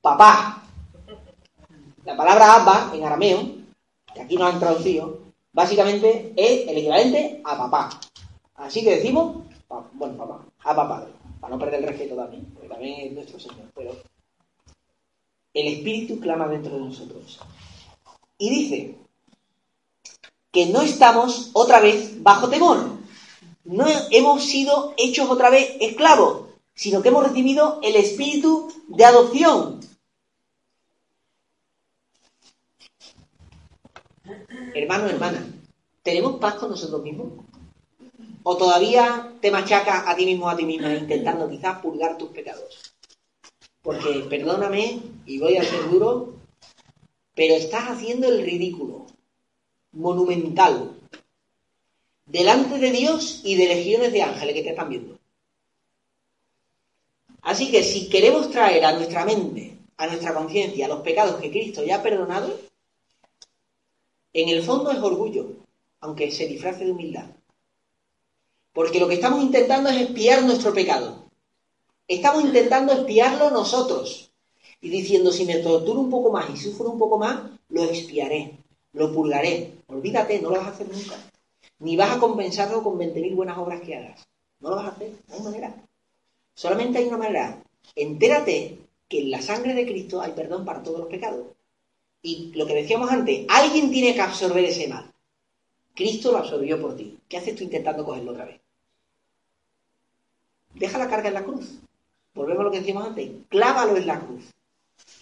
papá. 0.00 0.62
La 2.04 2.16
palabra 2.16 2.54
Abba 2.54 2.90
en 2.94 3.04
arameo, 3.04 3.40
que 4.14 4.20
aquí 4.22 4.36
nos 4.36 4.52
han 4.52 4.60
traducido, 4.60 5.18
básicamente 5.52 6.32
es 6.36 6.68
el 6.68 6.78
equivalente 6.78 7.42
a 7.44 7.58
papá. 7.58 8.00
Así 8.54 8.82
que 8.82 8.96
decimos, 8.96 9.44
bueno, 9.92 10.16
papá, 10.16 10.44
a 10.64 10.74
papá, 10.74 11.06
para 11.40 11.54
no 11.54 11.60
perder 11.60 11.80
el 11.80 11.88
respeto 11.88 12.16
también, 12.16 12.46
porque 12.54 12.68
también 12.68 13.06
es 13.06 13.12
nuestro 13.12 13.38
Señor, 13.38 13.66
pero 13.74 13.92
el 15.52 15.66
Espíritu 15.66 16.18
clama 16.18 16.48
dentro 16.48 16.74
de 16.74 16.80
nosotros. 16.80 17.38
Y 18.38 18.50
dice, 18.50 18.96
que 20.50 20.66
no 20.66 20.82
estamos 20.82 21.50
otra 21.52 21.80
vez 21.80 22.22
bajo 22.22 22.48
temor. 22.48 22.97
No 23.68 23.84
hemos 24.10 24.44
sido 24.44 24.94
hechos 24.96 25.28
otra 25.28 25.50
vez 25.50 25.76
esclavos, 25.80 26.46
sino 26.74 27.02
que 27.02 27.10
hemos 27.10 27.28
recibido 27.28 27.80
el 27.82 27.96
espíritu 27.96 28.72
de 28.88 29.04
adopción. 29.04 29.80
Hermano, 34.74 35.08
hermana, 35.10 35.46
¿tenemos 36.02 36.36
paz 36.40 36.54
con 36.54 36.70
nosotros 36.70 37.02
mismos? 37.02 37.44
¿O 38.42 38.56
todavía 38.56 39.34
te 39.42 39.50
machacas 39.50 40.04
a 40.06 40.16
ti 40.16 40.24
mismo, 40.24 40.48
a 40.48 40.56
ti 40.56 40.64
misma, 40.64 40.94
intentando 40.94 41.46
quizás 41.46 41.82
purgar 41.82 42.16
tus 42.16 42.30
pecados? 42.30 42.94
Porque, 43.82 44.24
perdóname, 44.30 45.02
y 45.26 45.38
voy 45.38 45.58
a 45.58 45.62
ser 45.62 45.90
duro, 45.90 46.36
pero 47.34 47.54
estás 47.54 47.90
haciendo 47.90 48.28
el 48.28 48.40
ridículo 48.46 49.04
monumental 49.92 50.97
delante 52.28 52.78
de 52.78 52.90
Dios 52.90 53.40
y 53.44 53.56
de 53.56 53.66
legiones 53.66 54.12
de 54.12 54.22
ángeles 54.22 54.54
que 54.54 54.62
te 54.62 54.70
están 54.70 54.88
viendo. 54.88 55.18
Así 57.42 57.70
que 57.70 57.82
si 57.82 58.08
queremos 58.08 58.50
traer 58.50 58.84
a 58.84 58.92
nuestra 58.92 59.24
mente, 59.24 59.78
a 59.96 60.06
nuestra 60.06 60.34
conciencia, 60.34 60.88
los 60.88 61.00
pecados 61.00 61.40
que 61.40 61.50
Cristo 61.50 61.84
ya 61.84 61.96
ha 61.96 62.02
perdonado, 62.02 62.58
en 64.32 64.48
el 64.48 64.62
fondo 64.62 64.90
es 64.90 64.98
orgullo, 64.98 65.46
aunque 66.00 66.30
se 66.30 66.46
disfrace 66.46 66.84
de 66.84 66.92
humildad. 66.92 67.26
Porque 68.72 69.00
lo 69.00 69.08
que 69.08 69.14
estamos 69.14 69.42
intentando 69.42 69.88
es 69.88 69.96
espiar 70.02 70.42
nuestro 70.42 70.72
pecado. 70.72 71.24
Estamos 72.06 72.44
intentando 72.44 72.92
espiarlo 72.92 73.50
nosotros. 73.50 74.30
Y 74.80 74.90
diciendo, 74.90 75.32
si 75.32 75.44
me 75.44 75.56
torturo 75.56 76.00
un 76.00 76.10
poco 76.10 76.30
más 76.30 76.48
y 76.50 76.56
sufro 76.56 76.90
un 76.90 76.98
poco 76.98 77.18
más, 77.18 77.50
lo 77.70 77.82
expiaré 77.84 78.58
lo 78.92 79.12
purgaré. 79.12 79.74
Olvídate, 79.86 80.40
no 80.40 80.50
lo 80.50 80.56
vas 80.56 80.66
a 80.66 80.70
hacer 80.70 80.88
nunca. 80.88 81.16
Ni 81.80 81.96
vas 81.96 82.16
a 82.16 82.18
compensarlo 82.18 82.82
con 82.82 82.98
20.000 82.98 83.34
buenas 83.34 83.58
obras 83.58 83.80
que 83.80 83.96
hagas. 83.96 84.26
No 84.60 84.70
lo 84.70 84.76
vas 84.76 84.86
a 84.86 84.88
hacer, 84.88 85.12
no 85.28 85.34
hay 85.34 85.42
manera. 85.42 85.74
Solamente 86.54 86.98
hay 86.98 87.06
una 87.06 87.18
manera. 87.18 87.62
Entérate 87.94 88.78
que 89.08 89.20
en 89.20 89.30
la 89.30 89.40
sangre 89.40 89.74
de 89.74 89.86
Cristo 89.86 90.20
hay 90.20 90.32
perdón 90.32 90.64
para 90.64 90.82
todos 90.82 90.98
los 90.98 91.08
pecados. 91.08 91.46
Y 92.20 92.52
lo 92.54 92.66
que 92.66 92.74
decíamos 92.74 93.10
antes, 93.10 93.46
alguien 93.48 93.90
tiene 93.92 94.14
que 94.14 94.20
absorber 94.20 94.64
ese 94.64 94.88
mal. 94.88 95.12
Cristo 95.94 96.32
lo 96.32 96.38
absorbió 96.38 96.80
por 96.80 96.96
ti. 96.96 97.18
¿Qué 97.28 97.38
haces 97.38 97.54
tú 97.54 97.64
intentando 97.64 98.04
cogerlo 98.04 98.32
otra 98.32 98.44
vez? 98.44 98.60
Deja 100.74 100.98
la 100.98 101.08
carga 101.08 101.28
en 101.28 101.34
la 101.34 101.44
cruz. 101.44 101.78
Volvemos 102.34 102.60
a 102.60 102.64
lo 102.64 102.70
que 102.70 102.80
decíamos 102.80 103.06
antes. 103.06 103.30
Clávalo 103.48 103.96
en 103.96 104.06
la 104.06 104.20
cruz. 104.20 104.52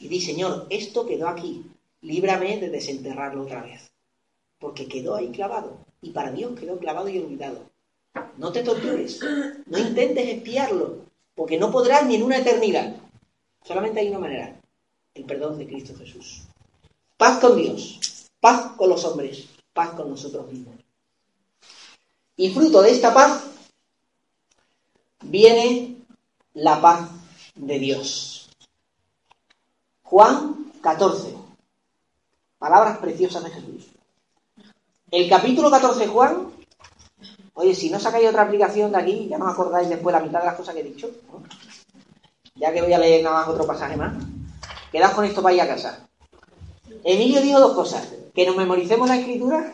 Y 0.00 0.08
di, 0.08 0.20
Señor, 0.20 0.66
esto 0.70 1.06
quedó 1.06 1.28
aquí 1.28 1.64
líbrame 2.02 2.58
de 2.58 2.70
desenterrarlo 2.70 3.42
otra 3.42 3.62
vez. 3.62 3.90
Porque 4.58 4.86
quedó 4.86 5.16
ahí 5.16 5.30
clavado. 5.30 5.85
Y 6.06 6.10
para 6.10 6.30
Dios 6.30 6.56
quedó 6.56 6.78
clavado 6.78 7.08
y 7.08 7.18
olvidado. 7.18 7.68
No 8.36 8.52
te 8.52 8.62
tortures. 8.62 9.20
No 9.66 9.76
intentes 9.76 10.28
espiarlo. 10.28 10.98
Porque 11.34 11.58
no 11.58 11.72
podrás 11.72 12.06
ni 12.06 12.14
en 12.14 12.22
una 12.22 12.38
eternidad. 12.38 12.94
Solamente 13.64 13.98
hay 13.98 14.10
una 14.10 14.20
manera. 14.20 14.60
El 15.14 15.24
perdón 15.24 15.58
de 15.58 15.66
Cristo 15.66 15.96
Jesús. 15.98 16.44
Paz 17.16 17.40
con 17.40 17.56
Dios. 17.56 18.28
Paz 18.38 18.76
con 18.76 18.88
los 18.88 19.04
hombres. 19.04 19.46
Paz 19.72 19.94
con 19.94 20.08
nosotros 20.08 20.46
mismos. 20.52 20.76
Y 22.36 22.50
fruto 22.50 22.82
de 22.82 22.92
esta 22.92 23.12
paz 23.12 23.42
viene 25.24 25.96
la 26.54 26.80
paz 26.80 27.10
de 27.56 27.80
Dios. 27.80 28.48
Juan 30.04 30.70
14. 30.82 31.34
Palabras 32.58 32.98
preciosas 32.98 33.42
de 33.42 33.50
Jesús. 33.50 33.95
El 35.10 35.28
capítulo 35.28 35.70
14 35.70 36.00
de 36.00 36.06
Juan, 36.08 36.52
oye, 37.54 37.74
si 37.76 37.90
no 37.90 38.00
sacáis 38.00 38.28
otra 38.28 38.42
aplicación 38.42 38.90
de 38.90 38.98
aquí, 38.98 39.28
ya 39.28 39.38
no 39.38 39.46
os 39.46 39.52
acordáis 39.52 39.88
después 39.88 40.12
la 40.12 40.20
mitad 40.20 40.40
de 40.40 40.46
las 40.46 40.56
cosas 40.56 40.74
que 40.74 40.80
he 40.80 40.84
dicho. 40.84 41.08
ya 42.56 42.72
que 42.72 42.82
voy 42.82 42.92
a 42.92 42.98
leer 42.98 43.22
nada 43.22 43.36
más 43.36 43.48
otro 43.48 43.66
pasaje 43.66 43.96
más. 43.96 44.14
Quedad 44.90 45.14
con 45.14 45.24
esto 45.24 45.42
para 45.42 45.54
ir 45.54 45.60
a 45.60 45.68
casa. 45.68 46.08
Emilio 47.04 47.40
dijo 47.40 47.60
dos 47.60 47.74
cosas. 47.74 48.12
Que 48.34 48.46
nos 48.46 48.56
memoricemos 48.56 49.08
la 49.08 49.16
escritura. 49.16 49.72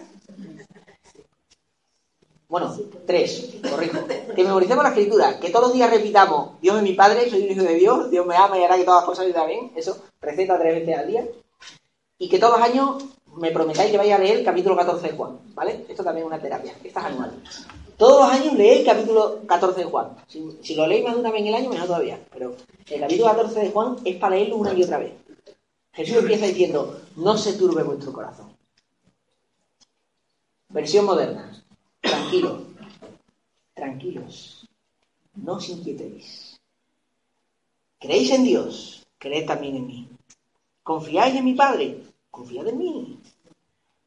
Bueno, 2.48 2.76
tres, 3.06 3.54
corrijo. 3.70 4.00
Que 4.36 4.44
memoricemos 4.44 4.84
la 4.84 4.90
escritura. 4.90 5.40
Que 5.40 5.48
todos 5.48 5.68
los 5.68 5.74
días 5.74 5.90
repitamos, 5.90 6.60
Dios 6.60 6.76
es 6.76 6.82
mi 6.82 6.92
Padre, 6.92 7.30
soy 7.30 7.44
un 7.44 7.52
hijo 7.52 7.62
de 7.62 7.74
Dios, 7.74 8.10
Dios 8.10 8.26
me 8.26 8.36
ama 8.36 8.58
y 8.58 8.64
hará 8.64 8.76
que 8.76 8.84
todas 8.84 9.00
las 9.00 9.06
cosas 9.06 9.26
estén 9.26 9.46
bien. 9.46 9.72
Eso, 9.74 9.96
receta 10.20 10.58
tres 10.58 10.74
veces 10.74 10.98
al 10.98 11.06
día. 11.06 11.26
Y 12.18 12.28
que 12.28 12.38
todos 12.38 12.58
los 12.58 12.68
años 12.68 13.04
me 13.36 13.50
prometáis 13.50 13.90
que 13.90 13.98
vaya 13.98 14.16
a 14.16 14.18
leer 14.18 14.38
el 14.38 14.44
capítulo 14.44 14.76
14 14.76 15.08
de 15.08 15.16
Juan, 15.16 15.38
¿vale? 15.54 15.84
Esto 15.88 16.04
también 16.04 16.26
es 16.26 16.32
una 16.32 16.40
terapia, 16.40 16.74
esta 16.82 17.00
es 17.00 17.06
anual. 17.06 17.42
Todos 17.96 18.20
los 18.20 18.40
años 18.40 18.54
leéis 18.54 18.80
el 18.80 18.86
capítulo 18.86 19.40
14 19.46 19.80
de 19.80 19.86
Juan. 19.86 20.16
Si, 20.26 20.74
lo 20.74 20.86
leéis 20.86 21.04
más 21.04 21.14
de 21.14 21.20
una 21.20 21.30
vez 21.30 21.40
en 21.40 21.46
el 21.46 21.54
año, 21.54 21.70
mejor 21.70 21.86
todavía. 21.86 22.20
Pero 22.32 22.56
el 22.88 23.00
capítulo 23.00 23.30
14 23.30 23.60
de 23.60 23.70
Juan 23.70 23.96
es 24.04 24.16
para 24.16 24.34
leerlo 24.34 24.56
una 24.56 24.72
y 24.72 24.82
otra 24.82 24.98
vez. 24.98 25.12
Jesús 25.92 26.16
empieza 26.16 26.46
diciendo, 26.46 27.00
no 27.16 27.36
se 27.36 27.52
turbe 27.52 27.82
vuestro 27.82 28.12
corazón. 28.12 28.56
Versión 30.68 31.04
moderna. 31.04 31.62
Tranquilos. 32.00 32.62
Tranquilos. 33.74 34.68
No 35.36 35.54
os 35.54 35.68
inquietéis. 35.68 36.58
¿Creéis 37.98 38.30
en 38.32 38.44
Dios? 38.44 39.06
Creed 39.18 39.46
también 39.46 39.76
en 39.76 39.86
mí. 39.86 40.08
¿Confiáis 40.82 41.36
en 41.36 41.44
mi 41.44 41.54
Padre? 41.54 42.02
Confiad 42.32 42.66
en 42.68 42.78
mí. 42.78 43.20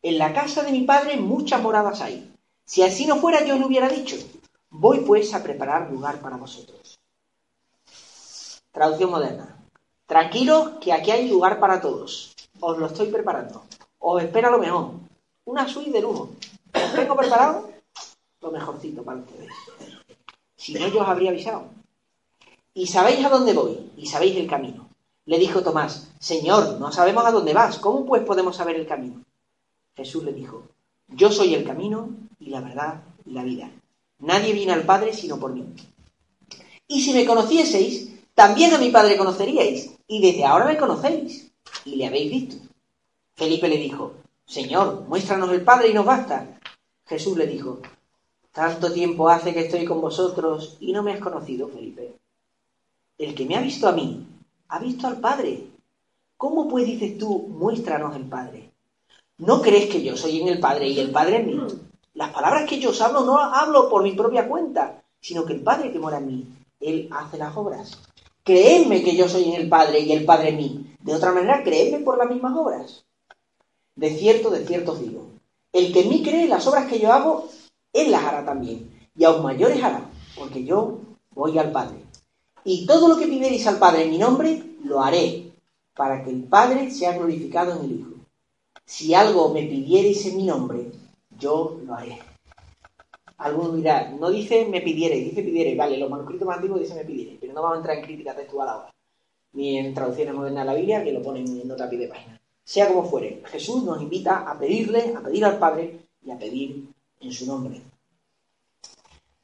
En 0.01 0.17
la 0.17 0.33
casa 0.33 0.63
de 0.63 0.71
mi 0.71 0.81
Padre 0.81 1.15
muchas 1.15 1.61
moradas 1.61 2.01
hay. 2.01 2.33
Si 2.65 2.81
así 2.81 3.05
no 3.05 3.17
fuera, 3.17 3.45
yo 3.45 3.55
lo 3.57 3.67
hubiera 3.67 3.87
dicho. 3.87 4.15
Voy 4.71 5.01
pues 5.01 5.31
a 5.35 5.43
preparar 5.43 5.91
lugar 5.91 6.19
para 6.21 6.35
vosotros. 6.35 6.99
Traducción 8.71 9.11
moderna. 9.11 9.63
Tranquilos, 10.07 10.71
que 10.81 10.91
aquí 10.91 11.11
hay 11.11 11.29
lugar 11.29 11.59
para 11.59 11.79
todos. 11.79 12.35
Os 12.59 12.77
lo 12.79 12.87
estoy 12.87 13.11
preparando. 13.11 13.63
Os 13.99 14.23
espera 14.23 14.49
lo 14.49 14.57
mejor. 14.57 14.93
Una 15.45 15.67
suite 15.67 15.91
de 15.91 16.01
lujo. 16.01 16.31
¿Os 16.73 16.95
tengo 16.95 17.15
preparado? 17.15 17.69
Lo 18.41 18.51
mejorcito 18.51 19.03
para 19.03 19.19
ustedes. 19.19 19.51
Si 20.55 20.73
no, 20.73 20.87
yo 20.87 21.01
os 21.01 21.07
habría 21.07 21.29
avisado. 21.29 21.65
Y 22.73 22.87
sabéis 22.87 23.23
a 23.23 23.29
dónde 23.29 23.53
voy, 23.53 23.91
y 23.95 24.07
sabéis 24.07 24.35
el 24.35 24.49
camino. 24.49 24.84
Le 25.25 25.39
dijo 25.39 25.63
Tomás, 25.63 26.11
Señor, 26.19 26.79
no 26.79 26.91
sabemos 26.91 27.25
a 27.25 27.31
dónde 27.31 27.53
vas. 27.53 27.79
¿Cómo 27.79 28.05
pues 28.05 28.23
podemos 28.23 28.55
saber 28.55 28.75
el 28.75 28.87
camino? 28.87 29.23
Jesús 29.95 30.23
le 30.23 30.33
dijo, 30.33 30.63
Yo 31.07 31.31
soy 31.31 31.55
el 31.55 31.65
camino 31.65 32.09
y 32.39 32.49
la 32.49 32.61
verdad 32.61 33.01
y 33.25 33.31
la 33.31 33.43
vida. 33.43 33.71
Nadie 34.19 34.53
viene 34.53 34.73
al 34.73 34.83
Padre 34.83 35.13
sino 35.13 35.39
por 35.39 35.53
mí. 35.53 35.65
Y 36.87 37.01
si 37.01 37.13
me 37.13 37.25
conocieseis, 37.25 38.13
también 38.35 38.73
a 38.73 38.77
mi 38.77 38.91
Padre 38.91 39.17
conoceríais, 39.17 39.91
y 40.07 40.21
desde 40.21 40.45
ahora 40.45 40.65
me 40.65 40.77
conocéis, 40.77 41.51
y 41.85 41.95
le 41.95 42.05
habéis 42.05 42.31
visto. 42.31 42.55
Felipe 43.33 43.67
le 43.67 43.77
dijo, 43.77 44.13
Señor, 44.45 45.05
muéstranos 45.07 45.51
el 45.51 45.63
Padre 45.63 45.89
y 45.89 45.93
nos 45.93 46.05
basta. 46.05 46.59
Jesús 47.07 47.37
le 47.37 47.47
dijo, 47.47 47.79
Tanto 48.51 48.93
tiempo 48.93 49.29
hace 49.29 49.53
que 49.53 49.61
estoy 49.61 49.85
con 49.85 49.99
vosotros 49.99 50.77
y 50.79 50.93
no 50.93 51.01
me 51.01 51.13
has 51.13 51.19
conocido, 51.19 51.67
Felipe. 51.67 52.15
El 53.17 53.33
que 53.33 53.45
me 53.45 53.55
ha 53.55 53.61
visto 53.61 53.87
a 53.87 53.91
mí, 53.91 54.25
ha 54.69 54.79
visto 54.79 55.07
al 55.07 55.19
Padre. 55.19 55.67
¿Cómo 56.37 56.67
pues 56.67 56.85
dices 56.85 57.17
tú, 57.17 57.47
muéstranos 57.49 58.15
el 58.15 58.25
Padre? 58.25 58.71
¿No 59.37 59.61
crees 59.61 59.89
que 59.89 60.03
yo 60.03 60.15
soy 60.15 60.41
en 60.41 60.47
el 60.47 60.59
Padre 60.59 60.87
y 60.89 60.99
el 60.99 61.11
Padre 61.11 61.37
en 61.37 61.47
mí? 61.47 61.67
Las 62.13 62.31
palabras 62.31 62.69
que 62.69 62.79
yo 62.79 62.91
os 62.91 63.01
hablo 63.01 63.25
no 63.25 63.39
hablo 63.39 63.89
por 63.89 64.03
mi 64.03 64.13
propia 64.13 64.47
cuenta, 64.47 65.03
sino 65.19 65.45
que 65.45 65.53
el 65.53 65.61
Padre 65.61 65.91
que 65.91 65.99
mora 65.99 66.17
en 66.17 66.27
mí, 66.27 66.47
Él 66.79 67.09
hace 67.11 67.37
las 67.37 67.55
obras. 67.57 67.97
Creedme 68.43 69.03
que 69.03 69.15
yo 69.15 69.27
soy 69.27 69.51
en 69.51 69.61
el 69.61 69.69
Padre 69.69 69.99
y 69.99 70.11
el 70.11 70.23
Padre 70.23 70.49
en 70.49 70.57
mí. 70.57 70.95
De 71.01 71.13
otra 71.13 71.31
manera, 71.31 71.63
creedme 71.63 71.99
por 71.99 72.17
las 72.17 72.29
mismas 72.29 72.55
obras. 72.55 73.05
De 73.95 74.11
cierto, 74.11 74.49
de 74.49 74.65
cierto 74.65 74.93
os 74.93 75.01
digo, 75.01 75.25
el 75.73 75.91
que 75.91 76.01
en 76.01 76.09
mí 76.09 76.23
cree 76.23 76.47
las 76.47 76.65
obras 76.67 76.85
que 76.85 76.99
yo 76.99 77.11
hago, 77.11 77.49
Él 77.91 78.11
las 78.11 78.23
hará 78.23 78.45
también, 78.45 78.89
y 79.17 79.23
aún 79.23 79.43
mayores 79.43 79.83
hará, 79.83 80.09
porque 80.37 80.63
yo 80.63 80.99
voy 81.31 81.57
al 81.57 81.71
Padre. 81.71 82.04
Y 82.67 82.87
todo 82.87 83.07
lo 83.07 83.17
que 83.17 83.27
pidierais 83.27 83.67
al 83.67 83.77
Padre 83.77 84.05
en 84.05 84.09
mi 84.09 84.17
nombre, 84.17 84.59
lo 84.83 84.99
haré, 84.99 85.51
para 85.95 86.23
que 86.23 86.31
el 86.31 86.43
Padre 86.45 86.89
sea 86.89 87.15
glorificado 87.15 87.75
en 87.75 87.85
el 87.85 87.99
Hijo. 87.99 88.09
Si 88.83 89.13
algo 89.13 89.49
me 89.49 89.61
pidierais 89.61 90.25
en 90.25 90.37
mi 90.37 90.45
nombre, 90.45 90.91
yo 91.39 91.79
lo 91.85 91.93
haré. 91.93 92.17
Alguno 93.37 93.73
dirá, 93.73 94.09
no 94.09 94.31
dice 94.31 94.65
me 94.65 94.81
pidiere, 94.81 95.17
dice 95.17 95.43
pidiere. 95.43 95.75
Vale, 95.75 95.99
los 95.99 96.09
manuscritos 96.09 96.47
más 96.47 96.57
antiguos 96.57 96.79
dicen 96.79 96.97
me 96.97 97.05
pidiere, 97.05 97.37
pero 97.39 97.53
no 97.53 97.61
vamos 97.61 97.75
a 97.75 97.79
entrar 97.81 97.97
en 97.97 98.03
crítica 98.03 98.35
textual 98.35 98.67
ahora. 98.67 98.91
Ni 99.53 99.77
en 99.77 99.93
traducciones 99.93 100.33
modernas 100.33 100.65
de 100.65 100.71
la 100.71 100.77
Biblia, 100.77 101.03
que 101.03 101.13
lo 101.13 101.21
ponen 101.21 101.45
en 101.45 101.67
nota 101.67 101.87
pie 101.87 101.99
de 101.99 102.07
página. 102.07 102.41
Sea 102.63 102.87
como 102.87 103.05
fuere, 103.05 103.43
Jesús 103.45 103.83
nos 103.83 104.01
invita 104.01 104.49
a 104.49 104.57
pedirle, 104.57 105.13
a 105.15 105.21
pedir 105.21 105.45
al 105.45 105.59
Padre 105.59 105.99
y 106.25 106.31
a 106.31 106.39
pedir 106.39 106.87
en 107.19 107.31
su 107.31 107.45
nombre. 107.45 107.79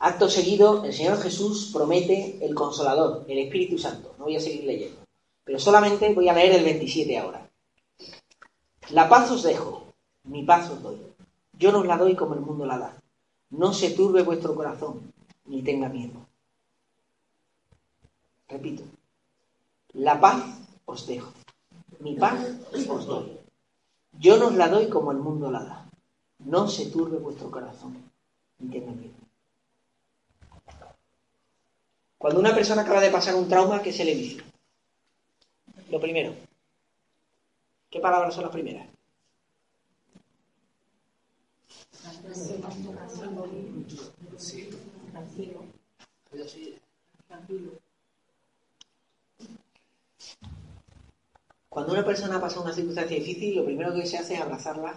Acto 0.03 0.27
seguido, 0.31 0.83
el 0.83 0.93
Señor 0.93 1.19
Jesús 1.19 1.69
promete 1.71 2.43
el 2.43 2.55
Consolador, 2.55 3.23
el 3.27 3.37
Espíritu 3.37 3.77
Santo. 3.77 4.15
No 4.17 4.23
voy 4.23 4.35
a 4.35 4.39
seguir 4.39 4.63
leyendo, 4.63 4.99
pero 5.43 5.59
solamente 5.59 6.11
voy 6.11 6.27
a 6.27 6.33
leer 6.33 6.53
el 6.53 6.63
27 6.63 7.19
ahora. 7.19 7.47
La 8.89 9.07
paz 9.07 9.29
os 9.29 9.43
dejo, 9.43 9.93
mi 10.23 10.41
paz 10.41 10.71
os 10.71 10.81
doy. 10.81 10.97
Yo 11.53 11.71
no 11.71 11.81
os 11.81 11.85
la 11.85 11.97
doy 11.97 12.15
como 12.15 12.33
el 12.33 12.39
mundo 12.39 12.65
la 12.65 12.79
da. 12.79 12.97
No 13.51 13.73
se 13.75 13.91
turbe 13.91 14.23
vuestro 14.23 14.55
corazón, 14.55 15.13
ni 15.45 15.61
tenga 15.61 15.87
miedo. 15.87 16.25
Repito, 18.47 18.81
la 19.93 20.19
paz 20.19 20.43
os 20.85 21.05
dejo, 21.05 21.31
mi 21.99 22.15
paz 22.15 22.39
os 22.89 23.05
doy. 23.05 23.37
Yo 24.13 24.37
no 24.37 24.47
os 24.47 24.55
la 24.55 24.67
doy 24.67 24.89
como 24.89 25.11
el 25.11 25.19
mundo 25.19 25.51
la 25.51 25.63
da. 25.63 25.89
No 26.39 26.67
se 26.67 26.87
turbe 26.87 27.19
vuestro 27.19 27.51
corazón, 27.51 28.01
ni 28.57 28.67
tenga 28.67 28.93
miedo. 28.93 29.13
Cuando 32.21 32.39
una 32.39 32.53
persona 32.53 32.83
acaba 32.83 33.01
de 33.01 33.09
pasar 33.09 33.33
un 33.33 33.49
trauma, 33.49 33.81
¿qué 33.81 33.91
se 33.91 34.05
le 34.05 34.13
dice? 34.13 34.43
Lo 35.89 35.99
primero. 35.99 36.35
¿Qué 37.89 37.99
palabras 37.99 38.35
son 38.35 38.43
las 38.43 38.51
primeras? 38.53 38.87
Cuando 51.69 51.93
una 51.93 52.05
persona 52.05 52.39
pasa 52.39 52.61
una 52.61 52.71
circunstancia 52.71 53.17
difícil, 53.17 53.55
lo 53.55 53.65
primero 53.65 53.95
que 53.95 54.05
se 54.05 54.19
hace 54.19 54.35
es 54.35 54.41
abrazarla 54.41 54.95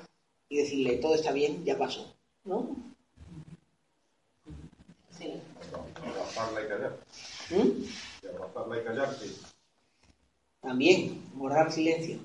y 0.50 0.58
decirle, 0.58 0.98
todo 0.98 1.14
está 1.14 1.32
bien, 1.32 1.64
ya 1.64 1.78
pasó. 1.78 2.14
¿No? 2.44 2.76
Sí. 5.10 5.40
Abrazarla 6.02 6.60
y. 6.60 7.03
¿Mm? 7.50 8.28
Abrazarla 8.28 9.16
y. 9.24 9.54
También, 10.60 11.22
guardar 11.34 11.70
silencio. 11.70 12.18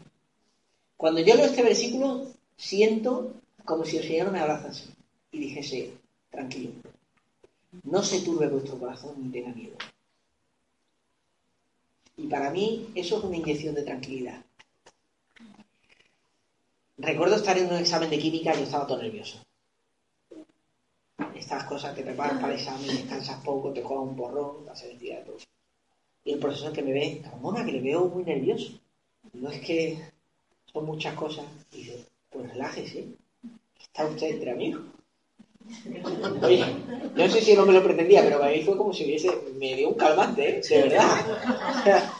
Cuando 0.95 1.21
yo 1.21 1.35
leo 1.35 1.45
este 1.45 1.63
versículo, 1.63 2.27
siento 2.55 3.33
como 3.65 3.85
si 3.85 3.97
el 3.97 4.03
Señor 4.03 4.31
me 4.31 4.39
abrazase 4.39 4.85
y 5.31 5.39
dijese, 5.39 5.93
tranquilo, 6.29 6.71
no 7.83 8.01
se 8.01 8.21
turbe 8.21 8.47
vuestro 8.47 8.79
corazón 8.79 9.15
ni 9.17 9.29
tenga 9.29 9.53
miedo. 9.53 9.75
Y 12.17 12.27
para 12.27 12.49
mí 12.49 12.89
eso 12.95 13.17
es 13.17 13.23
una 13.23 13.37
inyección 13.37 13.75
de 13.75 13.83
tranquilidad. 13.83 14.43
Recuerdo 16.97 17.35
estar 17.35 17.57
en 17.57 17.67
un 17.67 17.77
examen 17.77 18.09
de 18.09 18.19
química 18.19 18.53
y 18.53 18.57
yo 18.57 18.63
estaba 18.63 18.87
todo 18.87 19.01
nervioso. 19.01 19.39
Estas 21.35 21.63
cosas 21.65 21.95
que 21.95 22.03
preparas 22.03 22.39
para 22.39 22.53
el 22.53 22.59
examen, 22.59 22.87
descansas 22.87 23.43
poco, 23.43 23.71
te 23.71 23.81
juegas 23.81 24.07
un 24.07 24.15
borrón, 24.15 24.65
la 24.65 24.75
serenidad 24.75 25.19
de 25.19 25.25
todo. 25.25 25.37
Y 26.25 26.33
el 26.33 26.39
profesor 26.39 26.73
que 26.73 26.81
me 26.81 26.93
ve, 26.93 27.21
Carmona, 27.23 27.65
que 27.65 27.71
le 27.71 27.81
veo 27.81 28.05
muy 28.05 28.23
nervioso. 28.23 28.73
No 29.33 29.49
es 29.49 29.59
que 29.61 29.97
son 30.71 30.85
muchas 30.85 31.13
cosas. 31.15 31.45
Y 31.71 31.77
dice, 31.77 32.05
pues 32.29 32.49
relájese, 32.49 33.07
está 33.79 34.05
usted 34.05 34.27
entre 34.27 34.51
amigos. 34.51 34.81
Oye, 36.41 36.65
no 37.15 37.29
sé 37.29 37.41
si 37.41 37.53
no 37.53 37.65
me 37.65 37.73
lo 37.73 37.83
pretendía, 37.83 38.23
pero 38.23 38.39
para 38.39 38.51
mí 38.51 38.61
fue 38.61 38.77
como 38.77 38.93
si 38.93 39.05
hubiese, 39.05 39.29
me 39.57 39.75
dio 39.75 39.89
un 39.89 39.95
calmante, 39.95 40.57
¿eh? 40.57 40.61
de 40.61 40.81
verdad. 40.83 41.25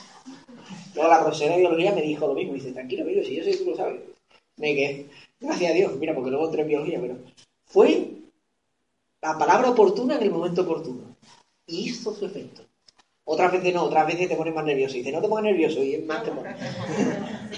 Luego 0.96 1.10
la 1.10 1.22
profesora 1.22 1.54
de 1.54 1.60
biología 1.60 1.94
me 1.94 2.02
dijo 2.02 2.28
lo 2.28 2.34
mismo, 2.34 2.54
dice, 2.54 2.72
tranquilo, 2.72 3.04
amigo, 3.04 3.24
si 3.24 3.36
yo 3.36 3.44
sé 3.44 3.58
tú 3.58 3.72
lo 3.72 3.76
sabes. 3.76 4.02
Me 4.58 4.76
quedé, 4.76 5.06
gracias 5.40 5.72
a 5.72 5.74
Dios, 5.74 5.96
mira, 5.96 6.14
porque 6.14 6.30
luego 6.30 6.46
entré 6.46 6.62
en 6.62 6.68
biología, 6.68 7.00
pero 7.00 7.18
fue 7.66 8.19
la 9.22 9.38
palabra 9.38 9.70
oportuna 9.70 10.16
en 10.16 10.24
el 10.24 10.32
momento 10.32 10.62
oportuno. 10.62 11.16
Y 11.68 11.90
hizo 11.90 12.14
su 12.14 12.26
efecto. 12.26 12.64
Otras 13.26 13.52
veces 13.52 13.74
no, 13.74 13.84
otras 13.84 14.08
veces 14.08 14.28
te 14.28 14.36
pones 14.36 14.56
más 14.56 14.66
nervioso. 14.66 14.96
Y 14.96 15.00
dice, 15.00 15.12
no 15.12 15.22
te 15.22 15.28
pongas 15.28 15.44
nervioso, 15.44 15.84
y 15.84 15.96
es 15.96 16.06
más 16.06 16.24
te. 16.24 16.32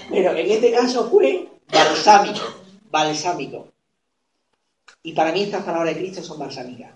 Pero 0.10 0.32
en 0.36 0.52
este 0.52 0.72
caso 0.72 1.10
fue 1.10 1.48
balsámico, 1.72 2.46
balsámico. 2.90 3.68
Y 5.04 5.14
para 5.14 5.32
mí 5.32 5.44
estas 5.44 5.64
palabras 5.64 5.96
de 5.96 6.02
Cristo 6.02 6.24
son 6.24 6.40
balsámicas. 6.40 6.92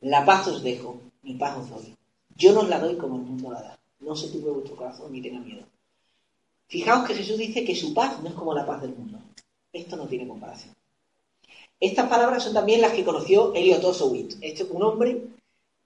La 0.00 0.24
paz 0.24 0.48
os 0.48 0.62
dejo, 0.62 1.00
mi 1.22 1.34
paz 1.34 1.58
os 1.58 1.70
doy. 1.70 1.96
Yo 2.36 2.52
no 2.52 2.60
os 2.60 2.68
la 2.68 2.80
doy 2.80 2.96
como 2.96 3.16
el 3.16 3.22
mundo 3.22 3.52
la 3.52 3.62
da. 3.62 3.78
No 4.00 4.16
se 4.16 4.28
turbe 4.28 4.50
vuestro 4.50 4.74
corazón 4.74 5.12
ni 5.12 5.20
tenga 5.20 5.40
miedo. 5.40 5.64
Fijaos 6.66 7.06
que 7.06 7.14
Jesús 7.14 7.36
dice 7.38 7.64
que 7.64 7.76
su 7.76 7.94
paz 7.94 8.20
no 8.22 8.28
es 8.28 8.34
como 8.34 8.54
la 8.54 8.66
paz 8.66 8.80
del 8.82 8.94
mundo. 8.94 9.18
Esto 9.72 9.96
no 9.96 10.06
tiene 10.06 10.26
comparación. 10.26 10.74
Estas 11.80 12.10
palabras 12.10 12.44
son 12.44 12.52
también 12.52 12.82
las 12.82 12.92
que 12.92 13.04
conoció 13.04 13.54
Elliot 13.54 13.82
Osowitz. 13.82 14.36
Este 14.42 14.64
es 14.64 14.70
un 14.70 14.82
hombre 14.82 15.22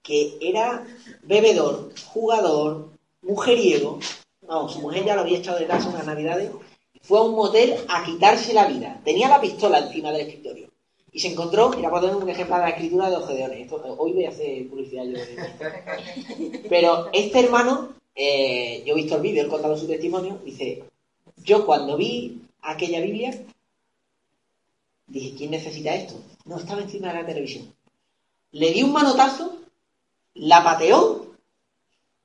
que 0.03 0.37
era 0.41 0.85
bebedor, 1.23 1.91
jugador, 2.07 2.89
mujeriego. 3.21 3.99
No, 4.41 4.67
su 4.67 4.81
mujer 4.81 5.05
ya 5.05 5.15
lo 5.15 5.21
había 5.21 5.37
echado 5.37 5.57
de 5.57 5.67
casa 5.67 5.89
unas 5.89 6.05
navidades. 6.05 6.51
Fue 7.01 7.17
a 7.17 7.21
un 7.21 7.35
motel 7.35 7.75
a 7.87 8.03
quitarse 8.03 8.53
la 8.53 8.67
vida. 8.67 8.99
Tenía 9.05 9.29
la 9.29 9.39
pistola 9.39 9.79
encima 9.79 10.11
del 10.11 10.27
escritorio. 10.27 10.69
Y 11.13 11.19
se 11.19 11.29
encontró, 11.29 11.69
mira, 11.69 11.89
por 11.89 12.01
poner 12.01 12.15
un 12.17 12.29
ejemplo 12.29 12.57
de 12.57 12.61
la 12.61 12.69
escritura 12.69 13.09
de 13.09 13.15
Ogedeones. 13.15 13.61
Esto, 13.61 13.95
hoy 13.97 14.11
voy 14.11 14.25
a 14.25 14.29
hacer 14.29 14.67
publicidad 14.67 15.05
yo. 15.05 15.17
Pero 16.69 17.09
este 17.13 17.39
hermano, 17.39 17.93
eh, 18.13 18.83
yo 18.85 18.93
he 18.93 18.97
visto 18.97 19.15
el 19.15 19.21
vídeo, 19.21 19.43
él 19.43 19.49
contaba 19.49 19.77
su 19.77 19.87
testimonio, 19.87 20.39
dice, 20.43 20.83
yo 21.37 21.65
cuando 21.65 21.95
vi 21.95 22.41
aquella 22.61 22.99
Biblia, 22.99 23.31
dije, 25.07 25.35
¿quién 25.37 25.51
necesita 25.51 25.93
esto? 25.93 26.21
No, 26.45 26.57
estaba 26.57 26.81
encima 26.81 27.09
de 27.09 27.13
la 27.21 27.25
televisión. 27.25 27.73
Le 28.51 28.71
di 28.71 28.83
un 28.83 28.93
manotazo, 28.93 29.57
la 30.33 30.63
pateó 30.63 31.25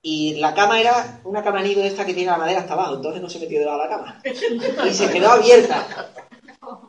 y 0.03 0.35
la 0.37 0.55
cama 0.55 0.81
era 0.81 1.21
una 1.25 1.43
cama 1.43 1.63
nido 1.63 1.83
esta 1.83 2.07
que 2.07 2.15
tiene 2.15 2.31
la 2.31 2.39
madera 2.39 2.61
hasta 2.61 2.73
abajo, 2.73 2.95
entonces 2.97 3.21
no 3.21 3.29
se 3.29 3.39
metió 3.39 3.59
debajo 3.59 3.83
de 3.83 3.85
la 3.85 3.97
cama. 3.97 4.23
Y 4.89 4.95
se 4.95 5.11
quedó 5.11 5.31
abierta. 5.31 6.13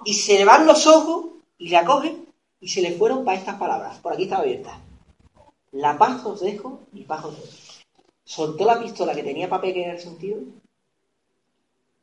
Y 0.05 0.13
se 0.13 0.35
le 0.35 0.45
van 0.45 0.65
los 0.65 0.85
ojos 0.87 1.25
y 1.57 1.69
la 1.69 1.85
cogen 1.85 2.27
y 2.59 2.67
se 2.69 2.81
le 2.81 2.93
fueron 2.93 3.25
para 3.25 3.37
estas 3.37 3.57
palabras. 3.57 3.97
Por 3.99 4.13
aquí 4.13 4.23
estaba 4.23 4.43
abierta. 4.43 4.79
La 5.71 5.97
paz 5.97 6.25
os 6.25 6.39
dejo 6.41 6.79
y 6.93 7.03
paz 7.03 7.25
os 7.25 7.37
doy. 7.37 7.49
Soltó 8.23 8.65
la 8.65 8.79
pistola 8.79 9.15
que 9.15 9.23
tenía 9.23 9.49
papel 9.49 9.73
que 9.73 9.83
era 9.83 9.93
el 9.93 9.99
sentido. 9.99 10.39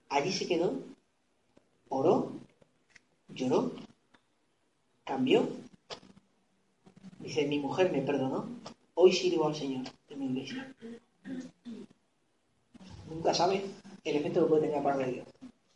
Allí 0.09 0.32
se 0.32 0.47
quedó. 0.47 0.73
Oró. 1.89 2.32
Lloró. 3.29 3.73
Cambió. 5.05 5.49
Dice, 7.21 7.47
mi 7.47 7.59
mujer 7.59 7.93
me 7.93 8.03
perdonó. 8.03 8.49
Hoy 8.95 9.13
sirvo 9.13 9.47
al 9.47 9.55
Señor 9.55 9.87
en 10.09 10.19
mi 10.19 10.27
iglesia. 10.27 10.75
Nunca 13.09 13.33
sabe 13.35 13.65
el 14.05 14.17
efecto 14.17 14.41
que 14.41 14.47
puede 14.47 14.63
tener 14.63 14.77
la 14.77 14.83
palabra 14.83 15.07
de 15.07 15.13
Dios. 15.13 15.27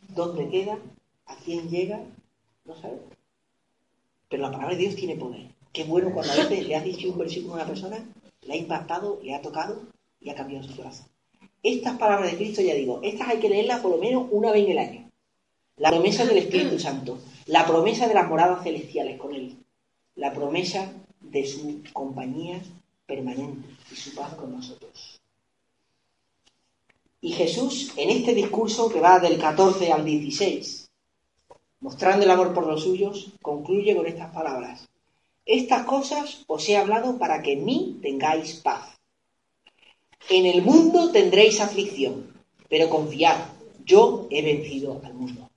¿Dónde 0.08 0.48
queda? 0.48 0.78
¿A 1.26 1.36
quién 1.36 1.68
llega? 1.68 2.00
No 2.64 2.74
sabe. 2.80 2.98
Pero 4.28 4.42
la 4.42 4.50
palabra 4.50 4.74
de 4.74 4.82
Dios 4.82 4.96
tiene 4.96 5.16
poder. 5.16 5.48
Qué 5.72 5.84
bueno 5.84 6.12
cuando 6.12 6.32
a 6.32 6.36
veces 6.36 6.66
le 6.66 6.76
has 6.76 6.84
dicho 6.84 7.10
un 7.10 7.18
versículo 7.18 7.54
a 7.54 7.56
una 7.56 7.66
persona, 7.66 8.04
le 8.42 8.52
ha 8.52 8.56
impactado, 8.56 9.20
le 9.22 9.34
ha 9.34 9.40
tocado 9.40 9.82
y 10.20 10.30
ha 10.30 10.34
cambiado 10.34 10.66
su 10.66 10.76
corazón. 10.76 11.06
Estas 11.62 11.96
palabras 11.96 12.30
de 12.30 12.36
Cristo, 12.36 12.60
ya 12.60 12.74
digo, 12.74 13.00
estas 13.02 13.28
hay 13.28 13.38
que 13.38 13.48
leerlas 13.48 13.80
por 13.80 13.92
lo 13.92 13.98
menos 13.98 14.26
una 14.30 14.50
vez 14.50 14.64
en 14.64 14.72
el 14.72 14.78
año. 14.78 15.10
La 15.76 15.90
promesa 15.90 16.24
del 16.26 16.38
Espíritu 16.38 16.78
Santo, 16.78 17.18
la 17.46 17.66
promesa 17.66 18.06
de 18.08 18.14
las 18.14 18.28
moradas 18.28 18.62
celestiales 18.62 19.18
con 19.18 19.34
Él, 19.34 19.56
la 20.16 20.32
promesa 20.32 20.92
de 21.20 21.46
su 21.46 21.82
compañía 21.92 22.60
permanente 23.06 23.68
y 23.90 23.96
su 23.96 24.14
paz 24.14 24.34
con 24.34 24.52
nosotros. 24.52 25.20
Y 27.20 27.32
Jesús, 27.32 27.92
en 27.96 28.10
este 28.10 28.34
discurso 28.34 28.88
que 28.88 29.00
va 29.00 29.20
del 29.20 29.38
14 29.38 29.92
al 29.92 30.04
16, 30.04 30.90
mostrando 31.80 32.24
el 32.24 32.30
amor 32.30 32.52
por 32.52 32.66
los 32.66 32.82
suyos, 32.82 33.32
concluye 33.40 33.94
con 33.96 34.06
estas 34.06 34.32
palabras. 34.32 34.88
Estas 35.44 35.84
cosas 35.84 36.44
os 36.46 36.68
he 36.68 36.76
hablado 36.76 37.18
para 37.18 37.42
que 37.42 37.52
en 37.52 37.64
mí 37.64 37.98
tengáis 38.02 38.54
paz. 38.54 38.98
En 40.30 40.46
el 40.46 40.62
mundo 40.62 41.10
tendréis 41.10 41.60
aflicción, 41.60 42.32
pero 42.68 42.88
confiad, 42.88 43.38
yo 43.84 44.26
he 44.30 44.42
vencido 44.42 45.00
al 45.04 45.14
mundo. 45.14 45.51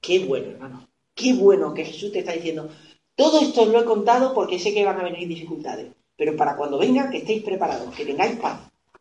Qué 0.00 0.24
bueno, 0.24 0.52
hermano. 0.52 0.88
Qué 1.14 1.34
bueno 1.34 1.74
que 1.74 1.84
Jesús 1.84 2.12
te 2.12 2.20
está 2.20 2.32
diciendo. 2.32 2.70
Todo 3.14 3.40
esto 3.40 3.62
os 3.62 3.68
lo 3.68 3.80
he 3.80 3.84
contado 3.84 4.32
porque 4.32 4.58
sé 4.58 4.72
que 4.72 4.84
van 4.84 4.98
a 4.98 5.04
venir 5.04 5.28
dificultades. 5.28 5.92
Pero 6.16 6.36
para 6.36 6.56
cuando 6.56 6.78
vengan, 6.78 7.10
que 7.10 7.18
estéis 7.18 7.42
preparados, 7.42 7.94
que 7.94 8.04
tengáis 8.04 8.38
paz. 8.38 8.60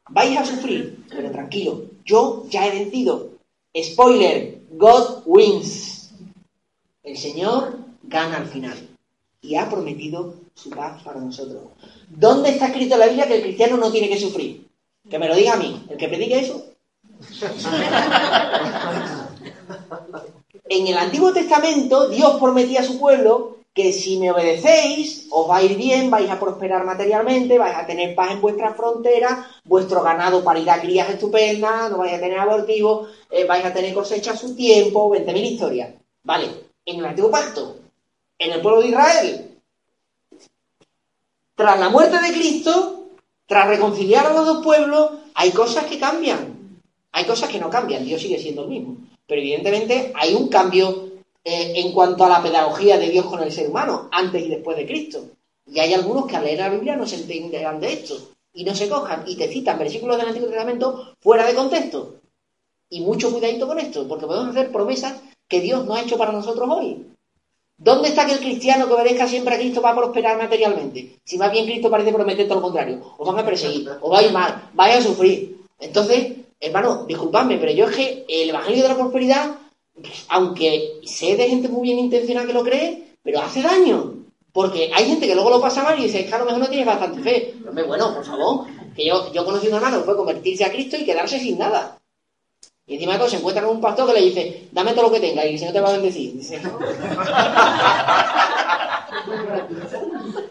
Vais 0.10 0.38
a 0.38 0.46
sufrir, 0.46 1.06
pero 1.10 1.32
tranquilo, 1.32 1.84
yo 2.04 2.46
ya 2.50 2.68
he 2.68 2.72
vencido. 2.72 3.30
Spoiler, 3.78 4.62
God 4.72 5.24
wins. 5.26 6.12
El 7.04 7.18
Señor 7.18 7.78
gana 8.04 8.38
al 8.38 8.48
final 8.48 8.90
y 9.42 9.56
ha 9.56 9.70
prometido 9.70 10.36
su 10.54 10.70
paz 10.70 11.02
para 11.04 11.20
nosotros. 11.20 11.64
¿Dónde 12.10 12.50
está 12.50 12.68
escrito 12.68 12.96
en 12.96 13.00
la 13.00 13.08
Biblia 13.08 13.28
que 13.28 13.36
el 13.36 13.44
cristiano 13.44 13.78
no 13.78 13.92
tiene 13.92 14.10
que 14.10 14.20
sufrir? 14.20 14.68
Que 15.10 15.20
me 15.20 15.28
lo 15.28 15.36
diga 15.36 15.54
a 15.54 15.58
mí, 15.58 15.86
el 15.90 15.98
que 15.98 16.08
predique 16.08 16.40
eso. 16.40 16.66
En 20.72 20.86
el 20.86 21.00
Antiguo 21.00 21.34
Testamento, 21.34 22.10
Dios 22.10 22.40
prometía 22.40 22.82
a 22.82 22.84
su 22.84 23.00
pueblo 23.00 23.58
que 23.74 23.92
si 23.92 24.20
me 24.20 24.30
obedecéis, 24.30 25.26
os 25.32 25.50
va 25.50 25.58
a 25.58 25.64
ir 25.64 25.76
bien, 25.76 26.12
vais 26.12 26.30
a 26.30 26.40
prosperar 26.40 26.86
materialmente, 26.86 27.58
vais 27.58 27.76
a 27.76 27.88
tener 27.88 28.14
paz 28.14 28.32
en 28.32 28.42
vuestras 28.42 28.78
fronteras, 28.78 29.48
vuestro 29.64 30.04
ganado 30.04 30.44
parirá 30.44 30.80
crías 30.80 31.10
estupendas, 31.10 31.90
no 31.90 31.98
vais 31.98 32.14
a 32.14 32.20
tener 32.20 32.38
abortivos, 32.38 33.10
eh, 33.32 33.46
vais 33.46 33.66
a 33.66 33.74
tener 33.74 33.96
cosecha 33.96 34.34
a 34.34 34.38
su 34.38 34.56
tiempo, 34.56 35.10
20.000 35.10 35.44
historias. 35.44 35.94
Vale, 36.24 36.50
en 36.86 37.00
el 37.00 37.06
Antiguo 37.06 37.32
Pacto, 37.32 37.78
en 38.38 38.52
el 38.52 38.62
pueblo 38.62 38.82
de 38.82 38.88
Israel, 38.90 39.60
tras 41.56 41.80
la 41.80 41.90
muerte 41.90 42.20
de 42.22 42.32
Cristo, 42.32 43.10
tras 43.48 43.68
reconciliar 43.68 44.28
a 44.28 44.34
los 44.34 44.46
dos 44.46 44.64
pueblos, 44.64 45.14
hay 45.34 45.50
cosas 45.52 45.86
que 45.86 45.98
cambian, 45.98 46.80
hay 47.12 47.26
cosas 47.26 47.50
que 47.50 47.60
no 47.60 47.72
cambian, 47.72 48.06
Dios 48.06 48.22
sigue 48.22 48.38
siendo 48.38 48.64
el 48.64 48.70
mismo. 48.70 48.98
Pero 49.30 49.42
evidentemente 49.42 50.12
hay 50.16 50.34
un 50.34 50.48
cambio 50.48 51.10
eh, 51.44 51.74
en 51.76 51.94
cuanto 51.94 52.26
a 52.26 52.30
la 52.30 52.42
pedagogía 52.42 52.98
de 52.98 53.10
Dios 53.10 53.28
con 53.28 53.42
el 53.44 53.52
ser 53.52 53.70
humano, 53.70 54.10
antes 54.12 54.44
y 54.44 54.50
después 54.50 54.76
de 54.76 54.88
Cristo. 54.88 55.24
Y 55.68 55.80
hay 55.80 55.94
algunos 55.94 56.26
que 56.26 56.36
al 56.36 56.46
leer 56.46 56.58
la 56.58 56.70
Biblia 56.70 56.96
no 56.96 57.06
se 57.06 57.18
entenderán 57.18 57.80
de 57.80 57.94
esto 57.94 58.18
y 58.54 58.64
no 58.64 58.74
se 58.74 58.90
cojan 58.90 59.24
y 59.28 59.36
te 59.36 59.48
citan 59.48 59.78
versículos 59.78 60.18
del 60.18 60.30
Antiguo 60.30 60.50
Testamento 60.50 61.14
fuera 61.20 61.46
de 61.46 61.54
contexto. 61.54 62.16
Y 62.90 63.02
mucho 63.02 63.32
cuidadito 63.32 63.68
con 63.68 63.78
esto, 63.78 64.08
porque 64.08 64.26
podemos 64.26 64.50
hacer 64.50 64.72
promesas 64.72 65.22
que 65.48 65.62
Dios 65.62 65.86
no 65.86 65.94
ha 65.94 66.02
hecho 66.02 66.18
para 66.18 66.32
nosotros 66.32 66.68
hoy. 66.68 67.06
¿Dónde 67.78 68.10
está 68.10 68.26
que 68.26 68.34
el 68.34 68.40
cristiano 68.40 68.88
que 68.88 68.94
obedezca 68.94 69.28
siempre 69.28 69.54
a 69.54 69.60
Cristo 69.60 69.80
va 69.80 69.92
a 69.92 69.96
prosperar 69.96 70.40
materialmente? 70.40 71.20
Si 71.24 71.38
más 71.38 71.52
bien 71.52 71.66
Cristo 71.66 71.92
parece 71.92 72.12
prometer 72.12 72.48
todo 72.48 72.58
lo 72.58 72.64
contrario. 72.64 73.00
Os 73.18 73.28
van 73.28 73.40
a 73.40 73.46
perseguir, 73.46 73.88
os 74.02 74.12
va 74.12 74.20
a 74.20 74.24
ir 74.24 74.32
mal, 74.32 74.70
vais 74.74 74.98
a 74.98 75.02
sufrir. 75.02 75.60
Entonces, 75.80 76.39
hermano, 76.60 77.06
disculpadme, 77.06 77.58
pero 77.58 77.72
yo 77.72 77.88
es 77.88 77.96
que 77.96 78.26
el 78.28 78.50
Evangelio 78.50 78.84
de 78.84 78.90
la 78.90 78.96
Prosperidad, 78.96 79.56
aunque 80.30 81.00
sé 81.04 81.36
de 81.36 81.50
gente 81.50 81.70
muy 81.70 81.84
bien 81.84 82.00
intencionada 82.00 82.48
que 82.48 82.54
lo 82.54 82.64
cree, 82.64 83.04
pero 83.24 83.42
hace 83.42 83.62
daño. 83.62 84.16
Porque 84.52 84.92
hay 84.94 85.06
gente 85.06 85.28
que 85.28 85.36
luego 85.36 85.52
lo 85.52 85.62
pasa 85.62 85.84
mal 85.84 86.00
y 86.00 86.04
dice, 86.04 86.22
es 86.22 86.28
que 86.28 86.34
a 86.34 86.40
lo 86.40 86.46
mejor 86.46 86.60
no 86.60 86.68
tienes 86.68 86.88
bastante 86.88 87.22
fe. 87.22 87.54
Pero, 87.64 87.88
bueno, 87.88 88.14
por 88.14 88.26
favor, 88.26 88.66
que 88.96 89.06
yo, 89.06 89.32
yo 89.32 89.46
conocí 89.46 89.68
a 89.68 89.70
un 89.70 89.76
hermano 89.76 90.00
que 90.00 90.06
fue 90.06 90.18
convertirse 90.18 90.66
a 90.66 90.72
Cristo 90.72 90.98
y 90.98 91.06
quedarse 91.06 91.40
sin 91.40 91.60
nada. 91.60 91.98
Y 92.88 92.96
encima 92.96 93.14
de 93.14 93.20
todo 93.20 93.30
se 93.30 93.38
encuentra 93.38 93.64
con 93.64 93.76
un 93.76 93.82
pastor 93.82 94.08
que 94.08 94.20
le 94.20 94.26
dice, 94.26 94.68
dame 94.72 94.94
todo 94.94 95.04
lo 95.04 95.12
que 95.12 95.20
tenga 95.20 95.46
y 95.46 95.54
el 95.54 95.60
Señor 95.60 95.74
te 95.74 95.82
va 95.82 95.90
a 95.90 95.94
bendecir. 95.94 96.34
Dice, 96.34 96.60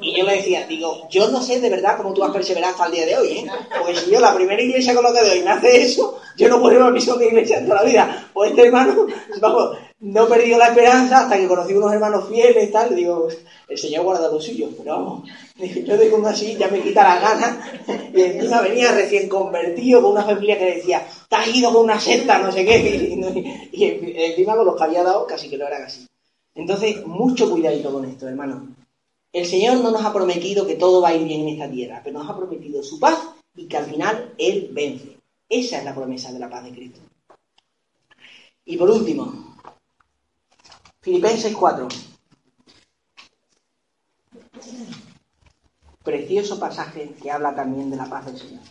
y 0.00 0.16
yo 0.16 0.24
le 0.24 0.36
decía, 0.36 0.66
digo, 0.66 1.08
yo 1.10 1.28
no 1.28 1.42
sé 1.42 1.60
de 1.60 1.70
verdad 1.70 1.96
cómo 1.96 2.12
tú 2.12 2.24
has 2.24 2.32
perseverado 2.32 2.72
hasta 2.72 2.86
el 2.86 2.92
día 2.92 3.06
de 3.06 3.16
hoy, 3.16 3.28
¿eh? 3.38 3.46
Porque 3.78 3.96
si 3.96 4.10
yo 4.10 4.20
la 4.20 4.34
primera 4.34 4.60
iglesia 4.60 4.94
con 4.94 5.04
lo 5.04 5.12
que 5.12 5.20
doy 5.20 5.42
me 5.42 5.50
hace 5.50 5.82
eso, 5.82 6.18
yo 6.36 6.48
no 6.48 6.72
ir 6.72 6.78
a 6.78 6.90
mismo 6.90 7.14
de 7.16 7.26
iglesia 7.26 7.58
en 7.58 7.66
toda 7.66 7.82
la 7.82 7.88
vida. 7.88 8.30
Pues 8.32 8.50
este 8.50 8.66
hermano, 8.66 9.06
vamos, 9.40 9.76
no 10.00 10.24
he 10.24 10.28
perdido 10.28 10.58
la 10.58 10.68
esperanza 10.68 11.20
hasta 11.20 11.36
que 11.36 11.48
conocí 11.48 11.72
unos 11.74 11.92
hermanos 11.92 12.28
fieles 12.28 12.68
y 12.68 12.72
tal. 12.72 12.94
Digo, 12.94 13.28
el 13.68 13.78
Señor 13.78 14.04
guarda 14.04 14.30
lo 14.30 14.40
suyo, 14.40 14.68
pero 14.78 14.96
vamos, 14.96 15.28
yo 15.56 15.96
digo 15.96 16.16
uno 16.16 16.28
así, 16.28 16.56
ya 16.56 16.68
me 16.68 16.80
quita 16.80 17.02
las 17.02 17.20
ganas. 17.20 17.58
Y 18.14 18.20
encima 18.22 18.60
venía 18.60 18.92
recién 18.92 19.28
convertido 19.28 20.02
con 20.02 20.12
una 20.12 20.24
familia 20.24 20.58
que 20.58 20.76
decía, 20.76 21.04
te 21.28 21.36
has 21.36 21.48
ido 21.48 21.72
con 21.72 21.84
una 21.84 21.98
secta, 21.98 22.38
no 22.38 22.52
sé 22.52 22.64
qué. 22.64 22.78
Y, 22.78 23.20
y, 23.72 23.84
y 23.84 24.24
encima 24.24 24.54
con 24.54 24.66
los 24.66 24.76
que 24.76 24.84
había 24.84 25.02
dado 25.02 25.26
casi 25.26 25.50
que 25.50 25.58
no 25.58 25.66
eran 25.66 25.82
así. 25.82 26.06
Entonces, 26.54 27.04
mucho 27.06 27.50
cuidadito 27.50 27.92
con 27.92 28.04
esto, 28.04 28.28
hermano. 28.28 28.68
El 29.32 29.44
Señor 29.44 29.78
no 29.78 29.90
nos 29.90 30.04
ha 30.04 30.12
prometido 30.12 30.66
que 30.66 30.76
todo 30.76 31.02
va 31.02 31.08
a 31.08 31.14
ir 31.14 31.26
bien 31.26 31.42
en 31.42 31.48
esta 31.48 31.70
tierra, 31.70 32.00
pero 32.02 32.18
nos 32.18 32.30
ha 32.30 32.36
prometido 32.36 32.82
su 32.82 32.98
paz 32.98 33.18
y 33.54 33.66
que 33.66 33.76
al 33.76 33.84
final 33.84 34.34
Él 34.38 34.70
vence. 34.72 35.18
Esa 35.48 35.78
es 35.78 35.84
la 35.84 35.94
promesa 35.94 36.32
de 36.32 36.38
la 36.38 36.48
paz 36.48 36.64
de 36.64 36.72
Cristo. 36.72 37.00
Y 38.64 38.76
por 38.76 38.90
último, 38.90 39.56
Filipenses 41.00 41.54
4. 41.54 41.88
Precioso 46.02 46.58
pasaje 46.58 47.14
que 47.22 47.30
habla 47.30 47.54
también 47.54 47.90
de 47.90 47.96
la 47.96 48.08
paz 48.08 48.26
del 48.26 48.38
Señor. 48.38 48.62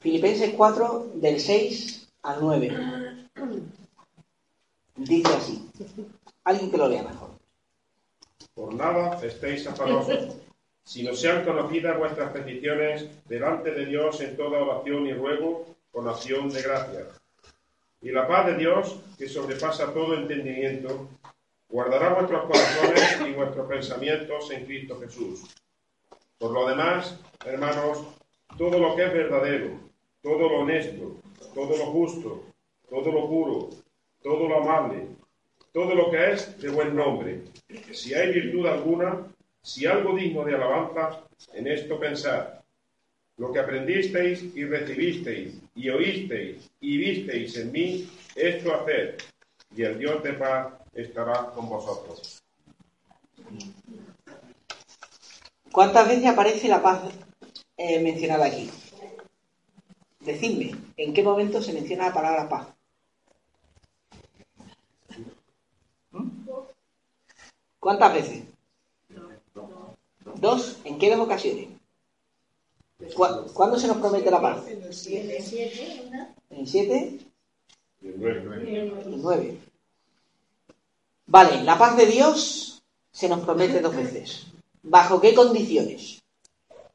Filipenses 0.00 0.54
4, 0.56 1.12
del 1.14 1.40
6 1.40 1.97
al 2.22 2.38
9. 2.40 3.28
Dice 4.96 5.32
así. 5.32 5.70
Alguien 6.44 6.70
que 6.70 6.76
lo 6.76 6.88
lea 6.88 7.02
mejor. 7.02 7.30
Por 8.54 8.74
nada 8.74 9.20
estéis 9.24 9.66
afanosos, 9.66 10.36
sino 10.82 11.14
sean 11.14 11.44
conocidas 11.44 11.98
vuestras 11.98 12.32
peticiones 12.32 13.08
delante 13.28 13.70
de 13.72 13.86
Dios 13.86 14.20
en 14.20 14.36
toda 14.36 14.62
oración 14.62 15.06
y 15.06 15.12
ruego 15.12 15.66
con 15.92 16.08
acción 16.08 16.48
de 16.48 16.62
gracias. 16.62 17.06
Y 18.00 18.10
la 18.10 18.26
paz 18.26 18.46
de 18.46 18.56
Dios, 18.56 19.00
que 19.16 19.28
sobrepasa 19.28 19.92
todo 19.92 20.14
entendimiento, 20.14 21.08
guardará 21.68 22.14
vuestros 22.14 22.46
corazones 22.46 23.20
y 23.28 23.32
vuestros 23.32 23.68
pensamientos 23.68 24.50
en 24.50 24.64
Cristo 24.64 24.98
Jesús. 25.00 25.44
Por 26.38 26.52
lo 26.52 26.68
demás, 26.68 27.18
hermanos, 27.44 28.04
todo 28.56 28.78
lo 28.78 28.96
que 28.96 29.04
es 29.04 29.12
verdadero, 29.12 29.80
todo 30.22 30.48
lo 30.48 30.60
honesto, 30.60 31.16
todo 31.54 31.76
lo 31.76 31.86
justo, 31.86 32.44
todo 32.88 33.12
lo 33.12 33.28
puro, 33.28 33.70
todo 34.22 34.48
lo 34.48 34.62
amable, 34.62 35.06
todo 35.72 35.94
lo 35.94 36.10
que 36.10 36.32
es 36.32 36.60
de 36.60 36.70
buen 36.70 36.94
nombre. 36.94 37.42
Si 37.92 38.14
hay 38.14 38.32
virtud 38.32 38.66
alguna, 38.66 39.26
si 39.62 39.86
algo 39.86 40.16
digno 40.16 40.44
de 40.44 40.54
alabanza, 40.54 41.24
en 41.52 41.66
esto 41.66 41.98
pensad. 41.98 42.54
Lo 43.36 43.52
que 43.52 43.60
aprendisteis 43.60 44.42
y 44.56 44.64
recibisteis 44.64 45.54
y 45.74 45.90
oísteis 45.90 46.70
y 46.80 46.98
visteis 46.98 47.56
en 47.56 47.70
mí, 47.70 48.10
esto 48.34 48.74
haced, 48.74 49.14
y 49.76 49.82
el 49.82 49.98
Dios 49.98 50.22
de 50.22 50.32
paz 50.32 50.72
estará 50.92 51.46
con 51.54 51.68
vosotros. 51.68 52.42
¿Cuántas 55.70 56.08
veces 56.08 56.26
aparece 56.26 56.66
la 56.66 56.82
paz 56.82 57.02
eh, 57.76 58.00
mencionada 58.00 58.46
aquí? 58.46 58.68
Decidme, 60.28 60.74
¿en 60.98 61.14
qué 61.14 61.22
momento 61.22 61.62
se 61.62 61.72
menciona 61.72 62.08
la 62.08 62.12
palabra 62.12 62.48
paz? 62.50 62.68
¿Mm? 66.10 66.28
¿Cuántas 67.80 68.12
veces? 68.12 68.42
¿Dos? 70.36 70.76
¿En 70.84 70.98
qué 70.98 71.10
dos 71.10 71.20
ocasiones? 71.20 71.68
¿Cu- 73.16 73.46
¿Cuándo 73.54 73.78
se 73.78 73.86
nos 73.88 73.96
promete 73.96 74.30
la 74.30 74.42
paz? 74.42 74.68
En 74.68 74.82
el 74.82 74.92
7, 74.92 76.04
una. 76.08 76.34
¿En 76.50 76.58
el 76.60 76.68
7? 76.68 77.18
Y 78.02 78.08
el 78.08 78.20
nueve. 78.20 78.42
En 78.70 79.12
el 79.14 79.22
9. 79.22 79.58
Vale, 81.26 81.62
la 81.64 81.78
paz 81.78 81.96
de 81.96 82.04
Dios 82.04 82.82
se 83.10 83.30
nos 83.30 83.40
promete 83.46 83.80
dos 83.80 83.96
veces. 83.96 84.46
¿Bajo 84.82 85.22
qué 85.22 85.34
condiciones? 85.34 86.20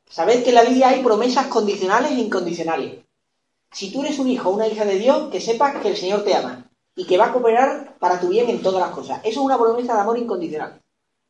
Sabed 0.07 0.43
que 0.43 0.49
en 0.49 0.55
la 0.55 0.63
Biblia 0.63 0.89
hay 0.89 1.01
promesas 1.01 1.47
condicionales 1.47 2.11
e 2.11 2.19
incondicionales. 2.21 2.99
Si 3.73 3.91
tú 3.91 4.03
eres 4.03 4.19
un 4.19 4.29
hijo 4.29 4.49
o 4.49 4.53
una 4.53 4.67
hija 4.67 4.85
de 4.85 4.99
Dios, 4.99 5.31
que 5.31 5.41
sepas 5.41 5.75
que 5.81 5.89
el 5.89 5.97
Señor 5.97 6.23
te 6.23 6.35
ama 6.35 6.69
y 6.95 7.05
que 7.05 7.17
va 7.17 7.25
a 7.25 7.33
cooperar 7.33 7.97
para 7.97 8.19
tu 8.19 8.29
bien 8.29 8.47
en 8.49 8.61
todas 8.61 8.79
las 8.79 8.91
cosas. 8.91 9.19
Eso 9.23 9.39
es 9.39 9.45
una 9.45 9.57
promesa 9.57 9.95
de 9.95 10.01
amor 10.01 10.17
incondicional. 10.17 10.79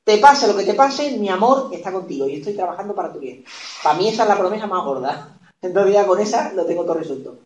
Te 0.03 0.17
pase 0.17 0.47
lo 0.47 0.57
que 0.57 0.65
te 0.65 0.73
pase, 0.73 1.17
mi 1.17 1.29
amor 1.29 1.69
está 1.71 1.93
contigo 1.93 2.27
y 2.27 2.35
estoy 2.35 2.53
trabajando 2.53 2.93
para 2.93 3.13
tu 3.13 3.19
bien. 3.19 3.45
Para 3.81 3.97
mí 3.97 4.09
esa 4.09 4.23
es 4.23 4.29
la 4.29 4.37
promesa 4.37 4.67
más 4.67 4.83
gorda. 4.83 5.39
Entonces 5.61 5.93
ya 5.93 6.05
con 6.05 6.19
esa 6.19 6.51
lo 6.51 6.65
tengo 6.65 6.83
todo 6.83 6.95
resuelto. 6.95 7.37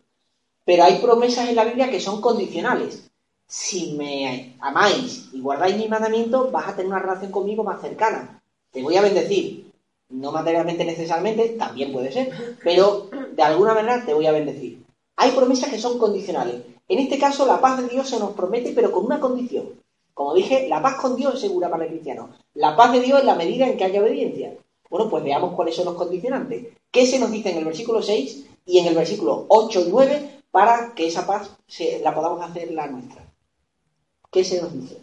Pero 0.64 0.82
hay 0.82 0.98
promesas 0.98 1.48
en 1.48 1.54
la 1.54 1.64
Biblia 1.64 1.88
que 1.88 2.00
son 2.00 2.20
condicionales. 2.20 3.08
Si 3.46 3.92
me 3.92 4.56
amáis 4.58 5.28
y 5.32 5.40
guardáis 5.40 5.76
mis 5.76 5.88
mandamientos, 5.88 6.50
vas 6.50 6.66
a 6.68 6.72
tener 6.72 6.88
una 6.88 6.98
relación 6.98 7.30
conmigo 7.30 7.62
más 7.62 7.80
cercana. 7.80 8.42
Te 8.72 8.82
voy 8.82 8.96
a 8.96 9.02
bendecir. 9.02 9.70
No 10.10 10.32
materialmente 10.32 10.84
necesariamente, 10.84 11.50
también 11.50 11.92
puede 11.92 12.10
ser, 12.10 12.56
pero 12.64 13.08
de 13.30 13.42
alguna 13.42 13.74
manera 13.74 14.04
te 14.04 14.14
voy 14.14 14.26
a 14.26 14.32
bendecir. 14.32 14.87
Hay 15.20 15.32
promesas 15.32 15.68
que 15.70 15.78
son 15.78 15.98
condicionales. 15.98 16.62
En 16.88 16.98
este 17.00 17.18
caso, 17.18 17.44
la 17.44 17.60
paz 17.60 17.82
de 17.82 17.88
Dios 17.88 18.08
se 18.08 18.18
nos 18.20 18.32
promete, 18.34 18.72
pero 18.72 18.92
con 18.92 19.04
una 19.04 19.18
condición. 19.20 19.68
Como 20.14 20.32
dije, 20.34 20.68
la 20.68 20.80
paz 20.80 20.94
con 20.96 21.16
Dios 21.16 21.34
es 21.34 21.40
segura 21.40 21.68
para 21.68 21.84
el 21.84 21.90
cristiano. 21.90 22.30
La 22.54 22.76
paz 22.76 22.92
de 22.92 23.00
Dios 23.00 23.18
es 23.18 23.24
la 23.24 23.34
medida 23.34 23.66
en 23.66 23.76
que 23.76 23.84
haya 23.84 24.00
obediencia. 24.00 24.54
Bueno, 24.88 25.10
pues 25.10 25.22
veamos 25.24 25.54
cuáles 25.54 25.74
son 25.76 25.86
los 25.86 25.94
condicionantes. 25.96 26.68
¿Qué 26.90 27.04
se 27.04 27.18
nos 27.18 27.30
dice 27.32 27.50
en 27.50 27.58
el 27.58 27.64
versículo 27.64 28.00
6 28.00 28.46
y 28.64 28.78
en 28.78 28.86
el 28.86 28.94
versículo 28.94 29.44
8 29.48 29.80
y 29.86 29.90
9 29.90 30.40
para 30.50 30.94
que 30.94 31.06
esa 31.08 31.26
paz 31.26 31.50
se- 31.66 32.00
la 32.00 32.14
podamos 32.14 32.40
hacer 32.48 32.70
la 32.72 32.86
nuestra? 32.86 33.22
¿Qué 34.30 34.44
se 34.44 34.62
nos 34.62 34.72
dice? 34.72 34.98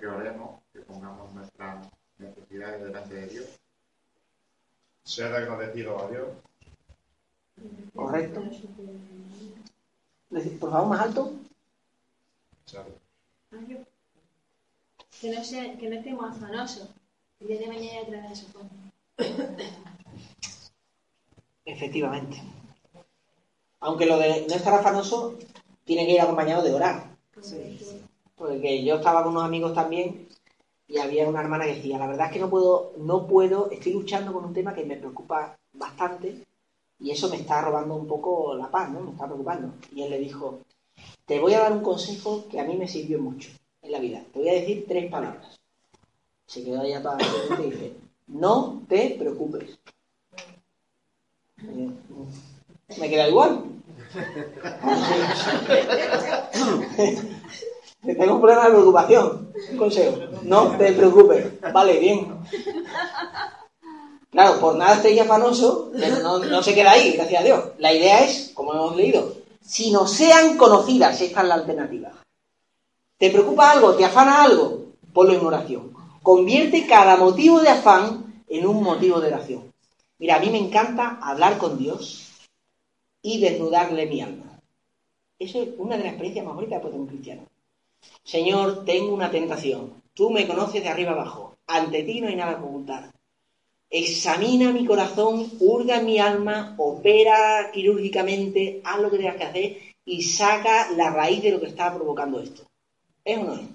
Que 0.00 0.06
oremos, 0.06 0.60
que 0.72 0.80
pongamos 0.80 1.32
nuestras 1.34 1.86
necesidades 2.18 2.82
delante 2.84 3.14
de 3.14 3.26
Dios. 3.26 3.46
Sed 5.04 5.32
agradecido 5.34 5.98
a 5.98 6.08
Dios. 6.08 6.28
¿Correcto? 7.94 8.40
Por 10.30 10.70
favor, 10.70 10.88
más 10.88 11.00
alto. 11.00 11.32
Que 15.20 15.30
no, 15.30 15.44
sea, 15.44 15.78
que 15.78 15.88
no 15.88 15.96
estemos 15.96 16.30
afanosos. 16.30 16.90
El 17.40 17.46
día 17.48 17.60
de 17.60 17.66
mañana 17.68 18.06
traerá 18.06 18.34
su 18.34 18.52
cosa. 18.52 18.68
Efectivamente. 21.64 22.42
Aunque 23.80 24.06
lo 24.06 24.18
de 24.18 24.46
no 24.48 24.54
estar 24.54 24.74
afanoso 24.74 25.38
tiene 25.84 26.06
que 26.06 26.12
ir 26.12 26.20
acompañado 26.20 26.62
de 26.62 26.74
orar. 26.74 27.16
Porque 28.34 28.84
yo 28.84 28.96
estaba 28.96 29.22
con 29.22 29.32
unos 29.32 29.44
amigos 29.44 29.74
también 29.74 30.28
y 30.88 30.98
había 30.98 31.28
una 31.28 31.40
hermana 31.40 31.64
que 31.64 31.76
decía, 31.76 31.98
la 31.98 32.06
verdad 32.06 32.26
es 32.26 32.32
que 32.32 32.38
no 32.38 32.50
puedo, 32.50 32.92
no 32.98 33.26
puedo, 33.26 33.70
estoy 33.70 33.92
luchando 33.92 34.32
con 34.32 34.44
un 34.44 34.54
tema 34.54 34.74
que 34.74 34.84
me 34.84 34.96
preocupa 34.96 35.56
bastante 35.72 36.44
y 36.98 37.10
eso 37.10 37.28
me 37.28 37.36
está 37.36 37.60
robando 37.60 37.94
un 37.94 38.06
poco 38.06 38.54
la 38.54 38.70
paz, 38.70 38.90
¿no? 38.90 39.00
Me 39.00 39.10
está 39.12 39.26
preocupando. 39.26 39.74
Y 39.94 40.02
él 40.02 40.10
le 40.10 40.18
dijo, 40.18 40.60
te 41.26 41.40
voy 41.40 41.54
a 41.54 41.60
dar 41.60 41.72
un 41.72 41.82
consejo 41.82 42.44
que 42.50 42.60
a 42.60 42.64
mí 42.64 42.76
me 42.76 42.88
sirvió 42.88 43.18
mucho 43.18 43.50
en 43.82 43.92
la 43.92 43.98
vida. 43.98 44.22
Te 44.32 44.38
voy 44.38 44.48
a 44.48 44.54
decir 44.54 44.86
tres 44.88 45.10
palabras. 45.10 45.56
Se 46.46 46.64
quedó 46.64 46.82
ella 46.82 47.02
toda 47.02 47.18
la 47.18 47.60
y 47.60 47.70
dice, 47.70 47.92
no 48.28 48.82
te 48.88 49.16
preocupes. 49.18 49.78
Eh, 51.58 51.90
Me 52.98 53.10
queda 53.10 53.28
igual. 53.28 53.64
Tengo 58.02 58.34
un 58.34 58.40
problema 58.40 58.64
de 58.64 58.70
preocupación. 58.70 59.52
Un 59.72 59.76
consejo. 59.76 60.16
No 60.42 60.76
te 60.76 60.92
preocupes. 60.92 61.60
Vale, 61.72 61.98
bien. 61.98 62.28
Claro, 64.36 64.60
por 64.60 64.76
nada 64.76 64.96
estéis 64.96 65.18
afanoso, 65.22 65.90
pero 65.98 66.18
no, 66.18 66.62
se 66.62 66.74
queda 66.74 66.90
ahí, 66.90 67.12
gracias 67.12 67.40
a 67.40 67.44
Dios. 67.44 67.64
La 67.78 67.94
idea 67.94 68.22
es, 68.22 68.50
como 68.52 68.74
hemos 68.74 68.94
leído, 68.94 69.32
si 69.62 69.90
no 69.90 70.06
sean 70.06 70.58
conocidas, 70.58 71.18
esta 71.22 71.40
es 71.40 71.48
la 71.48 71.54
alternativa. 71.54 72.12
¿Te 73.16 73.30
preocupa 73.30 73.70
algo? 73.70 73.94
¿Te 73.94 74.04
afana 74.04 74.42
algo? 74.42 74.88
Ponlo 75.14 75.32
en 75.32 75.40
oración. 75.40 75.94
Convierte 76.22 76.86
cada 76.86 77.16
motivo 77.16 77.60
de 77.60 77.70
afán 77.70 78.44
en 78.46 78.66
un 78.66 78.82
motivo 78.82 79.22
de 79.22 79.28
oración. 79.28 79.72
Mira, 80.18 80.36
a 80.36 80.40
mí 80.40 80.50
me 80.50 80.58
encanta 80.58 81.18
hablar 81.22 81.56
con 81.56 81.78
Dios 81.78 82.28
y 83.22 83.40
desnudarle 83.40 84.04
mi 84.04 84.20
alma. 84.20 84.60
Eso 85.38 85.62
es 85.62 85.70
una 85.78 85.96
de 85.96 86.02
las 86.02 86.12
experiencias 86.12 86.44
más 86.44 86.54
bonitas 86.54 86.76
que 86.76 86.82
puede 86.82 86.92
tener 86.92 87.00
un 87.00 87.08
cristiano. 87.08 87.42
Señor, 88.22 88.84
tengo 88.84 89.14
una 89.14 89.30
tentación. 89.30 89.94
Tú 90.12 90.28
me 90.28 90.46
conoces 90.46 90.82
de 90.82 90.90
arriba 90.90 91.12
abajo. 91.12 91.54
Ante 91.66 92.02
ti 92.02 92.20
no 92.20 92.28
hay 92.28 92.36
nada 92.36 92.58
que 92.58 92.64
ocultar. 92.64 93.15
Examina 93.90 94.72
mi 94.72 94.84
corazón, 94.84 95.52
hurga 95.60 96.00
mi 96.00 96.18
alma, 96.18 96.74
opera 96.78 97.70
quirúrgicamente, 97.72 98.80
haz 98.84 99.00
lo 99.00 99.10
que 99.10 99.18
tengas 99.18 99.36
que 99.36 99.44
hacer 99.44 99.78
y 100.04 100.22
saca 100.22 100.90
la 100.92 101.10
raíz 101.10 101.42
de 101.42 101.52
lo 101.52 101.60
que 101.60 101.66
está 101.66 101.94
provocando 101.94 102.40
esto. 102.40 102.68
¿Es 103.24 103.38
o 103.38 103.44
no 103.44 103.54
es? 103.54 103.66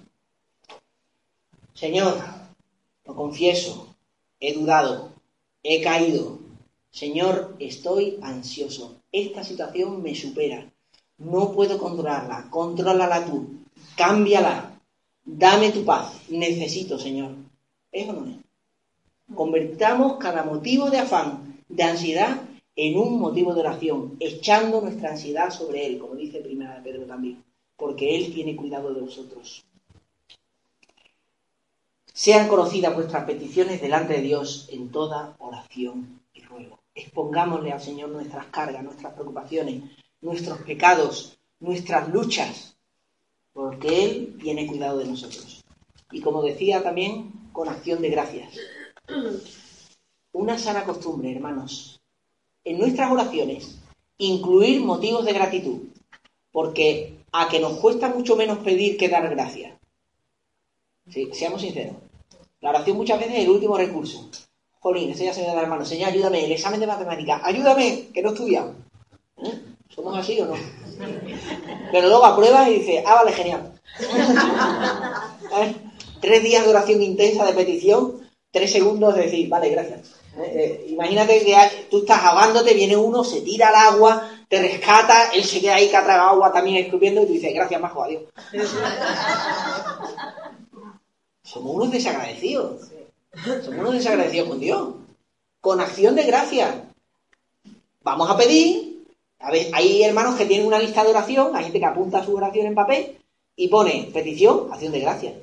Señor, 1.74 2.18
lo 3.04 3.14
confieso, 3.14 3.96
he 4.38 4.52
dudado, 4.52 5.12
he 5.62 5.82
caído. 5.82 6.38
Señor, 6.90 7.56
estoy 7.58 8.18
ansioso. 8.22 8.96
Esta 9.10 9.42
situación 9.42 10.02
me 10.02 10.14
supera. 10.14 10.70
No 11.16 11.52
puedo 11.52 11.78
controlarla. 11.78 12.48
Contrólala 12.50 13.24
tú. 13.24 13.64
Cámbiala. 13.96 14.78
Dame 15.24 15.70
tu 15.70 15.84
paz. 15.84 16.12
Necesito, 16.28 16.98
Señor. 16.98 17.32
¿Es 17.90 18.08
o 18.08 18.12
no 18.12 18.26
es? 18.26 18.36
Convertamos 19.34 20.16
cada 20.18 20.44
motivo 20.44 20.90
de 20.90 20.98
afán, 20.98 21.62
de 21.68 21.82
ansiedad, 21.82 22.42
en 22.74 22.98
un 22.98 23.20
motivo 23.20 23.54
de 23.54 23.60
oración, 23.60 24.16
echando 24.20 24.80
nuestra 24.80 25.10
ansiedad 25.10 25.50
sobre 25.50 25.86
Él, 25.86 25.98
como 25.98 26.14
dice 26.14 26.40
Primera 26.40 26.76
de 26.76 26.82
Pedro 26.82 27.06
también, 27.06 27.42
porque 27.76 28.16
Él 28.16 28.32
tiene 28.32 28.56
cuidado 28.56 28.92
de 28.94 29.00
nosotros. 29.00 29.64
Sean 32.12 32.48
conocidas 32.48 32.94
vuestras 32.94 33.24
peticiones 33.24 33.80
delante 33.80 34.14
de 34.14 34.22
Dios 34.22 34.68
en 34.70 34.90
toda 34.90 35.34
oración 35.38 36.20
y 36.34 36.42
ruego. 36.42 36.78
Expongámosle 36.94 37.72
al 37.72 37.80
Señor 37.80 38.10
nuestras 38.10 38.46
cargas, 38.46 38.84
nuestras 38.84 39.14
preocupaciones, 39.14 39.82
nuestros 40.20 40.58
pecados, 40.58 41.38
nuestras 41.58 42.08
luchas, 42.08 42.76
porque 43.52 44.04
Él 44.04 44.38
tiene 44.40 44.66
cuidado 44.66 44.98
de 44.98 45.06
nosotros. 45.06 45.64
Y 46.10 46.20
como 46.20 46.42
decía 46.42 46.82
también, 46.82 47.32
con 47.52 47.68
acción 47.68 48.02
de 48.02 48.10
gracias. 48.10 48.54
Una 50.32 50.58
sana 50.58 50.84
costumbre, 50.84 51.32
hermanos, 51.32 52.00
en 52.64 52.78
nuestras 52.78 53.10
oraciones, 53.10 53.78
incluir 54.18 54.80
motivos 54.82 55.24
de 55.24 55.32
gratitud, 55.32 55.78
porque 56.50 57.18
a 57.32 57.48
que 57.48 57.60
nos 57.60 57.78
cuesta 57.78 58.08
mucho 58.08 58.36
menos 58.36 58.58
pedir 58.58 58.96
que 58.96 59.08
dar 59.08 59.28
gracias. 59.28 59.74
Sí, 61.10 61.30
seamos 61.32 61.60
sinceros. 61.60 61.96
La 62.60 62.70
oración 62.70 62.96
muchas 62.96 63.18
veces 63.18 63.34
es 63.34 63.44
el 63.44 63.50
último 63.50 63.76
recurso. 63.76 64.28
Jolín, 64.78 65.10
ese 65.10 65.24
ya 65.24 65.34
se 65.34 65.42
la 65.42 65.66
mano. 65.66 65.84
Señor, 65.84 66.10
ayúdame, 66.10 66.44
el 66.44 66.52
examen 66.52 66.80
de 66.80 66.86
matemáticas. 66.86 67.40
Ayúdame, 67.44 68.08
que 68.12 68.22
no 68.22 68.30
he 68.30 68.32
estudiado. 68.32 68.74
¿Eh? 69.38 69.60
¿Somos 69.88 70.16
así 70.16 70.40
o 70.40 70.46
no? 70.46 70.54
Pero 71.90 72.08
luego 72.08 72.24
apruebas 72.24 72.68
y 72.68 72.78
dices, 72.78 73.04
ah, 73.06 73.16
vale, 73.16 73.32
genial. 73.32 73.72
¿Eh? 75.58 75.76
Tres 76.20 76.42
días 76.42 76.64
de 76.64 76.70
oración 76.70 77.02
intensa 77.02 77.44
de 77.44 77.52
petición, 77.52 78.21
tres 78.52 78.70
segundos 78.70 79.14
de 79.16 79.22
decir, 79.22 79.48
vale, 79.48 79.70
gracias. 79.70 80.00
¿Eh? 80.38 80.52
Eh, 80.54 80.86
imagínate 80.90 81.44
que 81.44 81.56
hay- 81.56 81.86
tú 81.90 81.98
estás 82.00 82.22
ahogándote, 82.22 82.74
viene 82.74 82.96
uno, 82.96 83.24
se 83.24 83.40
tira 83.40 83.68
al 83.68 83.74
agua, 83.94 84.30
te 84.48 84.60
rescata, 84.60 85.30
él 85.32 85.42
se 85.44 85.60
queda 85.60 85.74
ahí 85.76 85.88
que 85.88 85.96
ha 85.96 86.04
tragado 86.04 86.30
agua 86.30 86.52
también 86.52 86.84
escupiendo 86.84 87.22
y 87.22 87.26
tú 87.26 87.32
dices, 87.32 87.52
gracias, 87.54 87.80
majo, 87.80 88.04
adiós. 88.04 88.22
Somos 91.42 91.74
unos 91.74 91.90
desagradecidos. 91.90 92.88
Somos 93.44 93.80
unos 93.80 93.92
desagradecidos 93.94 94.48
con 94.48 94.60
Dios. 94.60 94.88
Con 95.60 95.80
acción 95.80 96.14
de 96.14 96.24
gracia. 96.24 96.84
Vamos 98.02 98.30
a 98.30 98.36
pedir. 98.36 99.04
A 99.38 99.50
ver, 99.50 99.68
hay 99.72 100.02
hermanos 100.04 100.36
que 100.36 100.46
tienen 100.46 100.66
una 100.66 100.78
lista 100.78 101.02
de 101.02 101.10
oración, 101.10 101.56
hay 101.56 101.64
gente 101.64 101.80
que 101.80 101.84
apunta 101.86 102.24
su 102.24 102.34
oración 102.36 102.66
en 102.66 102.74
papel 102.76 103.18
y 103.56 103.66
pone 103.68 104.08
petición, 104.12 104.68
acción 104.72 104.92
de 104.92 105.00
gracia. 105.00 105.34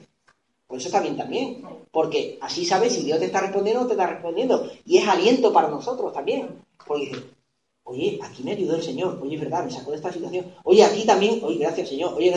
Pues 0.69 0.85
eso 0.85 0.89
está 0.89 1.01
bien 1.01 1.17
también. 1.17 1.63
Porque 1.91 2.37
así 2.41 2.63
sabes 2.63 2.93
si 2.93 3.03
Dios 3.03 3.17
te 3.17 3.25
está 3.25 3.41
respondiendo 3.41 3.81
o 3.81 3.87
te 3.87 3.93
está 3.93 4.05
respondiendo. 4.05 4.69
Y 4.85 4.99
es 4.99 5.07
aliento 5.07 5.51
para 5.51 5.67
nosotros 5.67 6.13
también. 6.13 6.47
Porque 6.85 7.05
dices, 7.07 7.23
oye, 7.83 8.19
aquí 8.21 8.43
me 8.43 8.51
ayudó 8.51 8.75
el 8.75 8.83
Señor. 8.83 9.19
Oye, 9.19 9.35
es 9.35 9.41
verdad, 9.41 9.65
me 9.65 9.71
sacó 9.71 9.89
de 9.89 9.97
esta 9.97 10.13
situación. 10.13 10.53
Oye, 10.63 10.83
aquí 10.83 11.05
también, 11.05 11.39
oye, 11.43 11.57
gracias 11.57 11.89
Señor. 11.89 12.13
Oye, 12.13 12.31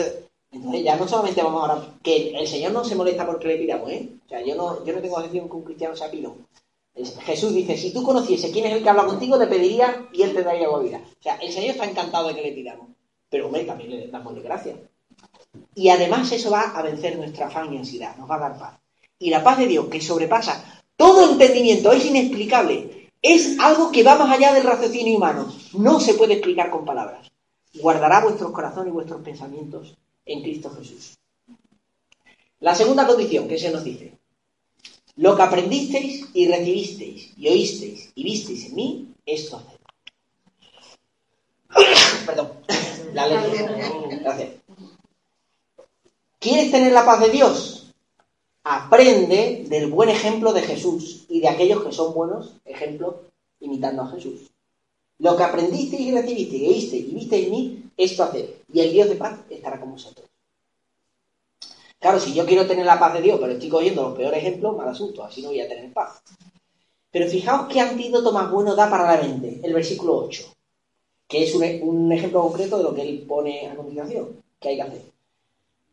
entonces 0.51 0.83
ya 0.83 0.95
no 0.95 1.07
solamente 1.07 1.43
vamos 1.43 1.61
a 1.61 1.65
orar, 1.65 1.93
que 2.01 2.31
el 2.31 2.47
Señor 2.47 2.71
no 2.71 2.83
se 2.83 2.95
molesta 2.95 3.25
porque 3.25 3.47
le 3.47 3.57
pidamos, 3.57 3.89
¿eh? 3.91 4.09
O 4.25 4.29
sea, 4.29 4.43
yo 4.43 4.55
no, 4.55 4.83
yo 4.83 4.93
no 4.93 5.01
tengo 5.01 5.17
adicción 5.19 5.47
que 5.47 5.55
un 5.55 5.63
cristiano 5.63 5.95
sea 5.95 6.09
Jesús 6.95 7.53
dice, 7.53 7.77
si 7.77 7.91
tú 7.91 8.03
conociese 8.03 8.51
quién 8.51 8.65
es 8.65 8.73
el 8.73 8.83
que 8.83 8.89
habla 8.89 9.05
contigo, 9.05 9.37
le 9.37 9.47
pediría 9.47 10.07
y 10.11 10.21
él 10.21 10.33
te 10.33 10.43
daría 10.43 10.65
agua 10.65 10.79
vida. 10.79 11.01
O 11.03 11.23
sea, 11.23 11.35
el 11.37 11.51
Señor 11.51 11.71
está 11.71 11.85
encantado 11.85 12.27
de 12.27 12.35
que 12.35 12.43
le 12.43 12.51
pidamos. 12.51 12.89
Pero, 13.29 13.47
hombre, 13.47 13.63
también 13.63 13.89
le 13.89 14.07
damos 14.07 14.35
gracias. 14.43 14.77
Y 15.75 15.89
además 15.89 16.31
eso 16.31 16.51
va 16.51 16.71
a 16.71 16.81
vencer 16.81 17.17
nuestra 17.17 17.47
afán 17.47 17.73
y 17.73 17.77
ansiedad, 17.77 18.15
nos 18.17 18.29
va 18.29 18.35
a 18.35 18.39
dar 18.39 18.59
paz. 18.59 18.79
Y 19.19 19.29
la 19.29 19.43
paz 19.43 19.57
de 19.57 19.67
Dios, 19.67 19.87
que 19.87 20.01
sobrepasa 20.01 20.81
todo 20.95 21.31
entendimiento, 21.31 21.91
es 21.91 22.05
inexplicable, 22.05 23.09
es 23.21 23.57
algo 23.59 23.91
que 23.91 24.03
va 24.03 24.15
más 24.15 24.31
allá 24.31 24.53
del 24.53 24.63
raciocinio 24.63 25.17
humano, 25.17 25.53
no 25.73 25.99
se 25.99 26.13
puede 26.13 26.33
explicar 26.33 26.69
con 26.69 26.85
palabras. 26.85 27.31
Guardará 27.73 28.21
vuestros 28.21 28.51
corazones 28.51 28.89
y 28.89 28.93
vuestros 28.93 29.21
pensamientos 29.21 29.95
en 30.25 30.41
Cristo 30.41 30.69
Jesús. 30.77 31.17
La 32.59 32.75
segunda 32.75 33.07
condición 33.07 33.47
que 33.47 33.57
se 33.57 33.71
nos 33.71 33.83
dice, 33.83 34.17
lo 35.15 35.35
que 35.35 35.41
aprendisteis 35.41 36.27
y 36.33 36.47
recibisteis 36.47 37.33
y 37.37 37.47
oísteis 37.47 38.11
y 38.15 38.23
visteis 38.23 38.65
en 38.65 38.75
mí, 38.75 39.13
esto 39.25 39.57
haced. 39.57 39.79
Perdón, 42.25 42.51
la 43.13 43.27
ley. 43.27 43.39
Gracias. 44.21 44.49
¿Quieres 46.43 46.71
tener 46.71 46.91
la 46.91 47.05
paz 47.05 47.21
de 47.21 47.29
Dios? 47.29 47.93
Aprende 48.65 49.63
del 49.69 49.89
buen 49.89 50.09
ejemplo 50.09 50.51
de 50.51 50.61
Jesús 50.61 51.23
y 51.29 51.39
de 51.39 51.47
aquellos 51.47 51.81
que 51.81 51.93
son 51.93 52.13
buenos 52.13 52.57
ejemplos 52.65 53.15
imitando 53.61 54.01
a 54.01 54.09
Jesús. 54.09 54.51
Lo 55.19 55.37
que 55.37 55.43
aprendisteis 55.43 56.01
y 56.01 56.11
recibisteis, 56.11 56.61
y 56.61 56.67
oísteis 56.67 57.07
y 57.07 57.15
visteis 57.15 57.45
en 57.45 57.51
mí, 57.51 57.83
esto 57.95 58.23
haced. 58.23 58.49
Y 58.73 58.81
el 58.81 58.91
Dios 58.91 59.07
de 59.07 59.15
paz 59.15 59.39
estará 59.49 59.79
con 59.79 59.91
vosotros. 59.91 60.27
Claro, 61.97 62.19
si 62.19 62.33
yo 62.33 62.45
quiero 62.45 62.67
tener 62.67 62.85
la 62.85 62.99
paz 62.99 63.13
de 63.13 63.21
Dios, 63.21 63.39
pero 63.39 63.53
estoy 63.53 63.69
cogiendo 63.69 64.03
los 64.03 64.17
peores 64.17 64.43
ejemplos, 64.43 64.75
mal 64.75 64.89
asunto, 64.89 65.23
así 65.23 65.41
no 65.41 65.47
voy 65.47 65.61
a 65.61 65.69
tener 65.69 65.93
paz. 65.93 66.21
Pero 67.09 67.29
fijaos 67.29 67.71
qué 67.71 67.79
antídoto 67.79 68.33
más 68.33 68.51
bueno 68.51 68.75
da 68.75 68.89
para 68.89 69.15
la 69.15 69.21
mente, 69.21 69.61
el 69.63 69.73
versículo 69.73 70.17
8, 70.17 70.43
que 71.25 71.43
es 71.43 71.55
un, 71.55 71.63
un 71.83 72.11
ejemplo 72.11 72.41
concreto 72.41 72.79
de 72.79 72.83
lo 72.83 72.93
que 72.93 73.03
él 73.03 73.23
pone 73.25 73.69
a 73.69 73.75
continuación, 73.77 74.43
que 74.59 74.67
hay 74.67 74.75
que 74.75 74.81
hacer. 74.81 75.12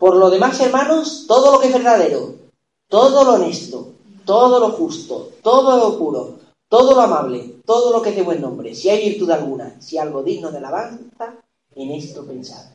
Por 0.01 0.17
lo 0.17 0.31
demás, 0.31 0.59
hermanos, 0.61 1.27
todo 1.29 1.53
lo 1.53 1.61
que 1.61 1.67
es 1.67 1.75
verdadero, 1.75 2.35
todo 2.89 3.23
lo 3.23 3.35
honesto, 3.35 3.93
todo 4.25 4.59
lo 4.59 4.71
justo, 4.71 5.33
todo 5.43 5.77
lo 5.77 5.99
puro, 5.99 6.39
todo 6.71 6.95
lo 6.95 7.03
amable, 7.03 7.61
todo 7.67 7.93
lo 7.93 8.01
que 8.01 8.09
es 8.09 8.17
de 8.17 8.23
buen 8.23 8.41
nombre, 8.41 8.75
si 8.75 8.89
hay 8.89 9.11
virtud 9.11 9.31
alguna, 9.31 9.79
si 9.79 9.99
algo 9.99 10.23
digno 10.23 10.51
de 10.51 10.57
alabanza, 10.57 11.37
en 11.75 11.91
esto 11.91 12.25
pensad. 12.25 12.73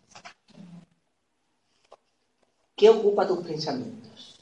¿Qué 2.76 2.89
ocupa 2.91 3.27
tus 3.27 3.39
pensamientos? 3.39 4.38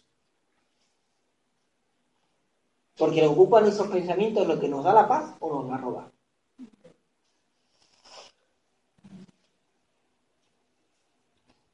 Porque 2.97 3.21
lo 3.21 3.31
ocupa 3.31 3.61
nuestros 3.61 3.87
pensamientos 3.87 4.45
lo 4.45 4.59
que 4.59 4.67
nos 4.67 4.83
da 4.83 4.93
la 4.93 5.07
paz 5.07 5.37
o 5.39 5.49
nos 5.49 5.69
la 5.69 5.77
roba. 5.77 6.11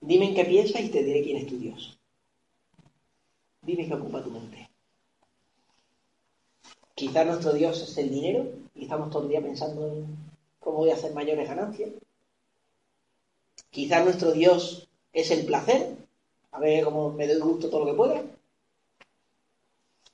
Dime 0.10 0.30
en 0.30 0.34
qué 0.34 0.44
piensas 0.44 0.82
y 0.82 0.90
te 0.90 1.04
diré 1.04 1.22
quién 1.22 1.38
es 1.38 1.46
tu 1.46 1.60
Dios. 1.60 2.00
Dime 3.62 3.88
qué 3.88 3.94
ocupa 3.94 4.24
tu 4.24 4.32
mente. 4.32 4.68
Quizás 6.96 7.28
nuestro 7.28 7.54
Dios 7.54 7.80
es 7.84 7.96
el 7.96 8.10
dinero 8.10 8.48
y 8.74 8.86
estamos 8.86 9.12
todo 9.12 9.22
el 9.22 9.30
día 9.30 9.40
pensando 9.40 9.88
en 9.88 10.08
cómo 10.60 10.80
voy 10.80 10.90
a 10.90 10.96
hacer 10.96 11.14
mayores 11.14 11.48
ganancias. 11.48 11.92
Quizás 13.70 14.04
nuestro 14.04 14.32
Dios 14.32 14.90
es 15.14 15.30
el 15.30 15.46
placer, 15.46 15.96
a 16.54 16.60
ver 16.60 16.86
cómo 16.86 17.12
me 17.12 17.28
doy 17.28 17.40
gusto 17.40 17.70
todo 17.70 17.82
lo 17.82 17.92
que 17.92 17.98
pueda. 17.98 18.24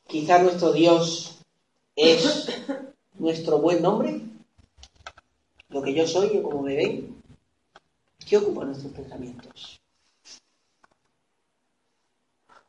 Quizás 0.07 0.43
nuestro 0.43 0.73
Dios 0.73 1.38
es 1.95 2.49
nuestro 3.13 3.59
buen 3.59 3.81
nombre, 3.81 4.19
lo 5.69 5.81
que 5.81 5.93
yo 5.93 6.05
soy 6.05 6.35
o 6.35 6.43
como 6.43 6.63
me 6.63 6.76
ven. 6.76 7.23
¿Qué 8.27 8.35
ocupa 8.35 8.65
nuestros 8.65 8.91
pensamientos? 8.91 9.80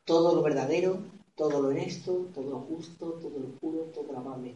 Todo 0.07 0.33
lo 0.33 0.41
verdadero, 0.41 0.99
todo 1.35 1.61
lo 1.61 1.67
honesto, 1.67 2.27
todo 2.33 2.49
lo 2.49 2.59
justo, 2.61 3.19
todo 3.21 3.39
lo 3.39 3.49
puro, 3.59 3.79
todo 3.93 4.13
lo 4.13 4.19
amable. 4.19 4.55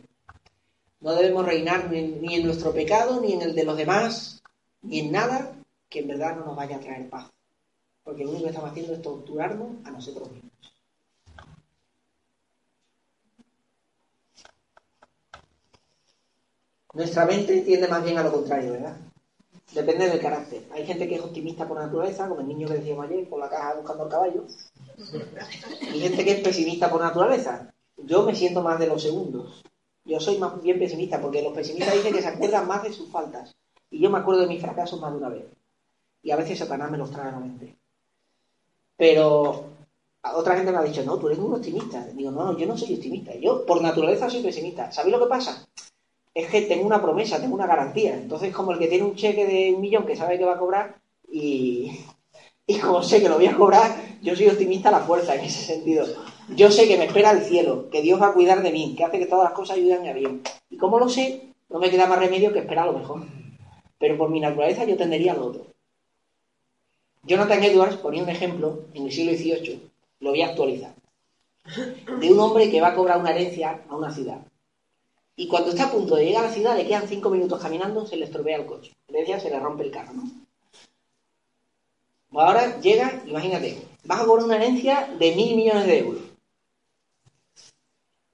No 1.01 1.13
debemos 1.13 1.45
reinar 1.45 1.91
ni 1.91 2.35
en, 2.35 2.45
nuestro 2.45 2.71
pecado, 2.71 3.19
ni 3.19 3.33
en 3.33 3.41
el 3.41 3.53
de 3.53 3.65
los 3.65 3.75
demás, 3.75 4.41
ni 4.81 5.01
en 5.01 5.11
nada 5.11 5.53
que 5.89 5.99
en 5.99 6.07
verdad 6.07 6.37
no 6.37 6.45
nos 6.45 6.55
vaya 6.55 6.77
a 6.77 6.79
traer 6.79 7.09
paz. 7.09 7.29
Porque 8.01 8.23
lo 8.23 8.29
único 8.29 8.45
que 8.45 8.51
estamos 8.51 8.71
haciendo 8.71 8.93
es 8.93 9.01
torturarnos 9.01 9.85
a 9.85 9.91
nosotros 9.91 10.31
mismos. 10.31 10.51
Nuestra 16.93 17.25
mente 17.25 17.59
tiende 17.59 17.89
más 17.89 18.05
bien 18.05 18.17
a 18.17 18.23
lo 18.23 18.31
contrario, 18.31 18.71
¿verdad? 18.71 18.95
Depende 19.73 20.07
del 20.07 20.21
carácter. 20.21 20.63
Hay 20.71 20.85
gente 20.85 21.09
que 21.09 21.15
es 21.15 21.21
optimista 21.21 21.67
por 21.67 21.77
naturaleza, 21.77 22.29
como 22.29 22.39
el 22.39 22.47
niño 22.47 22.69
que 22.69 22.75
decíamos 22.75 23.05
ayer, 23.05 23.27
por 23.27 23.39
la 23.39 23.49
caja 23.49 23.75
buscando 23.75 24.05
el 24.05 24.09
caballo. 24.09 24.45
Y 25.93 25.99
gente 25.99 26.23
que 26.23 26.31
es 26.31 26.39
pesimista 26.41 26.89
por 26.89 27.01
naturaleza. 27.01 27.73
Yo 27.97 28.23
me 28.23 28.35
siento 28.35 28.61
más 28.61 28.79
de 28.79 28.87
los 28.87 29.01
segundos. 29.01 29.63
Yo 30.05 30.19
soy 30.19 30.37
más 30.37 30.61
bien 30.61 30.79
pesimista, 30.79 31.21
porque 31.21 31.41
los 31.41 31.53
pesimistas 31.53 31.93
dicen 31.93 32.13
que 32.13 32.21
se 32.21 32.27
acuerdan 32.27 32.67
más 32.67 32.83
de 32.83 32.93
sus 32.93 33.09
faltas. 33.09 33.55
Y 33.89 33.99
yo 33.99 34.09
me 34.09 34.19
acuerdo 34.19 34.41
de 34.41 34.47
mis 34.47 34.61
fracasos 34.61 34.99
más 34.99 35.11
de 35.11 35.17
una 35.17 35.29
vez. 35.29 35.45
Y 36.23 36.31
a 36.31 36.35
veces 36.35 36.59
Satanás 36.59 36.89
me 36.91 36.97
los 36.97 37.11
trae 37.11 37.29
a 37.29 37.31
la 37.31 37.39
mente. 37.39 37.75
Pero 38.97 39.65
otra 40.33 40.55
gente 40.55 40.71
me 40.71 40.77
ha 40.77 40.83
dicho, 40.83 41.03
no, 41.03 41.17
tú 41.17 41.27
eres 41.27 41.39
un 41.39 41.53
optimista. 41.53 42.05
Digo, 42.07 42.31
no, 42.31 42.45
no, 42.45 42.57
yo 42.57 42.65
no 42.65 42.77
soy 42.77 42.95
optimista. 42.95 43.35
Yo 43.35 43.65
por 43.65 43.81
naturaleza 43.81 44.29
soy 44.29 44.41
pesimista. 44.41 44.91
¿Sabéis 44.91 45.15
lo 45.15 45.23
que 45.23 45.29
pasa? 45.29 45.67
Es 46.33 46.49
que 46.49 46.61
tengo 46.61 46.85
una 46.85 47.01
promesa, 47.01 47.39
tengo 47.39 47.55
una 47.55 47.67
garantía. 47.67 48.15
Entonces, 48.15 48.53
como 48.53 48.71
el 48.71 48.79
que 48.79 48.87
tiene 48.87 49.03
un 49.03 49.15
cheque 49.15 49.45
de 49.45 49.73
un 49.73 49.81
millón 49.81 50.05
que 50.05 50.15
sabe 50.15 50.37
que 50.37 50.45
va 50.45 50.53
a 50.53 50.59
cobrar 50.59 51.01
y, 51.29 51.91
y 52.67 52.79
como 52.79 53.03
sé 53.03 53.21
que 53.21 53.29
lo 53.29 53.35
voy 53.35 53.47
a 53.47 53.57
cobrar, 53.57 53.91
yo 54.21 54.35
soy 54.35 54.47
optimista 54.47 54.89
a 54.89 54.93
la 54.93 54.99
fuerza 54.99 55.35
en 55.35 55.41
ese 55.41 55.65
sentido. 55.65 56.05
Yo 56.55 56.71
sé 56.71 56.87
que 56.87 56.97
me 56.97 57.05
espera 57.05 57.31
el 57.31 57.43
cielo, 57.43 57.89
que 57.89 58.01
Dios 58.01 58.21
va 58.21 58.27
a 58.27 58.33
cuidar 58.33 58.61
de 58.61 58.71
mí, 58.71 58.95
que 58.95 59.03
hace 59.03 59.19
que 59.19 59.25
todas 59.25 59.45
las 59.45 59.53
cosas 59.53 59.77
ayuden 59.77 60.07
a 60.07 60.13
bien. 60.13 60.41
Y 60.69 60.77
como 60.77 60.99
lo 60.99 61.09
sé, 61.09 61.53
no 61.69 61.79
me 61.79 61.89
queda 61.89 62.07
más 62.07 62.19
remedio 62.19 62.53
que 62.53 62.59
esperar 62.59 62.85
lo 62.85 62.93
mejor. 62.93 63.23
Pero 63.99 64.17
por 64.17 64.29
mi 64.29 64.39
naturaleza 64.39 64.85
yo 64.85 64.97
tendería 64.97 65.33
lo 65.33 65.47
otro. 65.47 65.67
Jonathan 67.23 67.63
Edwards 67.63 67.97
ponía 67.97 68.23
un 68.23 68.29
ejemplo 68.29 68.85
en 68.93 69.05
el 69.05 69.11
siglo 69.11 69.31
XVIII, 69.33 69.91
lo 70.21 70.31
voy 70.31 70.41
a 70.41 70.47
actualizar, 70.47 70.95
de 72.19 72.33
un 72.33 72.39
hombre 72.39 72.71
que 72.71 72.81
va 72.81 72.87
a 72.89 72.95
cobrar 72.95 73.19
una 73.19 73.29
herencia 73.29 73.81
a 73.87 73.95
una 73.95 74.11
ciudad. 74.11 74.39
Y 75.35 75.47
cuando 75.47 75.69
está 75.69 75.85
a 75.85 75.91
punto 75.91 76.15
de 76.15 76.25
llegar 76.25 76.43
a 76.43 76.47
la 76.47 76.53
ciudad, 76.53 76.75
le 76.75 76.87
quedan 76.87 77.07
cinco 77.07 77.29
minutos 77.29 77.61
caminando, 77.61 78.07
se 78.07 78.17
le 78.17 78.25
estropea 78.25 78.57
el 78.57 78.65
coche. 78.65 78.91
La 79.07 79.19
herencia 79.19 79.39
se 79.39 79.49
le 79.51 79.59
rompe 79.59 79.83
el 79.83 79.91
carro, 79.91 80.13
¿no? 80.13 80.23
Ahora 82.33 82.79
llega, 82.79 83.21
imagínate, 83.25 83.77
vas 84.05 84.21
a 84.21 84.25
cobrar 84.25 84.45
una 84.45 84.55
herencia 84.55 85.13
de 85.19 85.35
mil 85.35 85.55
millones 85.55 85.85
de 85.85 85.99
euros. 85.99 86.21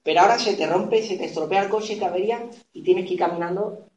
Pero 0.04 0.20
ahora 0.20 0.38
se 0.38 0.54
te 0.54 0.66
rompe, 0.66 1.02
se 1.02 1.16
te 1.16 1.24
estropea 1.26 1.64
el 1.64 1.68
coche, 1.68 1.96
te 1.96 2.04
avería 2.04 2.48
y 2.72 2.82
tienes 2.82 3.06
que 3.06 3.14
ir 3.14 3.18
caminando 3.18 3.88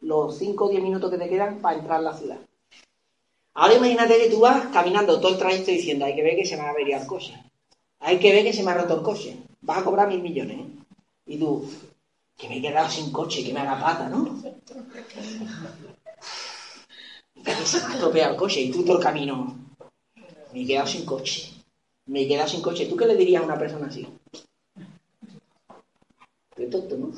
los 0.00 0.38
5 0.38 0.66
o 0.66 0.68
10 0.68 0.82
minutos 0.82 1.10
que 1.10 1.18
te 1.18 1.28
quedan 1.28 1.60
para 1.60 1.78
entrar 1.78 1.98
a 1.98 2.02
la 2.02 2.16
ciudad. 2.16 2.38
Ahora 3.54 3.74
imagínate 3.74 4.18
que 4.18 4.28
tú 4.28 4.40
vas 4.40 4.66
caminando 4.66 5.18
todo 5.18 5.32
el 5.32 5.38
trayecto 5.38 5.70
diciendo, 5.70 6.04
hay 6.04 6.14
que 6.14 6.22
ver 6.22 6.36
que 6.36 6.44
se 6.44 6.56
me 6.56 6.62
va 6.62 6.68
a 6.68 6.72
averiar 6.72 7.00
el 7.00 7.06
coche. 7.06 7.34
Hay 8.00 8.18
que 8.18 8.32
ver 8.32 8.44
que 8.44 8.52
se 8.52 8.62
me 8.62 8.70
ha 8.70 8.74
roto 8.74 8.96
el 8.96 9.02
coche. 9.02 9.38
Vas 9.62 9.78
a 9.78 9.84
cobrar 9.84 10.08
mil 10.08 10.20
millones. 10.20 10.58
¿eh? 10.58 10.68
Y 11.26 11.38
tú, 11.38 11.68
que 12.36 12.48
me 12.48 12.58
he 12.58 12.60
quedado 12.60 12.90
sin 12.90 13.10
coche, 13.10 13.42
que 13.42 13.54
me 13.54 13.60
haga 13.60 13.80
pata, 13.80 14.10
¿no? 14.10 14.38
Se 17.44 17.50
me 17.80 17.84
ha 17.84 17.94
estropeado 17.94 18.32
el 18.32 18.36
coche 18.36 18.60
y 18.60 18.70
tú 18.70 18.84
todo 18.84 18.98
el 18.98 19.02
camino. 19.02 19.56
Me 20.52 20.62
he 20.62 20.66
quedado 20.66 20.86
sin 20.86 21.04
coche. 21.04 21.52
Me 22.06 22.22
he 22.22 22.28
quedado 22.28 22.48
sin 22.48 22.62
coche. 22.62 22.86
¿Tú 22.86 22.96
qué 22.96 23.06
le 23.06 23.16
dirías 23.16 23.42
a 23.42 23.46
una 23.46 23.58
persona 23.58 23.88
así? 23.88 24.06
Qué 26.56 26.66
tonto, 26.66 26.96
¿no? 26.96 27.12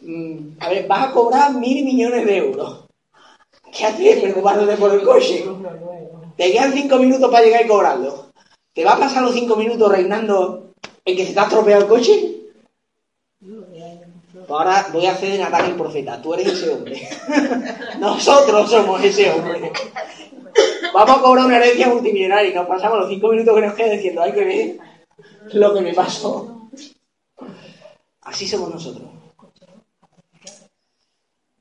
Mm, 0.00 0.56
a 0.60 0.68
ver, 0.70 0.86
vas 0.86 1.08
a 1.08 1.12
cobrar 1.12 1.52
mil 1.54 1.84
millones 1.84 2.24
de 2.24 2.36
euros. 2.38 2.84
¿Qué 3.70 3.84
haces 3.84 4.20
preocupándote 4.20 4.76
por 4.76 4.92
el 4.94 5.02
coche? 5.02 5.44
Te 6.36 6.52
quedan 6.52 6.72
cinco 6.72 6.98
minutos 6.98 7.30
para 7.30 7.44
llegar 7.44 7.64
y 7.64 7.68
cobrarlo. 7.68 8.30
¿Te 8.72 8.84
va 8.84 8.92
a 8.92 8.98
pasar 8.98 9.22
los 9.24 9.34
cinco 9.34 9.56
minutos 9.56 9.90
reinando 9.90 10.72
en 11.04 11.16
que 11.16 11.26
se 11.26 11.34
te 11.34 11.40
ha 11.40 11.44
estropeado 11.44 11.82
el 11.82 11.88
coche? 11.88 12.37
Ahora 14.48 14.88
voy 14.92 15.04
a 15.06 15.12
hacer 15.12 15.34
en 15.34 15.42
ataque 15.42 15.70
el 15.70 15.76
profeta. 15.76 16.20
Tú 16.22 16.34
eres 16.34 16.48
ese 16.48 16.70
hombre. 16.70 17.08
Nosotros 17.98 18.70
somos 18.70 19.02
ese 19.04 19.30
hombre. 19.30 19.72
Vamos 20.94 21.18
a 21.18 21.20
cobrar 21.22 21.46
una 21.46 21.58
herencia 21.58 21.88
multimillonaria 21.88 22.50
y 22.50 22.54
nos 22.54 22.66
pasamos 22.66 23.00
los 23.00 23.08
cinco 23.08 23.28
minutos 23.28 23.54
que 23.54 23.60
nos 23.60 23.74
quedan 23.74 23.90
diciendo, 23.92 24.22
hay 24.22 24.32
que 24.32 24.44
ver 24.44 24.78
lo 25.52 25.74
que 25.74 25.80
me 25.82 25.94
pasó. 25.94 26.68
Así 28.22 28.48
somos 28.48 28.70
nosotros. 28.70 29.08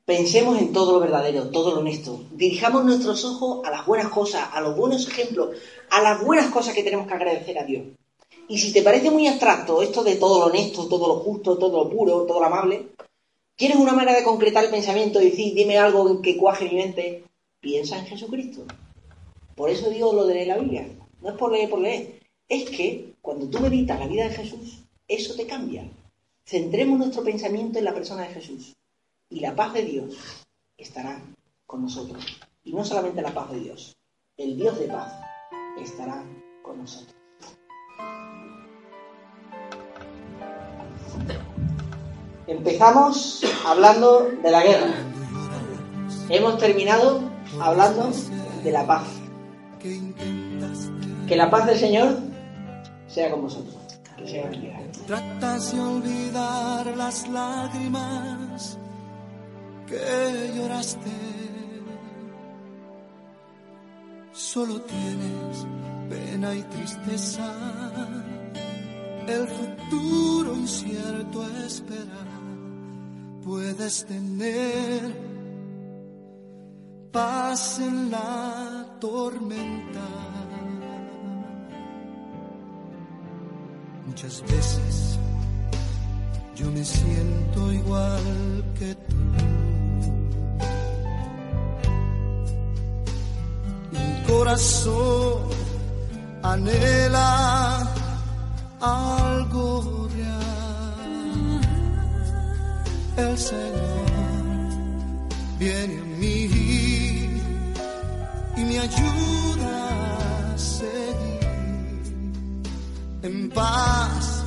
Pensemos 0.06 0.58
en 0.58 0.72
todo 0.72 0.94
lo 0.94 1.00
verdadero, 1.02 1.50
todo 1.50 1.72
lo 1.72 1.82
honesto. 1.82 2.22
Dirijamos 2.32 2.86
nuestros 2.86 3.26
ojos 3.26 3.68
a 3.68 3.72
las 3.72 3.86
buenas 3.86 4.08
cosas, 4.08 4.48
a 4.54 4.62
los 4.62 4.78
buenos 4.78 5.06
ejemplos, 5.06 5.58
a 5.90 6.02
las 6.02 6.24
buenas 6.24 6.50
cosas 6.50 6.74
que 6.74 6.84
tenemos 6.84 7.08
que 7.08 7.14
agradecer 7.14 7.60
a 7.60 7.66
Dios. 7.66 7.88
Y 8.50 8.58
si 8.58 8.72
te 8.72 8.82
parece 8.82 9.12
muy 9.12 9.28
abstracto 9.28 9.82
esto 9.82 10.04
de 10.04 10.16
todo 10.16 10.40
lo 10.40 10.46
honesto, 10.46 10.88
todo 10.88 11.08
lo 11.08 11.16
justo, 11.20 11.58
todo 11.58 11.84
lo 11.84 11.90
puro, 11.90 12.26
todo 12.26 12.40
lo 12.40 12.46
amable, 12.46 12.88
¿quieres 13.58 13.78
una 13.78 13.94
manera 13.94 14.18
de 14.18 14.24
concretar 14.24 14.64
el 14.64 14.72
pensamiento 14.72 15.22
y 15.22 15.32
decir, 15.32 15.54
dime 15.54 15.78
algo 15.78 16.10
en 16.10 16.22
que 16.22 16.38
cuaje 16.38 16.70
mi 16.70 16.76
mente? 16.76 17.24
Piensa 17.60 18.00
en 18.00 18.06
Jesucristo. 18.06 18.64
Por 19.56 19.70
eso 19.70 19.90
digo 19.90 20.14
lo 20.14 20.26
de 20.26 20.46
la 20.46 20.58
Biblia. 20.58 20.88
No 21.22 21.30
es 21.30 21.36
por 21.36 21.52
leer, 21.52 21.70
por 21.70 21.80
leer. 21.80 22.20
Es 22.48 22.70
que 22.70 23.16
cuando 23.22 23.50
tú 23.50 23.60
meditas 23.60 24.00
la 24.00 24.08
vida 24.08 24.30
de 24.30 24.36
Jesús, 24.36 24.84
eso 25.08 25.36
te 25.36 25.46
cambia. 25.46 25.90
Centremos 26.46 26.98
nuestro 26.98 27.24
pensamiento 27.24 27.80
en 27.80 27.86
la 27.86 27.94
persona 27.94 28.28
de 28.28 28.34
Jesús. 28.36 28.74
Y 29.30 29.42
la 29.42 29.54
paz 29.56 29.74
de 29.74 29.84
Dios 29.84 30.16
estará 30.78 31.22
con 31.66 31.82
nosotros. 31.82 32.24
Y 32.64 32.72
no 32.72 32.86
solamente 32.86 33.22
la 33.22 33.34
paz 33.34 33.52
de 33.52 33.60
Dios, 33.60 33.98
el 34.38 34.56
Dios 34.56 34.80
de 34.80 34.88
paz 34.88 35.14
estará 35.82 36.24
con 36.64 36.78
nosotros. 36.78 37.17
Empezamos 42.48 43.44
hablando 43.66 44.30
de 44.42 44.52
la 44.52 44.64
guerra. 44.64 44.94
Hemos 46.30 46.58
terminado 46.58 47.22
hablando 47.60 48.10
de 48.64 48.72
la 48.72 48.88
paz. 48.88 49.04
Que 51.28 51.36
la 51.36 51.50
paz 51.50 51.66
del 51.66 51.78
Señor 51.78 52.18
sea 53.08 53.30
con 53.32 53.42
vosotros. 53.42 53.76
Que 54.16 54.28
sea 54.28 54.50
con 54.50 54.62
Tratas 55.08 55.74
de 55.74 55.80
olvidar 55.82 56.88
las 56.96 57.28
lágrimas 57.28 58.78
que 59.86 60.54
lloraste. 60.56 61.12
Solo 64.32 64.82
tienes 64.82 65.68
pena 66.10 66.56
y 66.56 66.64
tristeza. 66.64 67.54
El 69.28 69.48
futuro 69.50 70.56
incierto 70.56 71.46
espera. 71.66 72.37
Puedes 73.48 74.06
tener 74.06 75.16
paz 77.14 77.80
en 77.80 78.12
la 78.12 78.86
tormenta. 79.00 80.06
Muchas 84.06 84.42
veces 84.42 85.18
yo 86.58 86.70
me 86.72 86.84
siento 86.84 87.72
igual 87.72 88.66
que 88.78 88.94
tú. 88.96 89.16
Mi 93.94 94.24
corazón 94.28 95.48
anhela 96.44 97.94
algo 98.82 99.27
El 103.18 103.36
Señor 103.36 104.08
viene 105.58 105.98
a 106.00 106.06
mí 106.20 106.50
y 108.56 108.62
me 108.64 108.80
ayuda 108.80 110.54
a 110.54 110.58
seguir 110.58 111.48
en 113.24 113.50
paz 113.50 114.44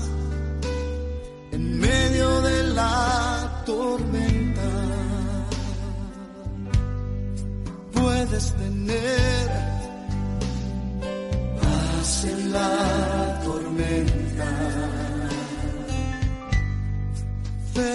en 1.50 1.80
medio 1.80 2.42
de 2.42 2.62
la 2.74 3.62
tormenta. 3.66 4.70
Puedes 7.92 8.52
tener 8.54 9.48
paz 11.60 12.24
en 12.24 12.52
la 12.52 12.99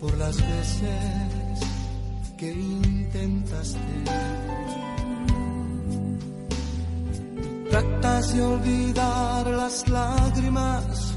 Por 0.00 0.16
las 0.16 0.36
veces 0.36 1.60
que 2.38 2.50
intentaste. 2.52 3.78
Tratas 7.70 8.34
de 8.34 8.42
olvidar 8.42 9.46
las 9.46 9.88
lágrimas 9.88 11.14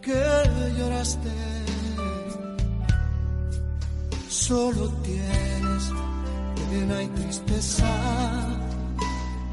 que 0.00 0.22
lloraste. 0.78 1.30
Solo 4.28 4.88
tienes 5.02 5.90
pena 6.70 7.02
y 7.02 7.08
tristeza. 7.08 7.92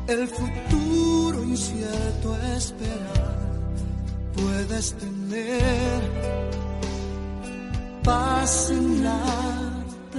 El 0.08 0.28
futuro 0.28 1.44
incierto 1.44 2.38
espera. 2.56 3.36
Puedes 4.36 4.94
tener 4.94 6.49
paz 8.10 8.72
en 8.72 9.04
la 9.04 9.22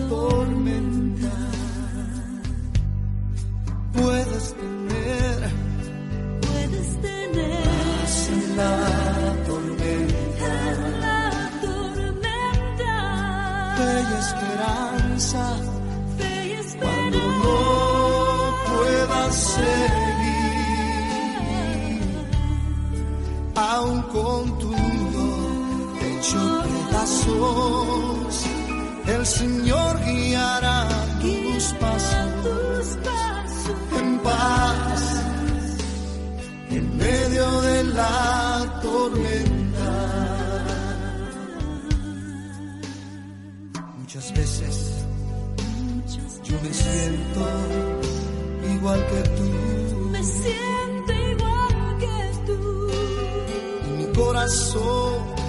tormenta. 0.09 1.37
Puedes 3.93 4.55
Señor 29.39 29.95
guiará 30.05 30.89
tus 31.23 31.65
pasos 31.81 32.99
en 34.01 34.19
paz 34.19 35.03
en 36.71 36.97
medio 36.97 37.61
de 37.63 37.85
la 37.85 38.81
tormenta. 38.83 39.91
Muchas 43.99 44.35
veces 44.35 45.05
yo 46.43 46.57
me 46.65 46.73
siento 46.75 47.43
igual 48.75 49.01
que 49.11 49.23
tú. 49.39 49.51
Me 50.11 50.23
siento 50.25 51.13
igual 51.33 51.99
que 52.03 52.19
tú. 52.47 52.59
y 53.87 53.91
mi 53.99 54.07
corazón 54.13 55.40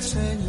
El 0.00 0.39